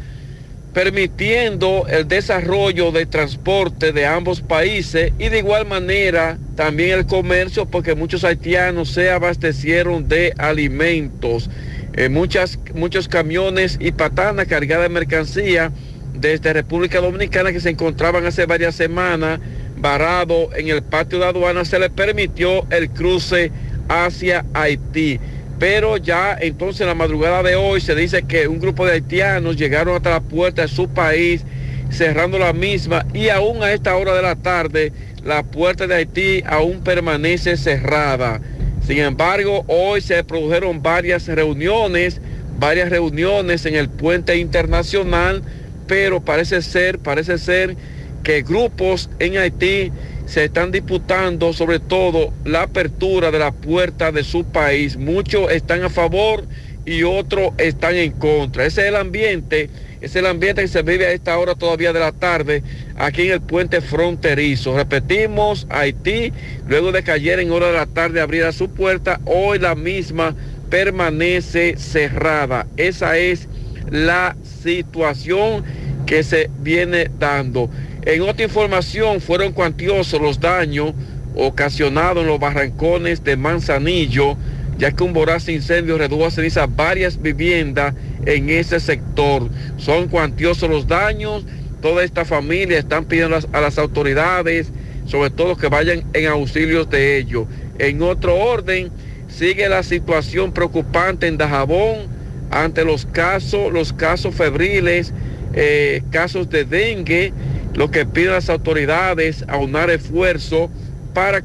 permitiendo 0.72 1.86
el 1.88 2.08
desarrollo 2.08 2.90
de 2.90 3.04
transporte 3.06 3.92
de 3.92 4.06
ambos 4.06 4.40
países 4.40 5.12
y 5.18 5.28
de 5.28 5.38
igual 5.38 5.66
manera 5.66 6.38
también 6.56 6.98
el 6.98 7.06
comercio, 7.06 7.66
porque 7.66 7.94
muchos 7.94 8.24
haitianos 8.24 8.90
se 8.90 9.10
abastecieron 9.10 10.08
de 10.08 10.32
alimentos. 10.38 11.50
Eh, 11.94 12.08
muchas, 12.08 12.58
muchos 12.74 13.08
camiones 13.08 13.76
y 13.80 13.92
patanas 13.92 14.46
cargadas 14.46 14.84
de 14.84 14.94
mercancía 14.94 15.72
desde 16.20 16.52
República 16.52 17.00
Dominicana 17.00 17.52
que 17.52 17.60
se 17.60 17.70
encontraban 17.70 18.26
hace 18.26 18.46
varias 18.46 18.74
semanas 18.74 19.40
varados 19.76 20.48
en 20.56 20.68
el 20.68 20.82
patio 20.82 21.18
de 21.18 21.26
aduana, 21.26 21.64
se 21.64 21.78
les 21.78 21.90
permitió 21.90 22.66
el 22.70 22.90
cruce 22.90 23.52
hacia 23.88 24.44
Haití. 24.54 25.20
Pero 25.58 25.96
ya 25.96 26.36
entonces 26.40 26.82
en 26.82 26.88
la 26.88 26.94
madrugada 26.94 27.42
de 27.42 27.56
hoy 27.56 27.80
se 27.80 27.94
dice 27.94 28.22
que 28.22 28.46
un 28.46 28.60
grupo 28.60 28.86
de 28.86 28.92
haitianos 28.92 29.56
llegaron 29.56 29.96
hasta 29.96 30.10
la 30.10 30.20
puerta 30.20 30.62
de 30.62 30.68
su 30.68 30.88
país, 30.88 31.42
cerrando 31.90 32.38
la 32.38 32.52
misma 32.52 33.06
y 33.14 33.28
aún 33.28 33.62
a 33.62 33.72
esta 33.72 33.96
hora 33.96 34.14
de 34.14 34.22
la 34.22 34.36
tarde 34.36 34.92
la 35.24 35.42
puerta 35.42 35.86
de 35.86 35.94
Haití 35.94 36.42
aún 36.46 36.80
permanece 36.80 37.56
cerrada. 37.56 38.40
Sin 38.86 38.98
embargo, 38.98 39.64
hoy 39.66 40.00
se 40.00 40.24
produjeron 40.24 40.82
varias 40.82 41.26
reuniones, 41.26 42.20
varias 42.58 42.88
reuniones 42.88 43.66
en 43.66 43.74
el 43.74 43.88
puente 43.88 44.36
internacional, 44.36 45.42
pero 45.88 46.20
parece 46.20 46.62
ser, 46.62 47.00
parece 47.00 47.38
ser 47.38 47.76
que 48.22 48.42
grupos 48.42 49.10
en 49.18 49.38
Haití 49.38 49.90
se 50.26 50.44
están 50.44 50.70
disputando 50.70 51.52
sobre 51.54 51.80
todo 51.80 52.32
la 52.44 52.62
apertura 52.62 53.30
de 53.30 53.38
la 53.38 53.50
puerta 53.52 54.12
de 54.12 54.22
su 54.22 54.44
país. 54.44 54.96
Muchos 54.96 55.50
están 55.50 55.82
a 55.82 55.88
favor 55.88 56.44
y 56.84 57.02
otros 57.02 57.52
están 57.56 57.96
en 57.96 58.12
contra. 58.12 58.66
Ese 58.66 58.82
es 58.82 58.88
el 58.88 58.96
ambiente 58.96 59.70
Es 60.00 60.14
el 60.14 60.26
ambiente 60.26 60.62
que 60.62 60.68
se 60.68 60.82
vive 60.82 61.06
a 61.06 61.12
esta 61.12 61.36
hora 61.38 61.56
todavía 61.56 61.92
de 61.92 61.98
la 61.98 62.12
tarde 62.12 62.62
aquí 62.96 63.22
en 63.22 63.32
el 63.32 63.40
puente 63.40 63.80
fronterizo. 63.80 64.76
Repetimos, 64.76 65.66
Haití, 65.70 66.32
luego 66.68 66.92
de 66.92 67.02
que 67.02 67.10
ayer 67.10 67.40
en 67.40 67.50
hora 67.50 67.66
de 67.66 67.72
la 67.72 67.86
tarde 67.86 68.20
abriera 68.20 68.52
su 68.52 68.68
puerta, 68.68 69.20
hoy 69.24 69.58
la 69.58 69.74
misma 69.74 70.36
permanece 70.70 71.76
cerrada. 71.78 72.66
Esa 72.76 73.16
es 73.16 73.48
la 73.90 74.36
situación 74.42 75.64
que 76.06 76.22
se 76.22 76.50
viene 76.60 77.10
dando. 77.18 77.70
En 78.02 78.22
otra 78.22 78.44
información, 78.44 79.20
fueron 79.20 79.52
cuantiosos 79.52 80.20
los 80.20 80.40
daños 80.40 80.94
ocasionados 81.36 82.22
en 82.22 82.28
los 82.28 82.40
barrancones 82.40 83.22
de 83.22 83.36
Manzanillo, 83.36 84.36
ya 84.78 84.92
que 84.92 85.04
un 85.04 85.12
voraz 85.12 85.48
incendio 85.48 85.98
redujo 85.98 86.26
a 86.26 86.30
ceniza 86.30 86.66
varias 86.66 87.20
viviendas 87.20 87.94
en 88.24 88.48
ese 88.48 88.80
sector. 88.80 89.48
Son 89.76 90.08
cuantiosos 90.08 90.70
los 90.70 90.86
daños. 90.86 91.44
Toda 91.82 92.02
esta 92.02 92.24
familia 92.24 92.78
están 92.78 93.04
pidiendo 93.04 93.36
a 93.36 93.40
las, 93.40 93.48
a 93.52 93.60
las 93.60 93.78
autoridades, 93.78 94.72
sobre 95.06 95.30
todo 95.30 95.56
que 95.56 95.68
vayan 95.68 96.04
en 96.12 96.26
auxilios 96.26 96.88
de 96.90 97.18
ellos. 97.18 97.46
En 97.78 98.02
otro 98.02 98.36
orden, 98.36 98.90
sigue 99.28 99.68
la 99.68 99.82
situación 99.82 100.52
preocupante 100.52 101.26
en 101.26 101.36
Dajabón 101.36 102.17
ante 102.50 102.84
los 102.84 103.06
casos, 103.06 103.72
los 103.72 103.92
casos 103.92 104.34
febriles, 104.34 105.12
eh, 105.54 106.02
casos 106.10 106.48
de 106.50 106.64
dengue, 106.64 107.32
lo 107.74 107.90
que 107.90 108.06
piden 108.06 108.32
las 108.32 108.48
autoridades 108.48 109.44
aunar 109.48 109.90
esfuerzo 109.90 110.70
para 111.14 111.42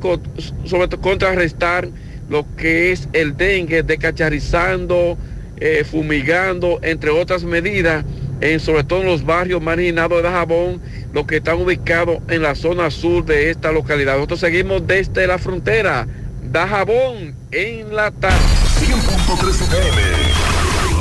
sobre 0.65 0.87
todo 0.87 1.01
contrarrestar 1.01 1.89
lo 2.29 2.45
que 2.55 2.91
es 2.91 3.09
el 3.13 3.35
dengue, 3.35 3.83
descacharrizando, 3.83 5.17
eh, 5.57 5.83
fumigando, 5.89 6.79
entre 6.81 7.09
otras 7.09 7.43
medidas, 7.43 8.05
en, 8.41 8.59
sobre 8.59 8.83
todo 8.83 9.01
en 9.01 9.07
los 9.07 9.25
barrios 9.25 9.61
marginados 9.61 10.17
de 10.17 10.23
Dajabón, 10.23 10.81
los 11.13 11.25
que 11.25 11.37
están 11.37 11.61
ubicados 11.61 12.19
en 12.29 12.41
la 12.41 12.55
zona 12.55 12.91
sur 12.91 13.25
de 13.25 13.49
esta 13.49 13.71
localidad. 13.71 14.15
Nosotros 14.15 14.39
seguimos 14.39 14.85
desde 14.87 15.27
la 15.27 15.37
frontera, 15.37 16.07
Dajabón, 16.51 17.35
en 17.51 17.95
la 17.95 18.11
tarde. 18.11 18.37
100.3 18.79 19.49
FM. 19.49 20.52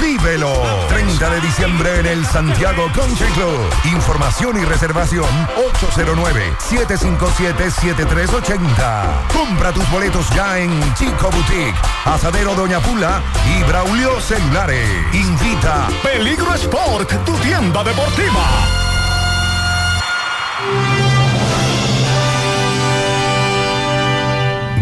Vívelo. 0.00 0.52
30 0.88 1.30
de 1.30 1.40
diciembre 1.40 2.00
en 2.00 2.06
el 2.06 2.26
Santiago 2.26 2.90
Country 2.94 3.30
Club. 3.32 3.70
Información 3.92 4.60
y 4.60 4.64
reservación 4.64 5.26
809-757-7380. 6.68 9.28
Compra 9.32 9.72
tus 9.72 9.88
boletos 9.90 10.28
ya 10.30 10.58
en 10.58 10.70
Chico 10.94 11.30
Boutique, 11.30 11.74
Asadero 12.04 12.54
Doña 12.54 12.80
Pula 12.80 13.22
y 13.56 13.62
Braulio 13.64 14.20
Celulares. 14.20 14.88
Invita 15.12 15.88
Peligro 16.02 16.54
Sport, 16.54 17.12
tu 17.24 17.36
tienda 17.38 17.82
deportiva. 17.84 18.42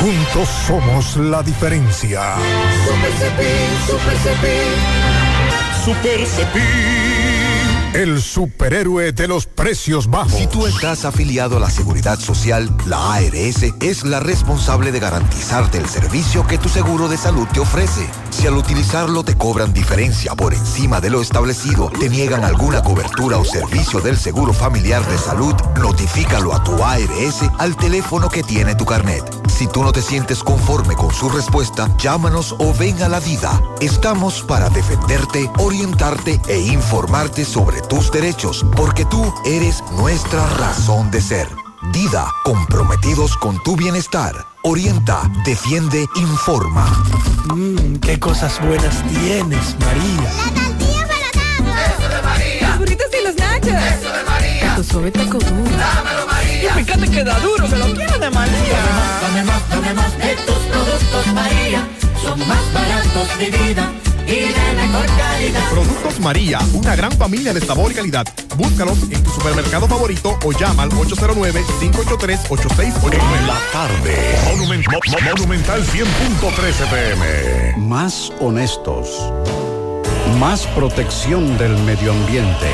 Juntos 0.00 0.48
somos 0.66 1.16
la 1.16 1.42
diferencia. 1.42 2.34
Super 2.86 3.12
Cepín, 3.12 3.70
Super 3.86 4.16
Cepín. 4.18 5.84
Super 5.84 6.26
Cepín. 6.26 7.19
El 7.92 8.22
superhéroe 8.22 9.10
de 9.10 9.26
los 9.26 9.46
precios 9.46 10.08
bajos. 10.08 10.34
Si 10.34 10.46
tú 10.46 10.64
estás 10.64 11.04
afiliado 11.04 11.56
a 11.56 11.60
la 11.60 11.70
Seguridad 11.70 12.20
Social, 12.20 12.70
la 12.86 13.14
ARS 13.14 13.64
es 13.80 14.04
la 14.04 14.20
responsable 14.20 14.92
de 14.92 15.00
garantizarte 15.00 15.78
el 15.78 15.88
servicio 15.88 16.46
que 16.46 16.56
tu 16.56 16.68
seguro 16.68 17.08
de 17.08 17.16
salud 17.16 17.48
te 17.52 17.58
ofrece. 17.58 18.08
Si 18.30 18.46
al 18.46 18.54
utilizarlo 18.54 19.24
te 19.24 19.36
cobran 19.36 19.72
diferencia 19.72 20.36
por 20.36 20.54
encima 20.54 21.00
de 21.00 21.10
lo 21.10 21.20
establecido, 21.20 21.90
te 21.98 22.08
niegan 22.08 22.44
alguna 22.44 22.80
cobertura 22.80 23.38
o 23.38 23.44
servicio 23.44 24.00
del 24.00 24.16
Seguro 24.16 24.52
Familiar 24.52 25.04
de 25.08 25.18
Salud, 25.18 25.54
notifícalo 25.80 26.54
a 26.54 26.62
tu 26.62 26.80
ARS 26.84 27.42
al 27.58 27.76
teléfono 27.76 28.28
que 28.28 28.44
tiene 28.44 28.76
tu 28.76 28.84
carnet. 28.84 29.39
Si 29.50 29.66
tú 29.66 29.82
no 29.82 29.92
te 29.92 30.00
sientes 30.00 30.42
conforme 30.42 30.94
con 30.94 31.12
su 31.12 31.28
respuesta, 31.28 31.94
llámanos 31.98 32.54
o 32.58 32.72
ven 32.72 33.02
a 33.02 33.08
la 33.08 33.20
vida. 33.20 33.60
Estamos 33.80 34.42
para 34.42 34.70
defenderte, 34.70 35.50
orientarte 35.58 36.40
e 36.48 36.58
informarte 36.60 37.44
sobre 37.44 37.82
tus 37.82 38.10
derechos, 38.10 38.64
porque 38.74 39.04
tú 39.04 39.32
eres 39.44 39.82
nuestra 39.98 40.46
razón 40.56 41.10
de 41.10 41.20
ser. 41.20 41.46
Dida, 41.92 42.26
comprometidos 42.44 43.36
con 43.36 43.62
tu 43.62 43.76
bienestar. 43.76 44.34
Orienta, 44.62 45.30
defiende, 45.44 46.06
informa. 46.16 46.86
Mmm, 47.54 47.96
qué 47.96 48.18
cosas 48.18 48.58
buenas 48.66 49.02
tienes, 49.08 49.76
María. 49.80 50.30
Eso 51.96 52.08
de 52.08 52.22
María. 52.22 52.68
Los 52.68 52.78
burritos 52.78 53.06
y 53.20 53.24
los 53.26 53.36
nachos. 53.36 53.68
Eso 53.68 54.12
de 54.12 54.24
María. 54.24 54.74
Tu 54.76 54.84
suave 54.84 55.10
taco 55.10 55.38
duro. 55.38 56.19
María. 56.68 56.80
Y 56.80 56.84
fíjate 56.84 57.08
que 57.10 57.24
da 57.24 57.38
duro, 57.40 57.68
que 57.68 57.76
lo 57.76 57.92
quiero 57.94 58.18
de 58.18 58.30
María. 58.30 58.78
Dame 59.22 59.44
más, 59.44 59.68
dame 59.70 59.94
más 59.94 60.16
de 60.18 60.34
tus 60.36 60.54
productos, 60.56 61.26
María. 61.34 61.86
Son 62.22 62.38
más 62.46 62.72
baratos 62.74 63.38
de 63.38 63.50
vida 63.50 63.90
y 64.26 64.52
de 64.52 64.72
mejor 64.76 65.06
calidad. 65.16 65.70
Productos 65.70 66.20
María, 66.20 66.58
una 66.74 66.94
gran 66.96 67.12
familia 67.12 67.52
de 67.54 67.60
sabor 67.60 67.90
y 67.92 67.94
calidad. 67.94 68.26
Búscalos 68.56 68.98
en 69.10 69.22
tu 69.22 69.30
supermercado 69.30 69.86
favorito 69.88 70.38
o 70.44 70.52
llama 70.52 70.82
al 70.84 70.90
809-583-8689. 70.90 73.38
En 73.38 73.46
la 73.46 73.58
tarde. 73.72 74.38
Monument- 74.50 74.86
Mo- 74.90 74.98
Mo- 75.10 75.18
Monumental 75.36 75.82
100.13 75.84 76.86
pm. 76.90 77.74
Más 77.78 78.30
honestos. 78.40 79.08
Más 80.38 80.66
protección 80.68 81.58
del 81.58 81.76
medio 81.78 82.12
ambiente. 82.12 82.68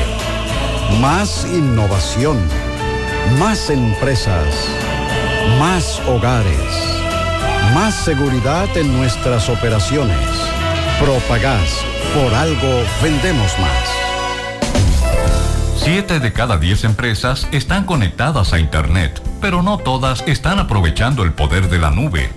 Más 0.99 1.45
innovación. 1.51 2.37
Más 3.35 3.69
empresas. 3.69 4.47
Más 5.59 5.99
hogares. 6.07 7.03
Más 7.75 7.93
seguridad 7.93 8.65
en 8.75 8.97
nuestras 8.97 9.49
operaciones. 9.49 10.17
Propagás. 10.99 11.83
Por 12.15 12.33
algo 12.33 12.83
vendemos 13.03 13.51
más. 13.59 13.87
Siete 15.75 16.19
de 16.19 16.33
cada 16.33 16.57
diez 16.57 16.83
empresas 16.83 17.47
están 17.51 17.83
conectadas 17.83 18.53
a 18.53 18.59
Internet, 18.59 19.21
pero 19.41 19.61
no 19.61 19.77
todas 19.77 20.23
están 20.25 20.57
aprovechando 20.57 21.23
el 21.23 21.33
poder 21.33 21.69
de 21.69 21.77
la 21.79 21.91
nube. 21.91 22.36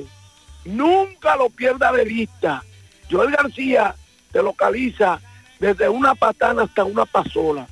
nunca 0.63 1.35
lo 1.35 1.49
pierda 1.49 1.91
de 1.91 2.05
vista. 2.05 2.63
Joel 3.11 3.31
García 3.31 3.93
te 4.31 4.41
localiza 4.41 5.19
desde 5.59 5.89
una 5.89 6.15
patana 6.15 6.63
hasta 6.63 6.85
una 6.85 7.05
pasola. 7.05 7.67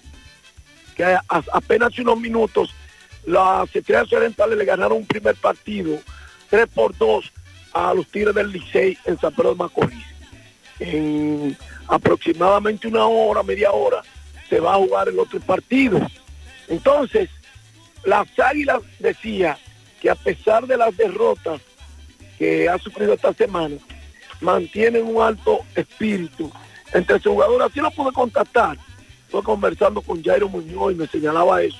que 0.96 1.04
a- 1.04 1.22
apenas 1.52 1.98
unos 1.98 2.18
minutos 2.18 2.74
las 3.24 3.74
Estrellas 3.74 4.12
Orientales 4.12 4.58
le 4.58 4.64
ganaron 4.64 4.98
un 4.98 5.06
primer 5.06 5.36
partido 5.36 5.98
3 6.48 6.66
por 6.74 6.96
2 6.96 7.30
a 7.72 7.94
los 7.94 8.06
Tigres 8.08 8.34
del 8.34 8.50
Licey 8.50 8.98
en 9.04 9.18
San 9.20 9.32
Pedro 9.32 9.50
de 9.50 9.56
Macorís. 9.56 10.04
En 10.80 11.56
aproximadamente 11.86 12.88
una 12.88 13.04
hora, 13.04 13.42
media 13.42 13.70
hora, 13.70 14.02
se 14.50 14.60
va 14.60 14.74
a 14.74 14.78
jugar 14.78 15.08
el 15.08 15.18
otro 15.18 15.40
partido. 15.40 15.98
Entonces, 16.68 17.30
las 18.04 18.26
Águilas 18.38 18.82
decía 18.98 19.56
que 20.00 20.10
a 20.10 20.14
pesar 20.14 20.66
de 20.66 20.76
las 20.76 20.94
derrotas 20.96 21.60
que 22.38 22.68
ha 22.68 22.78
sufrido 22.78 23.14
esta 23.14 23.32
semana, 23.32 23.76
mantienen 24.40 25.06
un 25.06 25.22
alto 25.22 25.60
espíritu 25.74 26.50
entre 26.92 27.20
sus 27.20 27.32
jugadores. 27.32 27.68
Así 27.70 27.80
lo 27.80 27.90
pude 27.90 28.12
contactar. 28.12 28.76
Estuve 29.24 29.42
conversando 29.42 30.00
con 30.02 30.22
Jairo 30.22 30.48
Muñoz 30.48 30.92
y 30.92 30.96
me 30.96 31.06
señalaba 31.06 31.62
eso. 31.62 31.78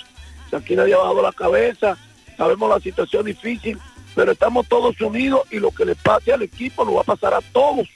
Aquí 0.53 0.77
nadie 0.77 0.95
ha 0.95 0.99
bajado 0.99 1.23
la 1.23 1.33
cabeza, 1.33 1.97
sabemos 2.37 2.69
la 2.69 2.81
situación 2.81 3.25
difícil, 3.25 3.79
pero 4.15 4.33
estamos 4.33 4.69
todos 4.69 5.01
unidos 5.01 5.43
y 5.51 5.59
lo 5.59 5.71
que 5.71 5.85
le 5.85 5.95
pase 5.95 6.33
al 6.33 6.43
equipo 6.43 6.85
lo 6.85 6.95
va 6.95 7.03
a 7.03 7.05
pasar 7.05 7.35
a 7.35 7.41
todos. 7.41 7.89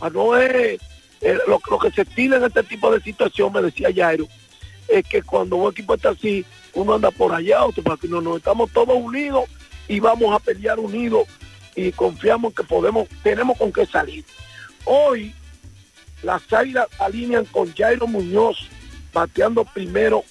Ah, 0.00 0.10
no 0.10 0.36
es 0.36 0.80
eh, 1.22 1.38
lo, 1.46 1.60
que 1.60 1.90
se 1.92 2.02
estila 2.02 2.36
en 2.36 2.44
este 2.44 2.62
tipo 2.64 2.90
de 2.90 3.00
situación, 3.00 3.52
me 3.52 3.62
decía 3.62 3.90
Jairo, 3.94 4.26
es 4.88 5.06
que 5.06 5.22
cuando 5.22 5.56
un 5.56 5.70
equipo 5.70 5.94
está 5.94 6.10
así, 6.10 6.44
uno 6.74 6.94
anda 6.94 7.10
por 7.12 7.32
allá, 7.32 7.64
otro 7.64 7.82
para 7.82 7.94
aquí. 7.94 8.08
No, 8.08 8.20
no, 8.20 8.36
estamos 8.36 8.70
todos 8.72 8.96
unidos 8.96 9.44
y 9.88 10.00
vamos 10.00 10.34
a 10.34 10.40
pelear 10.40 10.80
unidos 10.80 11.28
y 11.76 11.92
confiamos 11.92 12.54
que 12.54 12.64
podemos, 12.64 13.08
tenemos 13.22 13.56
con 13.56 13.72
qué 13.72 13.86
salir. 13.86 14.24
Hoy 14.84 15.32
las 16.22 16.52
águilas 16.52 16.88
alinean 16.98 17.44
con 17.46 17.72
Jairo 17.72 18.06
Muñoz 18.06 18.68
bateando 19.12 19.64
primero 19.64 20.24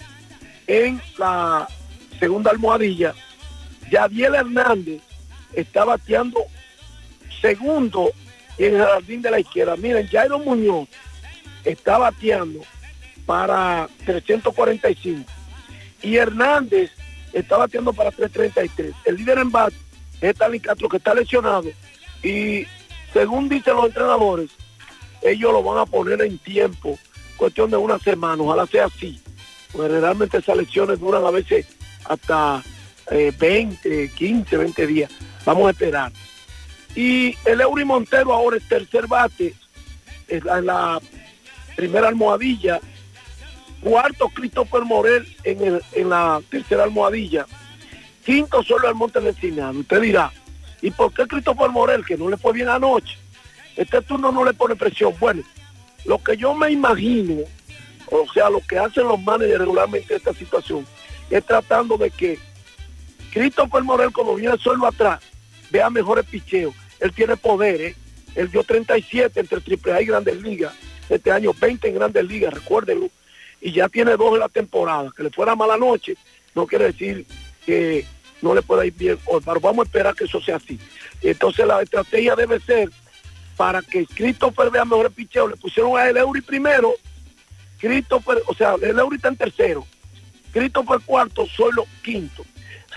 en 0.68 1.01
la 1.18 1.68
segunda 2.19 2.51
almohadilla. 2.51 3.13
Yadiel 3.89 4.35
Hernández 4.35 5.01
está 5.53 5.85
bateando 5.85 6.39
segundo 7.41 8.11
en 8.66 8.76
el 8.76 8.86
jardín 8.86 9.22
de 9.22 9.32
la 9.32 9.40
izquierda. 9.40 9.76
Miren, 9.76 10.08
Jairo 10.08 10.40
Muñoz 10.40 10.88
está 11.64 11.98
bateando 11.98 12.62
para 13.26 13.88
345 14.06 15.30
y 16.02 16.16
Hernández 16.16 16.92
está 17.34 17.58
bateando 17.58 17.94
para 17.94 18.12
333. 18.12 18.94
El 19.06 19.16
líder 19.16 19.40
en 19.40 19.52
bate 19.52 19.76
es 20.22 20.32
Stanley 20.32 20.60
Castro 20.60 20.90
que 20.90 20.98
está 20.98 21.14
lesionado 21.14 21.70
y 22.24 22.66
según 23.14 23.50
dicen 23.50 23.76
los 23.76 23.88
entrenadores, 23.88 24.52
ellos 25.22 25.52
lo 25.52 25.64
van 25.64 25.80
a 25.80 25.86
poner 25.86 26.22
en 26.22 26.38
tiempo, 26.38 26.98
cuestión 27.38 27.70
de 27.70 27.78
una 27.78 28.00
semana, 28.00 28.42
ojalá 28.42 28.66
sea 28.66 28.86
así, 28.86 29.22
porque 29.72 30.00
realmente 30.00 30.38
esas 30.38 30.58
lesiones 30.58 31.00
duran 31.00 31.26
a 31.26 31.32
veces 31.32 31.66
hasta 32.06 32.64
eh, 33.12 33.34
20, 33.38 34.10
15, 34.10 34.58
20 34.58 34.88
días. 34.88 35.12
Vamos 35.46 35.68
a 35.68 35.72
esperar. 35.72 36.12
Y 36.95 37.35
el 37.45 37.61
Eury 37.61 37.85
Montero 37.85 38.34
ahora 38.34 38.57
es 38.57 38.68
tercer 38.68 39.07
bate, 39.07 39.53
en 40.27 40.65
la 40.65 40.99
primera 41.76 42.07
almohadilla. 42.07 42.80
Cuarto, 43.81 44.30
Christopher 44.30 44.84
Morel 44.84 45.27
en, 45.43 45.61
el- 45.63 45.81
en 45.93 46.09
la 46.09 46.41
tercera 46.49 46.84
almohadilla. 46.84 47.45
Quinto, 48.26 48.61
solo 48.63 48.88
el 48.88 48.95
Monte 48.95 49.19
Encinar. 49.19 49.76
Usted 49.76 50.01
dirá, 50.01 50.31
¿y 50.81 50.91
por 50.91 51.11
qué 51.13 51.26
Christopher 51.27 51.69
Morel, 51.72 52.05
que 52.05 52.18
no 52.18 52.30
le 52.30 52.38
fue 52.38 52.53
bien 52.53 52.69
anoche? 52.69 53.18
Este 53.76 54.01
turno 54.03 54.31
no 54.31 54.43
le 54.45 54.53
pone 54.53 54.76
presión. 54.76 55.13
Bueno, 55.19 55.41
lo 56.05 56.22
que 56.23 56.38
yo 56.38 56.53
me 56.53 56.69
imagino, 56.72 57.38
o 58.11 58.31
sea, 58.34 58.49
lo 58.49 58.61
que 58.61 58.77
hacen 58.77 59.07
los 59.07 59.19
managers 59.19 59.59
regularmente 59.59 60.13
en 60.13 60.18
esta 60.18 60.34
situación, 60.34 60.85
es 61.30 61.43
tratando 61.45 61.97
de 61.97 62.11
que 62.11 62.38
Christopher 63.34 63.84
Morel, 63.84 64.11
como 64.11 64.35
viene 64.35 64.57
solo 64.57 64.85
atrás, 64.85 65.19
vea 65.72 65.89
mejores 65.89 66.26
picheos. 66.26 66.76
Él 67.02 67.11
tiene 67.11 67.36
poder, 67.36 67.82
¿eh? 67.82 67.95
Él 68.36 68.49
dio 68.49 68.64
37 68.64 69.40
entre 69.40 69.57
AAA 69.57 70.02
y 70.02 70.06
Grandes 70.06 70.41
Ligas. 70.41 70.73
Este 71.10 71.32
año 71.32 71.52
20 71.60 71.90
en 71.90 71.95
Grandes 71.95 72.26
Ligas, 72.26 72.53
recuérdenlo. 72.53 73.10
Y 73.60 73.73
ya 73.73 73.90
tiene 73.90 74.15
dos 74.15 74.34
en 74.34 74.40
la 74.40 74.49
temporada. 74.49 75.11
Que 75.15 75.23
le 75.23 75.30
fuera 75.30 75.56
mala 75.56 75.78
noche 75.78 76.15
no 76.56 76.68
quiere 76.68 76.86
decir 76.86 77.26
que 77.65 78.06
no 78.41 78.53
le 78.56 78.61
pueda 78.61 78.86
ir 78.86 78.94
bien. 78.94 79.18
Pero 79.26 79.60
vamos 79.60 79.86
a 79.86 79.88
esperar 79.88 80.15
que 80.15 80.26
eso 80.26 80.41
sea 80.41 80.57
así. 80.57 80.80
Entonces 81.22 81.65
la 81.65 81.82
estrategia 81.82 82.36
debe 82.36 82.60
ser 82.60 82.90
para 83.57 83.82
que 83.82 84.06
Christopher 84.06 84.69
vea 84.69 84.86
mejores 84.86 85.11
picheos. 85.11 85.52
Le 85.52 85.57
pusieron 85.57 85.98
a 85.98 86.10
el 86.10 86.18
Eury 86.18 86.41
primero. 86.41 86.94
Christopher, 87.80 88.41
o 88.48 88.53
sea, 88.53 88.76
el 88.82 88.98
Eury 88.98 89.18
está 89.18 89.30
en 89.30 89.38
tercero. 89.38 89.86
Christopher 90.52 90.99
cuarto, 91.06 91.48
solo 91.48 91.86
quinto. 92.03 92.45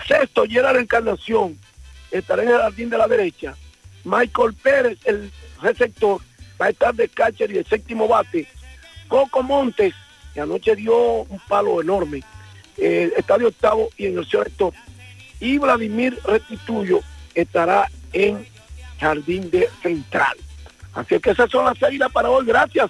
Sexto, 0.07 0.45
Gerard 0.47 0.77
Encarnación, 0.77 1.57
estará 2.11 2.43
en 2.43 2.49
el 2.49 2.57
jardín 2.57 2.89
de 2.89 2.97
la 2.97 3.07
derecha. 3.07 3.55
Michael 4.05 4.53
Pérez, 4.53 4.97
el 5.05 5.31
receptor, 5.61 6.21
va 6.61 6.67
a 6.67 6.69
estar 6.69 6.95
de 6.95 7.09
catcher 7.09 7.51
y 7.51 7.55
de 7.55 7.63
séptimo 7.63 8.07
bate. 8.07 8.47
Coco 9.07 9.41
Montes, 9.43 9.93
que 10.33 10.41
anoche 10.41 10.75
dio 10.75 11.23
un 11.23 11.39
palo 11.47 11.81
enorme, 11.81 12.23
eh, 12.77 13.11
está 13.17 13.35
octavo 13.35 13.89
y 13.97 14.07
en 14.07 14.17
el 14.17 14.25
sector. 14.25 14.73
y 15.39 15.57
Vladimir 15.57 16.19
Restituyo 16.23 16.99
estará 17.33 17.89
en 18.13 18.45
Jardín 18.99 19.49
de 19.51 19.69
Central. 19.81 20.37
Así 20.93 21.19
que 21.19 21.31
esas 21.31 21.51
son 21.51 21.65
las 21.65 21.77
salidas 21.77 22.09
para 22.11 22.29
hoy. 22.29 22.45
Gracias 22.45 22.89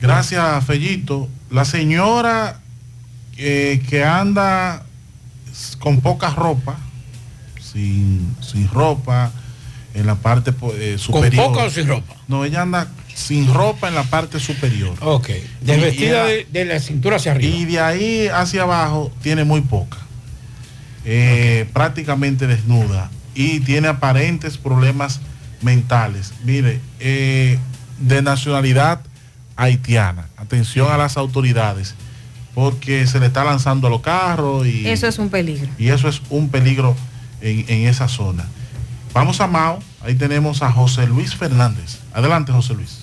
Gracias, 0.00 0.64
Fellito. 0.64 1.28
La 1.50 1.64
señora 1.64 2.60
eh, 3.36 3.82
que 3.88 4.04
anda 4.04 4.84
con 5.78 6.00
poca 6.00 6.30
ropa, 6.30 6.78
sin, 7.60 8.36
sin 8.40 8.68
ropa, 8.68 9.32
en 9.94 10.06
la 10.06 10.14
parte 10.14 10.52
eh, 10.74 10.96
superior. 10.98 11.46
poca 11.46 11.64
o 11.64 11.70
sin 11.70 11.88
ropa? 11.88 12.14
No, 12.28 12.44
ella 12.44 12.62
anda 12.62 12.86
sin 13.18 13.52
ropa 13.52 13.88
en 13.88 13.94
la 13.96 14.04
parte 14.04 14.38
superior. 14.38 14.96
Ok. 15.00 15.28
Desvestida 15.60 16.24
de, 16.26 16.46
de 16.52 16.64
la 16.64 16.78
cintura 16.78 17.16
hacia 17.16 17.32
arriba. 17.32 17.56
Y 17.56 17.64
de 17.64 17.80
ahí 17.80 18.28
hacia 18.28 18.62
abajo 18.62 19.10
tiene 19.22 19.42
muy 19.44 19.60
poca. 19.60 19.98
Eh, 21.04 21.68
Prácticamente 21.72 22.46
desnuda. 22.46 23.10
Y 23.34 23.60
tiene 23.60 23.88
aparentes 23.88 24.56
problemas 24.58 25.20
mentales. 25.62 26.32
Mire, 26.44 26.80
eh, 27.00 27.58
de 27.98 28.22
nacionalidad 28.22 29.00
haitiana. 29.56 30.26
Atención 30.36 30.90
a 30.92 30.96
las 30.96 31.16
autoridades. 31.16 31.94
Porque 32.54 33.06
se 33.06 33.20
le 33.20 33.26
está 33.26 33.44
lanzando 33.44 33.86
a 33.86 33.90
los 33.90 34.00
carros 34.00 34.66
y 34.66 34.86
Eso 34.88 35.06
es 35.06 35.18
un 35.18 35.28
peligro. 35.28 35.68
y 35.78 35.88
eso 35.88 36.08
es 36.08 36.20
un 36.30 36.48
peligro 36.48 36.96
en, 37.40 37.64
en 37.68 37.86
esa 37.88 38.08
zona. 38.08 38.46
Vamos 39.14 39.40
a 39.40 39.46
Mao, 39.46 39.78
ahí 40.02 40.14
tenemos 40.14 40.62
a 40.62 40.70
José 40.72 41.06
Luis 41.06 41.34
Fernández. 41.36 41.98
Adelante, 42.12 42.50
José 42.52 42.74
Luis. 42.74 43.00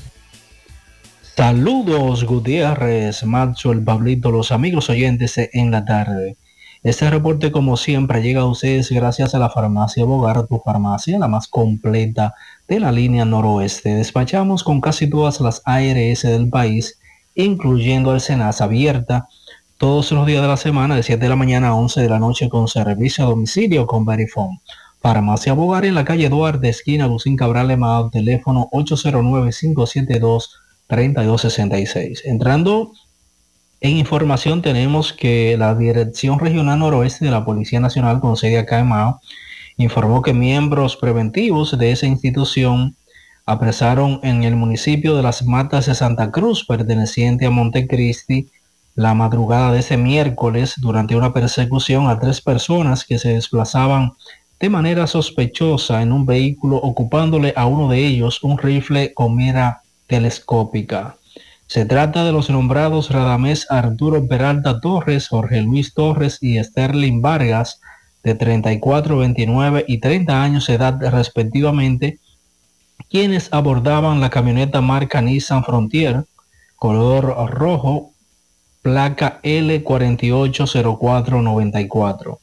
Saludos 1.38 2.24
Gutiérrez, 2.24 3.26
Macho, 3.26 3.74
el 3.74 3.84
Pablito, 3.84 4.32
los 4.32 4.54
amigos 4.54 4.90
oyentes 4.90 5.38
en 5.38 5.70
la 5.70 5.84
tarde. 5.84 6.38
Este 6.82 7.10
reporte 7.10 7.52
como 7.52 7.76
siempre 7.76 8.22
llega 8.22 8.40
a 8.40 8.46
ustedes 8.46 8.90
gracias 8.90 9.36
a 9.36 9.40
la 9.40 9.50
farmacia 9.50 10.06
Bogar, 10.06 10.48
tu 10.48 10.62
farmacia, 10.64 11.20
la 11.20 11.28
más 11.28 11.50
completa 11.50 12.36
de 12.70 12.80
la 12.80 12.94
línea 12.94 13.26
noroeste. 13.26 13.96
Despachamos 13.96 14.64
con 14.64 14.80
casi 14.80 15.10
todas 15.10 15.42
las 15.42 15.62
ARS 15.66 16.22
del 16.22 16.50
país, 16.50 17.02
incluyendo 17.36 18.14
el 18.14 18.22
Senasa 18.22 18.64
abierta 18.64 19.28
todos 19.78 20.14
los 20.14 20.26
días 20.26 20.42
de 20.42 20.48
la 20.48 20.56
semana 20.56 20.96
de 20.96 21.04
7 21.04 21.22
de 21.22 21.30
la 21.30 21.36
mañana 21.36 21.68
a 21.68 21.76
11 21.76 22.00
de 22.00 22.10
la 22.10 22.20
noche 22.20 22.48
con 22.48 22.70
servicio 22.70 23.26
a 23.26 23.28
domicilio 23.28 23.88
con 23.88 24.06
Verifone. 24.06 24.62
Farmacia 25.02 25.52
Bogar 25.52 25.84
en 25.84 25.96
la 25.96 26.06
calle 26.06 26.30
Duarte, 26.30 26.70
esquina 26.70 27.08
Lucín 27.08 27.36
Cabral 27.36 27.72
Emao, 27.72 28.10
teléfono 28.10 28.70
809-572-3266. 30.90 32.22
Entrando 32.26 32.92
en 33.82 33.98
información 33.98 34.62
tenemos 34.62 35.14
que 35.14 35.58
la 35.58 35.76
Dirección 35.76 36.40
Regional 36.40 36.80
Noroeste 36.80 37.26
de 37.26 37.32
la 37.32 37.46
Policía 37.46 37.80
Nacional 37.80 38.20
con 38.20 38.38
sede 38.38 38.58
acá 38.58 38.80
en 38.80 38.88
Mao 38.88 39.20
informó 39.78 40.22
que 40.22 40.34
miembros 40.34 40.96
preventivos 40.96 41.78
de 41.78 41.92
esa 41.92 42.08
institución 42.08 42.96
apresaron 43.46 44.20
en 44.24 44.44
el 44.44 44.56
municipio 44.56 45.16
de 45.16 45.22
Las 45.22 45.44
Matas 45.44 45.86
de 45.86 45.96
Santa 45.96 46.32
Cruz, 46.32 46.66
perteneciente 46.66 47.46
a 47.46 47.52
Montecristi, 47.52 48.50
la 48.96 49.14
madrugada 49.14 49.74
de 49.74 49.80
ese 49.80 49.98
miércoles 49.98 50.76
durante 50.78 51.16
una 51.16 51.34
persecución 51.34 52.08
a 52.08 52.18
tres 52.20 52.42
personas 52.42 53.04
que 53.04 53.20
se 53.20 53.34
desplazaban 53.34 54.14
de 54.60 54.70
manera 54.70 55.06
sospechosa 55.06 56.02
en 56.02 56.14
un 56.14 56.26
vehículo 56.26 56.78
ocupándole 56.78 57.54
a 57.58 57.66
uno 57.66 57.90
de 57.90 58.06
ellos 58.06 58.42
un 58.42 58.58
rifle 58.58 59.14
con 59.14 59.36
mira 59.36 59.82
telescópica. 60.08 61.18
Se 61.68 61.86
trata 61.86 62.24
de 62.24 62.32
los 62.32 62.50
nombrados 62.50 63.10
Radamés 63.10 63.70
Arturo 63.72 64.28
Peralta 64.28 64.80
Torres, 64.80 65.28
Jorge 65.28 65.62
Luis 65.62 65.94
Torres 65.94 66.38
y 66.42 66.64
Sterling 66.64 67.22
Vargas, 67.22 67.82
de 68.24 68.36
34, 68.36 69.18
29 69.18 69.86
y 69.88 70.00
30 70.00 70.44
años 70.44 70.68
de 70.68 70.74
edad 70.74 71.00
respectivamente, 71.12 72.20
quienes 73.10 73.52
abordaban 73.52 74.22
la 74.22 74.30
camioneta 74.30 74.82
marca 74.82 75.22
Nissan 75.22 75.64
Frontier, 75.64 76.26
color 76.76 77.52
rojo, 77.52 78.12
placa 78.82 79.40
L480494. 79.44 82.38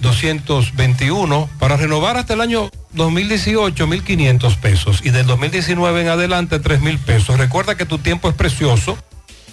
221, 0.00 1.48
para 1.58 1.76
renovar 1.76 2.16
hasta 2.16 2.32
el 2.34 2.40
año 2.40 2.70
2018, 2.92 3.86
1.500 3.86 4.56
pesos 4.56 5.00
y 5.04 5.10
del 5.10 5.26
2019 5.26 6.02
en 6.02 6.08
adelante, 6.08 6.60
3.000 6.60 6.98
pesos. 6.98 7.38
Recuerda 7.38 7.76
que 7.76 7.86
tu 7.86 7.98
tiempo 7.98 8.28
es 8.28 8.34
precioso. 8.34 8.98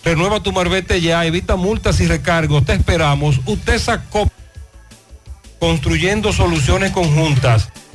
Renueva 0.04 0.42
tu 0.42 0.52
marbete 0.52 1.02
ya, 1.02 1.24
evita 1.26 1.56
multas 1.56 2.00
y 2.00 2.08
recargos. 2.08 2.66
Te 2.66 2.74
esperamos. 2.74 3.42
Usted 3.46 3.78
sacó 3.80 4.28
construyendo 5.60 6.34
soluciones 6.34 6.92
conjuntas. 6.92 7.70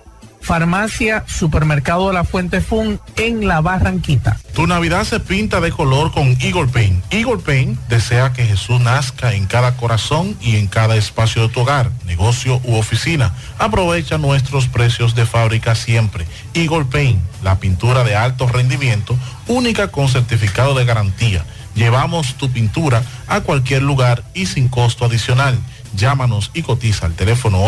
Farmacia 0.47 1.25
Supermercado 1.27 2.07
de 2.07 2.13
la 2.13 2.23
Fuente 2.23 2.61
Fun 2.61 3.01
en 3.17 3.49
La 3.49 3.59
Barranquita. 3.59 4.39
Tu 4.55 4.65
Navidad 4.65 5.03
se 5.03 5.19
pinta 5.19 5.59
de 5.59 5.73
color 5.73 6.13
con 6.13 6.37
Eagle 6.39 6.67
Paint. 6.67 7.03
Eagle 7.11 7.39
Paint 7.39 7.77
desea 7.89 8.31
que 8.31 8.45
Jesús 8.45 8.79
nazca 8.79 9.33
en 9.33 9.45
cada 9.45 9.75
corazón 9.75 10.37
y 10.39 10.55
en 10.55 10.67
cada 10.67 10.95
espacio 10.95 11.41
de 11.41 11.49
tu 11.53 11.59
hogar, 11.59 11.91
negocio 12.05 12.61
u 12.63 12.75
oficina. 12.75 13.33
Aprovecha 13.59 14.17
nuestros 14.17 14.69
precios 14.69 15.15
de 15.15 15.25
fábrica 15.25 15.75
siempre. 15.75 16.25
Eagle 16.53 16.85
Paint, 16.85 17.19
la 17.43 17.59
pintura 17.59 18.05
de 18.05 18.15
alto 18.15 18.47
rendimiento, 18.47 19.17
única 19.47 19.89
con 19.89 20.07
certificado 20.07 20.75
de 20.75 20.85
garantía. 20.85 21.43
Llevamos 21.75 22.35
tu 22.35 22.49
pintura 22.49 23.03
a 23.27 23.41
cualquier 23.41 23.83
lugar 23.83 24.23
y 24.33 24.45
sin 24.45 24.69
costo 24.69 25.03
adicional. 25.03 25.59
Llámanos 25.97 26.51
y 26.53 26.61
cotiza 26.61 27.07
al 27.07 27.15
teléfono 27.15 27.65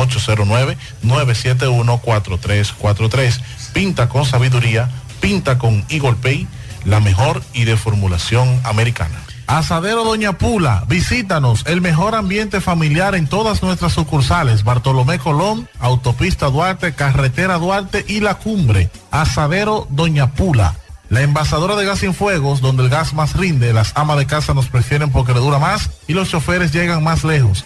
809-971-4343. 1.03 3.41
Pinta 3.73 4.07
con 4.07 4.23
sabiduría, 4.23 4.91
pinta 5.19 5.57
con 5.57 5.83
Eagle 5.89 6.15
Pay, 6.21 6.47
la 6.85 6.99
mejor 6.99 7.41
y 7.53 7.65
de 7.65 7.75
formulación 7.75 8.61
americana. 8.63 9.19
Asadero 9.47 10.03
Doña 10.03 10.37
Pula, 10.37 10.83
visítanos, 10.87 11.63
el 11.65 11.81
mejor 11.81 12.13
ambiente 12.13 12.61
familiar 12.61 13.15
en 13.15 13.25
todas 13.25 13.63
nuestras 13.63 13.93
sucursales, 13.93 14.63
Bartolomé 14.63 15.17
Colón, 15.17 15.67
Autopista 15.79 16.51
Duarte, 16.51 16.93
Carretera 16.93 17.57
Duarte 17.57 18.05
y 18.07 18.19
La 18.19 18.35
Cumbre. 18.35 18.91
Asadero 19.09 19.87
Doña 19.89 20.33
Pula. 20.33 20.75
La 21.09 21.23
envasadora 21.23 21.75
de 21.75 21.85
gas 21.85 21.97
sin 21.97 22.13
fuegos, 22.13 22.61
donde 22.61 22.83
el 22.83 22.89
gas 22.89 23.15
más 23.15 23.35
rinde, 23.35 23.73
las 23.73 23.93
amas 23.95 24.19
de 24.19 24.27
casa 24.27 24.53
nos 24.53 24.67
prefieren 24.67 25.09
porque 25.09 25.33
le 25.33 25.39
dura 25.39 25.57
más 25.57 25.89
y 26.07 26.13
los 26.13 26.29
choferes 26.29 26.71
llegan 26.71 27.03
más 27.03 27.23
lejos. 27.23 27.65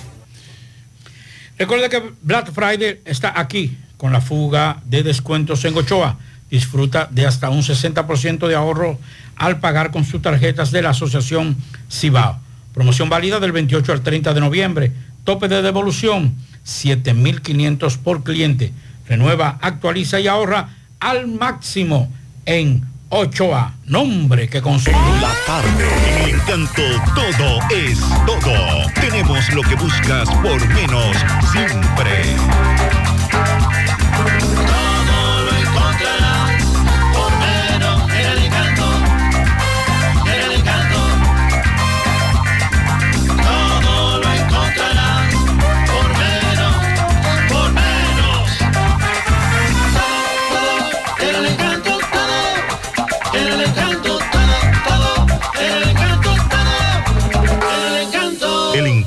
Recuerda 1.61 1.89
que 1.89 2.01
Black 2.23 2.51
Friday 2.51 3.01
está 3.05 3.39
aquí 3.39 3.77
con 3.97 4.11
la 4.11 4.19
fuga 4.19 4.81
de 4.83 5.03
descuentos 5.03 5.63
en 5.63 5.77
Ochoa. 5.77 6.17
Disfruta 6.49 7.07
de 7.11 7.27
hasta 7.27 7.51
un 7.51 7.61
60% 7.61 8.47
de 8.47 8.55
ahorro 8.55 8.97
al 9.35 9.59
pagar 9.59 9.91
con 9.91 10.03
sus 10.03 10.23
tarjetas 10.23 10.71
de 10.71 10.81
la 10.81 10.89
Asociación 10.89 11.55
Cibao. 11.87 12.39
Promoción 12.73 13.09
válida 13.09 13.39
del 13.39 13.51
28 13.51 13.91
al 13.91 14.01
30 14.01 14.33
de 14.33 14.39
noviembre. 14.39 14.91
Tope 15.23 15.47
de 15.49 15.61
devolución 15.61 16.33
7.500 16.65 17.99
por 17.99 18.23
cliente. 18.23 18.71
Renueva, 19.07 19.59
actualiza 19.61 20.19
y 20.19 20.27
ahorra 20.27 20.69
al 20.99 21.27
máximo 21.27 22.11
en 22.47 22.90
Ochoa. 23.13 23.73
Nombre 23.87 24.47
que 24.47 24.61
consume. 24.61 24.97
La 25.19 25.33
tarde, 25.45 25.85
en 26.07 26.23
el 26.23 26.35
encanto 26.35 26.81
todo 27.13 27.59
es 27.69 27.99
todo. 28.25 28.89
Tenemos 29.01 29.53
lo 29.53 29.61
que 29.63 29.75
buscas 29.75 30.29
por 30.41 30.65
menos 30.69 31.17
siempre. 31.51 32.70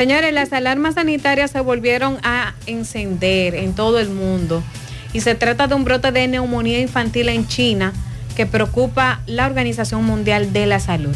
Señores, 0.00 0.32
las 0.32 0.50
alarmas 0.54 0.94
sanitarias 0.94 1.50
se 1.50 1.60
volvieron 1.60 2.16
a 2.22 2.54
encender 2.64 3.54
en 3.54 3.74
todo 3.74 3.98
el 4.00 4.08
mundo 4.08 4.62
y 5.12 5.20
se 5.20 5.34
trata 5.34 5.66
de 5.68 5.74
un 5.74 5.84
brote 5.84 6.10
de 6.10 6.26
neumonía 6.26 6.80
infantil 6.80 7.28
en 7.28 7.46
China 7.46 7.92
que 8.34 8.46
preocupa 8.46 9.20
la 9.26 9.44
Organización 9.44 10.02
Mundial 10.06 10.54
de 10.54 10.64
la 10.64 10.80
Salud. 10.80 11.14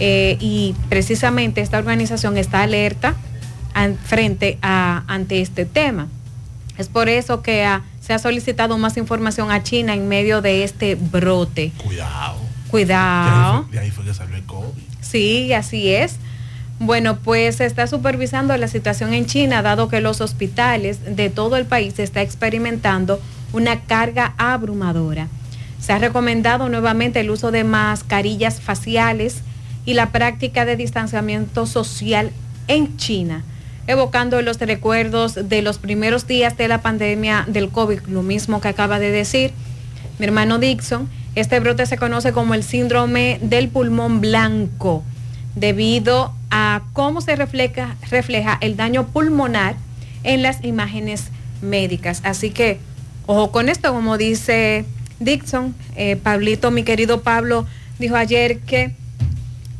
Eh, 0.00 0.36
y 0.40 0.74
precisamente 0.88 1.60
esta 1.60 1.78
organización 1.78 2.36
está 2.38 2.62
alerta 2.62 3.14
an- 3.72 3.96
frente 4.04 4.58
a, 4.62 5.04
ante 5.06 5.40
este 5.40 5.64
tema. 5.64 6.08
Es 6.78 6.88
por 6.88 7.08
eso 7.08 7.40
que 7.40 7.64
se 8.00 8.14
ha 8.14 8.18
solicitado 8.18 8.78
más 8.78 8.96
información 8.96 9.52
a 9.52 9.62
China 9.62 9.94
en 9.94 10.08
medio 10.08 10.42
de 10.42 10.64
este 10.64 10.96
brote. 10.96 11.70
Cuidado. 11.84 12.34
Cuidado. 12.68 13.68
De 13.70 13.78
ahí 13.78 13.92
fue 13.92 14.04
que 14.04 14.12
salió 14.12 14.34
el 14.34 14.42
COVID. 14.42 14.82
Sí, 15.00 15.52
así 15.52 15.88
es. 15.94 16.16
Bueno, 16.84 17.18
pues 17.18 17.56
se 17.56 17.64
está 17.64 17.86
supervisando 17.86 18.56
la 18.56 18.66
situación 18.66 19.14
en 19.14 19.26
China, 19.26 19.62
dado 19.62 19.86
que 19.86 20.00
los 20.00 20.20
hospitales 20.20 21.14
de 21.14 21.30
todo 21.30 21.56
el 21.56 21.64
país 21.64 21.96
está 22.00 22.22
experimentando 22.22 23.20
una 23.52 23.82
carga 23.82 24.34
abrumadora. 24.36 25.28
Se 25.78 25.92
ha 25.92 25.98
recomendado 25.98 26.68
nuevamente 26.68 27.20
el 27.20 27.30
uso 27.30 27.52
de 27.52 27.62
mascarillas 27.62 28.60
faciales 28.60 29.42
y 29.84 29.94
la 29.94 30.10
práctica 30.10 30.64
de 30.64 30.74
distanciamiento 30.74 31.66
social 31.66 32.32
en 32.66 32.96
China, 32.96 33.44
evocando 33.86 34.42
los 34.42 34.58
recuerdos 34.58 35.48
de 35.48 35.62
los 35.62 35.78
primeros 35.78 36.26
días 36.26 36.56
de 36.56 36.66
la 36.66 36.82
pandemia 36.82 37.44
del 37.46 37.68
COVID, 37.68 38.00
lo 38.08 38.24
mismo 38.24 38.60
que 38.60 38.66
acaba 38.66 38.98
de 38.98 39.12
decir 39.12 39.52
mi 40.18 40.26
hermano 40.26 40.58
Dixon. 40.58 41.08
Este 41.36 41.60
brote 41.60 41.86
se 41.86 41.96
conoce 41.96 42.32
como 42.32 42.54
el 42.54 42.64
síndrome 42.64 43.38
del 43.40 43.68
pulmón 43.68 44.20
blanco 44.20 45.04
debido 45.54 46.34
a 46.50 46.82
cómo 46.92 47.20
se 47.20 47.36
refleja, 47.36 47.96
refleja 48.10 48.58
el 48.60 48.76
daño 48.76 49.06
pulmonar 49.06 49.76
en 50.24 50.42
las 50.42 50.64
imágenes 50.64 51.24
médicas. 51.60 52.20
Así 52.24 52.50
que, 52.50 52.78
ojo 53.26 53.50
con 53.50 53.68
esto, 53.68 53.92
como 53.92 54.18
dice 54.18 54.84
Dixon, 55.20 55.74
eh, 55.96 56.16
Pablito, 56.16 56.70
mi 56.70 56.82
querido 56.82 57.22
Pablo, 57.22 57.66
dijo 57.98 58.16
ayer 58.16 58.60
que 58.60 58.94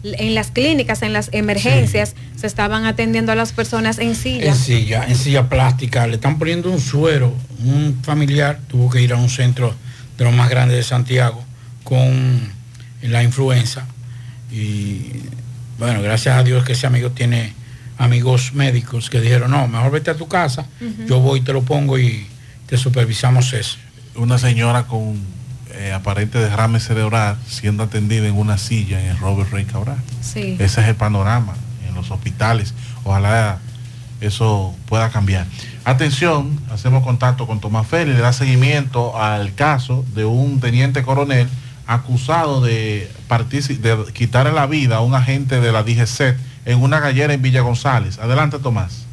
en 0.03 0.35
las 0.35 0.51
clínicas, 0.51 1.03
en 1.03 1.13
las 1.13 1.29
emergencias, 1.33 2.15
se 2.37 2.47
estaban 2.47 2.87
atendiendo 2.87 3.31
a 3.31 3.35
las 3.37 3.53
personas 3.53 3.99
en 3.99 4.17
silla. 4.17 4.47
En 4.47 4.57
silla, 4.57 5.05
en 5.07 5.15
silla 5.15 5.49
plástica. 5.49 6.07
Le 6.09 6.15
están 6.15 6.39
poniendo 6.39 6.71
un 6.71 6.81
suero. 6.81 7.33
Un 7.65 8.01
familiar 8.03 8.59
tuvo 8.67 8.91
que 8.91 9.01
ir 9.01 9.13
a 9.13 9.17
un 9.17 9.29
centro 9.29 9.75
de 10.19 10.25
los 10.25 10.35
más 10.35 10.51
grandes 10.51 10.77
de 10.77 10.83
Santiago 10.83 11.45
con 11.85 12.53
la 13.03 13.23
influenza. 13.23 13.87
Y 14.51 15.23
bueno, 15.79 16.03
gracias 16.03 16.37
a 16.37 16.43
Dios 16.43 16.65
que 16.65 16.73
ese 16.73 16.87
amigo 16.87 17.11
tiene 17.11 17.55
amigos 17.99 18.53
médicos 18.55 19.11
que 19.11 19.21
dijeron, 19.21 19.51
no, 19.51 19.69
mejor 19.69 19.93
vete 19.93 20.11
a 20.11 20.17
tu 20.17 20.29
casa, 20.29 20.67
yo 21.07 21.21
voy 21.21 21.41
y 21.41 21.43
te 21.43 21.53
lo 21.53 21.63
pongo 21.63 21.99
y 21.99 22.27
te 22.67 22.77
supervisamos 22.77 23.53
eso. 23.53 23.79
Una 24.15 24.39
señora 24.39 24.85
con 24.85 25.17
eh, 25.75 25.93
aparente 25.93 26.39
derrame 26.39 26.81
cerebral 26.81 27.37
siendo 27.49 27.85
atendida 27.85 28.27
en 28.27 28.37
una 28.37 28.59
silla 28.59 29.03
en 29.03 29.11
el 29.11 29.19
Robert 29.19 29.51
Rey 29.51 29.65
Cabral. 29.65 29.97
Sí. 30.21 30.57
Ese 30.59 30.81
es 30.83 30.89
el 30.89 30.97
panorama 30.97 31.55
en 31.89 31.95
los 31.95 32.11
hospitales. 32.11 32.75
Ojalá 33.05 33.59
eso 34.21 34.75
pueda 34.87 35.11
cambiar. 35.11 35.47
Atención, 35.85 36.61
hacemos 36.71 37.03
contacto 37.03 37.47
con 37.47 37.61
Tomás 37.61 37.87
Félix, 37.87 38.17
le 38.17 38.23
da 38.23 38.33
seguimiento 38.33 39.21
al 39.21 39.55
caso 39.55 40.05
de 40.15 40.25
un 40.25 40.61
teniente 40.61 41.03
coronel 41.03 41.49
acusado 41.87 42.61
de, 42.61 43.11
de 43.29 44.05
quitarle 44.13 44.53
la 44.53 44.67
vida 44.67 44.97
a 44.97 45.01
un 45.01 45.15
agente 45.15 45.61
de 45.61 45.73
la 45.73 45.83
DGC 45.83 46.37
en 46.65 46.83
una 46.83 47.01
gallera 47.01 47.35
en 47.35 47.43
Villa 47.43 47.61
González. 47.61 48.19
Adelante, 48.19 48.59
Tomás. 48.59 49.07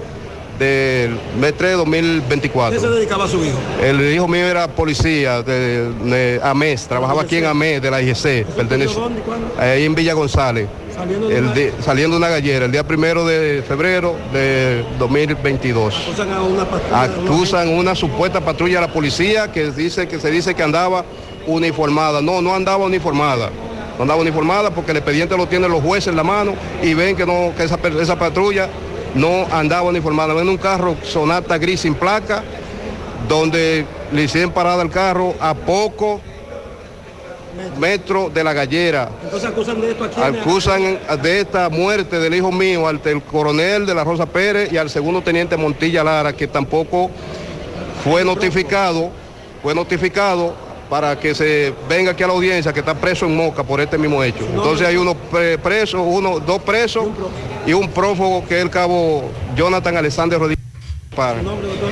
del 0.59 1.17
mes 1.39 1.53
3 1.57 1.71
de 1.71 1.77
2024. 1.77 2.79
¿Qué 2.79 2.85
se 2.87 2.91
dedicaba 2.91 3.25
a 3.25 3.27
su 3.27 3.43
hijo? 3.43 3.57
El 3.83 4.13
hijo 4.13 4.27
mío 4.27 4.45
era 4.45 4.67
policía 4.67 5.41
de, 5.43 5.89
de 5.91 6.39
AMES, 6.43 6.87
trabajaba 6.87 7.21
aquí 7.23 7.37
en 7.37 7.45
AMES 7.45 7.81
de 7.81 7.91
la 7.91 8.01
IGC, 8.01 8.45
pertenece 8.55 8.93
¿Dónde 8.95 9.21
ahí 9.59 9.85
en 9.85 9.93
Villa 9.95 10.13
González, 10.13 10.67
Saliendo 10.95 11.27
de 11.29 11.37
el 11.37 11.43
una- 11.43 11.53
di- 11.53 11.69
saliendo 11.81 12.15
de 12.15 12.17
una 12.17 12.29
gallera, 12.29 12.65
el 12.65 12.71
día 12.71 12.83
primero 12.83 13.25
de 13.25 13.63
febrero 13.67 14.15
de 14.33 14.83
2022. 14.97 15.95
Acusan 16.07 16.33
a 16.33 16.41
una 16.41 16.65
patrulla. 16.65 17.01
Acusan 17.03 17.69
una 17.69 17.93
supuesta 17.95 18.41
patrulla 18.41 18.81
de 18.81 18.87
la 18.87 18.93
policía 18.93 19.51
que 19.51 19.71
dice 19.71 20.07
que 20.07 20.19
se 20.19 20.31
dice 20.31 20.55
que 20.55 20.63
andaba 20.63 21.05
uniformada. 21.45 22.21
No, 22.21 22.41
no 22.41 22.53
andaba 22.55 22.85
uniformada. 22.85 23.49
No 23.97 24.03
andaba 24.03 24.21
uniformada 24.21 24.69
porque 24.71 24.91
el 24.91 24.97
expediente 24.97 25.35
lo 25.37 25.47
tienen 25.47 25.71
los 25.71 25.81
jueces 25.81 26.07
en 26.09 26.15
la 26.15 26.23
mano 26.23 26.53
y 26.83 26.93
ven 26.93 27.15
que 27.15 27.25
no 27.25 27.51
que 27.55 27.63
esa 27.63 28.15
patrulla 28.19 28.69
no 29.17 29.47
andaba 29.51 29.89
uniformada. 29.89 30.33
Ven 30.33 30.49
un 30.49 30.57
carro 30.57 30.95
Sonata 31.03 31.57
gris 31.57 31.81
sin 31.81 31.95
placa 31.95 32.43
donde 33.27 33.85
le 34.11 34.23
hicieron 34.23 34.51
parada 34.51 34.81
el 34.83 34.89
carro 34.89 35.35
a 35.39 35.53
poco 35.53 36.21
metros 37.79 38.33
de 38.33 38.43
la 38.43 38.53
gallera. 38.53 39.09
Entonces 39.23 39.49
acusan 39.49 39.81
de 39.81 39.91
esto 39.91 40.03
aquí. 40.03 40.21
Acusan 40.21 40.99
de 41.21 41.39
esta 41.41 41.69
muerte 41.69 42.19
del 42.19 42.35
hijo 42.35 42.51
mío 42.51 42.87
al 42.87 43.01
del 43.01 43.21
coronel 43.21 43.85
de 43.85 43.95
la 43.95 44.03
Rosa 44.03 44.25
Pérez 44.25 44.71
y 44.71 44.77
al 44.77 44.89
segundo 44.89 45.21
teniente 45.21 45.57
Montilla 45.57 46.03
Lara, 46.03 46.33
que 46.33 46.47
tampoco 46.47 47.09
fue 48.03 48.23
notificado, 48.23 49.09
fue 49.63 49.73
notificado 49.73 50.66
para 50.89 51.19
que 51.19 51.35
se 51.35 51.73
venga 51.89 52.11
aquí 52.11 52.23
a 52.23 52.27
la 52.27 52.33
audiencia 52.33 52.71
que 52.73 52.79
está 52.79 52.93
preso 52.95 53.25
en 53.25 53.35
Moca 53.35 53.63
por 53.63 53.81
este 53.81 53.97
mismo 53.97 54.23
hecho. 54.23 54.45
Entonces 54.49 54.87
hay 54.87 54.95
unos 54.97 55.15
pre- 55.31 55.57
presos, 55.57 56.01
uno, 56.05 56.39
dos 56.39 56.61
presos 56.61 57.07
y 57.65 57.73
un 57.73 57.89
prófugo 57.89 58.45
que 58.47 58.57
es 58.57 58.63
el 58.63 58.69
cabo 58.69 59.29
Jonathan 59.55 59.97
Alexander 59.97 60.39
Rodríguez 60.39 60.65
para 61.15 61.41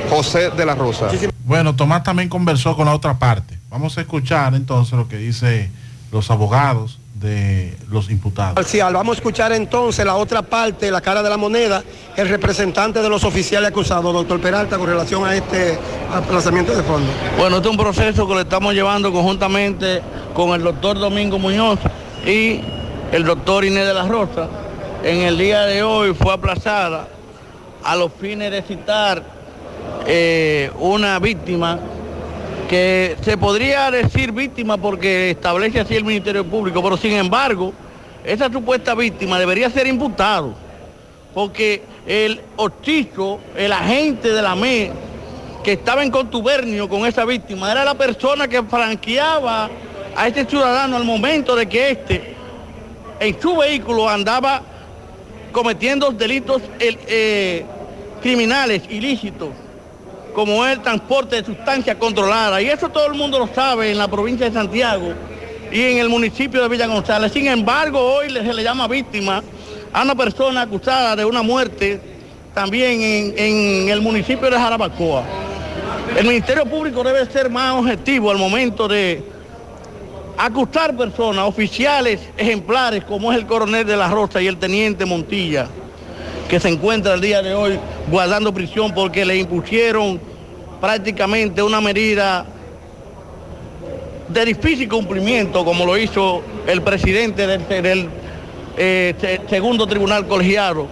José 0.08 0.50
de 0.50 0.64
la 0.64 0.74
Rosa. 0.74 1.08
Bueno, 1.44 1.74
Tomás 1.76 2.02
también 2.02 2.28
conversó 2.28 2.74
con 2.76 2.86
la 2.86 2.94
otra 2.94 3.18
parte. 3.18 3.58
Vamos 3.70 3.98
a 3.98 4.00
escuchar 4.00 4.54
entonces 4.54 4.94
lo 4.94 5.08
que 5.08 5.16
dice 5.16 5.70
los 6.12 6.30
abogados 6.30 6.98
de 7.20 7.74
los 7.90 8.10
imputados. 8.10 8.54
Parcial. 8.54 8.92
Vamos 8.92 9.16
a 9.16 9.18
escuchar 9.18 9.52
entonces 9.52 10.04
la 10.04 10.16
otra 10.16 10.42
parte, 10.42 10.90
la 10.90 11.00
cara 11.00 11.22
de 11.22 11.30
la 11.30 11.36
moneda, 11.36 11.82
el 12.16 12.28
representante 12.28 13.00
de 13.00 13.08
los 13.08 13.24
oficiales 13.24 13.70
acusados, 13.70 14.12
doctor 14.12 14.40
Peralta, 14.40 14.76
con 14.76 14.86
relación 14.86 15.24
a 15.24 15.34
este 15.34 15.78
aplazamiento 16.12 16.76
de 16.76 16.82
fondo. 16.82 17.10
Bueno, 17.38 17.56
este 17.56 17.68
es 17.68 17.72
un 17.72 17.82
proceso 17.82 18.28
que 18.28 18.34
le 18.34 18.40
estamos 18.42 18.74
llevando 18.74 19.10
conjuntamente 19.12 20.02
con 20.34 20.50
el 20.50 20.62
doctor 20.62 20.98
Domingo 20.98 21.38
Muñoz 21.38 21.78
y 22.26 22.60
el 23.12 23.24
doctor 23.24 23.64
Inés 23.64 23.86
de 23.86 23.94
la 23.94 24.06
Rosa. 24.06 24.48
En 25.02 25.22
el 25.22 25.38
día 25.38 25.62
de 25.62 25.82
hoy 25.82 26.12
fue 26.12 26.34
aplazada 26.34 27.08
a 27.82 27.96
los 27.96 28.12
fines 28.12 28.50
de 28.50 28.62
citar 28.62 29.22
eh, 30.06 30.70
una 30.78 31.18
víctima 31.18 31.78
que 32.68 33.16
se 33.22 33.36
podría 33.36 33.90
decir 33.90 34.32
víctima 34.32 34.76
porque 34.76 35.30
establece 35.30 35.80
así 35.80 35.94
el 35.94 36.04
Ministerio 36.04 36.44
Público, 36.44 36.82
pero 36.82 36.96
sin 36.96 37.12
embargo, 37.12 37.72
esa 38.24 38.50
supuesta 38.50 38.94
víctima 38.94 39.38
debería 39.38 39.70
ser 39.70 39.86
imputado, 39.86 40.54
porque 41.32 41.82
el 42.06 42.40
hostizo, 42.56 43.38
el 43.56 43.72
agente 43.72 44.32
de 44.32 44.42
la 44.42 44.54
ME, 44.56 44.90
que 45.62 45.72
estaba 45.72 46.02
en 46.02 46.10
contubernio 46.10 46.88
con 46.88 47.06
esa 47.06 47.24
víctima, 47.24 47.70
era 47.70 47.84
la 47.84 47.94
persona 47.94 48.48
que 48.48 48.62
franqueaba 48.62 49.70
a 50.16 50.28
este 50.28 50.44
ciudadano 50.44 50.96
al 50.96 51.04
momento 51.04 51.54
de 51.54 51.66
que 51.68 51.90
éste 51.90 52.34
en 53.20 53.40
su 53.40 53.56
vehículo 53.56 54.08
andaba 54.08 54.62
cometiendo 55.52 56.10
delitos 56.10 56.62
el- 56.78 56.98
eh, 57.06 57.64
criminales 58.22 58.82
ilícitos 58.90 59.50
como 60.36 60.66
el 60.66 60.82
transporte 60.82 61.36
de 61.36 61.46
sustancias 61.46 61.96
controladas. 61.96 62.60
Y 62.60 62.66
eso 62.66 62.90
todo 62.90 63.06
el 63.06 63.14
mundo 63.14 63.38
lo 63.38 63.48
sabe 63.54 63.90
en 63.90 63.96
la 63.96 64.06
provincia 64.06 64.44
de 64.44 64.52
Santiago 64.52 65.14
y 65.72 65.80
en 65.80 65.96
el 65.96 66.10
municipio 66.10 66.60
de 66.60 66.68
Villa 66.68 66.86
González. 66.86 67.32
Sin 67.32 67.46
embargo, 67.46 67.98
hoy 67.98 68.28
se 68.28 68.52
le 68.52 68.62
llama 68.62 68.86
víctima 68.86 69.42
a 69.94 70.02
una 70.02 70.14
persona 70.14 70.60
acusada 70.60 71.16
de 71.16 71.24
una 71.24 71.40
muerte 71.40 71.98
también 72.52 73.00
en, 73.00 73.34
en 73.38 73.88
el 73.88 74.02
municipio 74.02 74.50
de 74.50 74.58
Jarabacoa. 74.58 75.24
El 76.18 76.26
Ministerio 76.26 76.66
Público 76.66 77.02
debe 77.02 77.24
ser 77.32 77.48
más 77.48 77.72
objetivo 77.72 78.30
al 78.30 78.36
momento 78.36 78.86
de 78.86 79.24
acusar 80.36 80.94
personas, 80.94 81.46
oficiales 81.46 82.20
ejemplares 82.36 83.04
como 83.04 83.32
es 83.32 83.38
el 83.38 83.46
coronel 83.46 83.86
de 83.86 83.96
la 83.96 84.10
Rosa 84.10 84.42
y 84.42 84.48
el 84.48 84.58
teniente 84.58 85.06
Montilla. 85.06 85.66
Que 86.48 86.60
se 86.60 86.68
encuentra 86.68 87.14
el 87.14 87.20
día 87.20 87.42
de 87.42 87.54
hoy 87.54 87.78
guardando 88.10 88.52
prisión 88.54 88.92
porque 88.94 89.24
le 89.24 89.36
impusieron 89.36 90.20
prácticamente 90.80 91.62
una 91.62 91.80
medida 91.80 92.44
de 94.28 94.44
difícil 94.44 94.88
cumplimiento, 94.88 95.64
como 95.64 95.84
lo 95.84 95.96
hizo 95.96 96.42
el 96.66 96.82
presidente 96.82 97.46
del, 97.46 98.08
eh, 98.76 99.14
se- 99.20 99.40
segundo 99.48 99.86
tribunal 99.86 100.26
colegiado 100.26 100.86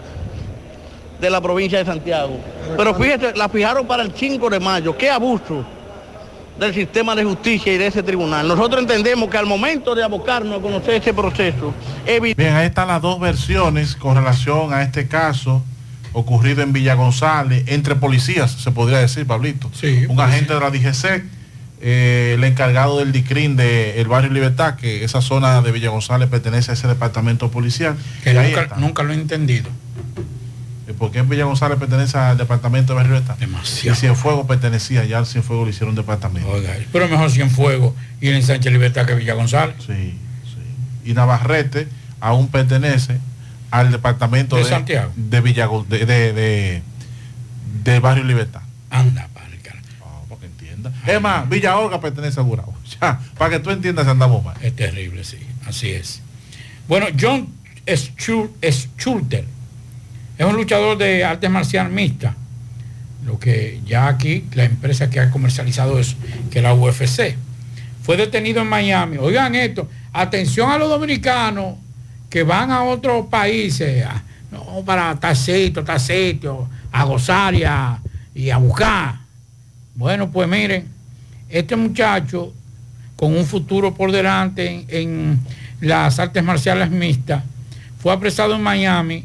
de 1.20 1.31
la 1.31 1.40
provincia 1.40 1.78
de 1.78 1.85
Santiago. 1.85 2.36
Pero 2.76 2.94
fíjese, 2.94 3.35
la 3.36 3.48
fijaron 3.48 3.86
para 3.86 4.02
el 4.02 4.12
5 4.14 4.48
de 4.51 4.60
mayo. 4.60 4.97
Qué 4.97 5.10
abuso 5.10 5.64
del 6.59 6.74
sistema 6.74 7.14
de 7.14 7.24
justicia 7.24 7.72
y 7.72 7.78
de 7.78 7.86
ese 7.86 8.02
tribunal. 8.02 8.47
Nosotros 8.47 8.82
entendemos 8.82 9.28
que 9.28 9.36
al 9.36 9.47
momento 9.47 9.94
de 9.94 10.02
abocarnos 10.02 10.59
a 10.59 10.62
conocer 10.62 10.94
ese 10.94 11.12
proceso, 11.12 11.74
Bien, 12.36 12.55
ahí 12.55 12.66
están 12.66 12.89
las 12.89 13.02
dos 13.02 13.18
versiones 13.18 13.97
con 13.97 14.14
relación 14.14 14.72
a 14.72 14.82
este 14.82 15.09
caso 15.09 15.62
ocurrido 16.12 16.62
en 16.62 16.72
Villa 16.72 16.94
González, 16.94 17.64
entre 17.66 17.97
policías, 17.97 18.52
se 18.52 18.70
podría 18.70 18.98
decir, 18.98 19.26
Pablito. 19.26 19.70
Un 20.09 20.20
agente 20.20 20.55
de 20.55 20.60
la 20.60 20.70
DGC, 20.70 21.24
eh, 21.81 22.35
el 22.36 22.44
encargado 22.44 22.98
del 22.98 23.10
DICRIN 23.10 23.56
del 23.56 24.06
barrio 24.06 24.31
Libertad, 24.31 24.76
que 24.76 25.05
esa 25.05 25.20
zona 25.20 25.60
de 25.60 25.72
Villa 25.72 25.90
González 25.90 26.28
pertenece 26.28 26.70
a 26.70 26.74
ese 26.74 26.86
departamento 26.86 27.51
policial. 27.51 27.97
Que 28.22 28.32
nunca 28.76 29.02
lo 29.02 29.12
he 29.12 29.16
entendido. 29.16 29.68
Eh, 30.86 30.93
¿Por 30.93 31.11
qué 31.11 31.23
Villa 31.23 31.44
González 31.44 31.78
pertenece 31.78 32.19
al 32.19 32.36
departamento 32.36 32.93
de 32.93 32.97
barrio 32.97 33.12
Libertad? 33.15 33.36
Demasiado. 33.39 33.97
Y 33.97 34.01
Cienfuegos 34.01 34.47
pertenecía, 34.47 35.05
ya 35.05 35.19
al 35.19 35.27
Cienfuegos 35.27 35.66
le 35.66 35.70
hicieron 35.73 35.94
departamento. 35.94 36.51
Pero 36.93 37.09
mejor 37.09 37.31
Cienfuegos 37.31 37.94
y 38.20 38.28
el 38.28 38.35
ensanche 38.36 38.70
Libertad 38.70 39.06
que 39.06 39.15
Villa 39.15 39.35
González. 39.35 39.77
Sí, 39.78 39.93
sí. 40.44 41.11
Y 41.11 41.15
Navarrete 41.15 41.89
aún 42.20 42.48
pertenece 42.48 43.19
al 43.70 43.90
departamento 43.90 44.56
De 44.56 44.62
de, 44.65 44.69
Santiago. 44.69 45.12
de 45.16 45.40
Villa 45.40 45.69
de, 45.89 46.06
de, 46.06 46.32
de- 46.32 46.82
del 47.82 48.01
barrio 48.01 48.24
Libertad. 48.24 48.62
Anda, 48.90 49.28
Oh, 50.01 50.27
para 50.28 50.40
que 50.40 50.47
entienda. 50.47 50.93
Es 51.06 51.20
más, 51.20 51.48
Villa 51.48 51.77
Olga 51.78 52.01
pertenece 52.01 52.40
a 52.40 52.43
Gurabo. 52.43 52.74
Ya, 53.01 53.19
para 53.36 53.51
que 53.51 53.59
tú 53.59 53.70
entiendas 53.70 54.06
andamos 54.06 54.44
mal. 54.44 54.55
Es 54.61 54.77
terrible, 54.77 55.24
sí, 55.24 55.39
así 55.66 55.90
es. 55.90 56.20
Bueno, 56.89 57.06
John 57.19 57.48
Schul- 57.86 58.51
Schulter 58.97 59.44
es 60.36 60.47
un 60.47 60.56
luchador 60.56 60.98
de 60.98 61.24
artes 61.24 61.51
marcial 61.51 61.90
mixta. 61.90 62.35
Lo 63.24 63.39
que 63.39 63.81
ya 63.86 64.09
aquí, 64.09 64.44
la 64.55 64.65
empresa 64.65 65.09
que 65.09 65.20
ha 65.20 65.31
comercializado 65.31 65.98
eso, 65.98 66.16
que 66.51 66.59
es 66.59 66.62
la 66.62 66.74
UFC, 66.74 67.36
fue 68.02 68.16
detenido 68.16 68.61
en 68.61 68.69
Miami. 68.69 69.16
Oigan 69.16 69.55
esto, 69.55 69.89
atención 70.12 70.70
a 70.70 70.77
los 70.77 70.90
dominicanos 70.90 71.77
que 72.28 72.43
van 72.43 72.70
a 72.70 72.82
otros 72.82 73.27
países, 73.27 74.05
no 74.51 74.82
para 74.85 75.15
tal 75.19 75.36
sitio, 75.36 75.85
tal 75.85 76.01
sitio, 76.01 76.69
a 76.93 77.05
gozar 77.05 77.55
y 77.55 77.65
a, 77.65 78.56
buscar. 78.59 79.20
Bueno, 79.94 80.31
pues 80.31 80.48
miren, 80.48 80.86
este 81.48 81.77
muchacho 81.77 82.52
con 83.16 83.35
un 83.35 83.47
futuro 83.47 83.94
por 83.94 84.11
delante 84.12 84.85
en 84.89 85.40
las 85.81 86.19
artes 86.19 86.43
marciales 86.43 86.90
mixtas, 86.90 87.43
fue 88.01 88.12
apresado 88.12 88.55
en 88.55 88.62
Miami 88.62 89.24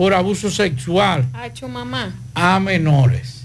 por 0.00 0.14
abuso 0.14 0.50
sexual 0.50 1.28
mamá. 1.68 2.14
a 2.34 2.58
menores. 2.58 3.44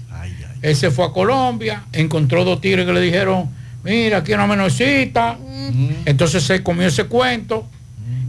Él 0.62 0.74
se 0.74 0.90
fue 0.90 1.04
a 1.04 1.10
Colombia, 1.10 1.84
encontró 1.92 2.46
dos 2.46 2.62
tigres 2.62 2.86
que 2.86 2.94
le 2.94 3.02
dijeron, 3.02 3.50
mira, 3.84 4.16
aquí 4.16 4.32
hay 4.32 4.36
una 4.36 4.46
menorcita. 4.46 5.36
Entonces 6.06 6.44
se 6.44 6.62
comió 6.62 6.86
ese 6.86 7.04
cuento 7.04 7.66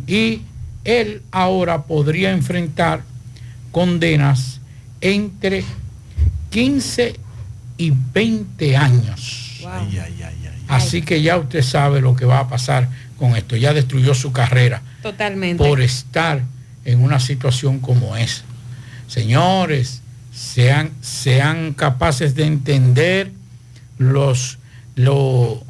y 0.07 0.41
él 0.83 1.21
ahora 1.31 1.83
podría 1.83 2.31
enfrentar 2.31 3.01
condenas 3.71 4.59
entre 4.99 5.63
15 6.49 7.15
y 7.77 7.93
20 8.13 8.75
años. 8.75 9.61
Así 10.67 11.01
que 11.01 11.21
ya 11.21 11.37
usted 11.37 11.61
sabe 11.61 12.01
lo 12.01 12.13
que 12.13 12.25
va 12.25 12.39
a 12.39 12.49
pasar 12.49 12.89
con 13.17 13.37
esto. 13.37 13.55
Ya 13.55 13.73
destruyó 13.73 14.13
su 14.13 14.33
carrera 14.33 14.81
Totalmente. 15.01 15.63
por 15.63 15.79
estar 15.79 16.41
en 16.87 17.03
una 17.03 17.19
situación 17.19 17.79
como 17.79 18.15
esa. 18.15 18.43
Señores, 19.07 20.01
sean, 20.33 20.91
sean 21.01 21.73
capaces 21.73 22.33
de 22.33 22.45
entender 22.45 23.31
los, 23.97 24.57
lo, 24.95 25.61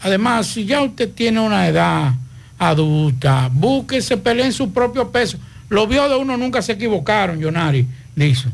además, 0.00 0.46
si 0.46 0.64
ya 0.66 0.80
usted 0.80 1.10
tiene 1.10 1.40
una 1.40 1.66
edad 1.66 2.14
adulta, 2.56 3.50
búsquese, 3.52 4.16
pelee 4.16 4.46
en 4.46 4.52
su 4.52 4.72
propio 4.72 5.10
peso. 5.10 5.38
Los 5.68 5.88
vio 5.88 6.08
de 6.08 6.14
uno 6.14 6.36
nunca 6.36 6.62
se 6.62 6.72
equivocaron, 6.72 7.40
Yonari, 7.40 7.86
dice. 8.14 8.48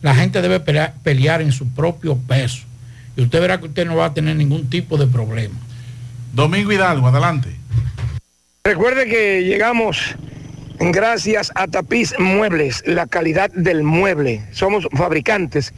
La 0.00 0.14
gente 0.14 0.40
debe 0.40 0.60
pelear, 0.60 0.94
pelear 1.02 1.42
en 1.42 1.50
su 1.50 1.68
propio 1.70 2.16
peso. 2.16 2.62
Y 3.16 3.22
usted 3.22 3.40
verá 3.40 3.58
que 3.58 3.66
usted 3.66 3.84
no 3.84 3.96
va 3.96 4.06
a 4.06 4.14
tener 4.14 4.36
ningún 4.36 4.70
tipo 4.70 4.96
de 4.96 5.08
problema. 5.08 5.56
Domingo 6.32 6.70
Hidalgo, 6.70 7.08
adelante. 7.08 7.48
Recuerde 8.62 9.08
que 9.08 9.42
llegamos 9.42 10.14
gracias 10.80 11.52
a 11.54 11.66
Tapiz 11.66 12.14
Muebles, 12.18 12.82
la 12.86 13.06
calidad 13.06 13.50
del 13.52 13.82
mueble. 13.82 14.42
Somos 14.52 14.86
fabricantes, 14.92 15.72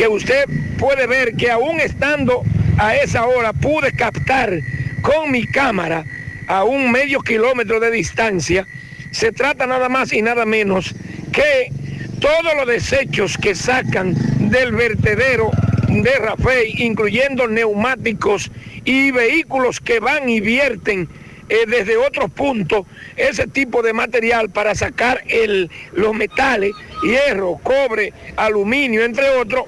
que 0.00 0.08
usted 0.08 0.46
puede 0.78 1.06
ver 1.06 1.34
que 1.34 1.50
aún 1.50 1.78
estando 1.78 2.42
a 2.78 2.96
esa 2.96 3.26
hora 3.26 3.52
pude 3.52 3.92
captar 3.92 4.58
con 5.02 5.30
mi 5.30 5.46
cámara 5.46 6.06
a 6.46 6.64
un 6.64 6.90
medio 6.90 7.20
kilómetro 7.20 7.80
de 7.80 7.90
distancia, 7.90 8.66
se 9.10 9.30
trata 9.30 9.66
nada 9.66 9.90
más 9.90 10.14
y 10.14 10.22
nada 10.22 10.46
menos 10.46 10.94
que 11.32 11.70
todos 12.18 12.54
los 12.56 12.66
desechos 12.66 13.36
que 13.36 13.54
sacan 13.54 14.14
del 14.50 14.72
vertedero 14.72 15.50
de 15.88 16.12
Rafael, 16.18 16.80
incluyendo 16.80 17.46
neumáticos 17.46 18.50
y 18.86 19.10
vehículos 19.10 19.80
que 19.80 20.00
van 20.00 20.30
y 20.30 20.40
vierten 20.40 21.10
eh, 21.50 21.64
desde 21.66 21.96
otros 21.96 22.30
puntos 22.30 22.86
ese 23.16 23.48
tipo 23.48 23.82
de 23.82 23.92
material 23.92 24.50
para 24.50 24.74
sacar 24.76 25.22
el, 25.26 25.68
los 25.92 26.14
metales, 26.14 26.72
hierro, 27.02 27.58
cobre, 27.62 28.12
aluminio, 28.36 29.04
entre 29.04 29.28
otros. 29.30 29.64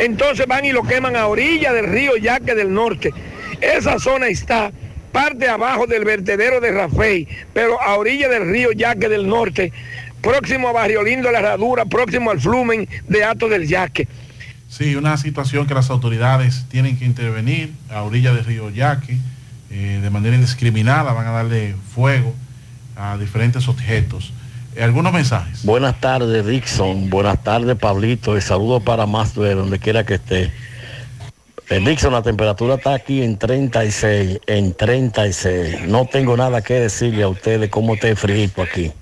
Entonces 0.00 0.46
van 0.48 0.64
y 0.64 0.72
lo 0.72 0.82
queman 0.82 1.14
a 1.14 1.28
orilla 1.28 1.72
del 1.72 1.86
río 1.86 2.16
Yaque 2.16 2.56
del 2.56 2.74
Norte. 2.74 3.14
Esa 3.60 4.00
zona 4.00 4.26
está 4.26 4.72
parte 5.12 5.48
abajo 5.48 5.86
del 5.86 6.04
vertedero 6.04 6.60
de 6.60 6.72
Rafael, 6.72 7.28
pero 7.52 7.80
a 7.80 7.96
orilla 7.96 8.28
del 8.28 8.50
río 8.50 8.72
Yaque 8.72 9.08
del 9.08 9.28
Norte, 9.28 9.72
próximo 10.20 10.68
a 10.68 10.72
Barrio 10.72 11.04
Lindo, 11.04 11.30
la 11.30 11.38
Herradura, 11.38 11.84
próximo 11.84 12.32
al 12.32 12.40
Flumen 12.40 12.88
de 13.06 13.22
Ato 13.22 13.48
del 13.48 13.68
Yaque. 13.68 14.08
Sí, 14.68 14.96
una 14.96 15.16
situación 15.16 15.66
que 15.66 15.74
las 15.74 15.90
autoridades 15.90 16.66
tienen 16.68 16.98
que 16.98 17.04
intervenir 17.04 17.70
a 17.88 18.02
orilla 18.02 18.32
del 18.32 18.44
río 18.44 18.70
Yaque, 18.70 19.16
eh, 19.70 20.00
de 20.02 20.10
manera 20.10 20.34
indiscriminada, 20.34 21.12
van 21.12 21.26
a 21.26 21.30
darle 21.30 21.74
fuego 21.94 22.34
a 22.96 23.16
diferentes 23.16 23.68
objetos. 23.68 24.32
Eh, 24.76 24.82
algunos 24.82 25.12
mensajes. 25.12 25.64
Buenas 25.64 26.00
tardes, 26.00 26.46
Dixon. 26.46 27.10
Buenas 27.10 27.42
tardes, 27.42 27.76
Pablito. 27.76 28.36
Y 28.36 28.40
saludos 28.40 28.82
para 28.82 29.06
más 29.06 29.34
de 29.34 29.54
donde 29.54 29.78
quiera 29.78 30.04
que 30.04 30.14
esté. 30.14 30.52
Eh, 31.70 31.80
Dixon, 31.80 32.12
la 32.12 32.22
temperatura 32.22 32.74
está 32.74 32.94
aquí 32.94 33.22
en 33.22 33.38
36, 33.38 34.40
en 34.46 34.74
36. 34.74 35.82
No 35.86 36.04
tengo 36.06 36.36
nada 36.36 36.62
que 36.62 36.74
decirle 36.74 37.22
a 37.22 37.28
ustedes 37.28 37.70
cómo 37.70 37.94
el 37.94 38.16
frío 38.16 38.50
aquí. 38.62 38.92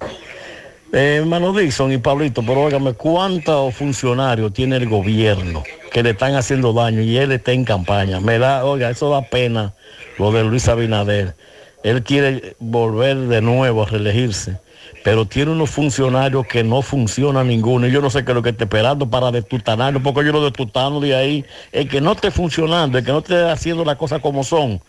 Eh, 0.93 1.17
hermano 1.21 1.53
Dixon 1.53 1.93
y 1.93 1.99
Pablito, 1.99 2.43
pero 2.43 2.63
óigame, 2.63 2.95
¿cuántos 2.95 3.75
funcionarios 3.75 4.55
tiene 4.55 4.77
el 4.77 4.89
gobierno 4.89 5.63
que 5.93 6.03
le 6.03 6.11
están 6.11 6.35
haciendo 6.35 6.73
daño 6.73 7.03
y 7.03 7.17
él 7.19 7.33
está 7.33 7.53
en 7.53 7.65
campaña? 7.65 8.21
Me 8.21 8.39
da, 8.39 8.65
oiga, 8.65 8.89
eso 8.89 9.11
da 9.11 9.21
pena 9.23 9.75
lo 10.19 10.33
de 10.33 10.45
Luis 10.45 10.69
Abinader. 10.69 11.35
él 11.83 12.03
quiere 12.03 12.57
volver 12.59 13.17
de 13.17 13.41
nuevo 13.41 13.85
a 13.85 13.87
reelegirse, 13.87 14.59
pero 15.05 15.27
tiene 15.27 15.53
unos 15.53 15.71
funcionarios 15.71 16.47
que 16.47 16.65
no 16.65 16.83
funciona 16.83 17.45
ninguno. 17.45 17.87
Y 17.87 17.93
yo 17.93 18.01
no 18.01 18.11
sé 18.11 18.25
qué 18.25 18.33
es 18.33 18.35
lo 18.35 18.43
que 18.43 18.51
está 18.51 18.65
esperando 18.65 19.09
para 19.09 19.31
detutanarlo, 19.31 20.03
porque 20.03 20.25
yo 20.25 20.33
lo 20.33 20.45
detutano 20.45 21.01
de 21.01 21.15
ahí. 21.15 21.45
El 21.73 21.89
que 21.89 22.01
no 22.01 22.13
esté 22.13 22.31
funcionando, 22.31 22.99
el 22.99 23.05
que 23.05 23.13
no 23.13 23.19
esté 23.19 23.49
haciendo 23.49 23.85
las 23.85 23.97
cosas 23.97 24.21
como 24.21 24.43
son, 24.43 24.83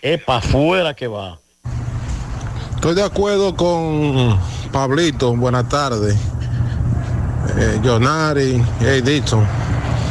es 0.00 0.22
para 0.22 0.38
afuera 0.38 0.94
que 0.94 1.08
va. 1.08 1.38
Estoy 2.76 2.94
de 2.94 3.02
acuerdo 3.02 3.56
con 3.56 4.38
Pablito, 4.70 5.34
buenas 5.34 5.68
tardes. 5.68 6.16
Eh, 7.58 7.80
Jonari, 7.82 8.62
hey 8.80 9.00
Dixon. 9.00 9.44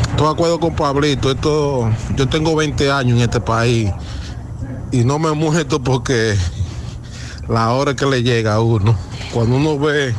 Estoy 0.09 0.27
de 0.27 0.33
acuerdo 0.33 0.59
con 0.59 0.75
Pablito. 0.75 1.31
Esto, 1.31 1.89
yo 2.15 2.27
tengo 2.27 2.53
20 2.55 2.91
años 2.91 3.17
en 3.17 3.23
este 3.23 3.39
país 3.39 3.89
y 4.91 5.03
no 5.03 5.19
me 5.19 5.31
muerto 5.33 5.81
porque 5.81 6.35
la 7.47 7.71
hora 7.71 7.95
que 7.95 8.05
le 8.05 8.23
llega 8.23 8.55
a 8.55 8.61
uno. 8.61 8.95
Cuando 9.33 9.57
uno 9.57 9.77
ve 9.77 10.13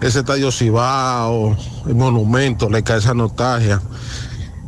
ese 0.00 0.20
estadio 0.20 0.50
Cibao, 0.50 1.56
el 1.86 1.94
monumento, 1.94 2.68
le 2.68 2.82
cae 2.82 2.98
esa 2.98 3.14
nostalgia. 3.14 3.80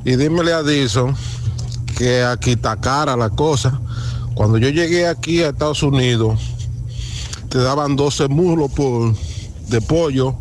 Y 0.05 0.16
dímele 0.16 0.53
a 0.53 0.62
Dixon 0.62 1.15
que 1.97 2.24
aquí 2.24 2.53
está 2.53 2.77
cara 2.77 3.16
la 3.16 3.31
cosa. 3.31 3.81
Cuando 4.35 4.59
yo 4.59 4.69
llegué 4.70 5.07
aquí 5.07 5.43
a 5.43 5.51
Estados 5.51 5.83
Unidos, 5.83 6.41
te 7.49 7.59
daban 7.59 7.97
12 7.97 8.29
muslos 8.29 8.70
por, 8.73 9.15
de 9.69 9.81
pollo 9.81 10.35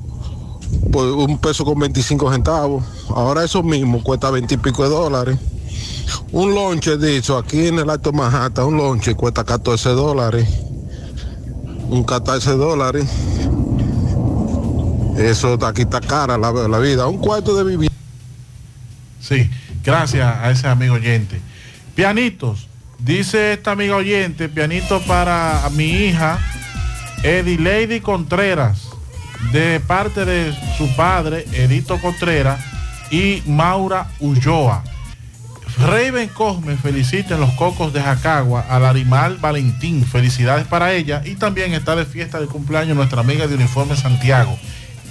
por 0.91 1.05
un 1.05 1.37
peso 1.37 1.65
con 1.65 1.77
25 1.79 2.31
centavos. 2.31 2.83
Ahora 3.09 3.43
eso 3.43 3.61
mismo 3.61 4.01
cuesta 4.03 4.31
20 4.31 4.53
y 4.53 4.57
pico 4.57 4.83
de 4.83 4.89
dólares. 4.89 5.37
Un 6.31 6.53
lonche, 6.53 6.97
dicho, 6.97 7.37
aquí 7.37 7.67
en 7.67 7.79
el 7.79 7.89
Alto 7.89 8.11
Manhattan, 8.11 8.65
un 8.65 8.77
lonche 8.77 9.15
cuesta 9.15 9.43
14 9.43 9.89
dólares. 9.89 10.47
Un 11.89 12.03
14 12.03 12.51
dólares. 12.51 13.05
Eso 15.17 15.57
aquí 15.65 15.81
está 15.81 15.99
cara 16.01 16.37
la, 16.37 16.79
vida. 16.79 17.07
Un 17.07 17.17
cuarto 17.17 17.55
de 17.55 17.63
vivienda. 17.63 17.95
Sí, 19.19 19.49
gracias 19.83 20.35
a 20.37 20.51
ese 20.51 20.67
amigo 20.67 20.95
oyente. 20.95 21.39
Pianitos, 21.95 22.67
dice 22.97 23.53
esta 23.53 23.71
amiga 23.71 23.97
oyente, 23.97 24.49
pianito 24.49 25.01
para 25.01 25.61
mi 25.73 25.85
hija, 25.85 26.39
Eddie 27.23 27.59
Lady 27.59 27.99
Contreras, 27.99 28.87
de 29.51 29.79
parte 29.81 30.25
de 30.25 30.55
su 30.77 30.87
padre, 30.95 31.45
Edito 31.51 31.99
Contreras, 31.99 32.59
y 33.11 33.43
Maura 33.45 34.07
Ulloa. 34.19 34.83
Raven 35.79 36.29
Cosme 36.29 36.75
felicita 36.77 37.35
en 37.35 37.41
los 37.41 37.51
cocos 37.51 37.93
de 37.93 38.01
Jacagua 38.01 38.65
al 38.69 38.85
Arimal 38.85 39.37
Valentín. 39.37 40.05
Felicidades 40.05 40.67
para 40.67 40.93
ella. 40.93 41.21
Y 41.25 41.35
también 41.35 41.73
está 41.73 41.95
de 41.95 42.05
fiesta 42.05 42.39
de 42.39 42.47
cumpleaños 42.47 42.95
nuestra 42.95 43.21
amiga 43.21 43.47
de 43.47 43.55
Uniforme 43.55 43.95
Santiago. 43.95 44.57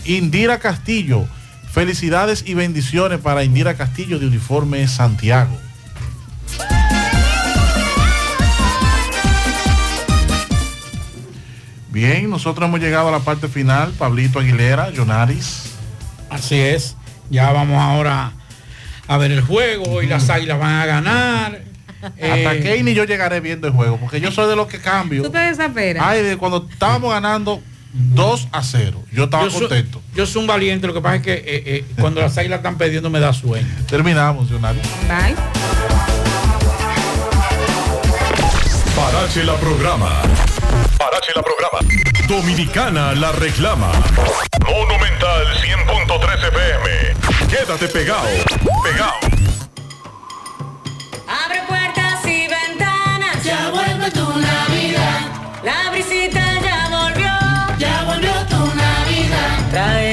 Indira 0.05 0.59
Castillo. 0.59 1.27
Felicidades 1.71 2.45
y 2.47 2.55
bendiciones 2.55 3.21
para 3.21 3.45
Indira 3.45 3.75
Castillo 3.75 4.19
de 4.19 4.27
Uniforme 4.27 4.87
Santiago. 4.89 5.57
Bien, 11.91 12.31
nosotros 12.31 12.69
hemos 12.69 12.81
llegado 12.81 13.09
a 13.09 13.13
la 13.13 13.21
parte 13.21 13.49
final. 13.49 13.93
Pablito 13.93 14.39
Aguilera, 14.39 14.91
Jonaris. 14.95 15.73
Así 16.29 16.57
es. 16.57 16.97
Ya 17.31 17.53
vamos 17.53 17.81
ahora 17.81 18.33
a 19.11 19.17
ver 19.19 19.33
el 19.33 19.41
juego 19.41 20.03
y 20.03 20.07
las 20.07 20.31
águilas 20.31 20.59
van 20.61 20.71
a 20.77 20.87
ganar. 20.87 21.61
Hasta 22.01 22.55
Eh, 22.55 22.61
que 22.63 22.83
ni 22.85 22.95
yo 22.95 23.05
llegaré 23.05 23.41
viendo 23.41 23.67
el 23.67 23.73
juego, 23.75 23.99
porque 23.99 24.21
yo 24.21 24.31
soy 24.31 24.49
de 24.49 24.55
los 24.57 24.69
que 24.69 24.79
cambio. 24.81 25.23
Tú 25.25 25.31
te 25.31 25.39
desaperas. 25.39 26.03
Ay, 26.07 26.23
de 26.23 26.37
cuando 26.37 26.67
estábamos 26.71 27.11
ganando 27.13 27.61
2 27.93 28.47
a 28.53 28.63
0, 28.63 29.03
yo 29.13 29.25
estaba 29.25 29.43
yo 29.45 29.51
soy- 29.51 29.61
contento. 29.63 30.01
yo 30.15 30.25
soy 30.27 30.43
un 30.43 30.47
valiente, 30.47 30.87
lo 30.87 30.95
que 30.95 31.01
pasa 31.01 31.17
es 31.17 31.23
que 31.23 31.33
eh, 31.35 31.43
eh, 31.45 31.85
cuando 31.99 32.21
las 32.21 32.39
águilas 32.39 32.59
están 32.61 32.79
perdiendo 32.79 33.11
me 33.11 33.19
da 33.19 33.33
sueño. 33.33 33.67
Terminamos, 33.89 34.49
Jonaris. 34.49 34.81
Bye. 35.09 35.35
Parache 38.95 39.43
la 39.45 39.57
programa. 39.57 40.23
Parache 40.99 41.33
la 41.35 41.43
programa. 41.43 41.79
Dominicana 42.29 43.15
la 43.15 43.33
reclama. 43.33 43.91
Monumental 44.67 45.47
100.13 45.63 46.49
FM. 46.49 47.49
Quédate 47.49 47.89
pegado. 47.89 48.29
Pegado. 48.85 49.19
Abre 51.27 51.61
puertas 51.69 52.25
y 52.25 52.47
ventanas. 52.49 53.43
Ya 53.45 53.71
vuelve 53.71 54.11
tu 54.11 54.27
Navidad. 54.39 55.21
La 55.65 55.91
brisita 55.91 56.43
ya 56.63 56.89
volvió. 56.89 57.33
Ya 57.79 58.05
volvió 58.05 58.33
tu 58.49 58.61
Navidad. 58.75 59.71
Trae 59.71 60.10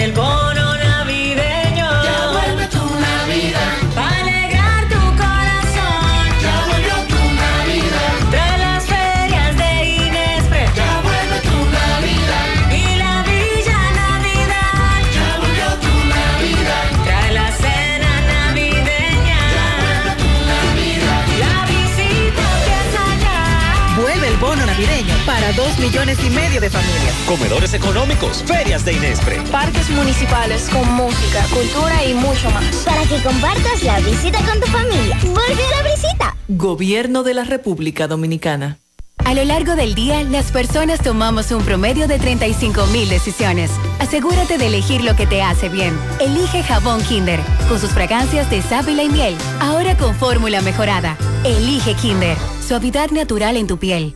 millones 25.88 26.18
y 26.26 26.30
medio 26.30 26.60
de 26.60 26.70
familias. 26.70 27.16
Comedores 27.26 27.74
económicos, 27.74 28.44
ferias 28.44 28.84
de 28.84 28.94
Inespre. 28.94 29.40
Parques 29.52 29.90
municipales 29.92 30.70
con 30.70 30.92
música, 30.94 31.46
cultura 31.54 32.04
y 32.04 32.14
mucho 32.14 32.52
más. 32.52 32.76
Para 32.86 33.04
que 33.04 33.22
compartas 33.24 33.84
la 33.84 34.00
visita 34.02 34.40
con 34.46 34.60
tu 34.60 34.68
familia. 34.68 35.18
¡Vuelve 35.22 35.64
la 35.72 35.90
visita! 35.90 36.36
Gobierno 36.50 37.24
de 37.24 37.34
la 37.34 37.46
República 37.46 38.08
Dominicana. 38.08 38.80
A 39.24 39.34
lo 39.34 39.44
largo 39.46 39.76
del 39.76 39.96
día, 39.96 40.24
las 40.24 40.52
personas 40.52 41.02
tomamos 41.02 41.52
un 41.52 41.64
promedio 41.64 42.08
de 42.08 42.20
35 42.20 42.86
mil 42.88 43.08
decisiones. 43.08 43.72
Asegúrate 44.00 44.58
de 44.58 44.68
elegir 44.68 45.02
lo 45.04 45.16
que 45.16 45.26
te 45.26 45.42
hace 45.42 45.70
bien. 45.70 45.98
Elige 46.20 46.64
jabón 46.64 47.02
Kinder, 47.02 47.40
con 47.70 47.80
sus 47.80 47.92
fragancias 47.92 48.50
de 48.50 48.62
sábila 48.62 49.04
y 49.04 49.10
miel. 49.10 49.36
Ahora 49.62 49.98
con 49.98 50.16
fórmula 50.16 50.62
mejorada. 50.62 51.18
Elige 51.46 51.94
Kinder, 51.94 52.38
suavidad 52.66 53.12
natural 53.12 53.56
en 53.56 53.68
tu 53.68 53.78
piel. 53.78 54.16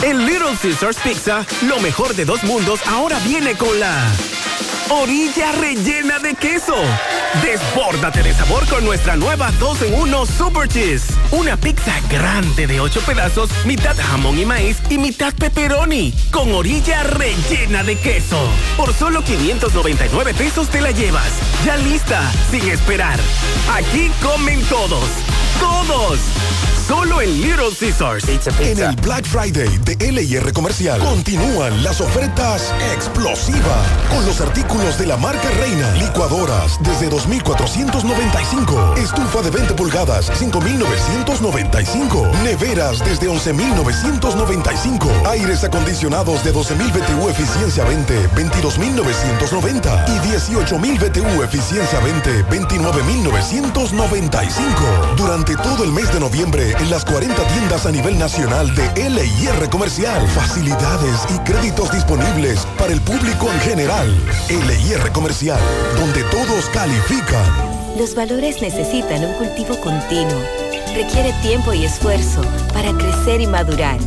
En 0.03 0.25
Little 0.25 0.57
Caesars 0.61 0.97
Pizza, 0.99 1.45
lo 1.63 1.79
mejor 1.81 2.15
de 2.15 2.25
dos 2.25 2.43
mundos 2.45 2.81
ahora 2.87 3.19
viene 3.19 3.55
con 3.55 3.79
la 3.79 4.09
orilla 4.91 5.53
rellena 5.53 6.19
de 6.19 6.35
queso. 6.35 6.75
Desbórdate 7.43 8.23
de 8.23 8.35
sabor 8.35 8.67
con 8.67 8.85
nuestra 8.85 9.17
nueva 9.17 9.51
2 9.59 9.83
en 9.83 9.95
1 9.95 10.27
Super 10.27 10.69
Cheese. 10.69 11.15
Una 11.31 11.57
pizza 11.57 11.93
grande 12.11 12.67
de 12.67 12.81
8 12.81 13.01
pedazos, 13.07 13.51
mitad 13.65 13.97
jamón 13.97 14.39
y 14.39 14.45
maíz 14.45 14.79
y 14.91 14.99
mitad 14.99 15.33
pepperoni. 15.35 16.13
Con 16.31 16.53
orilla 16.53 17.03
rellena 17.05 17.85
de 17.85 17.97
queso. 17.97 18.49
Por 18.77 18.93
solo 18.93 19.23
599 19.23 20.35
pesos 20.35 20.69
te 20.69 20.81
la 20.81 20.91
llevas. 20.91 21.31
Ya 21.65 21.77
lista, 21.77 22.31
sin 22.51 22.69
esperar. 22.69 23.19
Aquí 23.73 24.11
comen 24.23 24.61
todos. 24.65 25.09
¡Todos! 25.59 26.21
Solo 26.91 27.23
en 27.23 27.41
Little 27.41 27.71
Caesars. 27.79 28.27
En 28.59 28.81
el 28.81 28.97
Black 28.97 29.25
Friday 29.25 29.79
de 29.85 29.95
LIR 30.11 30.53
Comercial 30.53 30.99
continúan 30.99 31.85
las 31.85 32.01
ofertas 32.01 32.75
explosivas 32.93 33.87
con 34.09 34.27
los 34.27 34.41
artículos 34.41 34.99
de 34.99 35.07
la 35.07 35.17
marca 35.17 35.49
Reina. 35.61 35.89
Licuadoras 35.93 36.81
desde 36.83 37.09
2.495. 37.09 38.99
Estufa 38.99 39.41
de 39.43 39.51
20 39.51 39.75
pulgadas 39.75 40.33
5.995. 40.33 42.43
Neveras 42.43 42.99
desde 43.05 43.29
11.995. 43.29 45.29
Aires 45.29 45.63
acondicionados 45.63 46.43
de 46.43 46.53
12.000 46.53 46.93
BTU 46.93 47.29
eficiencia 47.29 47.85
20 47.85 48.31
22.990 48.31 50.09
y 50.09 50.19
18.000 50.57 50.99
BTU 50.99 51.45
eficiencia 51.45 52.01
20 52.01 52.47
29.995. 52.47 55.15
Durante 55.17 55.40
todo 55.45 55.85
el 55.85 55.93
mes 55.93 56.13
de 56.13 56.21
noviembre 56.21 56.73
en 56.79 56.91
las 56.91 57.05
40 57.05 57.35
tiendas 57.49 57.87
a 57.87 57.91
nivel 57.91 58.19
nacional 58.19 58.75
de 58.75 59.09
LIR 59.09 59.71
Comercial. 59.71 60.27
Facilidades 60.29 61.27
y 61.35 61.39
créditos 61.41 61.91
disponibles 61.93 62.67
para 62.79 62.93
el 62.93 63.01
público 63.01 63.51
en 63.51 63.61
general. 63.61 64.15
LIR 64.49 65.11
Comercial, 65.13 65.59
donde 65.99 66.23
todos 66.25 66.67
califican. 66.67 67.45
Los 67.99 68.15
valores 68.15 68.61
necesitan 68.61 69.25
un 69.25 69.33
cultivo 69.35 69.81
continuo. 69.81 70.43
Requiere 70.95 71.33
tiempo 71.43 71.73
y 71.73 71.85
esfuerzo 71.85 72.43
para 72.75 72.93
crecer 72.93 73.41
y 73.41 73.47
madurar. 73.47 73.99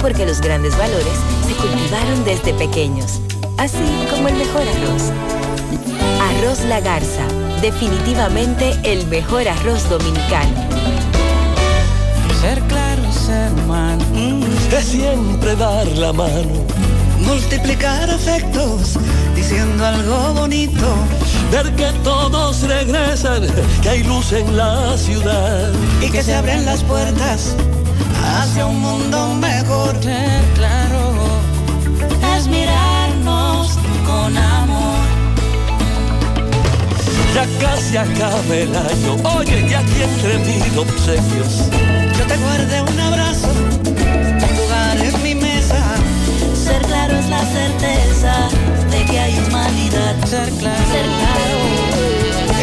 Porque 0.00 0.24
los 0.24 0.40
grandes 0.40 0.76
valores 0.78 1.18
se 1.46 1.54
cultivaron 1.54 2.24
desde 2.24 2.54
pequeños, 2.54 3.20
así 3.58 4.06
como 4.10 4.28
el 4.28 4.36
mejor 4.36 4.62
arroz. 4.62 5.12
Arroz 6.20 6.60
La 6.64 6.80
Garza, 6.80 7.26
definitivamente 7.60 8.74
el 8.84 9.06
mejor 9.06 9.46
arroz 9.48 9.88
dominicano. 9.88 10.68
Ser 12.40 12.58
claro, 12.62 13.12
ser 13.12 13.52
humano. 13.52 14.04
Es 14.76 14.84
siempre 14.86 15.56
dar 15.56 15.86
la 15.88 16.12
mano. 16.12 16.64
Multiplicar 17.18 18.08
afectos, 18.10 18.98
diciendo 19.34 19.84
algo 19.84 20.34
bonito. 20.34 20.86
Ver 21.52 21.70
que 21.74 21.92
todos 22.02 22.62
regresan, 22.62 23.46
que 23.82 23.88
hay 23.90 24.02
luz 24.04 24.32
en 24.32 24.56
la 24.56 24.96
ciudad. 24.96 25.70
Y 26.00 26.10
que 26.10 26.22
se 26.22 26.34
abren 26.34 26.64
las 26.64 26.82
puertas 26.82 27.54
hacia 28.24 28.64
un 28.64 28.80
mundo 28.80 29.34
mejor. 29.34 29.94
Ser 30.02 30.44
claro, 30.54 31.12
es 32.36 32.46
mirarnos 32.46 33.78
con 34.06 34.38
amor. 34.38 34.99
Ya 37.34 37.46
casi 37.60 37.96
acaba 37.96 38.54
el 38.54 38.74
año. 38.74 39.16
Oye, 39.36 39.66
y 39.68 39.74
aquí 39.74 40.02
entre 40.02 40.38
mil 40.38 40.78
obsequios. 40.78 41.70
Yo 42.18 42.26
te 42.26 42.36
guardé 42.36 42.82
un 42.82 43.00
abrazo, 43.00 43.48
un 43.48 44.56
lugar 44.56 44.96
en 44.98 45.22
mi 45.22 45.34
mesa. 45.34 45.80
Ser 46.54 46.82
claro 46.82 47.16
es 47.16 47.28
la 47.28 47.44
certeza 47.46 48.48
de 48.90 49.04
que 49.04 49.18
hay 49.18 49.38
humanidad. 49.46 50.16
Ser 50.26 50.50
claro, 50.58 50.84
ser 50.92 51.06
claro 51.06 52.00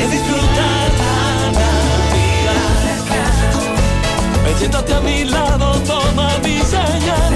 es 0.03 0.11
disfrutar 0.11 0.89
la 1.01 1.51
Navidad. 1.59 3.03
Ven, 4.43 4.57
siéntate 4.57 4.93
a 4.93 4.99
mi 4.99 5.23
lado, 5.25 5.79
toma 5.81 6.29
mi 6.43 6.59
señal. 6.59 7.26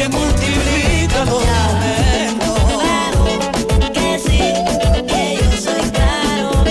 Que 0.00 0.08
multiplica 0.08 1.24
los 1.26 1.42
Claro 1.42 3.24
que 3.92 4.18
sí, 4.18 4.40
que 5.06 5.36
yo 5.36 5.50
soy 5.60 5.84
claro. 5.90 6.64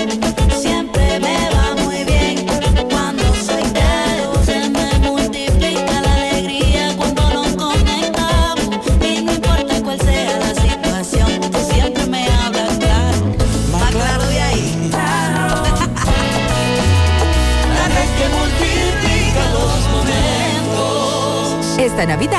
Siempre 0.60 1.20
me 1.20 1.38
va 1.54 1.76
muy 1.84 2.04
bien 2.06 2.48
cuando 2.90 3.24
soy 3.36 3.62
claro. 3.78 4.34
Se 4.44 4.68
me 4.72 4.98
multiplica 5.08 6.02
la 6.02 6.14
alegría 6.16 6.96
cuando 6.98 7.30
nos 7.30 7.50
conectamos. 7.50 8.76
Y 9.00 9.22
no 9.22 9.34
importa 9.34 9.80
cuál 9.84 10.00
sea 10.02 10.40
la 10.40 10.56
situación, 10.56 11.30
tú 11.52 11.60
siempre 11.72 12.08
me 12.08 12.26
hablas 12.32 12.78
claro. 12.80 13.36
Más 13.72 13.92
claro 13.92 14.26
de 14.26 14.42
ahí. 14.42 14.90
La 17.78 17.86
red 17.94 18.10
que 18.18 18.28
multiplica 18.40 19.44
los 19.54 19.82
momentos. 19.94 21.78
Esta 21.78 22.06
Navidad, 22.08 22.39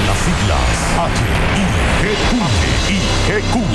Las 0.06 0.18
siglas 0.18 1.75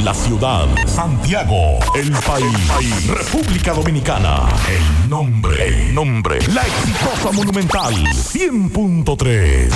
La 0.03 0.11
ciudad. 0.15 0.65
Santiago. 0.87 1.77
El 1.93 2.11
país. 2.25 3.07
República 3.07 3.73
Dominicana. 3.73 4.47
El 4.67 5.07
nombre. 5.07 5.67
El 5.67 5.93
nombre. 5.93 6.39
La 6.47 6.63
exitosa 6.65 7.31
Monumental. 7.31 7.93
100.3. 7.93 9.69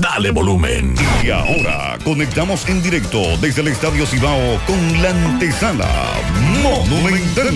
Dale 0.00 0.30
volumen. 0.30 0.94
Y 1.22 1.28
ahora 1.28 1.98
conectamos 2.04 2.66
en 2.70 2.82
directo 2.82 3.18
desde 3.42 3.60
el 3.60 3.68
Estadio 3.68 4.06
Cibao 4.06 4.58
con 4.66 5.02
la 5.02 5.10
antesala 5.10 5.86
Monumental. 6.62 7.54